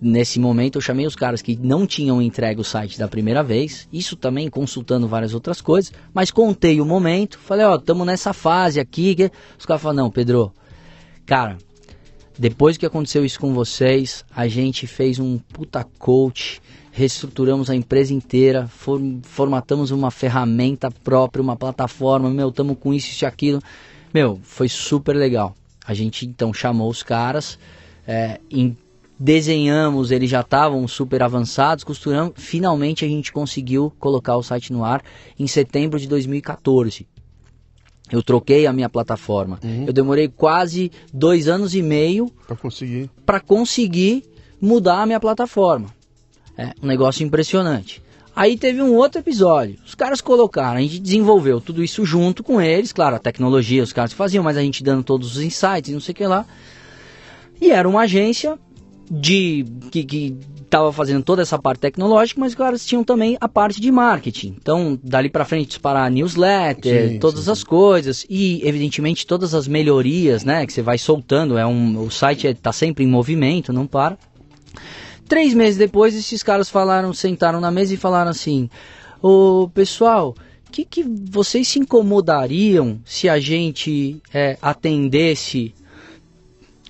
nesse 0.00 0.38
momento 0.38 0.76
eu 0.76 0.80
chamei 0.80 1.06
os 1.06 1.16
caras 1.16 1.42
que 1.42 1.56
não 1.56 1.86
tinham 1.86 2.22
entregue 2.22 2.60
o 2.60 2.64
site 2.64 2.98
da 2.98 3.08
primeira 3.08 3.42
vez, 3.42 3.88
isso 3.92 4.16
também 4.16 4.48
consultando 4.48 5.08
várias 5.08 5.34
outras 5.34 5.60
coisas, 5.60 5.92
mas 6.14 6.30
contei 6.30 6.80
o 6.80 6.84
momento, 6.84 7.38
falei, 7.38 7.66
ó, 7.66 7.76
estamos 7.76 8.06
nessa 8.06 8.32
fase 8.32 8.80
aqui, 8.80 9.30
os 9.58 9.66
caras 9.66 9.82
falaram, 9.82 10.04
não, 10.04 10.10
Pedro, 10.10 10.52
cara, 11.24 11.58
depois 12.38 12.76
que 12.76 12.86
aconteceu 12.86 13.24
isso 13.24 13.40
com 13.40 13.54
vocês, 13.54 14.24
a 14.34 14.46
gente 14.46 14.86
fez 14.86 15.18
um 15.18 15.38
puta 15.38 15.84
coach, 15.98 16.60
reestruturamos 16.92 17.68
a 17.68 17.74
empresa 17.74 18.12
inteira, 18.12 18.68
formatamos 19.22 19.90
uma 19.90 20.10
ferramenta 20.10 20.90
própria, 20.90 21.42
uma 21.42 21.56
plataforma, 21.56 22.30
meu, 22.30 22.48
estamos 22.48 22.76
com 22.78 22.92
isso 22.92 23.22
e 23.22 23.26
aquilo, 23.26 23.60
meu, 24.12 24.38
foi 24.42 24.68
super 24.68 25.16
legal. 25.16 25.54
A 25.86 25.94
gente 25.94 26.26
então 26.26 26.52
chamou 26.52 26.90
os 26.90 27.02
caras, 27.02 27.58
é, 28.06 28.40
desenhamos, 29.18 30.10
eles 30.10 30.28
já 30.28 30.40
estavam 30.40 30.86
super 30.86 31.22
avançados, 31.22 31.84
costuramos, 31.84 32.34
finalmente 32.36 33.04
a 33.04 33.08
gente 33.08 33.32
conseguiu 33.32 33.92
colocar 33.98 34.36
o 34.36 34.42
site 34.42 34.72
no 34.72 34.84
ar 34.84 35.02
em 35.38 35.46
setembro 35.46 35.98
de 35.98 36.06
2014. 36.06 37.06
Eu 38.10 38.22
troquei 38.22 38.66
a 38.66 38.72
minha 38.72 38.88
plataforma. 38.88 39.58
Uhum. 39.64 39.84
Eu 39.86 39.92
demorei 39.92 40.28
quase 40.28 40.92
dois 41.12 41.48
anos 41.48 41.74
e 41.74 41.82
meio 41.82 42.30
para 42.46 42.54
conseguir. 42.54 43.10
Para 43.24 43.40
conseguir 43.40 44.22
mudar 44.60 45.02
a 45.02 45.06
minha 45.06 45.18
plataforma. 45.18 45.88
É 46.56 46.72
um 46.80 46.86
negócio 46.86 47.24
impressionante. 47.24 48.02
Aí 48.34 48.56
teve 48.56 48.82
um 48.82 48.94
outro 48.94 49.20
episódio. 49.20 49.78
Os 49.84 49.94
caras 49.94 50.20
colocaram, 50.20 50.76
a 50.76 50.82
gente 50.82 51.00
desenvolveu 51.00 51.60
tudo 51.60 51.82
isso 51.82 52.04
junto 52.04 52.44
com 52.44 52.60
eles, 52.60 52.92
claro, 52.92 53.16
a 53.16 53.18
tecnologia 53.18 53.82
os 53.82 53.94
caras 53.94 54.12
faziam, 54.12 54.44
mas 54.44 54.58
a 54.58 54.62
gente 54.62 54.84
dando 54.84 55.02
todos 55.02 55.36
os 55.36 55.42
insights 55.42 55.90
e 55.90 55.92
não 55.94 56.00
sei 56.00 56.12
o 56.12 56.14
que 56.14 56.26
lá. 56.26 56.46
E 57.60 57.70
era 57.70 57.88
uma 57.88 58.02
agência 58.02 58.58
de 59.10 59.64
que, 59.90 60.04
que 60.04 60.36
estava 60.62 60.92
fazendo 60.92 61.22
toda 61.22 61.42
essa 61.42 61.58
parte 61.58 61.80
tecnológica, 61.80 62.40
mas 62.40 62.52
os 62.52 62.56
caras 62.56 62.84
tinham 62.84 63.04
também 63.04 63.36
a 63.40 63.48
parte 63.48 63.80
de 63.80 63.90
marketing. 63.90 64.56
Então, 64.60 64.98
dali 65.02 65.30
para 65.30 65.44
frente 65.44 65.68
disparar 65.68 66.10
newsletter, 66.10 67.10
sim, 67.10 67.18
todas 67.18 67.44
sim. 67.44 67.50
as 67.50 67.62
coisas 67.62 68.26
e 68.28 68.60
evidentemente 68.66 69.26
todas 69.26 69.54
as 69.54 69.68
melhorias, 69.68 70.44
né, 70.44 70.66
que 70.66 70.72
você 70.72 70.82
vai 70.82 70.98
soltando. 70.98 71.56
É 71.56 71.66
um, 71.66 72.04
o 72.04 72.10
site 72.10 72.48
está 72.48 72.72
sempre 72.72 73.04
em 73.04 73.08
movimento, 73.08 73.72
não 73.72 73.86
para. 73.86 74.18
Três 75.28 75.54
meses 75.54 75.76
depois, 75.76 76.14
esses 76.14 76.42
caras 76.42 76.68
falaram, 76.68 77.12
sentaram 77.12 77.60
na 77.60 77.70
mesa 77.70 77.94
e 77.94 77.96
falaram 77.96 78.30
assim: 78.30 78.70
"O 79.20 79.68
pessoal, 79.74 80.34
que, 80.70 80.84
que 80.84 81.02
vocês 81.02 81.66
se 81.66 81.78
incomodariam 81.78 83.00
se 83.04 83.28
a 83.28 83.40
gente 83.40 84.20
é, 84.32 84.58
atendesse 84.60 85.74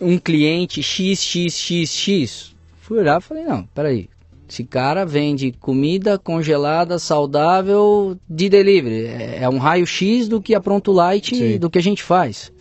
um 0.01 0.19
cliente 0.19 0.83
XXXX? 0.83 2.55
Fui 2.81 2.99
olhar 2.99 3.21
e 3.21 3.23
falei, 3.23 3.45
não, 3.45 3.65
peraí, 3.75 4.09
esse 4.49 4.63
cara 4.63 5.05
vende 5.05 5.53
comida 5.59 6.19
congelada, 6.19 6.99
saudável, 6.99 8.17
de 8.29 8.49
delivery. 8.49 9.07
É, 9.07 9.39
é 9.43 9.49
um 9.49 9.59
raio-x 9.59 10.29
do 10.29 10.41
que 10.41 10.55
a 10.55 10.61
Pronto 10.61 10.93
Light, 10.93 11.35
Sim. 11.35 11.59
do 11.59 11.69
que 11.69 11.79
a 11.79 11.83
gente 11.83 12.03
faz. 12.03 12.53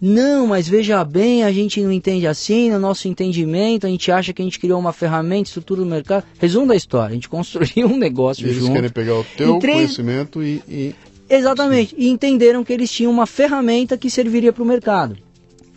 Não, 0.00 0.46
mas 0.46 0.68
veja 0.68 1.02
bem, 1.04 1.42
a 1.42 1.50
gente 1.50 1.80
não 1.80 1.90
entende 1.90 2.24
assim, 2.24 2.70
no 2.70 2.78
nosso 2.78 3.08
entendimento, 3.08 3.84
a 3.84 3.90
gente 3.90 4.12
acha 4.12 4.32
que 4.32 4.40
a 4.40 4.44
gente 4.44 4.60
criou 4.60 4.78
uma 4.78 4.92
ferramenta, 4.92 5.48
estrutura 5.48 5.80
do 5.80 5.86
mercado. 5.86 6.24
Resumo 6.38 6.68
da 6.68 6.76
história, 6.76 7.10
a 7.10 7.14
gente 7.14 7.26
construiu 7.28 7.88
um 7.88 7.96
negócio 7.96 8.46
eles 8.46 8.54
junto. 8.54 8.66
Eles 8.66 8.76
querem 8.76 8.90
pegar 8.90 9.18
o 9.18 9.24
teu 9.36 9.58
três... 9.58 9.76
conhecimento 9.76 10.40
e, 10.40 10.62
e... 10.68 10.94
Exatamente, 11.28 11.94
e 11.98 12.08
entenderam 12.08 12.62
que 12.62 12.72
eles 12.72 12.90
tinham 12.90 13.10
uma 13.10 13.26
ferramenta 13.26 13.98
que 13.98 14.08
serviria 14.08 14.52
para 14.52 14.62
o 14.62 14.66
mercado. 14.66 15.16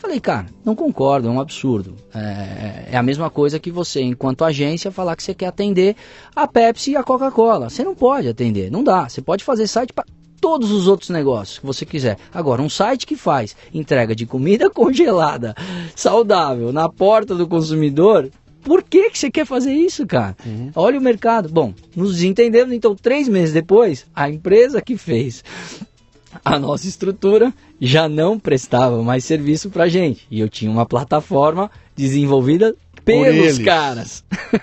Falei, 0.02 0.20
cara, 0.20 0.47
não 0.66 0.76
concordo, 0.76 1.28
é 1.28 1.32
um 1.32 1.39
absurdo. 1.39 1.95
É, 2.12 2.88
é, 2.93 2.97
a 2.97 3.04
mesma 3.04 3.30
coisa 3.30 3.60
que 3.60 3.70
você, 3.70 4.02
enquanto 4.02 4.43
agência, 4.43 4.91
falar 4.91 5.16
que 5.16 5.22
você 5.22 5.32
quer 5.32 5.45
atender 5.45 5.95
a 6.36 6.47
Pepsi 6.47 6.91
e 6.91 6.95
a 6.95 7.04
Coca-Cola. 7.04 7.70
Você 7.70 7.84
não 7.84 7.93
pode 7.93 8.28
atender, 8.28 8.72
não 8.72 8.84
dá. 8.84 9.08
Você 9.08 9.22
pode 9.22 9.43
fazer 9.43 9.68
site 9.68 9.93
para 9.93 10.04
todos 10.41 10.72
os 10.72 10.88
outros 10.88 11.12
negócios 11.12 11.60
que 11.60 11.66
você 11.68 11.86
quiser. 11.86 12.18
Agora, 12.34 12.64
um 12.64 12.70
site 12.70 13.06
que 13.06 13.16
faz 13.16 13.56
entrega 13.72 14.16
de 14.16 14.26
comida 14.26 14.72
congelada, 14.74 15.56
saudável, 15.95 16.74
na 16.74 16.89
porta 16.89 17.36
do 17.36 17.47
consumidor, 17.47 18.28
por 18.64 18.82
que, 18.82 19.12
que 19.12 19.20
você 19.20 19.30
quer 19.30 19.45
fazer 19.45 19.72
isso, 19.72 20.08
cara? 20.08 20.36
Uhum. 20.43 20.72
Olha 20.76 20.97
o 20.97 21.02
mercado. 21.02 21.47
Bom, 21.47 21.76
nos 21.95 22.14
desentendemos, 22.14 22.74
então, 22.74 22.95
três 22.95 23.30
meses 23.30 23.54
depois, 23.54 24.08
a 24.16 24.28
empresa 24.28 24.82
que 24.82 24.97
fez 24.97 25.43
a 26.43 26.58
nossa 26.58 26.88
estrutura 26.88 27.54
já 27.82 28.07
não 28.07 28.38
prestava 28.38 29.01
mais 29.01 29.25
serviço 29.25 29.71
pra 29.71 29.89
gente. 29.89 30.27
E 30.29 30.39
eu 30.39 30.47
tinha 30.47 30.69
uma 30.69 30.86
plataforma 30.86 31.71
desenvolvida 31.95 32.75
pelos 33.03 33.57
caras. 33.57 34.23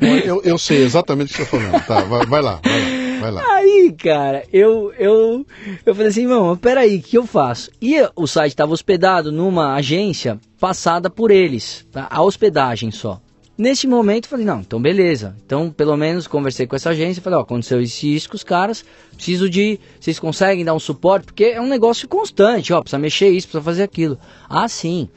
Eu, 0.00 0.40
eu 0.42 0.56
sei 0.56 0.82
exatamente 0.82 1.30
o 1.34 1.36
que 1.36 1.44
você 1.44 1.56
está 1.56 1.58
falando. 1.58 1.86
Tá, 1.86 2.00
vai, 2.00 2.24
vai 2.24 2.40
lá, 2.40 2.58
vai 2.64 2.80
lá. 2.80 3.10
Vai 3.20 3.30
lá. 3.30 3.42
Aí, 3.56 3.94
cara, 3.98 4.44
eu, 4.50 4.94
eu, 4.98 5.46
eu 5.84 5.94
falei 5.94 6.08
assim, 6.08 6.22
irmão, 6.22 6.56
peraí, 6.56 6.96
o 6.96 7.02
que 7.02 7.18
eu 7.18 7.26
faço? 7.26 7.70
E 7.82 7.96
o 8.16 8.26
site 8.26 8.52
estava 8.52 8.72
hospedado 8.72 9.30
numa 9.30 9.74
agência 9.74 10.40
passada 10.58 11.10
por 11.10 11.30
eles, 11.30 11.86
tá? 11.92 12.08
a 12.10 12.22
hospedagem 12.22 12.90
só. 12.90 13.20
Nesse 13.60 13.86
momento, 13.86 14.26
falei, 14.26 14.46
não, 14.46 14.60
então 14.60 14.80
beleza. 14.80 15.36
Então, 15.44 15.70
pelo 15.70 15.94
menos, 15.94 16.26
conversei 16.26 16.66
com 16.66 16.74
essa 16.74 16.88
agência, 16.88 17.20
falei, 17.20 17.38
ó, 17.38 17.42
aconteceu 17.42 17.78
isso 17.78 18.06
isso 18.06 18.30
com 18.30 18.34
os 18.34 18.42
caras, 18.42 18.82
preciso 19.14 19.50
de, 19.50 19.78
vocês 20.00 20.18
conseguem 20.18 20.64
dar 20.64 20.72
um 20.72 20.78
suporte? 20.78 21.26
Porque 21.26 21.44
é 21.44 21.60
um 21.60 21.68
negócio 21.68 22.08
constante, 22.08 22.72
ó, 22.72 22.80
precisa 22.80 22.98
mexer 22.98 23.28
isso, 23.28 23.48
precisa 23.48 23.62
fazer 23.62 23.82
aquilo. 23.82 24.18
Ah, 24.48 24.66
sim. 24.66 25.10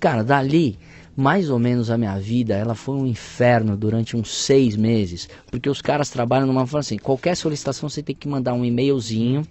Cara, 0.00 0.24
dali, 0.24 0.78
mais 1.14 1.50
ou 1.50 1.58
menos 1.58 1.90
a 1.90 1.98
minha 1.98 2.18
vida, 2.18 2.54
ela 2.54 2.74
foi 2.74 2.94
um 2.94 3.04
inferno 3.06 3.76
durante 3.76 4.16
uns 4.16 4.30
seis 4.30 4.76
meses, 4.76 5.28
porque 5.50 5.68
os 5.68 5.82
caras 5.82 6.08
trabalham 6.08 6.46
numa 6.46 6.66
forma 6.66 6.80
assim, 6.80 6.96
qualquer 6.96 7.36
solicitação 7.36 7.86
você 7.86 8.02
tem 8.02 8.16
que 8.16 8.26
mandar 8.26 8.54
um 8.54 8.64
e-mailzinho, 8.64 9.46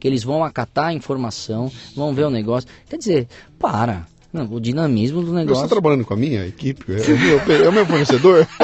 que 0.00 0.08
eles 0.08 0.24
vão 0.24 0.42
acatar 0.42 0.86
a 0.86 0.92
informação, 0.92 1.70
vão 1.94 2.12
ver 2.12 2.24
o 2.24 2.30
negócio. 2.30 2.68
Quer 2.88 2.98
dizer, 2.98 3.28
para. 3.60 4.12
Não, 4.34 4.52
o 4.52 4.58
dinamismo 4.58 5.22
do 5.22 5.32
negócio. 5.32 5.60
Você 5.60 5.66
está 5.66 5.76
trabalhando 5.76 6.04
com 6.04 6.12
a 6.12 6.16
minha 6.16 6.44
equipe? 6.44 6.92
É, 6.92 6.96
o 6.96 7.16
meu, 7.16 7.38
é 7.38 7.68
o 7.68 7.72
meu 7.72 7.86
fornecedor? 7.86 8.44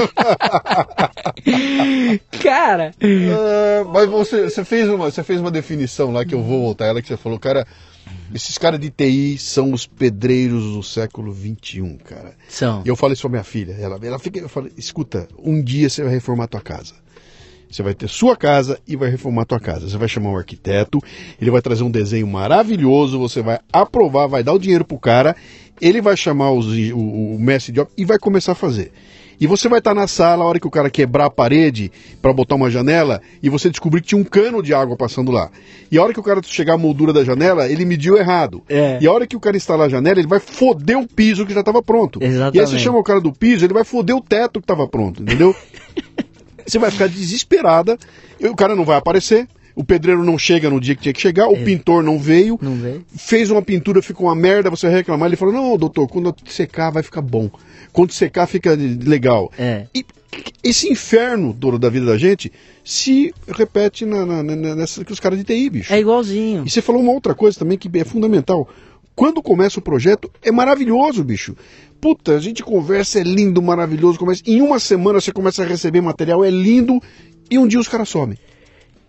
cara! 2.43 2.93
Uh, 3.01 3.89
mas 3.89 4.11
você, 4.11 4.51
você, 4.51 4.65
fez 4.65 4.89
uma, 4.89 5.09
você 5.09 5.23
fez 5.23 5.41
uma 5.41 5.53
definição 5.53 6.13
lá 6.13 6.25
que 6.25 6.35
eu 6.35 6.43
vou 6.43 6.63
voltar 6.63 6.87
ela, 6.87 7.01
que 7.01 7.07
você 7.07 7.17
falou, 7.17 7.39
cara, 7.39 7.65
esses 8.35 8.59
caras 8.59 8.81
de 8.81 8.91
TI 8.91 9.39
são 9.39 9.73
os 9.73 9.87
pedreiros 9.87 10.75
do 10.75 10.83
século 10.83 11.33
XXI, 11.33 11.99
cara. 12.05 12.35
São. 12.49 12.83
E 12.85 12.89
eu 12.89 12.97
falo 12.97 13.13
isso 13.13 13.23
pra 13.23 13.31
minha 13.31 13.45
filha. 13.45 13.75
Ela, 13.75 13.97
ela 14.03 14.19
fica, 14.19 14.41
eu 14.41 14.49
falo, 14.49 14.69
escuta, 14.77 15.29
um 15.39 15.63
dia 15.63 15.89
você 15.89 16.03
vai 16.03 16.13
reformar 16.13 16.49
tua 16.49 16.61
casa. 16.61 16.95
Você 17.71 17.83
vai 17.83 17.95
ter 17.95 18.09
sua 18.09 18.37
casa 18.37 18.79
e 18.87 18.97
vai 18.97 19.09
reformar 19.09 19.45
tua 19.45 19.61
casa. 19.61 19.89
Você 19.89 19.97
vai 19.97 20.09
chamar 20.09 20.31
um 20.31 20.37
arquiteto, 20.37 21.01
ele 21.41 21.51
vai 21.51 21.63
trazer 21.63 21.85
um 21.85 21.91
desenho 21.91 22.27
maravilhoso, 22.27 23.19
você 23.19 23.43
vai 23.43 23.61
aprovar, 23.73 24.27
vai 24.27 24.43
dar 24.43 24.53
o 24.53 24.59
dinheiro 24.59 24.85
pro 24.85 24.99
cara, 24.99 25.37
ele 25.81 26.01
vai 26.01 26.17
chamar 26.17 26.51
os, 26.51 26.67
o, 26.67 26.99
o 26.99 27.39
mestre 27.39 27.73
de 27.73 27.81
obra 27.81 27.93
e 27.97 28.05
vai 28.05 28.19
começar 28.19 28.53
a 28.53 28.57
fazer. 28.57 28.93
E 29.41 29.47
você 29.47 29.71
vai 29.71 29.79
estar 29.79 29.95
na 29.95 30.07
sala 30.07 30.45
a 30.45 30.47
hora 30.47 30.61
que 30.61 30.67
o 30.67 30.71
cara 30.71 30.91
quebrar 30.91 31.25
a 31.25 31.31
parede 31.31 31.91
para 32.21 32.31
botar 32.31 32.57
uma 32.57 32.71
janela 32.71 33.23
e 33.43 33.49
você 33.49 33.71
descobrir 33.71 34.03
que 34.03 34.09
tinha 34.09 34.21
um 34.21 34.25
cano 34.25 34.63
de 34.63 34.75
água 34.75 34.97
passando 34.97 35.33
lá. 35.33 35.51
E 35.91 35.97
a 35.97 36.03
hora 36.03 36.13
que 36.13 36.21
o 36.21 36.23
cara 36.23 36.43
chegar 36.43 36.75
à 36.75 36.77
moldura 36.77 37.11
da 37.11 37.25
janela, 37.25 37.67
ele 37.67 37.87
mediu 37.87 38.19
errado. 38.19 38.63
É. 38.69 38.99
E 39.01 39.07
a 39.07 39.13
hora 39.13 39.27
que 39.27 39.35
o 39.35 39.41
cara 39.41 39.57
instalar 39.57 39.87
a 39.87 39.91
janela, 39.91 40.19
ele 40.19 40.29
vai 40.29 40.41
foder 40.41 40.99
o 40.99 41.09
piso 41.09 41.47
que 41.47 41.55
já 41.55 41.61
estava 41.61 41.83
pronto. 41.83 42.23
Exatamente. 42.23 42.57
E 42.59 42.61
aí 42.61 42.67
você 42.67 42.79
chama 42.79 42.99
o 42.99 43.03
cara 43.03 43.19
do 43.19 43.33
piso, 43.33 43.65
ele 43.65 43.73
vai 43.73 43.85
foder 43.85 44.15
o 44.15 44.21
teto 44.21 44.61
que 44.61 44.65
estava 44.65 44.87
pronto, 44.87 45.23
entendeu? 45.23 45.57
você 46.67 46.79
vai 46.79 46.91
ficar 46.91 47.09
desesperada, 47.09 47.99
o 48.41 48.57
cara 48.57 48.75
não 48.75 48.85
vai 48.85 48.97
aparecer. 48.97 49.49
O 49.75 49.85
pedreiro 49.85 50.25
não 50.25 50.37
chega 50.37 50.69
no 50.69 50.81
dia 50.81 50.97
que 50.97 51.03
tinha 51.03 51.13
que 51.13 51.21
chegar, 51.21 51.49
o 51.49 51.55
é. 51.55 51.65
pintor 51.65 52.03
não 52.03 52.19
veio, 52.19 52.59
não 52.61 52.75
veio, 52.75 53.07
fez 53.17 53.51
uma 53.51 53.63
pintura, 53.63 54.03
ficou 54.03 54.27
uma 54.27 54.35
merda, 54.35 54.69
você 54.69 54.89
vai 54.89 54.97
reclamar. 54.97 55.29
Ele 55.29 55.37
falou: 55.37 55.55
Não, 55.55 55.77
doutor, 55.79 56.09
quando 56.09 56.35
secar 56.47 56.91
vai 56.91 57.03
ficar 57.03 57.23
bom. 57.23 57.49
Quando 57.93 58.13
secar 58.13 58.47
fica 58.47 58.77
legal. 58.77 59.51
É. 59.57 59.87
E 59.95 60.05
esse 60.63 60.89
inferno 60.91 61.53
do, 61.53 61.79
da 61.79 61.89
vida 61.89 62.07
da 62.07 62.19
gente 62.19 62.53
se 62.85 63.35
repete 63.49 64.05
na, 64.05 64.25
na, 64.25 64.43
na, 64.43 64.75
nessa, 64.75 65.05
com 65.05 65.13
os 65.13 65.21
caras 65.21 65.39
de 65.39 65.45
TI, 65.45 65.71
bicho. 65.71 65.93
É 65.93 66.01
igualzinho. 66.01 66.65
E 66.67 66.71
você 66.71 66.83
falou 66.83 67.01
uma 67.01 67.13
outra 67.13 67.35
coisa 67.35 67.59
também 67.59 67.79
que 67.79 67.91
é 67.99 68.05
fundamental. 68.05 68.69
Quando 69.21 69.43
começa 69.43 69.79
o 69.79 69.83
projeto, 69.83 70.31
é 70.43 70.51
maravilhoso, 70.51 71.23
bicho. 71.23 71.55
Puta, 72.01 72.37
a 72.37 72.41
gente 72.41 72.63
conversa, 72.63 73.21
é 73.21 73.23
lindo, 73.23 73.61
maravilhoso. 73.61 74.19
Começa... 74.19 74.43
Em 74.47 74.63
uma 74.63 74.79
semana 74.79 75.21
você 75.21 75.31
começa 75.31 75.63
a 75.63 75.67
receber 75.67 76.01
material, 76.01 76.43
é 76.43 76.49
lindo, 76.49 76.99
e 77.51 77.59
um 77.59 77.69
dia 77.69 77.79
os 77.79 77.87
caras 77.87 78.09
somem. 78.09 78.39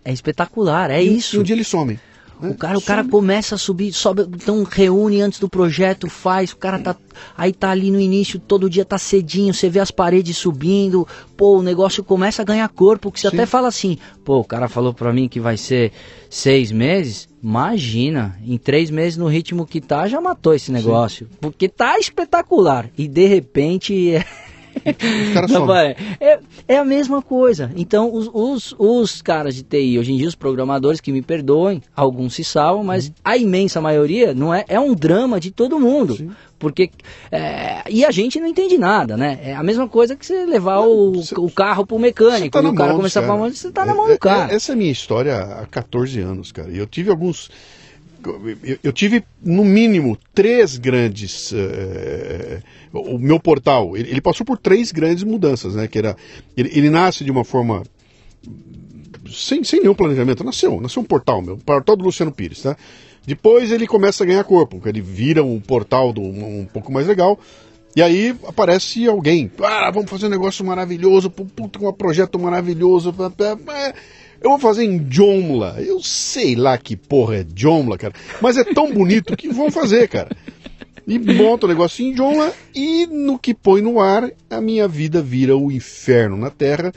É 0.04 0.12
espetacular, 0.12 0.90
é 0.90 1.02
e, 1.02 1.16
isso. 1.16 1.36
E 1.36 1.38
um 1.38 1.42
dia 1.42 1.54
eles 1.54 1.66
somem. 1.66 1.98
Né? 2.42 2.50
O 2.50 2.54
cara, 2.54 2.76
o 2.76 2.82
cara 2.82 3.04
começa 3.04 3.54
a 3.54 3.58
subir, 3.58 3.92
sobe, 3.92 4.22
então 4.22 4.64
reúne 4.64 5.20
antes 5.20 5.38
do 5.38 5.48
projeto, 5.48 6.08
faz, 6.08 6.50
o 6.50 6.56
cara 6.56 6.80
tá 6.80 6.96
aí 7.36 7.52
tá 7.52 7.70
ali 7.70 7.90
no 7.90 8.00
início, 8.00 8.40
todo 8.40 8.68
dia 8.68 8.84
tá 8.84 8.98
cedinho, 8.98 9.54
você 9.54 9.68
vê 9.68 9.78
as 9.78 9.92
paredes 9.92 10.36
subindo, 10.36 11.06
pô, 11.36 11.58
o 11.58 11.62
negócio 11.62 12.02
começa 12.02 12.42
a 12.42 12.44
ganhar 12.44 12.68
corpo, 12.68 13.12
que 13.12 13.20
você 13.20 13.30
Sim. 13.30 13.36
até 13.36 13.46
fala 13.46 13.68
assim, 13.68 13.96
pô, 14.24 14.40
o 14.40 14.44
cara 14.44 14.68
falou 14.68 14.92
pra 14.92 15.12
mim 15.12 15.28
que 15.28 15.38
vai 15.38 15.56
ser 15.56 15.92
seis 16.28 16.72
meses, 16.72 17.28
imagina, 17.40 18.36
em 18.44 18.58
três 18.58 18.90
meses 18.90 19.16
no 19.16 19.28
ritmo 19.28 19.64
que 19.64 19.80
tá, 19.80 20.08
já 20.08 20.20
matou 20.20 20.52
esse 20.52 20.72
negócio, 20.72 21.28
Sim. 21.30 21.36
porque 21.40 21.68
tá 21.68 21.96
espetacular, 21.96 22.90
e 22.98 23.06
de 23.06 23.26
repente 23.26 24.14
Não, 25.48 25.74
é, 25.74 25.94
é 26.66 26.76
a 26.76 26.84
mesma 26.84 27.22
coisa. 27.22 27.70
Então, 27.76 28.12
os, 28.12 28.28
os, 28.32 28.74
os, 28.78 29.22
caras 29.22 29.54
de 29.54 29.62
TI, 29.62 29.98
hoje 29.98 30.12
em 30.12 30.16
dia, 30.16 30.28
os 30.28 30.34
programadores 30.34 31.00
que 31.00 31.12
me 31.12 31.22
perdoem, 31.22 31.82
alguns 31.94 32.34
se 32.34 32.44
salvam, 32.44 32.84
mas 32.84 33.06
uhum. 33.06 33.14
a 33.24 33.36
imensa 33.36 33.80
maioria 33.80 34.34
não 34.34 34.52
é, 34.52 34.64
é 34.68 34.80
um 34.80 34.94
drama 34.94 35.38
de 35.38 35.50
todo 35.50 35.78
mundo. 35.78 36.16
Sim. 36.16 36.30
Porque. 36.58 36.90
É, 37.30 37.82
e 37.90 38.04
a 38.04 38.10
gente 38.12 38.38
não 38.38 38.46
entende 38.46 38.78
nada, 38.78 39.16
né? 39.16 39.40
É 39.42 39.54
a 39.54 39.64
mesma 39.64 39.88
coisa 39.88 40.14
que 40.14 40.24
você 40.24 40.46
levar 40.46 40.80
o, 40.80 41.12
você, 41.12 41.34
o 41.36 41.50
carro 41.50 41.84
pro 41.84 41.98
mecânico 41.98 42.50
tá 42.50 42.62
e 42.62 42.66
o 42.70 42.74
cara 42.74 42.94
começar 42.94 43.20
a 43.20 43.26
falar, 43.26 43.50
você 43.50 43.70
tá 43.72 43.84
na 43.84 43.94
mão 43.94 44.06
do 44.06 44.12
é, 44.12 44.14
é, 44.14 44.18
cara. 44.18 44.54
Essa 44.54 44.70
é 44.70 44.74
a 44.74 44.76
minha 44.76 44.92
história 44.92 45.36
há 45.38 45.66
14 45.66 46.20
anos, 46.20 46.52
cara. 46.52 46.70
E 46.70 46.78
eu 46.78 46.86
tive 46.86 47.10
alguns 47.10 47.50
eu, 48.62 48.78
eu, 48.84 48.92
tive 48.92 49.24
no 49.42 49.64
mínimo 49.64 50.16
três 50.34 50.76
grandes 50.76 51.52
uh, 51.52 52.62
o 52.92 53.18
meu 53.18 53.40
portal 53.40 53.96
ele, 53.96 54.10
ele, 54.10 54.20
passou 54.20 54.46
por 54.46 54.58
três 54.58 54.92
grandes 54.92 55.24
mudanças 55.24 55.74
né 55.74 55.88
que 55.88 55.98
era 55.98 56.16
ele, 56.56 56.70
ele, 56.74 56.90
nasce 56.90 57.24
de 57.24 57.30
uma 57.30 57.44
forma 57.44 57.82
sem, 59.30 59.64
sem 59.64 59.80
nenhum 59.80 59.94
planejamento 59.94 60.44
nasceu 60.44 60.80
nasceu 60.80 61.02
um 61.02 61.04
portal 61.04 61.42
meu 61.42 61.56
portal 61.56 61.96
do 61.96 62.04
Luciano 62.04 62.32
Pires 62.32 62.62
tá? 62.62 62.76
Depois 63.24 63.70
ele 63.70 63.86
começa 63.86 64.24
a 64.24 64.26
ganhar 64.26 64.44
corpo 64.44 64.80
ele 64.86 65.00
vira 65.00 65.42
um 65.42 65.60
portal 65.60 66.12
do, 66.12 66.20
um, 66.20 66.60
um 66.60 66.66
pouco 66.66 66.92
mais 66.92 67.06
legal 67.06 67.38
e 67.94 68.02
aí 68.02 68.36
aparece 68.46 69.06
alguém 69.06 69.50
ah 69.62 69.90
vamos 69.90 70.10
fazer 70.10 70.26
um 70.26 70.30
negócio 70.30 70.64
maravilhoso 70.64 71.30
puta 71.30 71.84
um 71.84 71.92
projeto 71.92 72.38
maravilhoso 72.38 73.12
eu 74.42 74.50
vou 74.50 74.58
fazer 74.58 74.84
em 74.84 75.06
Joomla. 75.08 75.76
Eu 75.78 76.00
sei 76.00 76.54
lá 76.54 76.76
que 76.76 76.96
porra 76.96 77.36
é 77.36 77.46
Joomla, 77.54 77.96
cara. 77.96 78.14
Mas 78.40 78.56
é 78.56 78.64
tão 78.64 78.92
bonito 78.92 79.36
que 79.36 79.48
vão 79.48 79.70
fazer, 79.70 80.08
cara. 80.08 80.30
E 81.06 81.18
monta 81.18 81.66
o 81.66 81.68
negócio 81.68 82.04
em 82.04 82.16
Joomla 82.16 82.52
e 82.74 83.06
no 83.06 83.38
que 83.38 83.54
põe 83.54 83.80
no 83.80 84.00
ar, 84.00 84.30
a 84.48 84.60
minha 84.60 84.86
vida 84.86 85.22
vira 85.22 85.56
o 85.56 85.70
inferno 85.70 86.36
na 86.36 86.50
Terra. 86.50 86.92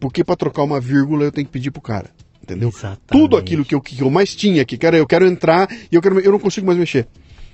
Porque 0.00 0.22
para 0.22 0.36
trocar 0.36 0.62
uma 0.62 0.80
vírgula 0.80 1.24
eu 1.24 1.32
tenho 1.32 1.46
que 1.46 1.52
pedir 1.52 1.70
pro 1.70 1.80
cara. 1.80 2.10
Entendeu? 2.42 2.68
Exatamente. 2.68 3.00
Tudo 3.08 3.36
aquilo 3.36 3.64
que 3.64 3.74
eu, 3.74 3.80
que 3.80 4.00
eu 4.00 4.10
mais 4.10 4.34
tinha, 4.34 4.64
que 4.64 4.78
cara, 4.78 4.96
eu 4.96 5.06
quero 5.06 5.26
entrar 5.26 5.68
e 5.90 5.94
eu, 5.94 6.00
quero, 6.00 6.18
eu 6.20 6.32
não 6.32 6.38
consigo 6.38 6.66
mais 6.66 6.78
mexer. 6.78 7.06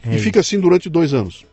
É 0.06 0.14
e 0.14 0.18
fica 0.18 0.40
assim 0.40 0.60
durante 0.60 0.88
dois 0.88 1.14
anos. 1.14 1.44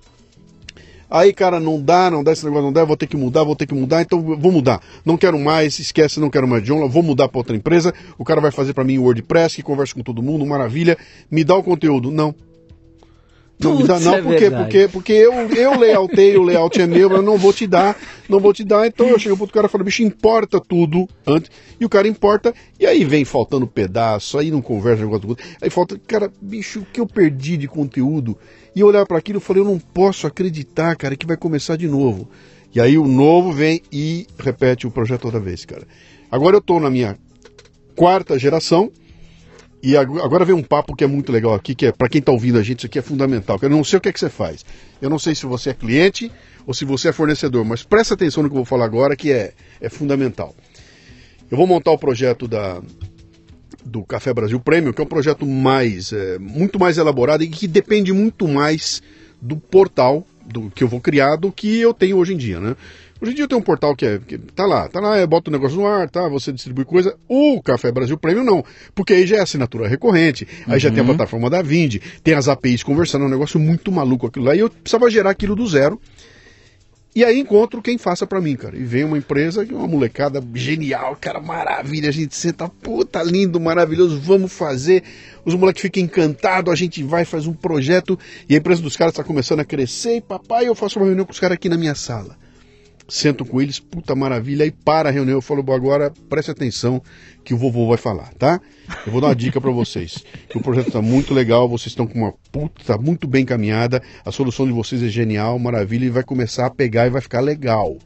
Aí, 1.11 1.33
cara, 1.33 1.59
não 1.59 1.81
dá, 1.81 2.09
não 2.09 2.23
dá 2.23 2.31
esse 2.31 2.45
negócio, 2.45 2.63
não 2.63 2.71
dá, 2.71 2.85
vou 2.85 2.95
ter 2.95 3.05
que 3.05 3.17
mudar, 3.17 3.43
vou 3.43 3.53
ter 3.53 3.67
que 3.67 3.73
mudar, 3.73 4.01
então 4.01 4.21
vou 4.21 4.49
mudar. 4.49 4.81
Não 5.03 5.17
quero 5.17 5.37
mais, 5.37 5.77
esquece, 5.77 6.21
não 6.21 6.29
quero 6.29 6.47
mais 6.47 6.65
Joomla, 6.65 6.87
vou 6.87 7.03
mudar 7.03 7.27
para 7.27 7.37
outra 7.37 7.53
empresa. 7.53 7.93
O 8.17 8.23
cara 8.23 8.39
vai 8.39 8.49
fazer 8.49 8.73
para 8.73 8.85
mim 8.85 8.97
o 8.97 9.03
WordPress, 9.03 9.57
que 9.57 9.61
conversa 9.61 9.93
com 9.93 10.01
todo 10.01 10.23
mundo, 10.23 10.45
maravilha. 10.45 10.97
Me 11.29 11.43
dá 11.43 11.53
o 11.53 11.61
conteúdo. 11.61 12.09
Não, 12.09 12.33
não 13.69 13.77
me 13.77 13.83
dá, 13.83 13.99
não, 13.99 14.15
é 14.15 14.21
por 14.21 14.35
quê? 14.35 14.51
Porque, 14.51 14.87
porque 14.87 15.13
eu, 15.13 15.33
eu 15.33 15.79
layoutei, 15.79 16.37
o 16.37 16.43
layout 16.43 16.81
é 16.81 16.87
meu, 16.87 17.09
eu 17.11 17.21
não 17.21 17.37
vou 17.37 17.53
te 17.53 17.65
dar, 17.67 17.97
não 18.27 18.39
vou 18.39 18.53
te 18.53 18.63
dar. 18.63 18.87
Então 18.87 19.07
eu 19.07 19.19
chego 19.19 19.37
pro 19.37 19.47
cara 19.47 19.67
e 19.67 19.69
falo, 19.69 19.83
bicho, 19.83 20.03
importa 20.03 20.59
tudo 20.59 21.07
antes. 21.25 21.51
E 21.79 21.85
o 21.85 21.89
cara 21.89 22.07
importa, 22.07 22.53
e 22.79 22.85
aí 22.85 23.03
vem 23.03 23.25
faltando 23.25 23.65
pedaço, 23.67 24.37
aí 24.37 24.51
não 24.51 24.61
conversa 24.61 25.05
com 25.05 25.19
tudo. 25.19 25.37
Aí 25.61 25.69
falta, 25.69 25.99
cara, 26.07 26.31
bicho, 26.41 26.79
o 26.79 26.85
que 26.85 26.99
eu 26.99 27.07
perdi 27.07 27.57
de 27.57 27.67
conteúdo? 27.67 28.37
E 28.75 28.79
eu 28.79 28.87
olhar 28.87 29.05
para 29.05 29.17
aquilo 29.17 29.39
e 29.39 29.41
falei, 29.41 29.61
eu 29.61 29.67
não 29.67 29.79
posso 29.79 30.27
acreditar, 30.27 30.95
cara, 30.95 31.15
que 31.15 31.25
vai 31.25 31.37
começar 31.37 31.75
de 31.75 31.87
novo. 31.87 32.29
E 32.73 32.79
aí 32.79 32.97
o 32.97 33.05
novo 33.05 33.51
vem 33.51 33.81
e 33.91 34.25
repete 34.37 34.87
o 34.87 34.91
projeto 34.91 35.21
toda 35.21 35.39
vez, 35.39 35.65
cara. 35.65 35.85
Agora 36.31 36.55
eu 36.55 36.61
tô 36.61 36.79
na 36.79 36.89
minha 36.89 37.17
quarta 37.95 38.39
geração, 38.39 38.89
e 39.83 39.97
agora 39.97 40.45
vem 40.45 40.55
um 40.55 40.61
papo 40.61 40.95
que 40.95 41.03
é 41.03 41.07
muito 41.07 41.31
legal 41.31 41.53
aqui, 41.53 41.73
que 41.73 41.87
é 41.87 41.91
para 41.91 42.07
quem 42.07 42.19
está 42.19 42.31
ouvindo 42.31 42.59
a 42.59 42.63
gente, 42.63 42.79
isso 42.79 42.87
aqui 42.87 42.99
é 42.99 43.01
fundamental. 43.01 43.57
Eu 43.61 43.69
não 43.69 43.83
sei 43.83 43.97
o 43.97 44.01
que 44.01 44.09
é 44.09 44.13
que 44.13 44.19
você 44.19 44.29
faz. 44.29 44.63
Eu 45.01 45.09
não 45.09 45.17
sei 45.17 45.33
se 45.33 45.45
você 45.45 45.71
é 45.71 45.73
cliente 45.73 46.31
ou 46.67 46.73
se 46.73 46.85
você 46.85 47.09
é 47.09 47.11
fornecedor, 47.11 47.65
mas 47.65 47.83
presta 47.83 48.13
atenção 48.13 48.43
no 48.43 48.49
que 48.49 48.53
eu 48.53 48.57
vou 48.57 48.65
falar 48.65 48.85
agora, 48.85 49.15
que 49.15 49.31
é, 49.31 49.53
é 49.79 49.89
fundamental. 49.89 50.55
Eu 51.49 51.57
vou 51.57 51.65
montar 51.65 51.91
o 51.91 51.97
projeto 51.97 52.47
da, 52.47 52.81
do 53.83 54.03
Café 54.03 54.33
Brasil 54.33 54.59
Premium, 54.59 54.93
que 54.93 55.01
é 55.01 55.03
um 55.03 55.07
projeto 55.07 55.45
mais, 55.45 56.13
é, 56.13 56.37
muito 56.37 56.79
mais 56.79 56.97
elaborado 56.97 57.43
e 57.43 57.47
que 57.47 57.67
depende 57.67 58.13
muito 58.13 58.47
mais 58.47 59.01
do 59.41 59.57
portal 59.57 60.25
do 60.45 60.69
que 60.69 60.83
eu 60.83 60.87
vou 60.87 61.01
criar 61.01 61.35
do 61.35 61.51
que 61.51 61.79
eu 61.79 61.93
tenho 61.93 62.17
hoje 62.17 62.33
em 62.33 62.37
dia, 62.37 62.59
né? 62.59 62.75
Hoje 63.21 63.33
em 63.33 63.35
dia 63.35 63.47
tem 63.47 63.55
um 63.55 63.61
portal 63.61 63.95
que, 63.95 64.03
é, 64.03 64.17
que 64.17 64.35
tá 64.35 64.65
lá, 64.65 64.87
tá 64.87 64.99
lá, 64.99 65.15
é, 65.15 65.27
bota 65.27 65.51
o 65.51 65.53
negócio 65.53 65.77
no 65.77 65.85
ar, 65.85 66.09
tá, 66.09 66.27
você 66.27 66.51
distribui 66.51 66.83
coisa. 66.83 67.15
O 67.29 67.61
Café 67.61 67.91
Brasil 67.91 68.17
Premium 68.17 68.43
não, 68.43 68.65
porque 68.95 69.13
aí 69.13 69.27
já 69.27 69.37
é 69.37 69.41
assinatura 69.41 69.87
recorrente, 69.87 70.47
aí 70.65 70.73
uhum. 70.73 70.79
já 70.79 70.89
tem 70.89 70.97
a 70.97 71.01
uhum. 71.03 71.07
plataforma 71.09 71.47
da 71.47 71.61
Vind, 71.61 71.97
tem 72.23 72.33
as 72.33 72.47
APIs 72.47 72.81
conversando, 72.81 73.25
é 73.25 73.27
um 73.27 73.29
negócio 73.29 73.59
muito 73.59 73.91
maluco 73.91 74.25
aquilo 74.25 74.45
lá, 74.45 74.55
e 74.55 74.59
eu 74.59 74.71
precisava 74.71 75.07
gerar 75.07 75.29
aquilo 75.29 75.55
do 75.55 75.67
zero. 75.67 76.01
E 77.13 77.23
aí 77.23 77.39
encontro 77.39 77.79
quem 77.79 77.95
faça 77.97 78.25
para 78.25 78.41
mim, 78.41 78.55
cara. 78.55 78.75
E 78.75 78.83
vem 78.83 79.03
uma 79.03 79.17
empresa, 79.17 79.67
uma 79.69 79.85
molecada 79.85 80.41
genial, 80.55 81.15
cara, 81.19 81.41
maravilha. 81.41 82.07
A 82.07 82.11
gente 82.11 82.33
senta, 82.33 82.69
puta, 82.69 83.21
lindo, 83.21 83.59
maravilhoso, 83.59 84.17
vamos 84.17 84.53
fazer. 84.53 85.03
Os 85.43 85.53
moleques 85.53 85.81
ficam 85.81 86.01
encantados, 86.01 86.71
a 86.71 86.75
gente 86.75 87.03
vai, 87.03 87.25
faz 87.25 87.45
um 87.47 87.53
projeto. 87.53 88.17
E 88.47 88.55
a 88.55 88.57
empresa 88.59 88.81
dos 88.81 88.95
caras 88.95 89.11
está 89.11 89.25
começando 89.25 89.59
a 89.59 89.65
crescer. 89.65 90.15
E 90.15 90.21
papai, 90.21 90.69
eu 90.69 90.73
faço 90.73 90.99
uma 90.99 91.05
reunião 91.05 91.25
com 91.25 91.33
os 91.33 91.39
caras 91.39 91.55
aqui 91.55 91.67
na 91.67 91.77
minha 91.77 91.95
sala 91.95 92.37
sento 93.11 93.43
com 93.43 93.61
eles, 93.61 93.77
puta 93.77 94.15
maravilha, 94.15 94.63
aí 94.63 94.71
para 94.71 95.09
a 95.09 95.11
reunião, 95.11 95.37
eu 95.37 95.41
falo, 95.41 95.59
agora 95.73 96.13
preste 96.29 96.49
atenção 96.49 97.01
que 97.43 97.53
o 97.53 97.57
vovô 97.57 97.85
vai 97.89 97.97
falar, 97.97 98.33
tá? 98.35 98.61
Eu 99.05 99.11
vou 99.11 99.19
dar 99.19 99.27
uma 99.27 99.35
dica 99.35 99.59
para 99.59 99.69
vocês, 99.69 100.23
que 100.47 100.57
o 100.57 100.61
projeto 100.61 100.87
está 100.87 101.01
muito 101.01 101.33
legal, 101.33 101.67
vocês 101.67 101.87
estão 101.87 102.07
com 102.07 102.17
uma 102.17 102.33
puta, 102.53 102.81
tá 102.85 102.97
muito 102.97 103.27
bem 103.27 103.43
caminhada, 103.43 104.01
a 104.23 104.31
solução 104.31 104.65
de 104.65 104.71
vocês 104.71 105.03
é 105.03 105.09
genial, 105.09 105.59
maravilha, 105.59 106.05
e 106.05 106.09
vai 106.09 106.23
começar 106.23 106.65
a 106.65 106.69
pegar 106.69 107.05
e 107.05 107.09
vai 107.09 107.19
ficar 107.21 107.41
legal. 107.41 107.97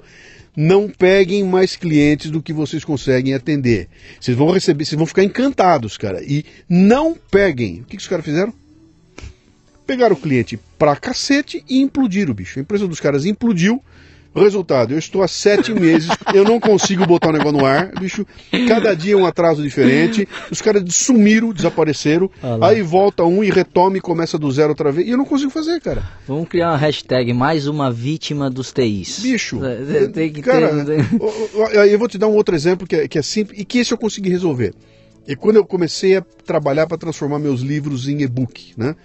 Não 0.57 0.89
peguem 0.89 1.43
mais 1.43 1.75
clientes 1.75 2.31
do 2.31 2.41
que 2.41 2.51
vocês 2.51 2.83
conseguem 2.83 3.35
atender. 3.35 3.87
Vocês 4.19 4.35
vão 4.35 4.49
receber, 4.49 4.85
vocês 4.85 4.97
vão 4.97 5.05
ficar 5.05 5.23
encantados, 5.23 5.97
cara. 5.97 6.23
E 6.23 6.45
não 6.67 7.15
peguem. 7.29 7.81
O 7.81 7.83
que, 7.83 7.97
que 7.97 8.01
os 8.01 8.07
caras 8.07 8.23
fizeram? 8.23 8.53
Pegaram 9.85 10.15
o 10.15 10.19
cliente 10.19 10.57
pra 10.79 10.95
cacete 10.95 11.61
e 11.69 11.81
implodiram 11.81 12.31
o 12.31 12.33
bicho. 12.33 12.57
A 12.57 12.61
empresa 12.61 12.87
dos 12.87 13.01
caras 13.01 13.25
implodiu 13.25 13.83
Resultado, 14.35 14.93
eu 14.93 14.99
estou 14.99 15.23
há 15.23 15.27
sete 15.27 15.73
meses, 15.79 16.09
eu 16.33 16.43
não 16.43 16.59
consigo 16.59 17.05
botar 17.05 17.29
o 17.29 17.31
negócio 17.31 17.57
no 17.57 17.65
ar, 17.65 17.91
bicho. 17.97 18.25
Cada 18.67 18.93
dia 18.93 19.13
é 19.13 19.17
um 19.17 19.25
atraso 19.25 19.63
diferente. 19.63 20.27
Os 20.51 20.61
caras 20.61 20.83
sumiram, 20.93 21.53
desapareceram. 21.53 22.29
Ah 22.43 22.67
aí 22.67 22.81
volta 22.81 23.23
um 23.23 23.43
e 23.43 23.49
retoma 23.49 23.97
e 23.97 24.01
começa 24.01 24.37
do 24.37 24.51
zero 24.51 24.69
outra 24.69 24.91
vez. 24.91 25.07
E 25.07 25.11
eu 25.11 25.17
não 25.17 25.25
consigo 25.25 25.49
fazer, 25.51 25.79
cara. 25.79 26.03
Vamos 26.27 26.49
criar 26.49 26.71
uma 26.71 26.77
hashtag, 26.77 27.33
mais 27.33 27.67
uma 27.67 27.91
vítima 27.91 28.49
dos 28.49 28.73
TIs. 28.73 29.19
Bicho, 29.19 29.61
é, 29.63 30.07
tem 30.07 30.31
que 30.31 30.41
cara, 30.41 30.83
ter... 30.85 31.05
eu 31.89 31.99
vou 31.99 32.07
te 32.07 32.17
dar 32.17 32.27
um 32.27 32.35
outro 32.35 32.55
exemplo 32.55 32.85
que 32.85 32.95
é, 32.95 33.07
que 33.07 33.17
é 33.17 33.21
simples 33.21 33.59
e 33.59 33.63
que 33.63 33.79
esse 33.79 33.93
eu 33.93 33.97
consegui 33.97 34.29
resolver. 34.29 34.73
E 35.27 35.35
quando 35.35 35.55
eu 35.55 35.65
comecei 35.65 36.17
a 36.17 36.21
trabalhar 36.21 36.85
para 36.87 36.97
transformar 36.97 37.39
meus 37.39 37.61
livros 37.61 38.07
em 38.07 38.21
e-book, 38.21 38.73
né? 38.77 38.95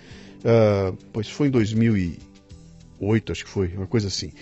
Uh, 0.41 0.97
pois 1.13 1.29
foi 1.29 1.49
em 1.49 1.51
2008, 1.51 3.33
acho 3.33 3.45
que 3.45 3.51
foi, 3.51 3.69
uma 3.69 3.87
coisa 3.87 4.09
assim. 4.09 4.33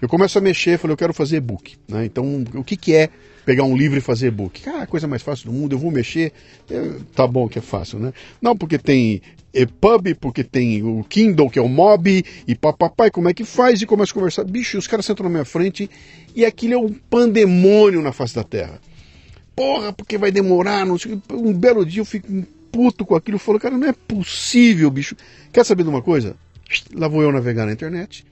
Eu 0.00 0.08
começo 0.08 0.38
a 0.38 0.40
mexer, 0.40 0.78
falei, 0.78 0.92
eu 0.92 0.96
quero 0.98 1.12
fazer 1.12 1.38
e-book. 1.38 1.76
Né? 1.88 2.04
Então, 2.04 2.44
o 2.54 2.62
que, 2.62 2.76
que 2.76 2.94
é 2.94 3.08
pegar 3.44 3.64
um 3.64 3.76
livro 3.76 3.98
e 3.98 4.00
fazer 4.00 4.28
e-book? 4.28 4.62
Ah, 4.68 4.86
coisa 4.86 5.08
mais 5.08 5.22
fácil 5.22 5.46
do 5.46 5.52
mundo, 5.52 5.74
eu 5.74 5.78
vou 5.78 5.90
mexer. 5.90 6.32
Eu, 6.70 7.00
tá 7.14 7.26
bom 7.26 7.48
que 7.48 7.58
é 7.58 7.62
fácil, 7.62 7.98
né? 7.98 8.12
Não, 8.40 8.56
porque 8.56 8.78
tem 8.78 9.20
EPUB, 9.52 10.14
porque 10.14 10.44
tem 10.44 10.82
o 10.82 11.02
Kindle, 11.02 11.50
que 11.50 11.58
é 11.58 11.62
o 11.62 11.68
Mob, 11.68 12.24
e 12.46 12.54
papai, 12.54 13.10
como 13.10 13.28
é 13.28 13.34
que 13.34 13.44
faz? 13.44 13.82
E 13.82 13.86
começa 13.86 14.12
a 14.12 14.14
conversar. 14.14 14.44
Bicho, 14.44 14.78
os 14.78 14.86
caras 14.86 15.04
sentam 15.04 15.24
na 15.24 15.30
minha 15.30 15.44
frente 15.44 15.90
e 16.34 16.44
aquilo 16.44 16.74
é 16.74 16.78
um 16.78 16.92
pandemônio 16.92 18.00
na 18.00 18.12
face 18.12 18.34
da 18.34 18.44
terra. 18.44 18.80
Porra, 19.56 19.92
porque 19.92 20.16
vai 20.16 20.30
demorar, 20.30 20.86
não 20.86 20.96
sei, 20.96 21.20
um 21.32 21.52
belo 21.52 21.84
dia 21.84 22.00
eu 22.00 22.04
fico 22.04 22.28
puto 22.70 23.04
com 23.04 23.16
aquilo, 23.16 23.38
falo, 23.38 23.58
cara, 23.58 23.76
não 23.76 23.88
é 23.88 23.92
possível, 23.92 24.88
bicho. 24.90 25.16
Quer 25.52 25.64
saber 25.64 25.82
de 25.82 25.88
uma 25.88 26.02
coisa? 26.02 26.36
Lá 26.94 27.08
vou 27.08 27.22
eu 27.22 27.32
navegar 27.32 27.66
na 27.66 27.72
internet, 27.72 28.24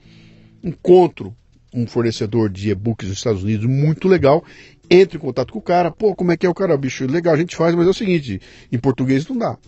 encontro 0.62 1.34
um 1.76 1.86
fornecedor 1.86 2.48
de 2.48 2.70
e-books 2.70 3.08
nos 3.08 3.18
Estados 3.18 3.44
Unidos 3.44 3.66
muito 3.66 4.08
legal. 4.08 4.42
Entre 4.88 5.18
em 5.18 5.20
contato 5.20 5.52
com 5.52 5.58
o 5.58 5.62
cara, 5.62 5.90
pô, 5.90 6.14
como 6.14 6.32
é 6.32 6.36
que 6.36 6.46
é 6.46 6.48
o 6.48 6.54
cara, 6.54 6.76
bicho? 6.76 7.06
Legal, 7.06 7.34
a 7.34 7.36
gente 7.36 7.54
faz, 7.54 7.74
mas 7.74 7.86
é 7.86 7.90
o 7.90 7.94
seguinte: 7.94 8.40
em 8.72 8.78
português 8.78 9.26
não 9.28 9.36
dá. 9.36 9.58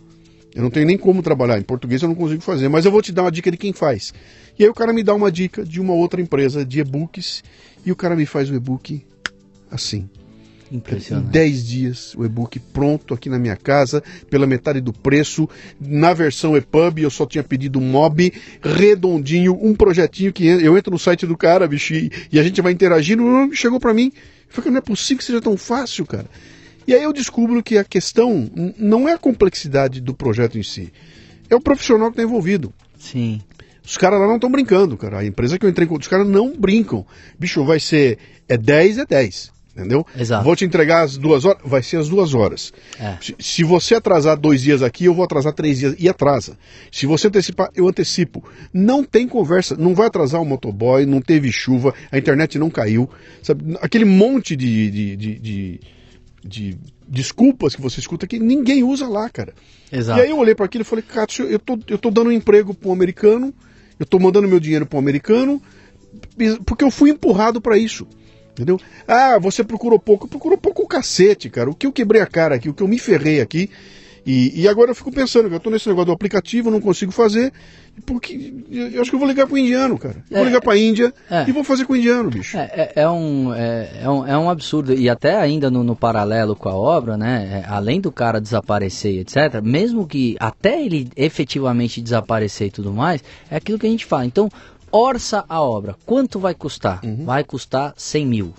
Eu 0.54 0.62
não 0.62 0.70
tenho 0.70 0.86
nem 0.86 0.96
como 0.96 1.22
trabalhar. 1.22 1.58
Em 1.58 1.62
português 1.62 2.02
eu 2.02 2.08
não 2.08 2.14
consigo 2.14 2.40
fazer, 2.40 2.68
mas 2.68 2.84
eu 2.84 2.90
vou 2.90 3.02
te 3.02 3.12
dar 3.12 3.22
uma 3.22 3.30
dica 3.30 3.50
de 3.50 3.56
quem 3.56 3.72
faz. 3.72 4.14
E 4.58 4.64
aí 4.64 4.70
o 4.70 4.74
cara 4.74 4.92
me 4.92 5.02
dá 5.02 5.14
uma 5.14 5.30
dica 5.30 5.64
de 5.64 5.80
uma 5.80 5.92
outra 5.92 6.20
empresa 6.20 6.64
de 6.64 6.80
e-books 6.80 7.44
e 7.84 7.92
o 7.92 7.96
cara 7.96 8.16
me 8.16 8.26
faz 8.26 8.50
o 8.50 8.54
e-book 8.54 9.04
assim. 9.70 10.08
Impressionante. 10.70 11.28
Em 11.28 11.30
10 11.30 11.66
dias, 11.66 12.14
o 12.14 12.24
e-book 12.24 12.58
pronto 12.58 13.14
aqui 13.14 13.28
na 13.28 13.38
minha 13.38 13.56
casa, 13.56 14.02
pela 14.28 14.46
metade 14.46 14.80
do 14.80 14.92
preço. 14.92 15.48
Na 15.80 16.12
versão 16.12 16.56
EPUB, 16.56 17.02
eu 17.02 17.10
só 17.10 17.24
tinha 17.26 17.42
pedido 17.42 17.78
um 17.78 17.82
mob 17.82 18.32
redondinho, 18.62 19.58
um 19.60 19.74
projetinho 19.74 20.32
que 20.32 20.46
eu 20.46 20.76
entro 20.76 20.92
no 20.92 20.98
site 20.98 21.26
do 21.26 21.36
cara, 21.36 21.66
bicho, 21.66 21.94
e 21.94 22.38
a 22.38 22.42
gente 22.42 22.60
vai 22.60 22.72
interagindo. 22.72 23.22
Chegou 23.54 23.80
para 23.80 23.94
mim, 23.94 24.12
falei, 24.48 24.70
não 24.70 24.78
é 24.78 24.82
possível 24.82 25.18
que 25.18 25.24
seja 25.24 25.40
tão 25.40 25.56
fácil, 25.56 26.04
cara. 26.04 26.26
E 26.86 26.94
aí 26.94 27.02
eu 27.02 27.12
descubro 27.12 27.62
que 27.62 27.76
a 27.76 27.84
questão 27.84 28.50
não 28.78 29.08
é 29.08 29.14
a 29.14 29.18
complexidade 29.18 30.00
do 30.00 30.14
projeto 30.14 30.58
em 30.58 30.62
si, 30.62 30.92
é 31.48 31.54
o 31.54 31.60
profissional 31.60 32.08
que 32.08 32.14
está 32.14 32.22
envolvido. 32.22 32.72
Sim. 32.98 33.40
Os 33.84 33.96
caras 33.96 34.20
lá 34.20 34.26
não 34.26 34.34
estão 34.34 34.50
brincando, 34.50 34.98
cara. 34.98 35.20
A 35.20 35.24
empresa 35.24 35.58
que 35.58 35.64
eu 35.64 35.70
entrei 35.70 35.86
com 35.86 35.96
os 35.96 36.08
caras 36.08 36.28
não 36.28 36.54
brincam. 36.54 37.06
Bicho, 37.38 37.64
vai 37.64 37.80
ser 37.80 38.18
é 38.46 38.58
10, 38.58 38.98
é 38.98 39.06
10 39.06 39.57
entendeu? 39.78 40.04
Exato. 40.16 40.44
Vou 40.44 40.56
te 40.56 40.64
entregar 40.64 41.02
às 41.02 41.16
duas 41.16 41.44
horas, 41.44 41.62
vai 41.64 41.82
ser 41.82 41.98
às 41.98 42.08
duas 42.08 42.34
horas. 42.34 42.72
É. 42.98 43.16
Se, 43.20 43.34
se, 43.38 43.64
você 43.64 43.94
atrasar 43.94 44.36
dois 44.36 44.60
dias 44.60 44.82
aqui, 44.82 45.04
eu 45.04 45.14
vou 45.14 45.24
atrasar 45.24 45.52
três 45.52 45.78
dias 45.78 45.94
e 45.98 46.08
atrasa. 46.08 46.58
Se 46.90 47.06
você 47.06 47.28
antecipar, 47.28 47.70
eu 47.74 47.86
antecipo. 47.88 48.42
Não 48.72 49.04
tem 49.04 49.28
conversa, 49.28 49.76
não 49.76 49.94
vai 49.94 50.08
atrasar 50.08 50.42
o 50.42 50.44
motoboy, 50.44 51.06
não 51.06 51.20
teve 51.20 51.52
chuva, 51.52 51.94
a 52.10 52.18
internet 52.18 52.58
não 52.58 52.68
caiu, 52.68 53.08
sabe? 53.42 53.76
Aquele 53.80 54.04
monte 54.04 54.56
de, 54.56 54.90
de, 54.90 55.16
de, 55.16 55.38
de, 55.38 55.80
de 56.44 56.78
desculpas 57.06 57.76
que 57.76 57.80
você 57.80 58.00
escuta 58.00 58.26
que 58.26 58.38
ninguém 58.38 58.82
usa 58.82 59.06
lá, 59.06 59.30
cara. 59.30 59.54
Exato. 59.92 60.18
E 60.18 60.22
aí 60.22 60.30
eu 60.30 60.38
olhei 60.38 60.54
para 60.54 60.66
aquilo 60.66 60.82
e 60.82 60.84
falei, 60.84 61.04
cara, 61.06 61.28
eu 61.48 61.58
tô, 61.58 61.78
eu 61.86 61.98
tô 61.98 62.10
dando 62.10 62.28
um 62.28 62.32
emprego 62.32 62.74
para 62.74 62.88
um 62.88 62.92
americano, 62.92 63.54
eu 63.98 64.04
tô 64.04 64.18
mandando 64.18 64.48
meu 64.48 64.60
dinheiro 64.60 64.86
para 64.86 64.96
um 64.96 65.00
americano, 65.00 65.62
porque 66.66 66.84
eu 66.84 66.90
fui 66.90 67.10
empurrado 67.10 67.60
para 67.60 67.78
isso. 67.78 68.06
Entendeu? 68.58 68.80
Ah, 69.06 69.38
você 69.38 69.62
procurou 69.62 70.00
pouco. 70.00 70.26
Procurou 70.26 70.58
pouco 70.58 70.82
o 70.82 70.88
cacete, 70.88 71.48
cara. 71.48 71.70
O 71.70 71.74
que 71.74 71.86
eu 71.86 71.92
quebrei 71.92 72.20
a 72.20 72.26
cara 72.26 72.56
aqui, 72.56 72.68
o 72.68 72.74
que 72.74 72.82
eu 72.82 72.88
me 72.88 72.98
ferrei 72.98 73.40
aqui. 73.40 73.70
E, 74.26 74.62
e 74.62 74.68
agora 74.68 74.90
eu 74.90 74.94
fico 74.94 75.10
pensando, 75.10 75.48
eu 75.48 75.60
tô 75.60 75.70
nesse 75.70 75.88
negócio 75.88 76.06
do 76.06 76.12
aplicativo, 76.12 76.70
não 76.70 76.82
consigo 76.82 77.10
fazer, 77.10 77.50
porque 78.04 78.52
eu 78.70 79.00
acho 79.00 79.10
que 79.10 79.16
eu 79.16 79.18
vou 79.18 79.26
ligar 79.26 79.46
pro 79.46 79.56
indiano, 79.56 79.96
cara. 79.96 80.16
É, 80.30 80.34
vou 80.34 80.44
ligar 80.44 80.60
pra 80.60 80.76
Índia 80.76 81.14
é, 81.30 81.48
e 81.48 81.52
vou 81.52 81.64
fazer 81.64 81.86
com 81.86 81.94
o 81.94 81.96
indiano, 81.96 82.28
bicho. 82.28 82.58
É, 82.58 82.70
é, 82.74 82.92
é 82.96 83.08
um, 83.08 83.54
é, 83.54 83.90
é, 84.02 84.10
um, 84.10 84.26
é 84.26 84.36
um 84.36 84.50
absurdo. 84.50 84.92
E 84.92 85.08
até 85.08 85.34
ainda 85.36 85.70
no, 85.70 85.82
no 85.82 85.96
paralelo 85.96 86.54
com 86.54 86.68
a 86.68 86.74
obra, 86.74 87.16
né? 87.16 87.64
É, 87.64 87.70
além 87.70 88.02
do 88.02 88.12
cara 88.12 88.38
desaparecer, 88.38 89.20
etc., 89.20 89.62
mesmo 89.62 90.06
que 90.06 90.36
até 90.38 90.84
ele 90.84 91.08
efetivamente 91.16 92.02
desaparecer 92.02 92.66
e 92.66 92.70
tudo 92.70 92.92
mais, 92.92 93.24
é 93.50 93.56
aquilo 93.56 93.78
que 93.78 93.86
a 93.86 93.90
gente 93.90 94.04
fala. 94.04 94.26
Então, 94.26 94.50
orça 94.92 95.44
a 95.48 95.60
obra. 95.60 95.96
Quanto 96.06 96.38
vai 96.38 96.54
custar? 96.54 97.00
Uhum. 97.04 97.24
Vai 97.24 97.44
custar 97.44 97.94
100 97.96 98.26
mil. 98.26 98.54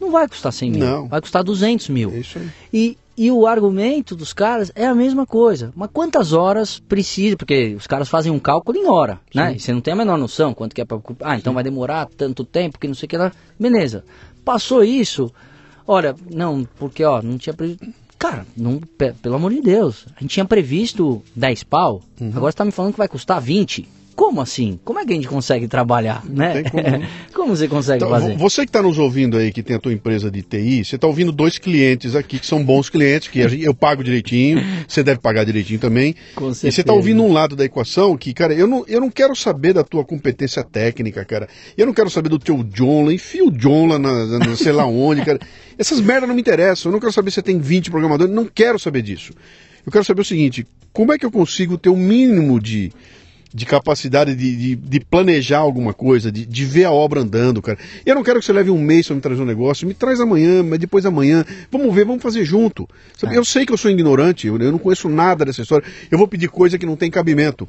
Não 0.00 0.10
vai 0.10 0.26
custar 0.28 0.52
100 0.52 0.70
mil, 0.72 0.80
Não. 0.84 1.08
vai 1.08 1.20
custar 1.20 1.44
200 1.44 1.88
mil. 1.88 2.10
É 2.10 2.18
isso 2.18 2.38
aí. 2.38 2.48
E, 2.72 2.98
e 3.16 3.30
o 3.30 3.46
argumento 3.46 4.16
dos 4.16 4.32
caras 4.32 4.72
é 4.74 4.84
a 4.84 4.94
mesma 4.94 5.24
coisa. 5.24 5.72
Mas 5.76 5.90
quantas 5.92 6.32
horas 6.32 6.80
precisa? 6.80 7.36
Porque 7.36 7.74
os 7.76 7.86
caras 7.86 8.08
fazem 8.08 8.32
um 8.32 8.38
cálculo 8.40 8.76
em 8.78 8.86
hora, 8.88 9.20
né? 9.34 9.54
E 9.54 9.60
você 9.60 9.72
não 9.72 9.80
tem 9.80 9.92
a 9.92 9.96
menor 9.96 10.18
noção 10.18 10.52
quanto 10.54 10.74
que 10.74 10.80
é 10.80 10.84
para. 10.84 10.98
Ah, 11.20 11.36
então 11.36 11.54
vai 11.54 11.62
demorar 11.62 12.08
tanto 12.16 12.44
tempo 12.44 12.78
que 12.80 12.88
não 12.88 12.94
sei 12.94 13.06
o 13.06 13.10
que 13.10 13.16
lá. 13.16 13.30
Beleza. 13.58 14.04
Passou 14.44 14.82
isso. 14.82 15.30
Olha, 15.86 16.16
não, 16.30 16.66
porque 16.78 17.04
ó, 17.04 17.22
não 17.22 17.38
tinha 17.38 17.54
previsto. 17.54 17.86
Cara, 18.18 18.46
não, 18.56 18.78
pe- 18.78 19.12
pelo 19.14 19.34
amor 19.36 19.52
de 19.52 19.60
Deus, 19.60 20.06
a 20.16 20.20
gente 20.20 20.30
tinha 20.34 20.44
previsto 20.44 21.22
10 21.34 21.64
pau, 21.64 22.00
agora 22.34 22.52
você 22.52 22.56
tá 22.58 22.64
me 22.64 22.70
falando 22.70 22.92
que 22.92 22.98
vai 22.98 23.08
custar 23.08 23.40
20. 23.40 23.88
Como 24.14 24.40
assim? 24.40 24.78
Como 24.84 24.98
é 24.98 25.06
que 25.06 25.12
a 25.12 25.16
gente 25.16 25.26
consegue 25.28 25.66
trabalhar, 25.66 26.22
né? 26.24 26.62
como, 26.64 26.82
como 27.34 27.56
você 27.56 27.66
consegue 27.68 27.96
Então, 28.04 28.10
fazer? 28.10 28.32
vo- 28.36 28.38
você 28.38 28.62
que 28.62 28.68
está 28.68 28.82
nos 28.82 28.98
ouvindo 28.98 29.36
aí, 29.36 29.50
que 29.52 29.62
tem 29.62 29.74
a 29.76 29.78
tua 29.78 29.92
empresa 29.92 30.30
de 30.30 30.42
TI, 30.42 30.84
você 30.84 30.96
está 30.96 31.06
ouvindo 31.06 31.32
dois 31.32 31.58
clientes 31.58 32.14
aqui 32.14 32.38
que 32.38 32.46
são 32.46 32.62
bons 32.64 32.88
clientes, 32.90 33.28
que 33.28 33.40
eu 33.40 33.74
pago 33.74 34.04
direitinho, 34.04 34.62
você 34.86 35.02
deve 35.02 35.20
pagar 35.20 35.44
direitinho 35.44 35.78
também. 35.80 36.14
Com 36.34 36.50
E 36.50 36.54
você 36.54 36.66
está 36.68 36.76
certeza. 36.76 36.96
ouvindo 36.96 37.22
um 37.22 37.32
lado 37.32 37.56
da 37.56 37.64
equação 37.64 38.16
que, 38.16 38.32
cara, 38.34 38.52
eu 38.54 38.66
não, 38.66 38.84
eu 38.86 39.00
não 39.00 39.10
quero 39.10 39.34
saber 39.34 39.72
da 39.72 39.82
tua 39.82 40.04
competência 40.04 40.62
técnica, 40.62 41.24
cara. 41.24 41.48
Eu 41.76 41.86
não 41.86 41.94
quero 41.94 42.10
saber 42.10 42.28
do 42.28 42.38
teu 42.38 42.62
John 42.62 43.06
lá, 43.06 43.12
enfia 43.12 43.44
o 43.44 43.50
John 43.50 43.86
lá 43.86 43.98
na, 43.98 44.26
na- 44.38 44.56
sei 44.56 44.72
lá 44.72 44.84
onde, 44.86 45.24
cara. 45.24 45.38
Essas 45.78 46.00
merdas 46.00 46.28
não 46.28 46.34
me 46.34 46.40
interessam. 46.42 46.90
Eu 46.90 46.92
não 46.92 47.00
quero 47.00 47.12
saber 47.12 47.30
se 47.30 47.36
você 47.36 47.42
tem 47.42 47.58
20 47.58 47.90
programadores, 47.90 48.32
não 48.34 48.44
quero 48.44 48.78
saber 48.78 49.00
disso. 49.02 49.32
Eu 49.86 49.90
quero 49.90 50.04
saber 50.04 50.20
o 50.20 50.24
seguinte: 50.24 50.66
como 50.92 51.12
é 51.12 51.18
que 51.18 51.24
eu 51.26 51.30
consigo 51.30 51.76
ter 51.78 51.88
o 51.88 51.96
mínimo 51.96 52.60
de, 52.60 52.92
de 53.54 53.66
capacidade 53.66 54.34
de, 54.34 54.56
de, 54.56 54.76
de 54.76 55.00
planejar 55.00 55.58
alguma 55.58 55.92
coisa, 55.92 56.32
de, 56.32 56.46
de 56.46 56.64
ver 56.64 56.84
a 56.84 56.90
obra 56.92 57.20
andando, 57.20 57.60
cara. 57.60 57.78
Eu 58.06 58.14
não 58.14 58.22
quero 58.22 58.40
que 58.40 58.46
você 58.46 58.52
leve 58.52 58.70
um 58.70 58.78
mês 58.78 59.06
para 59.06 59.16
me 59.16 59.20
trazer 59.22 59.42
um 59.42 59.46
negócio, 59.46 59.86
me 59.86 59.94
traz 59.94 60.20
amanhã, 60.20 60.62
mas 60.62 60.78
depois 60.78 61.04
amanhã, 61.04 61.44
vamos 61.70 61.94
ver, 61.94 62.04
vamos 62.04 62.22
fazer 62.22 62.44
junto. 62.44 62.88
Sabe? 63.16 63.34
É. 63.34 63.38
Eu 63.38 63.44
sei 63.44 63.66
que 63.66 63.72
eu 63.72 63.76
sou 63.76 63.90
ignorante, 63.90 64.46
eu, 64.46 64.58
eu 64.58 64.72
não 64.72 64.78
conheço 64.78 65.08
nada 65.08 65.44
dessa 65.44 65.60
história, 65.62 65.86
eu 66.10 66.16
vou 66.16 66.26
pedir 66.26 66.48
coisa 66.48 66.78
que 66.78 66.86
não 66.86 66.96
tem 66.96 67.10
cabimento. 67.10 67.68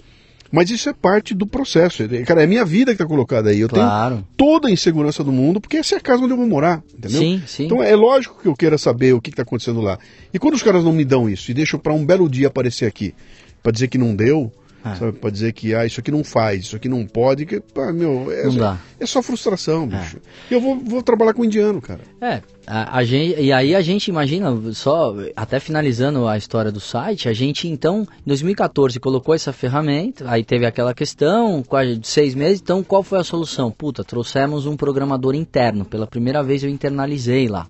Mas 0.55 0.69
isso 0.69 0.87
é 0.87 0.93
parte 0.93 1.33
do 1.33 1.47
processo. 1.47 2.03
Cara, 2.27 2.43
é 2.43 2.45
minha 2.47 2.63
vida 2.63 2.91
que 2.91 3.01
está 3.01 3.07
colocada 3.07 3.49
aí. 3.49 3.59
Eu 3.59 3.67
Claro. 3.67 4.15
tenho 4.17 4.27
toda 4.37 4.67
a 4.67 4.71
insegurança 4.71 5.23
do 5.23 5.31
mundo, 5.31 5.59
porque 5.59 5.77
essa 5.77 5.95
é 5.95 5.97
a 5.97 5.99
casa 5.99 6.21
onde 6.21 6.31
eu 6.31 6.37
vou 6.37 6.45
morar, 6.45 6.83
entendeu? 6.95 7.19
Sim, 7.19 7.41
sim. 7.47 7.65
Então 7.65 7.81
é 7.81 7.95
lógico 7.95 8.39
que 8.39 8.47
eu 8.47 8.55
queira 8.55 8.77
saber 8.77 9.13
o 9.13 9.19
que 9.19 9.31
está 9.31 9.41
acontecendo 9.41 9.81
lá. 9.81 9.97
E 10.31 10.37
quando 10.37 10.53
os 10.53 10.61
caras 10.61 10.83
não 10.83 10.93
me 10.93 11.03
dão 11.03 11.27
isso 11.27 11.49
e 11.49 11.55
deixam 11.55 11.79
para 11.79 11.91
um 11.91 12.05
belo 12.05 12.29
dia 12.29 12.49
aparecer 12.49 12.85
aqui, 12.85 13.15
para 13.63 13.71
dizer 13.71 13.87
que 13.87 13.97
não 13.97 14.15
deu, 14.15 14.51
É. 14.85 14.95
sabe, 14.95 15.13
para 15.13 15.29
dizer 15.29 15.53
que 15.53 15.73
ah, 15.73 15.85
isso 15.85 16.01
aqui 16.01 16.11
não 16.11 16.23
faz, 16.23 16.63
isso 16.63 16.75
aqui 16.75 16.89
não 16.89 17.05
pode, 17.05 17.45
que, 17.45 17.61
pá, 17.61 17.93
meu, 17.93 18.29
é, 18.29 18.43
Não 18.47 18.55
dá. 18.55 18.77
é 18.99 19.05
só 19.05 19.21
frustração, 19.21 19.87
bicho. 19.87 20.17
E 20.51 20.53
eu 20.53 20.59
vou, 20.59 20.77
vou 20.77 21.01
trabalhar 21.01 21.33
com 21.33 21.45
indiano, 21.45 21.81
cara. 21.81 22.01
É, 22.19 22.41
a, 22.67 22.97
a 22.97 23.03
gente, 23.05 23.39
e 23.39 23.53
aí 23.53 23.73
a 23.73 23.81
gente 23.81 24.09
imagina, 24.09 24.53
só 24.73 25.15
até 25.35 25.57
finalizando 25.59 26.27
a 26.27 26.37
história 26.37 26.69
do 26.69 26.81
site, 26.81 27.29
a 27.29 27.33
gente 27.33 27.67
então, 27.67 28.05
em 28.25 28.27
2014, 28.27 28.99
colocou 28.99 29.33
essa 29.33 29.53
ferramenta, 29.53 30.29
aí 30.29 30.43
teve 30.43 30.65
aquela 30.65 30.93
questão, 30.93 31.63
quase 31.63 31.99
seis 32.03 32.35
meses, 32.35 32.59
então 32.61 32.83
qual 32.83 33.03
foi 33.03 33.19
a 33.19 33.23
solução? 33.23 33.71
Puta, 33.71 34.03
trouxemos 34.03 34.65
um 34.65 34.75
programador 34.75 35.33
interno, 35.33 35.85
pela 35.85 36.05
primeira 36.05 36.43
vez 36.43 36.61
eu 36.61 36.69
internalizei 36.69 37.47
lá. 37.47 37.67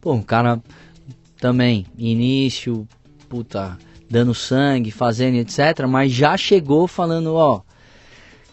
Pô, 0.00 0.12
um 0.12 0.22
cara 0.22 0.60
também, 1.38 1.86
início, 1.96 2.88
puta, 3.28 3.78
dando 4.10 4.34
sangue, 4.34 4.90
fazendo 4.90 5.36
etc, 5.36 5.86
mas 5.88 6.10
já 6.10 6.36
chegou 6.36 6.88
falando, 6.88 7.34
ó, 7.34 7.62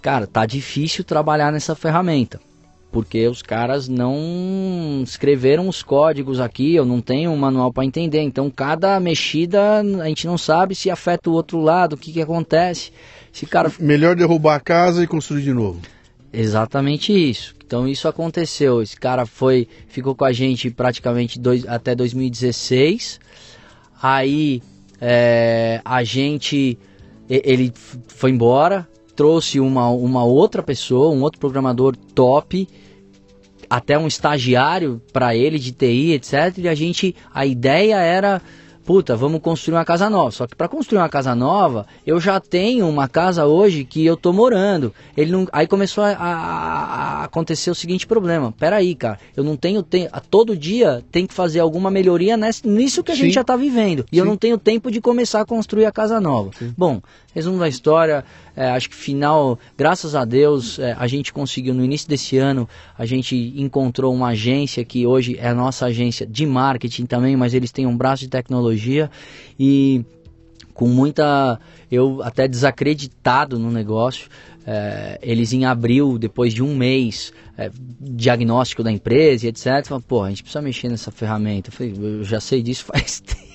cara, 0.01 0.27
tá 0.27 0.45
difícil 0.45 1.03
trabalhar 1.03 1.51
nessa 1.51 1.75
ferramenta 1.75 2.39
porque 2.91 3.27
os 3.27 3.41
caras 3.41 3.87
não 3.87 5.01
escreveram 5.03 5.67
os 5.67 5.83
códigos 5.83 6.39
aqui, 6.39 6.73
eu 6.73 6.85
não 6.85 7.01
tenho 7.01 7.31
um 7.31 7.37
manual 7.37 7.71
para 7.71 7.85
entender. 7.85 8.21
Então, 8.21 8.49
cada 8.49 8.99
mexida 8.99 9.81
a 10.01 10.07
gente 10.07 10.25
não 10.25 10.37
sabe 10.37 10.73
se 10.73 10.89
afeta 10.89 11.29
o 11.29 11.33
outro 11.33 11.59
lado, 11.59 11.93
o 11.93 11.97
que, 11.97 12.11
que 12.11 12.21
acontece. 12.21 12.91
Esse 13.33 13.45
cara. 13.45 13.71
Melhor 13.79 14.15
derrubar 14.15 14.55
a 14.55 14.59
casa 14.59 15.03
e 15.03 15.07
construir 15.07 15.43
de 15.43 15.53
novo. 15.53 15.81
Exatamente 16.31 17.11
isso. 17.13 17.55
Então, 17.65 17.87
isso 17.87 18.07
aconteceu. 18.07 18.81
Esse 18.81 18.97
cara 18.97 19.25
foi, 19.25 19.67
ficou 19.87 20.15
com 20.15 20.25
a 20.25 20.31
gente 20.31 20.71
praticamente 20.71 21.39
dois, 21.39 21.67
até 21.67 21.93
2016. 21.93 23.19
Aí, 24.01 24.61
é, 24.99 25.81
a 25.83 26.03
gente. 26.03 26.77
Ele 27.29 27.73
foi 28.07 28.31
embora, 28.31 28.87
trouxe 29.15 29.59
uma, 29.59 29.89
uma 29.89 30.23
outra 30.23 30.63
pessoa, 30.63 31.13
um 31.13 31.21
outro 31.21 31.39
programador 31.39 31.95
top, 32.15 32.67
até 33.69 33.97
um 33.97 34.07
estagiário 34.07 35.01
para 35.11 35.35
ele 35.35 35.59
de 35.59 35.73
TI, 35.73 36.13
etc. 36.13 36.57
E 36.57 36.69
a 36.69 36.75
gente, 36.75 37.13
a 37.33 37.45
ideia 37.45 37.97
era, 37.97 38.41
puta, 38.87 39.17
vamos 39.17 39.41
construir 39.41 39.75
uma 39.75 39.83
casa 39.83 40.09
nova. 40.09 40.31
Só 40.31 40.47
que 40.47 40.55
para 40.55 40.69
construir 40.69 40.97
uma 40.99 41.09
casa 41.09 41.35
nova, 41.35 41.85
eu 42.05 42.21
já 42.21 42.39
tenho 42.39 42.87
uma 42.87 43.07
casa 43.09 43.45
hoje 43.45 43.83
que 43.83 44.05
eu 44.05 44.15
tô 44.15 44.31
morando. 44.31 44.93
Ele 45.15 45.29
não, 45.31 45.45
aí 45.51 45.67
começou 45.67 46.05
a, 46.05 46.11
a- 46.11 46.13
a 47.21 47.23
acontecer 47.25 47.69
o 47.69 47.75
seguinte 47.75 48.07
problema. 48.07 48.53
Peraí, 48.57 48.95
cara, 48.95 49.19
eu 49.35 49.43
não 49.43 49.57
tenho 49.57 49.83
tempo. 49.83 50.09
Todo 50.31 50.55
dia 50.55 51.03
tem 51.11 51.27
que 51.27 51.33
fazer 51.33 51.59
alguma 51.59 51.91
melhoria 51.91 52.37
ness- 52.37 52.63
nisso 52.63 53.03
que 53.03 53.11
a 53.11 53.15
Sim. 53.15 53.23
gente 53.23 53.33
já 53.33 53.43
tá 53.43 53.57
vivendo. 53.57 54.05
E 54.09 54.17
eu 54.17 54.23
Sim. 54.23 54.29
não 54.29 54.37
tenho 54.37 54.57
tempo 54.57 54.89
de 54.89 55.01
começar 55.01 55.41
a 55.41 55.45
construir 55.45 55.85
a 55.85 55.91
casa 55.91 56.21
nova. 56.21 56.51
Bom, 56.77 57.01
resumo 57.37 57.59
da 57.59 57.67
história, 57.67 58.25
é, 58.55 58.69
acho 58.71 58.89
que 58.89 58.95
final, 58.95 59.59
graças 59.77 60.15
a 60.15 60.25
Deus, 60.25 60.79
é, 60.79 60.95
a 60.97 61.05
gente 61.05 61.31
conseguiu 61.31 61.71
no 61.71 61.85
início 61.85 62.09
desse 62.09 62.35
ano, 62.37 62.67
a 62.97 63.05
gente 63.05 63.35
encontrou 63.55 64.11
uma 64.11 64.29
agência 64.29 64.83
que 64.83 65.05
hoje 65.05 65.37
é 65.39 65.49
a 65.49 65.53
nossa 65.53 65.85
agência 65.85 66.25
de 66.25 66.47
marketing 66.47 67.05
também, 67.05 67.35
mas 67.35 67.53
eles 67.53 67.71
têm 67.71 67.85
um 67.85 67.95
braço 67.95 68.23
de 68.23 68.29
tecnologia 68.29 69.11
e 69.59 70.03
com 70.73 70.87
muita. 70.87 71.59
Eu 71.91 72.21
até 72.23 72.47
desacreditado 72.47 73.57
no 73.59 73.71
negócio. 73.71 74.29
é, 74.65 75.17
eles 75.21 75.53
em 75.53 75.63
abril, 75.63 76.17
depois 76.17 76.53
de 76.53 76.61
um 76.61 76.75
mês, 76.75 77.31
é, 77.57 77.71
diagnóstico 78.01 78.83
da 78.83 78.91
empresa 78.91 79.45
e 79.45 79.49
etc. 79.49 79.85
Falaram, 79.85 80.01
pô, 80.01 80.23
a 80.23 80.29
gente 80.29 80.43
precisa 80.43 80.61
mexer 80.61 80.89
nessa 80.89 81.11
ferramenta. 81.11 81.69
Eu 81.69 81.73
falei, 81.73 81.93
eu 81.97 82.23
já 82.23 82.41
sei 82.41 82.61
disso 82.61 82.83
faz 82.83 83.21
tempo 83.25 83.46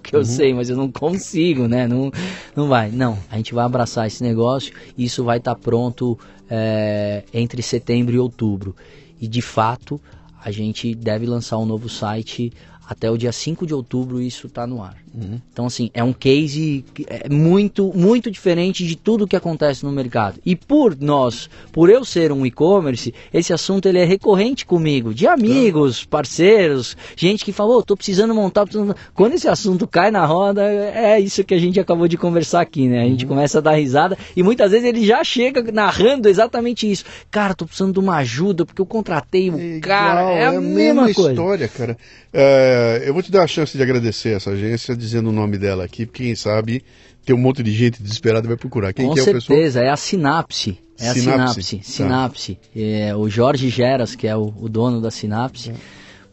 que 0.00 0.14
eu 0.14 0.24
sei, 0.24 0.52
mas 0.52 0.68
eu 0.68 0.76
não 0.76 0.90
consigo, 0.92 1.66
né? 1.66 1.88
Não, 1.88 2.12
não 2.54 2.68
vai. 2.68 2.90
Não, 2.90 3.18
a 3.30 3.36
gente 3.36 3.54
vai 3.54 3.64
abraçar 3.64 4.06
esse 4.06 4.22
negócio 4.22 4.74
e 4.96 5.04
isso 5.04 5.24
vai 5.24 5.38
estar 5.38 5.54
pronto 5.54 6.18
é, 6.50 7.24
entre 7.32 7.62
setembro 7.62 8.14
e 8.14 8.18
outubro. 8.18 8.76
E 9.18 9.26
de 9.26 9.40
fato, 9.40 10.00
a 10.42 10.50
gente 10.50 10.94
deve 10.94 11.24
lançar 11.24 11.56
um 11.56 11.64
novo 11.64 11.88
site 11.88 12.52
até 12.86 13.10
o 13.10 13.16
dia 13.16 13.32
5 13.32 13.66
de 13.66 13.72
outubro 13.72 14.20
isso 14.20 14.46
está 14.46 14.66
no 14.66 14.82
ar. 14.82 15.03
Então, 15.52 15.66
assim, 15.66 15.90
é 15.94 16.02
um 16.02 16.12
case 16.12 16.84
é 17.06 17.28
muito, 17.28 17.92
muito 17.94 18.30
diferente 18.30 18.84
de 18.86 18.96
tudo 18.96 19.26
que 19.28 19.36
acontece 19.36 19.84
no 19.84 19.92
mercado. 19.92 20.40
E 20.44 20.56
por 20.56 20.96
nós, 21.00 21.48
por 21.72 21.88
eu 21.88 22.04
ser 22.04 22.32
um 22.32 22.44
e-commerce, 22.44 23.14
esse 23.32 23.52
assunto 23.52 23.86
ele 23.86 23.98
é 23.98 24.04
recorrente 24.04 24.66
comigo, 24.66 25.14
de 25.14 25.26
amigos, 25.26 26.04
parceiros, 26.04 26.96
gente 27.16 27.44
que 27.44 27.52
falou, 27.52 27.82
tô 27.82 27.96
precisando 27.96 28.34
montar. 28.34 28.64
precisando-" 28.64 28.96
Quando 29.14 29.34
esse 29.34 29.48
assunto 29.48 29.86
cai 29.86 30.10
na 30.10 30.24
roda, 30.26 30.62
é 30.64 31.20
isso 31.20 31.44
que 31.44 31.54
a 31.54 31.58
gente 31.58 31.78
acabou 31.78 32.08
de 32.08 32.16
conversar 32.16 32.60
aqui, 32.62 32.88
né? 32.88 33.02
A 33.02 33.06
gente 33.06 33.24
começa 33.26 33.58
a 33.58 33.60
dar 33.60 33.74
risada 33.74 34.18
e 34.36 34.42
muitas 34.42 34.70
vezes 34.72 34.86
ele 34.88 35.04
já 35.06 35.22
chega 35.22 35.62
narrando 35.70 36.28
exatamente 36.28 36.90
isso. 36.90 37.04
Cara, 37.30 37.54
tô 37.54 37.66
precisando 37.66 37.92
de 37.92 38.00
uma 38.00 38.16
ajuda 38.16 38.64
porque 38.66 38.80
eu 38.82 38.86
contratei 38.86 39.50
o 39.50 39.58
É 39.58 39.78
cara. 39.80 40.20
igual, 40.22 40.36
É 40.36 40.46
a 40.56 40.60
mesma, 40.60 41.12
coisa. 41.12 41.30
história, 41.30 41.68
cara. 41.68 41.96
É, 42.32 43.04
eu 43.06 43.12
vou 43.14 43.22
te 43.22 43.30
dar 43.30 43.44
a 43.44 43.46
chance 43.46 43.76
de 43.76 43.82
agradecer 43.82 44.30
essa 44.36 44.50
agência, 44.50 44.96
dizendo 45.04 45.28
o 45.28 45.32
nome 45.32 45.58
dela 45.58 45.84
aqui, 45.84 46.06
porque 46.06 46.24
quem 46.24 46.34
sabe 46.34 46.82
tem 47.24 47.34
um 47.34 47.38
monte 47.38 47.62
de 47.62 47.72
gente 47.72 48.02
desesperada 48.02 48.46
e 48.46 48.48
vai 48.48 48.56
procurar. 48.56 48.92
Quem 48.92 49.06
Com 49.06 49.14
que 49.14 49.20
é 49.20 49.24
certeza, 49.24 49.80
é 49.80 49.88
a 49.88 49.96
Sinapse. 49.96 50.78
É 50.98 51.08
a 51.08 51.14
Sinapse, 51.14 51.62
Sinapse. 51.62 51.76
tá. 51.78 51.82
Sinapse. 51.84 52.58
É, 52.76 53.14
o 53.16 53.28
Jorge 53.28 53.68
Geras, 53.68 54.14
que 54.14 54.26
é 54.26 54.36
o, 54.36 54.52
o 54.60 54.68
dono 54.68 55.00
da 55.00 55.10
Sinapse, 55.10 55.70
É. 55.70 55.74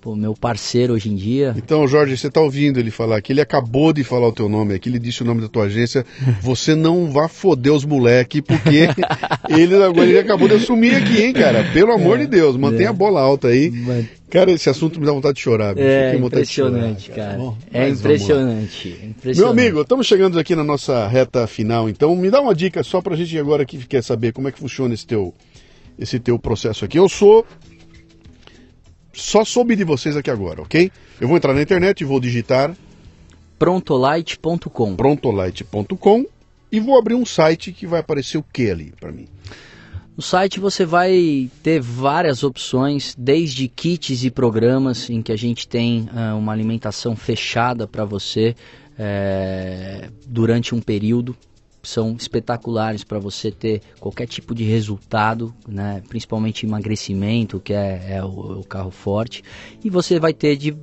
pô, 0.02 0.15
meu 0.15 0.34
parceiro 0.34 0.94
hoje 0.94 1.10
em 1.10 1.15
dia. 1.15 1.53
Então, 1.56 1.88
Jorge, 1.88 2.18
você 2.18 2.28
está 2.28 2.41
ouvindo 2.41 2.80
ele 2.80 2.90
falar 2.91 3.18
aqui, 3.18 3.32
ele 3.34 3.41
acabou 3.41 3.94
de 3.94 4.03
falar 4.03 4.28
o 4.28 4.32
teu 4.32 4.49
nome 4.49 4.73
aqui, 4.73 4.90
ele 4.90 4.98
disse 4.99 5.22
o 5.22 5.26
nome 5.26 5.41
da 5.41 5.48
tua 5.48 5.65
agência, 5.65 6.06
você 6.41 6.73
não 6.76 7.11
vá 7.11 7.28
foder 7.28 7.72
os 7.72 7.86
moleque, 7.86 8.41
porque 8.41 8.88
ele 9.49 9.76
agora 9.84 10.07
ele 10.07 10.19
acabou 10.19 10.48
de 10.48 10.56
assumir 10.56 10.95
aqui, 10.95 11.22
hein, 11.23 11.34
cara? 11.34 11.64
Pelo 11.72 11.91
amor 11.94 12.18
de 12.18 12.26
Deus, 12.28 12.57
mantenha 12.57 12.90
a 12.90 12.94
bola 12.94 13.22
alta 13.22 13.49
aí. 13.49 13.69
Mas- 13.72 14.06
Cara, 14.32 14.49
esse 14.49 14.69
assunto 14.69 14.98
me 14.98 15.06
dá 15.06 15.11
vontade 15.11 15.36
de 15.36 15.41
chorar. 15.41 15.76
bicho. 15.76 15.86
É 15.86 16.11
de 16.11 16.15
chorar, 16.15 16.26
impressionante, 16.26 17.10
cara. 17.11 17.38
Bom, 17.38 17.57
É 17.73 17.90
impressionante, 17.90 18.88
é 18.98 19.02
Meu 19.02 19.10
impressionante. 19.10 19.60
amigo, 19.60 19.82
estamos 19.82 20.07
chegando 20.07 20.40
aqui 20.40 20.56
na 20.56 20.64
nossa 20.64 21.06
reta 21.06 21.45
final, 21.48 21.90
então 21.90 22.15
me 22.15 22.30
dá 22.30 22.40
uma 22.40 22.56
dica 22.56 22.82
só 22.82 23.02
pra 23.02 23.14
gente 23.18 23.38
agora 23.38 23.65
que 23.65 23.78
quer 23.86 24.02
saber 24.02 24.32
como 24.32 24.48
é 24.48 24.52
que 24.53 24.57
funciona 24.60 24.94
esse 24.94 25.06
teu, 25.06 25.34
esse 25.99 26.18
teu 26.18 26.40
processo 26.40 26.86
aqui. 26.86 26.98
Eu 26.98 27.10
sou. 27.10 27.45
Só 29.14 29.44
soube 29.44 29.76
de 29.76 29.84
vocês 29.84 30.16
aqui 30.16 30.30
agora, 30.30 30.62
ok? 30.62 30.92
Eu 31.20 31.28
vou 31.28 31.38
entrar 31.38 31.54
na 31.54 31.62
internet 31.62 32.02
e 32.02 32.06
vou 32.06 32.20
digitar 32.20 32.76
Prontolite.com. 33.60 34.96
prontolite.com 34.96 36.26
e 36.72 36.80
vou 36.80 36.98
abrir 36.98 37.16
um 37.16 37.26
site 37.26 37.72
que 37.72 37.86
vai 37.86 38.00
aparecer 38.00 38.38
o 38.38 38.44
que 38.44 38.72
ali 38.72 38.94
pra 39.00 39.12
mim? 39.12 39.28
No 40.16 40.24
site 40.24 40.60
você 40.60 40.86
vai 40.86 41.50
ter 41.62 41.80
várias 41.80 42.44
opções, 42.44 43.16
desde 43.18 43.68
kits 43.68 44.24
e 44.24 44.32
programas 44.32 45.10
em 45.10 45.22
que 45.22 45.32
a 45.32 45.38
gente 45.38 45.68
tem 45.68 46.10
uh, 46.12 46.38
uma 46.38 46.52
alimentação 46.52 47.16
fechada 47.16 47.88
para 47.88 48.04
você 48.04 48.56
é, 48.98 50.10
durante 50.28 50.76
um 50.76 50.82
período 50.82 51.36
são 51.84 52.16
espetaculares 52.18 53.03
para 53.03 53.20
você 53.20 53.52
ter 53.52 53.82
qualquer 53.99 54.28
tipo 54.28 54.53
de 54.53 54.64
resultado, 54.64 55.53
né? 55.68 56.02
principalmente 56.08 56.66
emagrecimento, 56.66 57.60
que 57.60 57.74
é, 57.74 58.18
é, 58.18 58.24
o, 58.24 58.53
é 58.53 58.60
o, 58.60 58.64
carro 58.64 58.91
forte. 58.91 59.44
E 59.84 59.90
você 59.90 60.20
vai 60.20 60.34
ter 60.34 60.56
de, 60.56 60.76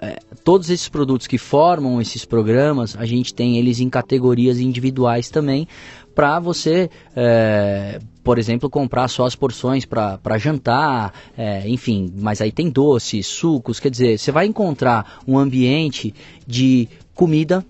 é, 0.00 0.18
todos 0.42 0.70
esses 0.70 0.88
produtos 0.88 1.26
que 1.26 1.38
formam 1.38 2.00
esses 2.00 2.24
programas, 2.24 2.96
a 2.96 3.04
gente 3.04 3.34
tem 3.34 3.58
eles 3.58 3.80
em 3.80 3.88
categorias 3.88 4.58
individuais 4.58 5.28
também, 5.28 5.68
para 6.14 6.40
você, 6.40 6.90
é, 7.14 7.98
por 8.24 8.38
exemplo, 8.38 8.68
comprar 8.68 9.08
só 9.08 9.26
as 9.26 9.34
porções 9.34 9.84
para 9.84 10.38
jantar, 10.38 11.14
é, 11.36 11.68
enfim, 11.68 12.12
mas 12.18 12.40
aí 12.40 12.50
tem 12.50 12.68
doces, 12.68 13.26
sucos, 13.26 13.78
quer 13.78 13.90
dizer, 13.90 14.18
você 14.18 14.32
vai 14.32 14.46
encontrar 14.46 15.20
um 15.26 15.38
ambiente 15.38 16.14
de 16.46 16.88
comida 17.14 17.64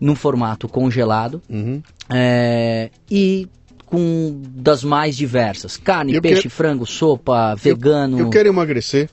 num 0.00 0.14
formato 0.14 0.68
congelado 0.68 1.42
uhum. 1.48 1.82
é, 2.10 2.90
e 3.10 3.48
com 3.88 4.40
das 4.54 4.84
mais 4.84 5.16
diversas: 5.16 5.76
carne, 5.76 6.14
eu 6.14 6.22
peixe, 6.22 6.42
quero... 6.42 6.54
frango, 6.54 6.86
sopa, 6.86 7.54
vegano. 7.54 8.18
Eu, 8.18 8.26
eu 8.26 8.30
quero 8.30 8.48
emagrecer. 8.48 9.10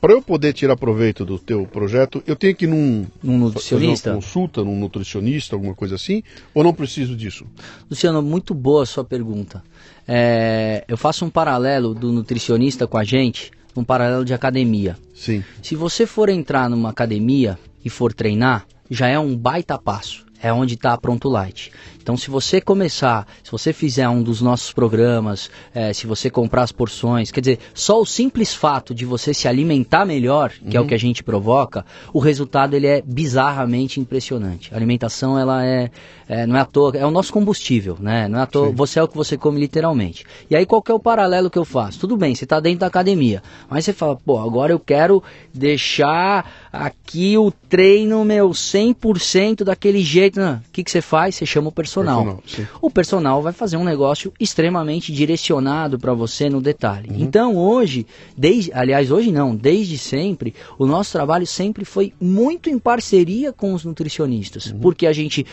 Para 0.00 0.12
eu 0.12 0.22
poder 0.22 0.52
tirar 0.52 0.76
proveito 0.76 1.24
do 1.24 1.40
teu 1.40 1.66
projeto, 1.66 2.22
eu 2.24 2.36
tenho 2.36 2.54
que 2.54 2.66
ir 2.66 2.68
num, 2.68 3.04
num 3.20 3.36
nutricionista, 3.36 4.10
uma 4.10 4.14
consulta, 4.14 4.62
num 4.62 4.78
nutricionista, 4.78 5.56
alguma 5.56 5.74
coisa 5.74 5.96
assim, 5.96 6.22
ou 6.54 6.62
não 6.62 6.72
preciso 6.72 7.16
disso? 7.16 7.44
Luciano, 7.90 8.22
muito 8.22 8.54
boa 8.54 8.84
a 8.84 8.86
sua 8.86 9.02
pergunta. 9.02 9.60
É, 10.06 10.84
eu 10.86 10.96
faço 10.96 11.24
um 11.24 11.30
paralelo 11.30 11.94
do 11.94 12.12
nutricionista 12.12 12.86
com 12.86 12.96
a 12.96 13.02
gente, 13.02 13.50
um 13.74 13.82
paralelo 13.82 14.24
de 14.24 14.32
academia. 14.32 14.96
Sim. 15.12 15.42
Se 15.60 15.74
você 15.74 16.06
for 16.06 16.28
entrar 16.28 16.70
numa 16.70 16.90
academia 16.90 17.58
e 17.84 17.90
for 17.90 18.12
treinar, 18.12 18.68
já 18.90 19.08
é 19.08 19.18
um 19.18 19.36
baita 19.36 19.78
passo. 19.78 20.26
É 20.40 20.52
onde 20.52 20.74
está 20.74 20.92
a 20.92 20.98
Pronto 20.98 21.28
Light. 21.28 21.72
Então, 22.08 22.16
se 22.16 22.30
você 22.30 22.58
começar, 22.58 23.28
se 23.44 23.52
você 23.52 23.70
fizer 23.70 24.08
um 24.08 24.22
dos 24.22 24.40
nossos 24.40 24.72
programas, 24.72 25.50
é, 25.74 25.92
se 25.92 26.06
você 26.06 26.30
comprar 26.30 26.62
as 26.62 26.72
porções, 26.72 27.30
quer 27.30 27.42
dizer, 27.42 27.58
só 27.74 28.00
o 28.00 28.06
simples 28.06 28.54
fato 28.54 28.94
de 28.94 29.04
você 29.04 29.34
se 29.34 29.46
alimentar 29.46 30.06
melhor, 30.06 30.48
que 30.48 30.68
uhum. 30.68 30.70
é 30.72 30.78
o 30.78 30.82
uhum. 30.84 30.88
que 30.88 30.94
a 30.94 30.98
gente 30.98 31.22
provoca, 31.22 31.84
o 32.10 32.18
resultado 32.18 32.72
ele 32.72 32.86
é 32.86 33.02
bizarramente 33.02 34.00
impressionante. 34.00 34.72
A 34.72 34.78
alimentação, 34.78 35.38
ela 35.38 35.62
é, 35.66 35.90
é 36.26 36.46
não 36.46 36.56
é 36.56 36.60
à 36.60 36.64
toa, 36.64 36.96
é 36.96 37.04
o 37.04 37.10
nosso 37.10 37.30
combustível, 37.30 37.98
né? 38.00 38.26
Não 38.26 38.38
é 38.38 38.42
à 38.44 38.46
toa, 38.46 38.68
Sim. 38.68 38.74
você 38.74 38.98
é 38.98 39.02
o 39.02 39.08
que 39.08 39.14
você 39.14 39.36
come 39.36 39.60
literalmente. 39.60 40.24
E 40.48 40.56
aí, 40.56 40.64
qual 40.64 40.80
que 40.80 40.90
é 40.90 40.94
o 40.94 40.98
paralelo 40.98 41.50
que 41.50 41.58
eu 41.58 41.64
faço? 41.66 42.00
Tudo 42.00 42.16
bem, 42.16 42.34
você 42.34 42.44
está 42.44 42.58
dentro 42.58 42.78
da 42.78 42.86
academia, 42.86 43.42
mas 43.68 43.84
você 43.84 43.92
fala, 43.92 44.16
pô, 44.16 44.38
agora 44.38 44.72
eu 44.72 44.80
quero 44.80 45.22
deixar 45.52 46.70
aqui 46.72 47.36
o 47.36 47.50
treino 47.50 48.24
meu 48.24 48.48
100% 48.48 49.62
daquele 49.62 50.00
jeito. 50.00 50.40
O 50.40 50.60
que, 50.72 50.82
que 50.82 50.90
você 50.90 51.02
faz? 51.02 51.34
Você 51.34 51.44
chama 51.44 51.68
o 51.68 51.72
personal. 51.72 51.97
Personal 51.98 52.42
o 52.80 52.90
personal 52.90 53.42
vai 53.42 53.52
fazer 53.52 53.76
um 53.76 53.84
negócio 53.84 54.32
extremamente 54.38 55.12
direcionado 55.12 55.98
para 55.98 56.14
você 56.14 56.48
no 56.48 56.60
detalhe. 56.60 57.10
Uhum. 57.10 57.20
Então 57.20 57.56
hoje, 57.56 58.06
desde, 58.36 58.72
aliás, 58.72 59.10
hoje 59.10 59.30
não, 59.30 59.54
desde 59.54 59.98
sempre, 59.98 60.54
o 60.78 60.86
nosso 60.86 61.12
trabalho 61.12 61.46
sempre 61.46 61.84
foi 61.84 62.12
muito 62.20 62.70
em 62.70 62.78
parceria 62.78 63.52
com 63.52 63.74
os 63.74 63.84
nutricionistas, 63.84 64.66
uhum. 64.66 64.78
porque 64.78 65.06
a 65.06 65.12
gente 65.12 65.46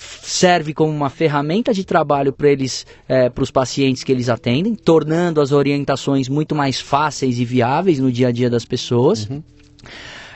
serve 0.00 0.72
como 0.72 0.90
uma 0.90 1.10
ferramenta 1.10 1.74
de 1.74 1.84
trabalho 1.84 2.32
para 2.32 2.48
eles, 2.48 2.86
é, 3.06 3.28
para 3.28 3.44
os 3.44 3.50
pacientes 3.50 4.02
que 4.02 4.10
eles 4.10 4.28
atendem, 4.28 4.74
tornando 4.74 5.40
as 5.40 5.52
orientações 5.52 6.28
muito 6.28 6.54
mais 6.54 6.80
fáceis 6.80 7.38
e 7.38 7.44
viáveis 7.44 7.98
no 7.98 8.10
dia 8.10 8.28
a 8.28 8.32
dia 8.32 8.48
das 8.48 8.64
pessoas. 8.64 9.28
Uhum. 9.28 9.42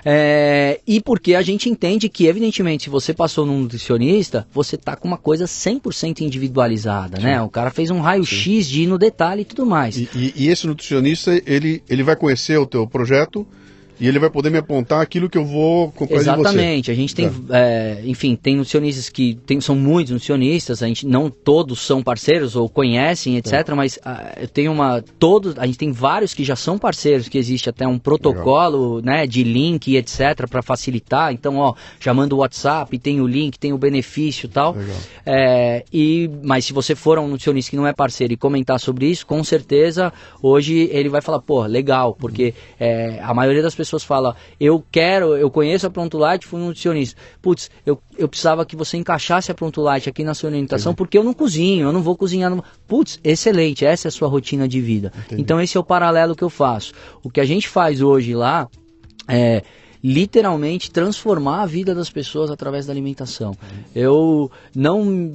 É, 0.05 0.81
e 0.86 1.01
porque 1.01 1.35
a 1.35 1.43
gente 1.43 1.68
entende 1.68 2.09
que, 2.09 2.26
evidentemente, 2.26 2.85
se 2.85 2.90
você 2.90 3.14
passou 3.14 3.47
num 3.47 3.60
nutricionista, 3.60 4.47
você 4.52 4.76
tá 4.76 4.94
com 4.94 5.09
uma 5.09 5.16
coisa 5.16 5.47
100% 5.47 6.20
individualizada, 6.20 7.16
Sim. 7.16 7.24
né? 7.24 7.43
O 7.43 7.48
cara 7.48 7.70
fez 7.70 7.90
um 7.90 8.01
raio-x 8.01 8.68
de 8.68 8.82
ir 8.82 8.86
no 8.86 8.98
detalhe 8.98 9.43
e 9.43 9.44
tudo 9.44 9.64
mais. 9.64 9.97
E, 9.97 10.09
e, 10.14 10.35
e 10.36 10.48
esse 10.48 10.66
nutricionista, 10.66 11.40
ele, 11.47 11.82
ele 11.89 12.02
vai 12.02 12.16
conhecer 12.16 12.59
o 12.59 12.66
teu 12.66 12.86
projeto 12.86 13.47
e 13.98 14.08
ele 14.08 14.18
vai 14.18 14.28
poder 14.28 14.50
me 14.50 14.58
apontar 14.58 15.00
aquilo 15.00 15.28
que 15.30 15.38
eu 15.38 15.44
vou 15.44 15.90
comprar 15.92 16.16
Exatamente. 16.16 16.90
A 16.90 16.94
gente 16.94 17.14
tem, 17.14 17.26
é. 17.50 18.00
É, 18.00 18.02
enfim, 18.04 18.34
tem 18.34 18.56
nutricionistas 18.56 19.08
que 19.08 19.34
tem, 19.46 19.60
são 19.60 19.76
muitos 19.76 20.12
nutricionistas, 20.12 20.82
a 20.82 20.86
gente 20.86 21.06
não 21.06 21.30
todos 21.30 21.80
são 21.80 22.02
parceiros 22.02 22.56
ou 22.56 22.68
conhecem, 22.68 23.36
etc. 23.36 23.68
É. 23.68 23.74
Mas 23.74 23.96
uh, 23.96 24.40
eu 24.40 24.48
tenho 24.48 24.72
uma. 24.72 25.02
Todos, 25.18 25.58
a 25.58 25.66
gente 25.66 25.78
tem 25.78 25.92
vários 25.92 26.34
que 26.34 26.44
já 26.44 26.56
são 26.56 26.78
parceiros, 26.78 27.28
que 27.28 27.38
existe 27.38 27.70
até 27.70 27.86
um 27.86 27.98
protocolo 27.98 29.00
né, 29.00 29.26
de 29.26 29.44
link, 29.44 29.94
etc., 29.94 30.48
para 30.48 30.62
facilitar. 30.62 31.32
Então, 31.32 31.56
ó, 31.56 31.74
já 32.00 32.12
manda 32.12 32.34
o 32.34 32.38
WhatsApp, 32.38 32.98
tem 32.98 33.20
o 33.20 33.26
link, 33.26 33.58
tem 33.58 33.72
o 33.72 33.78
benefício 33.78 34.46
e 34.46 34.50
tal. 34.50 34.76
É, 35.24 35.84
e, 35.92 36.28
mas 36.42 36.64
se 36.64 36.72
você 36.72 36.94
for 36.94 37.18
um 37.18 37.28
nutricionista 37.28 37.70
que 37.70 37.76
não 37.76 37.86
é 37.86 37.92
parceiro 37.92 38.32
e 38.32 38.36
comentar 38.36 38.80
sobre 38.80 39.06
isso, 39.06 39.26
com 39.26 39.42
certeza 39.44 40.12
hoje 40.42 40.88
ele 40.92 41.08
vai 41.08 41.20
falar, 41.20 41.40
pô, 41.40 41.64
legal, 41.64 42.14
porque 42.14 42.54
é, 42.78 43.20
a 43.22 43.32
maioria 43.32 43.62
das 43.62 43.74
pessoas 43.74 43.84
pessoas 43.89 44.05
falam, 44.05 44.35
eu 44.61 44.85
quero, 44.90 45.36
eu 45.36 45.51
conheço 45.51 45.86
a 45.86 45.90
Pronto 45.90 46.19
Light, 46.19 46.47
fui 46.47 46.61
um 46.61 46.66
nutricionista. 46.66 47.20
Putz, 47.40 47.70
eu, 47.85 48.01
eu 48.16 48.28
precisava 48.28 48.65
que 48.65 48.77
você 48.77 48.97
encaixasse 48.97 49.51
a 49.51 49.55
Pronto 49.55 49.81
Light 49.81 50.09
aqui 50.09 50.24
na 50.24 50.35
sua 50.35 50.51
orientação, 50.51 50.93
Entendi. 50.93 50.97
porque 50.97 51.19
eu 51.19 51.24
não 51.24 51.35
cozinho, 51.35 51.89
eu 51.89 51.93
não 51.93 52.02
vou 52.02 52.16
cozinhar. 52.16 52.52
Putz, 52.86 53.20
excelente, 53.23 53.85
essa 53.85 54.09
é 54.09 54.11
a 54.11 54.12
sua 54.12 54.28
rotina 54.28 54.69
de 54.69 54.81
vida. 54.81 55.12
Entendi. 55.27 55.43
Então 55.43 55.61
esse 55.61 55.77
é 55.77 55.81
o 55.81 55.85
paralelo 55.85 56.35
que 56.35 56.44
eu 56.44 56.51
faço. 56.51 56.93
O 57.23 57.31
que 57.31 57.40
a 57.40 57.44
gente 57.44 57.69
faz 57.69 58.01
hoje 58.01 58.35
lá 58.35 58.69
é 59.28 59.62
literalmente 60.05 60.90
transformar 60.90 61.62
a 61.62 61.66
vida 61.66 61.94
das 61.94 62.10
pessoas 62.10 62.51
através 62.51 62.85
da 62.85 62.93
alimentação. 62.93 63.56
Eu 63.94 64.51
não, 64.76 65.32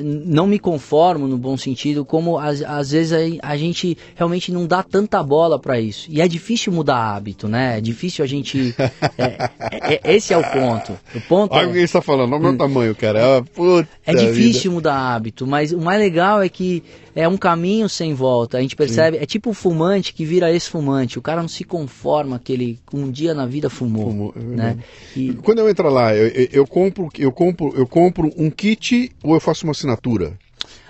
não 0.00 0.46
me 0.46 0.60
conformo, 0.60 1.26
no 1.26 1.36
bom 1.36 1.56
sentido, 1.56 2.04
como 2.04 2.38
às, 2.38 2.62
às 2.62 2.92
vezes 2.92 3.12
a, 3.42 3.48
a, 3.50 3.56
gente 3.56 3.98
realmente 4.14 4.52
não 4.52 4.64
dá 4.64 4.80
tanta 4.80 5.20
bola 5.24 5.58
para 5.58 5.80
isso. 5.80 6.06
E 6.08 6.20
é 6.20 6.28
difícil 6.28 6.72
mudar 6.72 7.16
hábito, 7.16 7.48
né? 7.48 7.78
É 7.78 7.80
difícil 7.80 8.24
a 8.24 8.28
gente. 8.28 8.72
É, 9.18 9.50
é, 9.72 10.00
é 10.04 10.14
esse 10.14 10.32
é 10.32 10.38
o 10.38 10.44
ponto. 10.52 10.96
O 11.14 11.20
ponto 11.22 11.54
Olha 11.54 11.68
o 11.68 11.72
que 11.72 11.78
está 11.80 12.00
falando, 12.00 12.32
olha 12.32 12.38
o 12.38 12.42
meu 12.42 12.52
hum. 12.52 12.56
tamanho, 12.56 12.94
cara. 12.94 13.42
Puta 13.54 13.88
é 14.06 14.14
difícil 14.14 14.70
vida. 14.70 14.74
mudar 14.74 14.94
hábito, 14.94 15.48
mas 15.48 15.72
o 15.72 15.80
mais 15.80 15.98
legal 15.98 16.40
é 16.40 16.48
que 16.48 16.84
é 17.14 17.28
um 17.28 17.36
caminho 17.36 17.88
sem 17.88 18.14
volta. 18.14 18.58
A 18.58 18.60
gente 18.60 18.76
percebe, 18.76 19.16
Sim. 19.16 19.22
é 19.22 19.26
tipo 19.26 19.50
o 19.50 19.54
fumante 19.54 20.14
que 20.14 20.24
vira 20.24 20.50
ex-fumante. 20.52 21.18
O 21.18 21.22
cara 21.22 21.40
não 21.40 21.48
se 21.48 21.64
conforma 21.64 22.38
que 22.38 22.52
ele 22.52 22.80
um 22.92 23.10
dia 23.10 23.34
na 23.34 23.46
vida 23.46 23.68
fumou. 23.68 24.06
fumou 24.06 24.34
é 24.36 24.40
né? 24.40 24.78
E... 25.16 25.32
Quando 25.34 25.58
eu 25.58 25.68
entro 25.68 25.88
lá, 25.88 26.14
eu, 26.14 26.28
eu, 26.28 26.48
eu, 26.52 26.66
compro, 26.66 27.08
eu 27.18 27.32
compro, 27.32 27.72
eu 27.76 27.86
compro 27.86 28.30
um 28.36 28.50
kit 28.50 29.10
ou 29.22 29.34
eu 29.34 29.40
faço 29.40 29.64
uma 29.64 29.72
assinatura? 29.72 30.38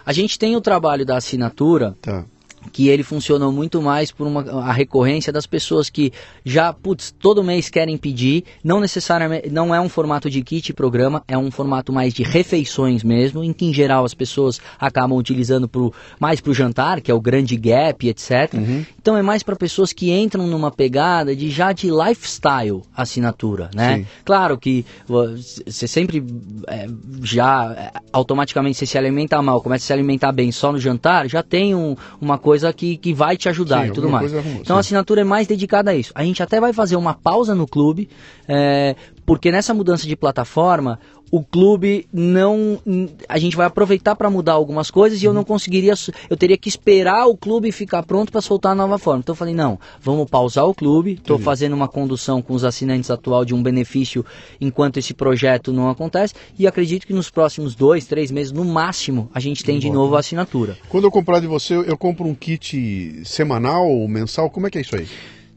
A 0.05 0.13
gente 0.13 0.39
tem 0.39 0.57
o 0.57 0.61
trabalho 0.61 1.07
da 1.07 1.17
assinatura. 1.17 1.97
Tá 2.01 2.25
que 2.71 2.89
ele 2.89 3.03
funcionou 3.03 3.51
muito 3.51 3.83
mais 3.83 4.11
por 4.11 4.27
uma, 4.27 4.43
a 4.63 4.73
recorrência 4.73 5.33
das 5.33 5.47
pessoas 5.47 5.91
que 5.91 6.13
já, 6.45 6.73
putz, 6.73 7.11
todo 7.11 7.43
mês 7.43 7.69
querem 7.69 7.97
pedir, 7.97 8.45
não 8.63 8.81
necessariamente, 8.81 9.51
não 9.51 9.75
é 9.75 9.81
um 9.81 9.89
formato 9.89 10.31
de 10.31 10.43
kit 10.43 10.73
programa, 10.73 11.23
é 11.27 11.37
um 11.37 11.51
formato 11.51 11.93
mais 11.93 12.15
de 12.15 12.23
refeições 12.23 13.03
mesmo, 13.03 13.43
em 13.43 13.53
que 13.53 13.67
em 13.67 13.75
geral 13.75 14.05
as 14.05 14.15
pessoas 14.15 14.61
acabam 14.79 15.19
utilizando 15.19 15.69
pro, 15.69 15.93
mais 16.21 16.41
para 16.41 16.51
o 16.51 16.55
jantar, 16.55 17.01
que 17.01 17.11
é 17.11 17.15
o 17.15 17.21
grande 17.21 17.57
gap, 17.57 18.07
etc. 18.07 18.55
Uhum. 18.55 18.85
Então 19.01 19.17
é 19.17 19.23
mais 19.23 19.43
para 19.43 19.57
pessoas 19.57 19.93
que 19.93 20.11
entram 20.11 20.47
numa 20.47 20.71
pegada 20.71 21.35
de 21.35 21.51
já 21.51 21.73
de 21.73 21.91
lifestyle 21.91 22.83
assinatura, 22.97 23.71
né? 23.75 23.99
Sim. 23.99 24.07
Claro 24.25 24.57
que 24.57 24.85
você 25.07 25.89
sempre 25.89 26.25
é, 26.69 26.87
já 27.23 27.75
é, 27.77 28.01
automaticamente 28.13 28.79
você 28.79 28.87
se 28.87 28.97
alimenta 28.97 29.41
mal, 29.43 29.61
começa 29.61 29.85
a 29.85 29.87
se 29.87 29.93
alimentar 29.93 30.33
bem 30.33 30.53
só 30.53 30.73
no 30.73 30.79
jantar, 30.79 31.29
já 31.29 31.43
tem 31.43 31.75
um, 31.75 31.97
uma 32.21 32.39
coisa 32.39 32.52
coisa 32.53 32.71
que, 32.71 32.99
que 32.99 33.15
vai 33.15 33.35
te 33.35 33.49
ajudar 33.49 33.85
sim, 33.85 33.89
e 33.89 33.93
tudo 33.93 34.11
mais. 34.11 34.31
Então 34.31 34.65
sim. 34.65 34.73
a 34.75 34.79
assinatura 34.79 35.23
é 35.23 35.25
mais 35.25 35.47
dedicada 35.47 35.91
a 35.91 35.95
isso. 35.95 36.13
A 36.15 36.23
gente 36.23 36.43
até 36.43 36.61
vai 36.61 36.71
fazer 36.71 36.97
uma 36.97 37.15
pausa 37.15 37.55
no 37.55 37.67
clube, 37.67 38.11
é, 38.47 38.95
porque 39.25 39.51
nessa 39.51 39.73
mudança 39.73 40.07
de 40.07 40.15
plataforma, 40.15 40.99
o 41.33 41.43
clube 41.43 42.07
não. 42.13 42.79
A 43.27 43.39
gente 43.39 43.57
vai 43.57 43.67
aproveitar 43.67 44.15
para 44.15 44.29
mudar 44.29 44.53
algumas 44.53 44.91
coisas 44.91 45.23
e 45.23 45.25
eu 45.25 45.33
não 45.33 45.43
conseguiria. 45.43 45.95
Eu 46.29 46.37
teria 46.37 46.59
que 46.59 46.69
esperar 46.69 47.27
o 47.27 47.35
clube 47.35 47.73
ficar 47.73 48.03
pronto 48.03 48.31
para 48.31 48.43
soltar 48.43 48.73
a 48.73 48.75
nova 48.75 48.99
forma. 48.99 49.21
Então 49.21 49.33
eu 49.33 49.37
falei, 49.37 49.55
não, 49.55 49.81
vamos 49.99 50.29
pausar 50.29 50.67
o 50.67 50.75
clube. 50.75 51.15
Estou 51.15 51.39
fazendo 51.39 51.73
uma 51.73 51.89
condução 51.89 52.43
com 52.43 52.53
os 52.53 52.65
assinantes 52.65 53.11
atual 53.11 53.47
de 53.47 53.55
um 53.55 53.63
benefício 53.63 54.25
enquanto 54.61 54.99
esse 54.99 55.15
projeto 55.15 55.73
não 55.73 55.89
acontece. 55.89 56.35
E 56.59 56.67
acredito 56.67 57.07
que 57.07 57.15
nos 57.15 57.31
próximos 57.31 57.75
dois, 57.75 58.05
três 58.05 58.31
meses, 58.31 58.53
no 58.53 58.65
máximo, 58.65 59.31
a 59.33 59.41
gente 59.41 59.65
tem 59.65 59.79
de 59.79 59.89
novo 59.89 60.15
a 60.17 60.21
assinatura. 60.21 60.77
Quando 60.91 61.05
eu 61.05 61.11
comprar 61.11 61.41
de 61.41 61.47
você, 61.47 61.75
eu 61.75 61.97
compro 61.97 62.27
um 62.27 62.35
kit 62.35 63.23
semanal 63.25 63.89
ou 63.89 64.07
mensal? 64.07 64.51
Como 64.51 64.67
é 64.67 64.71
que 64.71 64.77
é 64.77 64.81
isso 64.83 64.95
aí? 64.95 65.09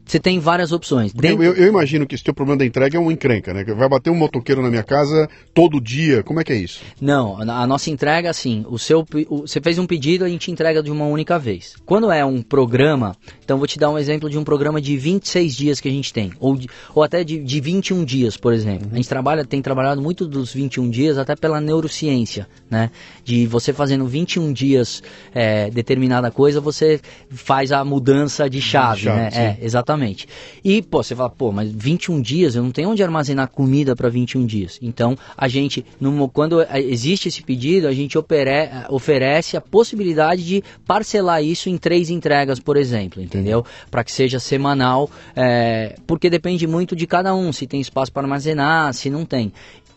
Você 0.06 0.20
tem 0.20 0.40
várias 0.40 0.72
opções. 0.72 1.12
Dentro... 1.12 1.44
Eu, 1.44 1.54
eu, 1.54 1.68
imagino 1.68 2.06
que 2.06 2.14
esse 2.14 2.24
teu 2.24 2.34
problema 2.34 2.60
da 2.60 2.66
entrega 2.66 2.98
é 2.98 3.00
uma 3.00 3.12
encrenca, 3.12 3.54
né? 3.54 3.64
Vai 3.64 3.90
bater 3.90 4.12
um 4.12 4.16
motoqueiro 4.16 4.62
na 4.62 4.70
minha 4.70 4.84
casa 4.84 5.28
todo 5.54 5.82
dia. 5.82 6.22
Como 6.22 6.40
é 6.40 6.44
que 6.44 6.54
é 6.54 6.56
isso? 6.56 6.82
Não, 7.02 7.42
a 7.42 7.66
nossa 7.66 7.90
entrega, 7.90 8.30
assim, 8.30 8.64
o 8.70 8.78
seu, 8.78 9.06
o, 9.30 9.42
você 9.42 9.60
fez 9.60 9.80
um 9.80 9.88
pedido, 9.88 10.24
a 10.24 10.30
gente 10.30 10.52
entrega 10.52 10.84
de 10.84 10.92
uma 10.92 11.06
única 11.06 11.40
vez. 11.40 11.76
Quando 11.86 12.12
é 12.12 12.24
um 12.24 12.42
programa, 12.42 13.16
então 13.44 13.58
vou 13.58 13.66
te 13.66 13.80
dar 13.80 13.90
um 13.90 13.98
exemplo 13.98 14.30
de 14.30 14.38
um 14.38 14.44
programa 14.44 14.80
de 14.80 14.96
26 14.96 15.56
dias 15.56 15.82
que 15.82 15.88
a 15.88 15.92
gente 15.92 16.14
tem, 16.14 16.32
ou, 16.40 16.56
de, 16.56 16.70
ou 16.94 17.02
até 17.02 17.24
de, 17.24 17.40
de 17.40 17.60
21 17.60 18.06
dias, 18.06 18.38
por 18.38 18.54
exemplo. 18.54 18.86
Uhum. 18.88 18.94
A 18.94 18.96
gente 18.98 19.10
trabalha, 19.10 19.44
tem 19.44 19.62
trabalhado 19.62 20.02
muito 20.02 20.28
dos 20.28 20.54
21 20.54 20.90
dias, 20.90 21.18
até 21.18 21.36
pela 21.36 21.60
neurociência, 21.60 22.48
né? 22.70 22.92
De 23.24 23.48
você 23.48 23.74
fazendo 23.74 24.06
21 24.06 24.54
dias 24.54 25.02
é, 25.34 25.70
determinada 25.72 26.30
coisa, 26.30 26.62
você 26.62 27.00
faz 27.32 27.72
a 27.72 27.84
mudança 27.84 28.48
de 28.48 28.62
chave, 28.62 28.98
de 28.98 29.04
chave 29.06 29.18
né? 29.18 29.32
Sim. 29.32 29.40
É, 29.40 29.58
exatamente. 29.62 29.95
Exatamente. 29.96 30.28
E, 30.64 30.82
pô, 30.82 31.02
você 31.02 31.16
fala, 31.16 31.30
pô, 31.30 31.52
mas 31.52 31.72
21 31.72 32.22
dias, 32.22 32.56
eu 32.56 32.64
não 32.64 32.72
tenho 32.72 32.90
onde 32.90 33.04
armazenar 33.04 33.50
comida 33.50 33.96
para 33.96 34.10
21 34.10 34.46
dias. 34.46 34.80
Então, 34.82 35.18
a 35.38 35.48
gente, 35.48 35.86
quando 36.34 36.62
existe 36.74 37.28
esse 37.28 37.42
pedido, 37.42 37.88
a 37.88 37.94
gente 37.94 38.18
opere, 38.18 38.70
oferece 38.90 39.58
a 39.58 39.62
possibilidade 39.62 40.46
de 40.46 40.64
parcelar 40.86 41.44
isso 41.44 41.70
em 41.70 41.78
três 41.78 42.10
entregas, 42.10 42.60
por 42.60 42.78
exemplo, 42.78 43.22
entendeu? 43.22 43.66
Para 43.90 44.04
que 44.04 44.12
seja 44.12 44.40
semanal, 44.40 45.10
é, 45.36 45.96
porque 46.06 46.30
depende 46.30 46.68
muito 46.68 46.96
de 46.96 47.08
cada 47.08 47.34
um, 47.34 47.52
se 47.52 47.66
tem 47.66 47.80
espaço 47.80 48.12
para 48.12 48.24
armazenar, 48.24 48.94
se 48.94 49.10
não 49.10 49.26
tem. 49.26 49.52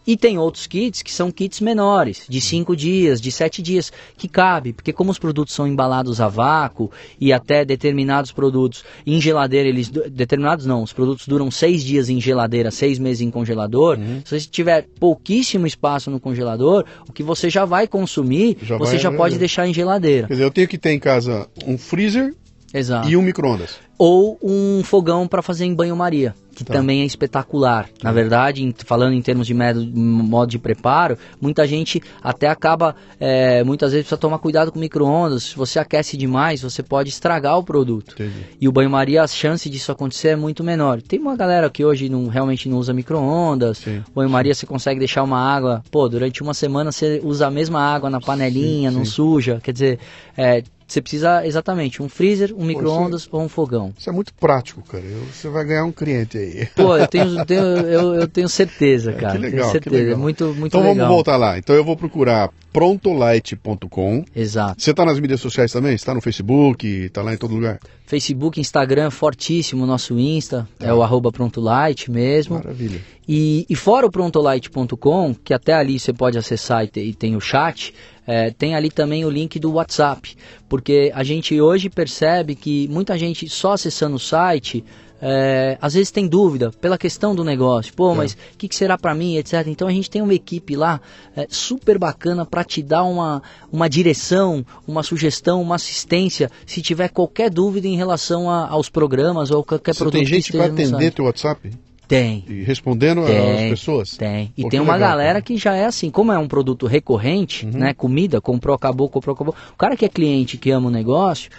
E 0.08 0.16
tem 0.16 0.38
outros 0.38 0.66
kits 0.66 1.02
que 1.02 1.12
são 1.12 1.30
kits 1.30 1.60
menores, 1.60 2.24
de 2.26 2.40
5 2.40 2.74
dias, 2.74 3.20
de 3.20 3.30
7 3.30 3.60
dias, 3.60 3.92
que 4.16 4.26
cabe, 4.26 4.72
porque 4.72 4.90
como 4.90 5.10
os 5.10 5.18
produtos 5.18 5.54
são 5.54 5.68
embalados 5.68 6.18
a 6.18 6.28
vácuo 6.28 6.90
e 7.20 7.30
até 7.30 7.62
determinados 7.62 8.32
produtos 8.32 8.86
em 9.06 9.20
geladeira, 9.20 9.68
eles 9.68 9.90
determinados 9.90 10.64
não, 10.64 10.82
os 10.82 10.94
produtos 10.94 11.28
duram 11.28 11.50
6 11.50 11.84
dias 11.84 12.08
em 12.08 12.18
geladeira, 12.18 12.70
6 12.70 12.98
meses 12.98 13.20
em 13.20 13.30
congelador. 13.30 13.98
Uhum. 13.98 14.22
Se 14.24 14.40
você 14.40 14.48
tiver 14.48 14.86
pouquíssimo 14.98 15.66
espaço 15.66 16.10
no 16.10 16.18
congelador, 16.18 16.86
o 17.06 17.12
que 17.12 17.22
você 17.22 17.50
já 17.50 17.66
vai 17.66 17.86
consumir, 17.86 18.56
já 18.62 18.78
você 18.78 18.92
vai, 18.92 19.00
já 19.00 19.12
pode 19.12 19.36
deixar 19.36 19.68
em 19.68 19.74
geladeira. 19.74 20.26
Quer 20.26 20.32
dizer, 20.32 20.44
eu 20.44 20.50
tenho 20.50 20.68
que 20.68 20.78
ter 20.78 20.92
em 20.92 20.98
casa 20.98 21.46
um 21.66 21.76
freezer 21.76 22.34
Exato. 22.72 23.08
e 23.08 23.16
um 23.16 23.22
micro-ondas. 23.22 23.78
Ou 23.96 24.38
um 24.42 24.82
fogão 24.84 25.26
para 25.26 25.42
fazer 25.42 25.64
em 25.64 25.74
banho-maria 25.74 26.34
que 26.58 26.64
tá. 26.64 26.74
também 26.74 27.02
é 27.02 27.04
espetacular. 27.04 27.88
Na 28.02 28.10
verdade, 28.10 28.64
em, 28.64 28.74
falando 28.84 29.12
em 29.12 29.22
termos 29.22 29.46
de 29.46 29.54
modo 29.54 30.50
de 30.50 30.58
preparo, 30.58 31.16
muita 31.40 31.64
gente 31.68 32.02
até 32.20 32.48
acaba, 32.48 32.96
é, 33.20 33.62
muitas 33.62 33.92
vezes 33.92 34.04
precisa 34.04 34.20
tomar 34.20 34.38
cuidado 34.38 34.72
com 34.72 34.78
micro-ondas. 34.80 35.44
Se 35.44 35.56
você 35.56 35.78
aquece 35.78 36.16
demais, 36.16 36.62
você 36.62 36.82
pode 36.82 37.10
estragar 37.10 37.56
o 37.56 37.62
produto. 37.62 38.14
Entendi. 38.14 38.44
E 38.60 38.68
o 38.68 38.72
banho-maria, 38.72 39.22
a 39.22 39.28
chance 39.28 39.70
disso 39.70 39.92
acontecer 39.92 40.30
é 40.30 40.36
muito 40.36 40.64
menor. 40.64 41.00
Tem 41.00 41.20
uma 41.20 41.36
galera 41.36 41.70
que 41.70 41.84
hoje 41.84 42.08
não, 42.08 42.26
realmente 42.26 42.68
não 42.68 42.78
usa 42.78 42.92
micro-ondas. 42.92 43.84
Banho-maria 44.12 44.52
você 44.52 44.66
consegue 44.66 44.98
deixar 44.98 45.22
uma 45.22 45.38
água, 45.38 45.84
pô, 45.92 46.08
durante 46.08 46.42
uma 46.42 46.54
semana 46.54 46.90
você 46.90 47.20
usa 47.22 47.46
a 47.46 47.50
mesma 47.52 47.80
água 47.80 48.10
na 48.10 48.20
panelinha, 48.20 48.90
sim, 48.90 48.96
não 48.96 49.04
sim. 49.04 49.12
suja. 49.12 49.60
Quer 49.62 49.72
dizer, 49.72 49.98
é, 50.36 50.64
você 50.88 51.02
precisa 51.02 51.46
exatamente 51.46 52.02
um 52.02 52.08
freezer, 52.08 52.54
um 52.56 52.64
micro-ondas 52.64 53.28
ou 53.30 53.42
um 53.42 53.48
fogão. 53.48 53.92
Isso 53.96 54.08
é 54.08 54.12
muito 54.12 54.32
prático, 54.34 54.82
cara. 54.82 55.04
Eu, 55.04 55.20
você 55.26 55.48
vai 55.48 55.64
ganhar 55.64 55.84
um 55.84 55.92
cliente 55.92 56.38
aí. 56.38 56.66
Pô, 56.74 56.96
eu 56.96 57.06
tenho, 57.06 57.44
tenho 57.44 57.62
eu, 57.62 58.14
eu, 58.14 58.28
tenho 58.28 58.48
certeza, 58.48 59.12
cara. 59.14 59.34
É, 59.34 59.36
que 59.36 59.38
legal, 59.38 59.58
tenho 59.60 59.72
certeza. 59.72 59.96
Que 59.96 60.02
legal. 60.02 60.18
É 60.18 60.20
muito, 60.20 60.44
muito 60.46 60.66
então 60.68 60.80
legal. 60.80 60.96
vamos 60.96 61.08
voltar 61.08 61.36
lá. 61.36 61.58
Então 61.58 61.76
eu 61.76 61.84
vou 61.84 61.96
procurar 61.96 62.50
prontolight.com. 62.72 64.24
Exato. 64.34 64.82
Você 64.82 64.90
está 64.90 65.04
nas 65.04 65.18
mídias 65.18 65.40
sociais 65.40 65.72
também? 65.72 65.94
Está 65.94 66.14
no 66.14 66.20
Facebook? 66.20 66.86
Está 66.86 67.22
lá 67.22 67.34
em 67.34 67.36
todo 67.36 67.54
lugar? 67.54 67.78
Facebook, 68.06 68.60
Instagram, 68.60 69.10
fortíssimo. 69.10 69.86
Nosso 69.86 70.18
Insta 70.18 70.68
tá. 70.78 70.86
é 70.86 70.94
o 70.94 71.02
arroba 71.02 71.30
prontolight 71.30 72.10
mesmo. 72.10 72.56
Maravilha. 72.56 73.00
E, 73.28 73.66
e 73.68 73.76
fora 73.76 74.06
o 74.06 74.10
prontolight.com, 74.10 75.34
que 75.44 75.52
até 75.52 75.74
ali 75.74 75.98
você 75.98 76.12
pode 76.12 76.38
acessar 76.38 76.84
e, 76.84 76.88
te, 76.88 77.00
e 77.00 77.14
tem 77.14 77.36
o 77.36 77.40
chat, 77.40 77.92
é, 78.26 78.50
tem 78.50 78.74
ali 78.74 78.90
também 78.90 79.24
o 79.24 79.30
link 79.30 79.58
do 79.58 79.72
WhatsApp, 79.72 80.34
porque 80.68 81.10
a 81.14 81.22
gente 81.22 81.58
hoje 81.60 81.90
percebe 81.90 82.54
que 82.54 82.88
muita 82.88 83.18
gente 83.18 83.48
só 83.48 83.72
acessando 83.72 84.16
o 84.16 84.18
site 84.18 84.84
é, 85.20 85.76
às 85.80 85.94
vezes 85.94 86.10
tem 86.10 86.26
dúvida 86.26 86.70
pela 86.80 86.96
questão 86.96 87.34
do 87.34 87.42
negócio, 87.42 87.92
pô, 87.92 88.12
é. 88.12 88.16
mas 88.16 88.32
o 88.32 88.56
que, 88.56 88.68
que, 88.68 88.76
será 88.76 88.96
para 88.96 89.14
mim, 89.14 89.36
etc. 89.36 89.66
Então 89.66 89.88
a 89.88 89.92
gente 89.92 90.08
tem 90.08 90.22
uma 90.22 90.34
equipe 90.34 90.76
lá 90.76 91.00
é, 91.36 91.46
super 91.48 91.98
bacana 91.98 92.46
para 92.46 92.62
te 92.62 92.82
dar 92.82 93.04
uma, 93.04 93.42
uma 93.72 93.88
direção, 93.88 94.64
uma 94.86 95.02
sugestão, 95.02 95.60
uma 95.60 95.74
assistência, 95.74 96.50
se 96.64 96.80
tiver 96.80 97.08
qualquer 97.08 97.50
dúvida 97.50 97.88
em 97.88 97.96
relação 97.96 98.48
a, 98.48 98.68
aos 98.68 98.88
programas 98.88 99.50
ou 99.50 99.64
qualquer 99.64 99.94
Você 99.94 99.98
produto. 99.98 100.18
Tem 100.18 100.26
gente 100.26 100.52
para 100.52 100.66
atender 100.66 101.12
teu 101.12 101.24
WhatsApp? 101.24 101.70
Tem. 102.06 102.42
E 102.48 102.62
respondendo 102.62 103.20
as 103.20 103.68
pessoas? 103.68 104.16
Tem. 104.16 104.50
E 104.56 104.62
Pô, 104.62 104.68
tem 104.70 104.80
uma 104.80 104.94
legal, 104.94 105.10
galera 105.10 105.32
cara. 105.34 105.42
que 105.42 105.58
já 105.58 105.76
é 105.76 105.84
assim, 105.84 106.10
como 106.10 106.32
é 106.32 106.38
um 106.38 106.48
produto 106.48 106.86
recorrente, 106.86 107.66
uhum. 107.66 107.72
né? 107.72 107.92
Comida, 107.92 108.40
comprou, 108.40 108.74
acabou, 108.74 109.10
comprou, 109.10 109.34
acabou. 109.34 109.54
O 109.74 109.76
cara 109.76 109.94
que 109.94 110.06
é 110.06 110.08
cliente, 110.08 110.56
que 110.56 110.70
ama 110.70 110.88
o 110.88 110.90
negócio, 110.90 111.50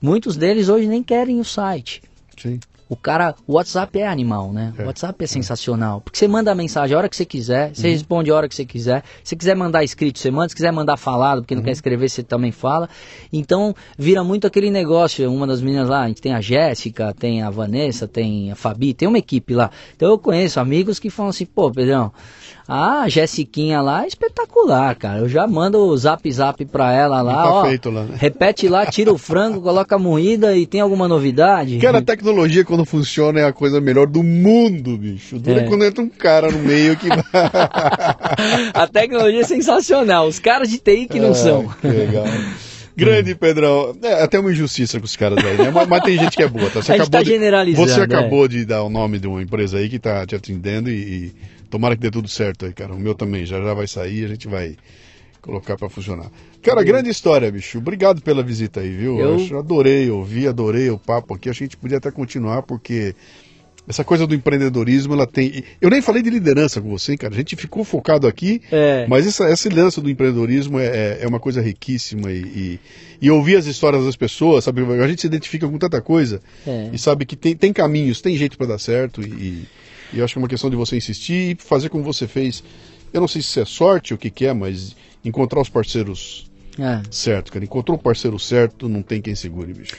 muitos 0.00 0.34
deles 0.34 0.70
hoje 0.70 0.86
nem 0.86 1.02
querem 1.02 1.38
o 1.38 1.44
site. 1.44 2.00
Sim. 2.40 2.58
O 2.88 2.96
cara, 2.96 3.34
o 3.46 3.54
WhatsApp 3.54 3.98
é 3.98 4.06
animal, 4.06 4.52
né? 4.52 4.72
É, 4.78 4.82
o 4.82 4.86
WhatsApp 4.86 5.16
é, 5.20 5.24
é, 5.24 5.26
sensacional. 5.26 6.00
Porque 6.00 6.18
você 6.18 6.26
manda 6.26 6.50
a 6.50 6.54
mensagem 6.54 6.94
a 6.94 6.98
hora 6.98 7.08
que 7.08 7.16
você 7.16 7.24
quiser, 7.24 7.74
você 7.74 7.86
uhum. 7.86 7.92
responde 7.92 8.30
a 8.30 8.34
hora 8.34 8.48
que 8.48 8.54
você 8.54 8.64
quiser. 8.64 9.02
Se 9.22 9.36
quiser 9.36 9.54
mandar 9.54 9.84
escrito, 9.84 10.18
você 10.18 10.30
manda. 10.30 10.48
Se 10.48 10.54
quiser 10.54 10.72
mandar 10.72 10.96
falado, 10.96 11.42
porque 11.42 11.54
uhum. 11.54 11.60
não 11.60 11.64
quer 11.64 11.72
escrever, 11.72 12.08
você 12.08 12.22
também 12.22 12.50
fala. 12.50 12.88
Então, 13.32 13.74
vira 13.98 14.24
muito 14.24 14.46
aquele 14.46 14.70
negócio. 14.70 15.30
Uma 15.30 15.46
das 15.46 15.60
meninas 15.60 15.88
lá, 15.88 16.02
a 16.02 16.08
gente 16.08 16.22
tem 16.22 16.32
a 16.32 16.40
Jéssica, 16.40 17.12
tem 17.12 17.42
a 17.42 17.50
Vanessa, 17.50 18.08
tem 18.08 18.50
a 18.50 18.54
Fabi, 18.54 18.94
tem 18.94 19.06
uma 19.06 19.18
equipe 19.18 19.54
lá. 19.54 19.70
Então 19.94 20.08
eu 20.08 20.18
conheço 20.18 20.58
amigos 20.58 20.98
que 20.98 21.10
falam 21.10 21.30
assim, 21.30 21.44
pô, 21.44 21.70
Pedrão, 21.70 22.12
a 22.68 23.08
Jessiquinha 23.08 23.80
lá 23.80 24.04
é 24.04 24.08
espetacular, 24.08 24.94
cara. 24.94 25.20
Eu 25.20 25.28
já 25.28 25.46
mando 25.46 25.78
o 25.78 25.96
zap 25.96 26.30
zap 26.30 26.62
pra 26.66 26.92
ela 26.92 27.22
lá, 27.22 27.42
tá 27.42 27.50
ó. 27.50 27.64
Feito 27.64 27.88
lá, 27.88 28.04
né? 28.04 28.14
Repete 28.18 28.68
lá, 28.68 28.84
tira 28.84 29.10
o 29.10 29.16
frango, 29.18 29.62
coloca 29.62 29.96
a 29.96 29.98
moída 29.98 30.54
e 30.54 30.66
tem 30.66 30.82
alguma 30.82 31.08
novidade? 31.08 31.78
Cara, 31.78 31.98
a 31.98 32.02
tecnologia 32.02 32.66
quando 32.66 32.84
funciona 32.84 33.40
é 33.40 33.44
a 33.46 33.54
coisa 33.54 33.80
melhor 33.80 34.06
do 34.06 34.22
mundo, 34.22 34.98
bicho. 34.98 35.38
Dura 35.38 35.62
é. 35.62 35.64
quando 35.64 35.82
entra 35.86 36.04
um 36.04 36.10
cara 36.10 36.50
no 36.50 36.58
meio 36.58 36.94
que. 36.98 37.08
a 38.74 38.86
tecnologia 38.86 39.40
é 39.40 39.44
sensacional. 39.44 40.26
Os 40.26 40.38
caras 40.38 40.68
de 40.68 40.76
TI 40.76 41.06
que 41.06 41.18
não 41.18 41.30
é, 41.30 41.34
são. 41.34 41.68
Que 41.80 41.88
legal. 41.88 42.26
Grande, 42.94 43.32
Pedrão. 43.36 43.96
É 44.02 44.24
até 44.24 44.38
uma 44.38 44.52
injustiça 44.52 44.98
com 44.98 45.06
os 45.06 45.16
caras 45.16 45.42
aí, 45.42 45.56
né? 45.56 45.70
Mas, 45.70 45.88
mas, 45.88 46.02
tem 46.02 46.18
gente 46.18 46.36
que 46.36 46.42
é 46.42 46.48
boa, 46.48 46.68
tá? 46.68 46.82
Você 46.82 46.92
a 46.92 46.98
gente 46.98 47.10
tá 47.10 47.22
de, 47.22 47.30
generalizando. 47.30 47.88
Você 47.88 48.02
acabou 48.02 48.44
é. 48.44 48.48
de 48.48 48.66
dar 48.66 48.82
o 48.82 48.90
nome 48.90 49.18
de 49.18 49.26
uma 49.26 49.40
empresa 49.40 49.78
aí 49.78 49.88
que 49.88 49.98
tá 49.98 50.26
te 50.26 50.34
atendendo 50.34 50.90
e, 50.90 50.92
e 50.92 51.32
Tomara 51.70 51.94
que 51.94 52.02
dê 52.02 52.10
tudo 52.10 52.28
certo 52.28 52.66
aí, 52.66 52.72
cara. 52.72 52.94
O 52.94 52.98
meu 52.98 53.14
também 53.14 53.44
já 53.44 53.60
já 53.60 53.74
vai 53.74 53.86
sair, 53.86 54.24
a 54.24 54.28
gente 54.28 54.48
vai 54.48 54.76
colocar 55.40 55.76
para 55.76 55.88
funcionar. 55.88 56.30
Cara, 56.62 56.82
grande 56.82 57.10
história, 57.10 57.50
bicho. 57.50 57.78
Obrigado 57.78 58.20
pela 58.22 58.42
visita 58.42 58.80
aí, 58.80 58.90
viu? 58.90 59.18
Eu... 59.18 59.38
eu 59.38 59.58
adorei 59.58 60.10
ouvir, 60.10 60.48
adorei 60.48 60.90
o 60.90 60.98
papo 60.98 61.34
aqui. 61.34 61.48
Acho 61.48 61.58
que 61.58 61.64
a 61.64 61.66
gente 61.66 61.76
podia 61.76 61.98
até 61.98 62.10
continuar, 62.10 62.62
porque 62.62 63.14
essa 63.88 64.04
coisa 64.04 64.26
do 64.26 64.34
empreendedorismo, 64.34 65.14
ela 65.14 65.26
tem. 65.26 65.64
Eu 65.80 65.88
nem 65.88 66.02
falei 66.02 66.22
de 66.22 66.28
liderança 66.28 66.78
com 66.80 66.90
você, 66.90 67.16
cara. 67.16 67.32
A 67.32 67.36
gente 67.36 67.56
ficou 67.56 67.82
focado 67.84 68.26
aqui, 68.26 68.60
é. 68.70 69.06
mas 69.08 69.26
essa, 69.26 69.48
essa 69.48 69.66
liderança 69.68 70.02
do 70.02 70.10
empreendedorismo 70.10 70.78
é, 70.78 70.86
é, 70.86 71.18
é 71.22 71.26
uma 71.26 71.40
coisa 71.40 71.62
riquíssima 71.62 72.30
e, 72.30 72.38
e, 72.38 72.80
e, 73.22 73.30
ouvir 73.30 73.56
as 73.56 73.64
histórias 73.64 74.04
das 74.04 74.14
pessoas, 74.14 74.64
sabe? 74.64 74.82
A 74.82 75.08
gente 75.08 75.22
se 75.22 75.26
identifica 75.26 75.66
com 75.66 75.78
tanta 75.78 76.02
coisa 76.02 76.42
é. 76.66 76.90
e 76.92 76.98
sabe 76.98 77.24
que 77.24 77.34
tem, 77.34 77.56
tem 77.56 77.72
caminhos, 77.72 78.20
tem 78.20 78.36
jeito 78.36 78.58
para 78.58 78.66
dar 78.66 78.78
certo 78.78 79.22
e, 79.22 79.24
e 79.24 79.66
eu 80.12 80.24
acho 80.24 80.34
que 80.34 80.38
é 80.38 80.42
uma 80.42 80.48
questão 80.48 80.70
de 80.70 80.76
você 80.76 80.96
insistir 80.96 81.56
e 81.56 81.62
fazer 81.62 81.88
como 81.88 82.02
você 82.02 82.26
fez. 82.26 82.62
Eu 83.12 83.20
não 83.20 83.28
sei 83.28 83.42
se 83.42 83.60
é 83.60 83.64
sorte 83.64 84.12
ou 84.12 84.16
o 84.16 84.18
que, 84.18 84.30
que 84.30 84.46
é, 84.46 84.52
mas 84.52 84.94
encontrar 85.24 85.60
os 85.60 85.68
parceiros 85.68 86.48
é. 86.78 87.02
certo, 87.10 87.52
cara. 87.52 87.64
Encontrou 87.64 87.96
o 87.96 88.00
parceiro 88.00 88.38
certo, 88.38 88.88
não 88.88 89.02
tem 89.02 89.20
quem 89.20 89.34
segure, 89.34 89.72
bicho. 89.74 89.96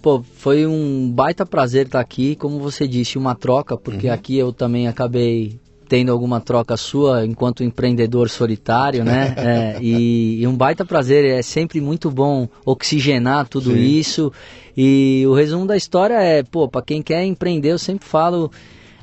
Pô, 0.00 0.22
foi 0.36 0.66
um 0.66 1.10
baita 1.10 1.46
prazer 1.46 1.86
estar 1.86 2.00
aqui, 2.00 2.36
como 2.36 2.58
você 2.58 2.86
disse, 2.86 3.16
uma 3.16 3.34
troca, 3.34 3.76
porque 3.76 4.08
uhum. 4.08 4.12
aqui 4.12 4.36
eu 4.36 4.52
também 4.52 4.86
acabei 4.86 5.58
tendo 5.88 6.10
alguma 6.10 6.40
troca 6.40 6.76
sua 6.76 7.24
enquanto 7.24 7.62
empreendedor 7.62 8.28
solitário, 8.28 9.04
né? 9.04 9.34
é, 9.76 9.78
e, 9.80 10.40
e, 10.40 10.46
um 10.46 10.56
baita 10.56 10.84
prazer, 10.84 11.24
é 11.24 11.42
sempre 11.42 11.80
muito 11.80 12.10
bom 12.10 12.48
oxigenar 12.64 13.48
tudo 13.48 13.72
Sim. 13.72 13.78
isso. 13.78 14.32
E 14.76 15.24
o 15.26 15.34
resumo 15.34 15.66
da 15.66 15.76
história 15.76 16.20
é, 16.20 16.42
pô, 16.42 16.68
para 16.68 16.82
quem 16.82 17.02
quer 17.02 17.24
empreender, 17.24 17.72
eu 17.72 17.78
sempre 17.78 18.06
falo 18.06 18.50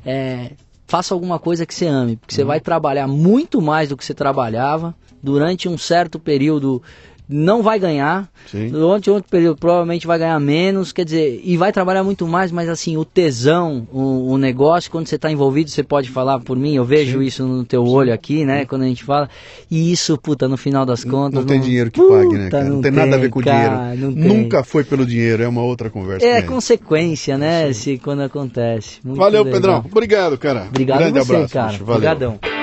é, 0.04 0.52
faça 0.86 1.14
alguma 1.14 1.38
coisa 1.38 1.64
que 1.64 1.74
você 1.74 1.86
ame, 1.86 2.16
porque 2.16 2.34
você 2.34 2.42
uhum. 2.42 2.48
vai 2.48 2.60
trabalhar 2.60 3.06
muito 3.06 3.60
mais 3.60 3.88
do 3.88 3.96
que 3.96 4.04
você 4.04 4.14
trabalhava 4.14 4.94
durante 5.22 5.68
um 5.68 5.78
certo 5.78 6.18
período 6.18 6.82
não 7.32 7.62
vai 7.62 7.78
ganhar. 7.78 8.28
Sim. 8.50 8.68
Durante 8.68 9.10
outro 9.10 9.30
período 9.30 9.56
provavelmente 9.58 10.06
vai 10.06 10.18
ganhar 10.18 10.38
menos, 10.38 10.92
quer 10.92 11.04
dizer, 11.04 11.40
e 11.42 11.56
vai 11.56 11.72
trabalhar 11.72 12.04
muito 12.04 12.26
mais, 12.26 12.52
mas 12.52 12.68
assim, 12.68 12.96
o 12.96 13.04
tesão, 13.04 13.86
o, 13.92 14.32
o 14.32 14.38
negócio, 14.38 14.90
quando 14.90 15.06
você 15.06 15.16
está 15.16 15.30
envolvido, 15.30 15.70
você 15.70 15.82
pode 15.82 16.10
falar 16.10 16.40
por 16.40 16.56
mim, 16.56 16.74
eu 16.74 16.84
vejo 16.84 17.18
Sim. 17.18 17.24
isso 17.24 17.46
no 17.46 17.64
teu 17.64 17.84
olho 17.84 18.12
aqui, 18.12 18.44
né? 18.44 18.64
Quando 18.64 18.82
a 18.82 18.86
gente 18.86 19.04
fala. 19.04 19.28
E 19.70 19.90
isso, 19.92 20.18
puta, 20.18 20.46
no 20.48 20.56
final 20.56 20.84
das 20.84 21.04
contas. 21.04 21.34
Não, 21.34 21.40
não 21.40 21.46
tem 21.46 21.60
dinheiro 21.60 21.90
que 21.90 22.00
puta, 22.00 22.14
pague, 22.14 22.38
né? 22.38 22.50
Cara? 22.50 22.64
Não, 22.64 22.76
não 22.76 22.82
tem, 22.82 22.92
tem, 22.92 23.00
nada 23.04 23.16
a 23.16 23.18
ver 23.18 23.30
com 23.30 23.40
cara, 23.40 23.94
dinheiro. 23.94 24.12
Nunca 24.14 24.62
foi 24.62 24.84
pelo 24.84 25.06
dinheiro, 25.06 25.42
é 25.42 25.48
uma 25.48 25.62
outra 25.62 25.88
conversa. 25.88 26.26
É 26.26 26.42
consequência, 26.42 27.38
né? 27.38 27.72
Se, 27.72 27.98
quando 27.98 28.22
acontece. 28.22 28.98
Muito 29.04 29.18
Valeu, 29.18 29.42
legal. 29.44 29.60
Pedrão. 29.60 29.84
Obrigado, 29.90 30.38
cara. 30.38 30.66
Obrigado 30.68 30.98
Grande 30.98 31.18
você, 31.18 31.34
abraço, 31.34 31.54
cara. 31.54 31.78
Obrigadão. 31.80 32.61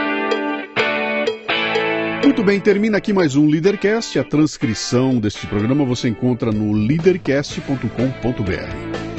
Muito 2.24 2.44
bem, 2.44 2.60
termina 2.60 2.98
aqui 2.98 3.14
mais 3.14 3.36
um 3.36 3.48
Leadercast. 3.48 4.20
A 4.20 4.24
transcrição 4.24 5.20
deste 5.20 5.48
programa 5.48 5.86
você 5.86 6.10
encontra 6.10 6.52
no 6.52 6.74
leadercast.com.br. 6.74 9.19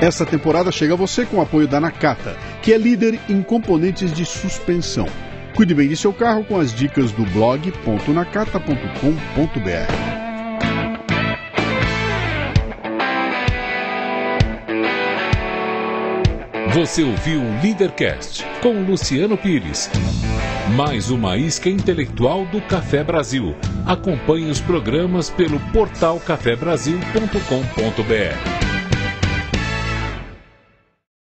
Essa 0.00 0.24
temporada 0.26 0.72
chega 0.72 0.94
a 0.94 0.96
você 0.96 1.24
com 1.24 1.36
o 1.38 1.40
apoio 1.40 1.68
da 1.68 1.80
Nakata, 1.80 2.36
que 2.62 2.72
é 2.72 2.78
líder 2.78 3.20
em 3.28 3.42
componentes 3.42 4.12
de 4.12 4.24
suspensão. 4.24 5.06
Cuide 5.54 5.74
bem 5.74 5.88
de 5.88 5.96
seu 5.96 6.12
carro 6.12 6.44
com 6.44 6.58
as 6.58 6.74
dicas 6.74 7.12
do 7.12 7.24
blog.nakata.com.br. 7.26 10.24
Você 16.74 17.04
ouviu 17.04 17.40
o 17.40 17.62
Leadercast 17.62 18.44
com 18.60 18.82
Luciano 18.82 19.38
Pires. 19.38 19.88
Mais 20.74 21.08
uma 21.08 21.36
isca 21.36 21.70
intelectual 21.70 22.44
do 22.46 22.60
Café 22.62 23.04
Brasil. 23.04 23.54
Acompanhe 23.86 24.50
os 24.50 24.60
programas 24.60 25.30
pelo 25.30 25.60
portal 25.70 26.18
cafebrasil.com.br. 26.18 28.73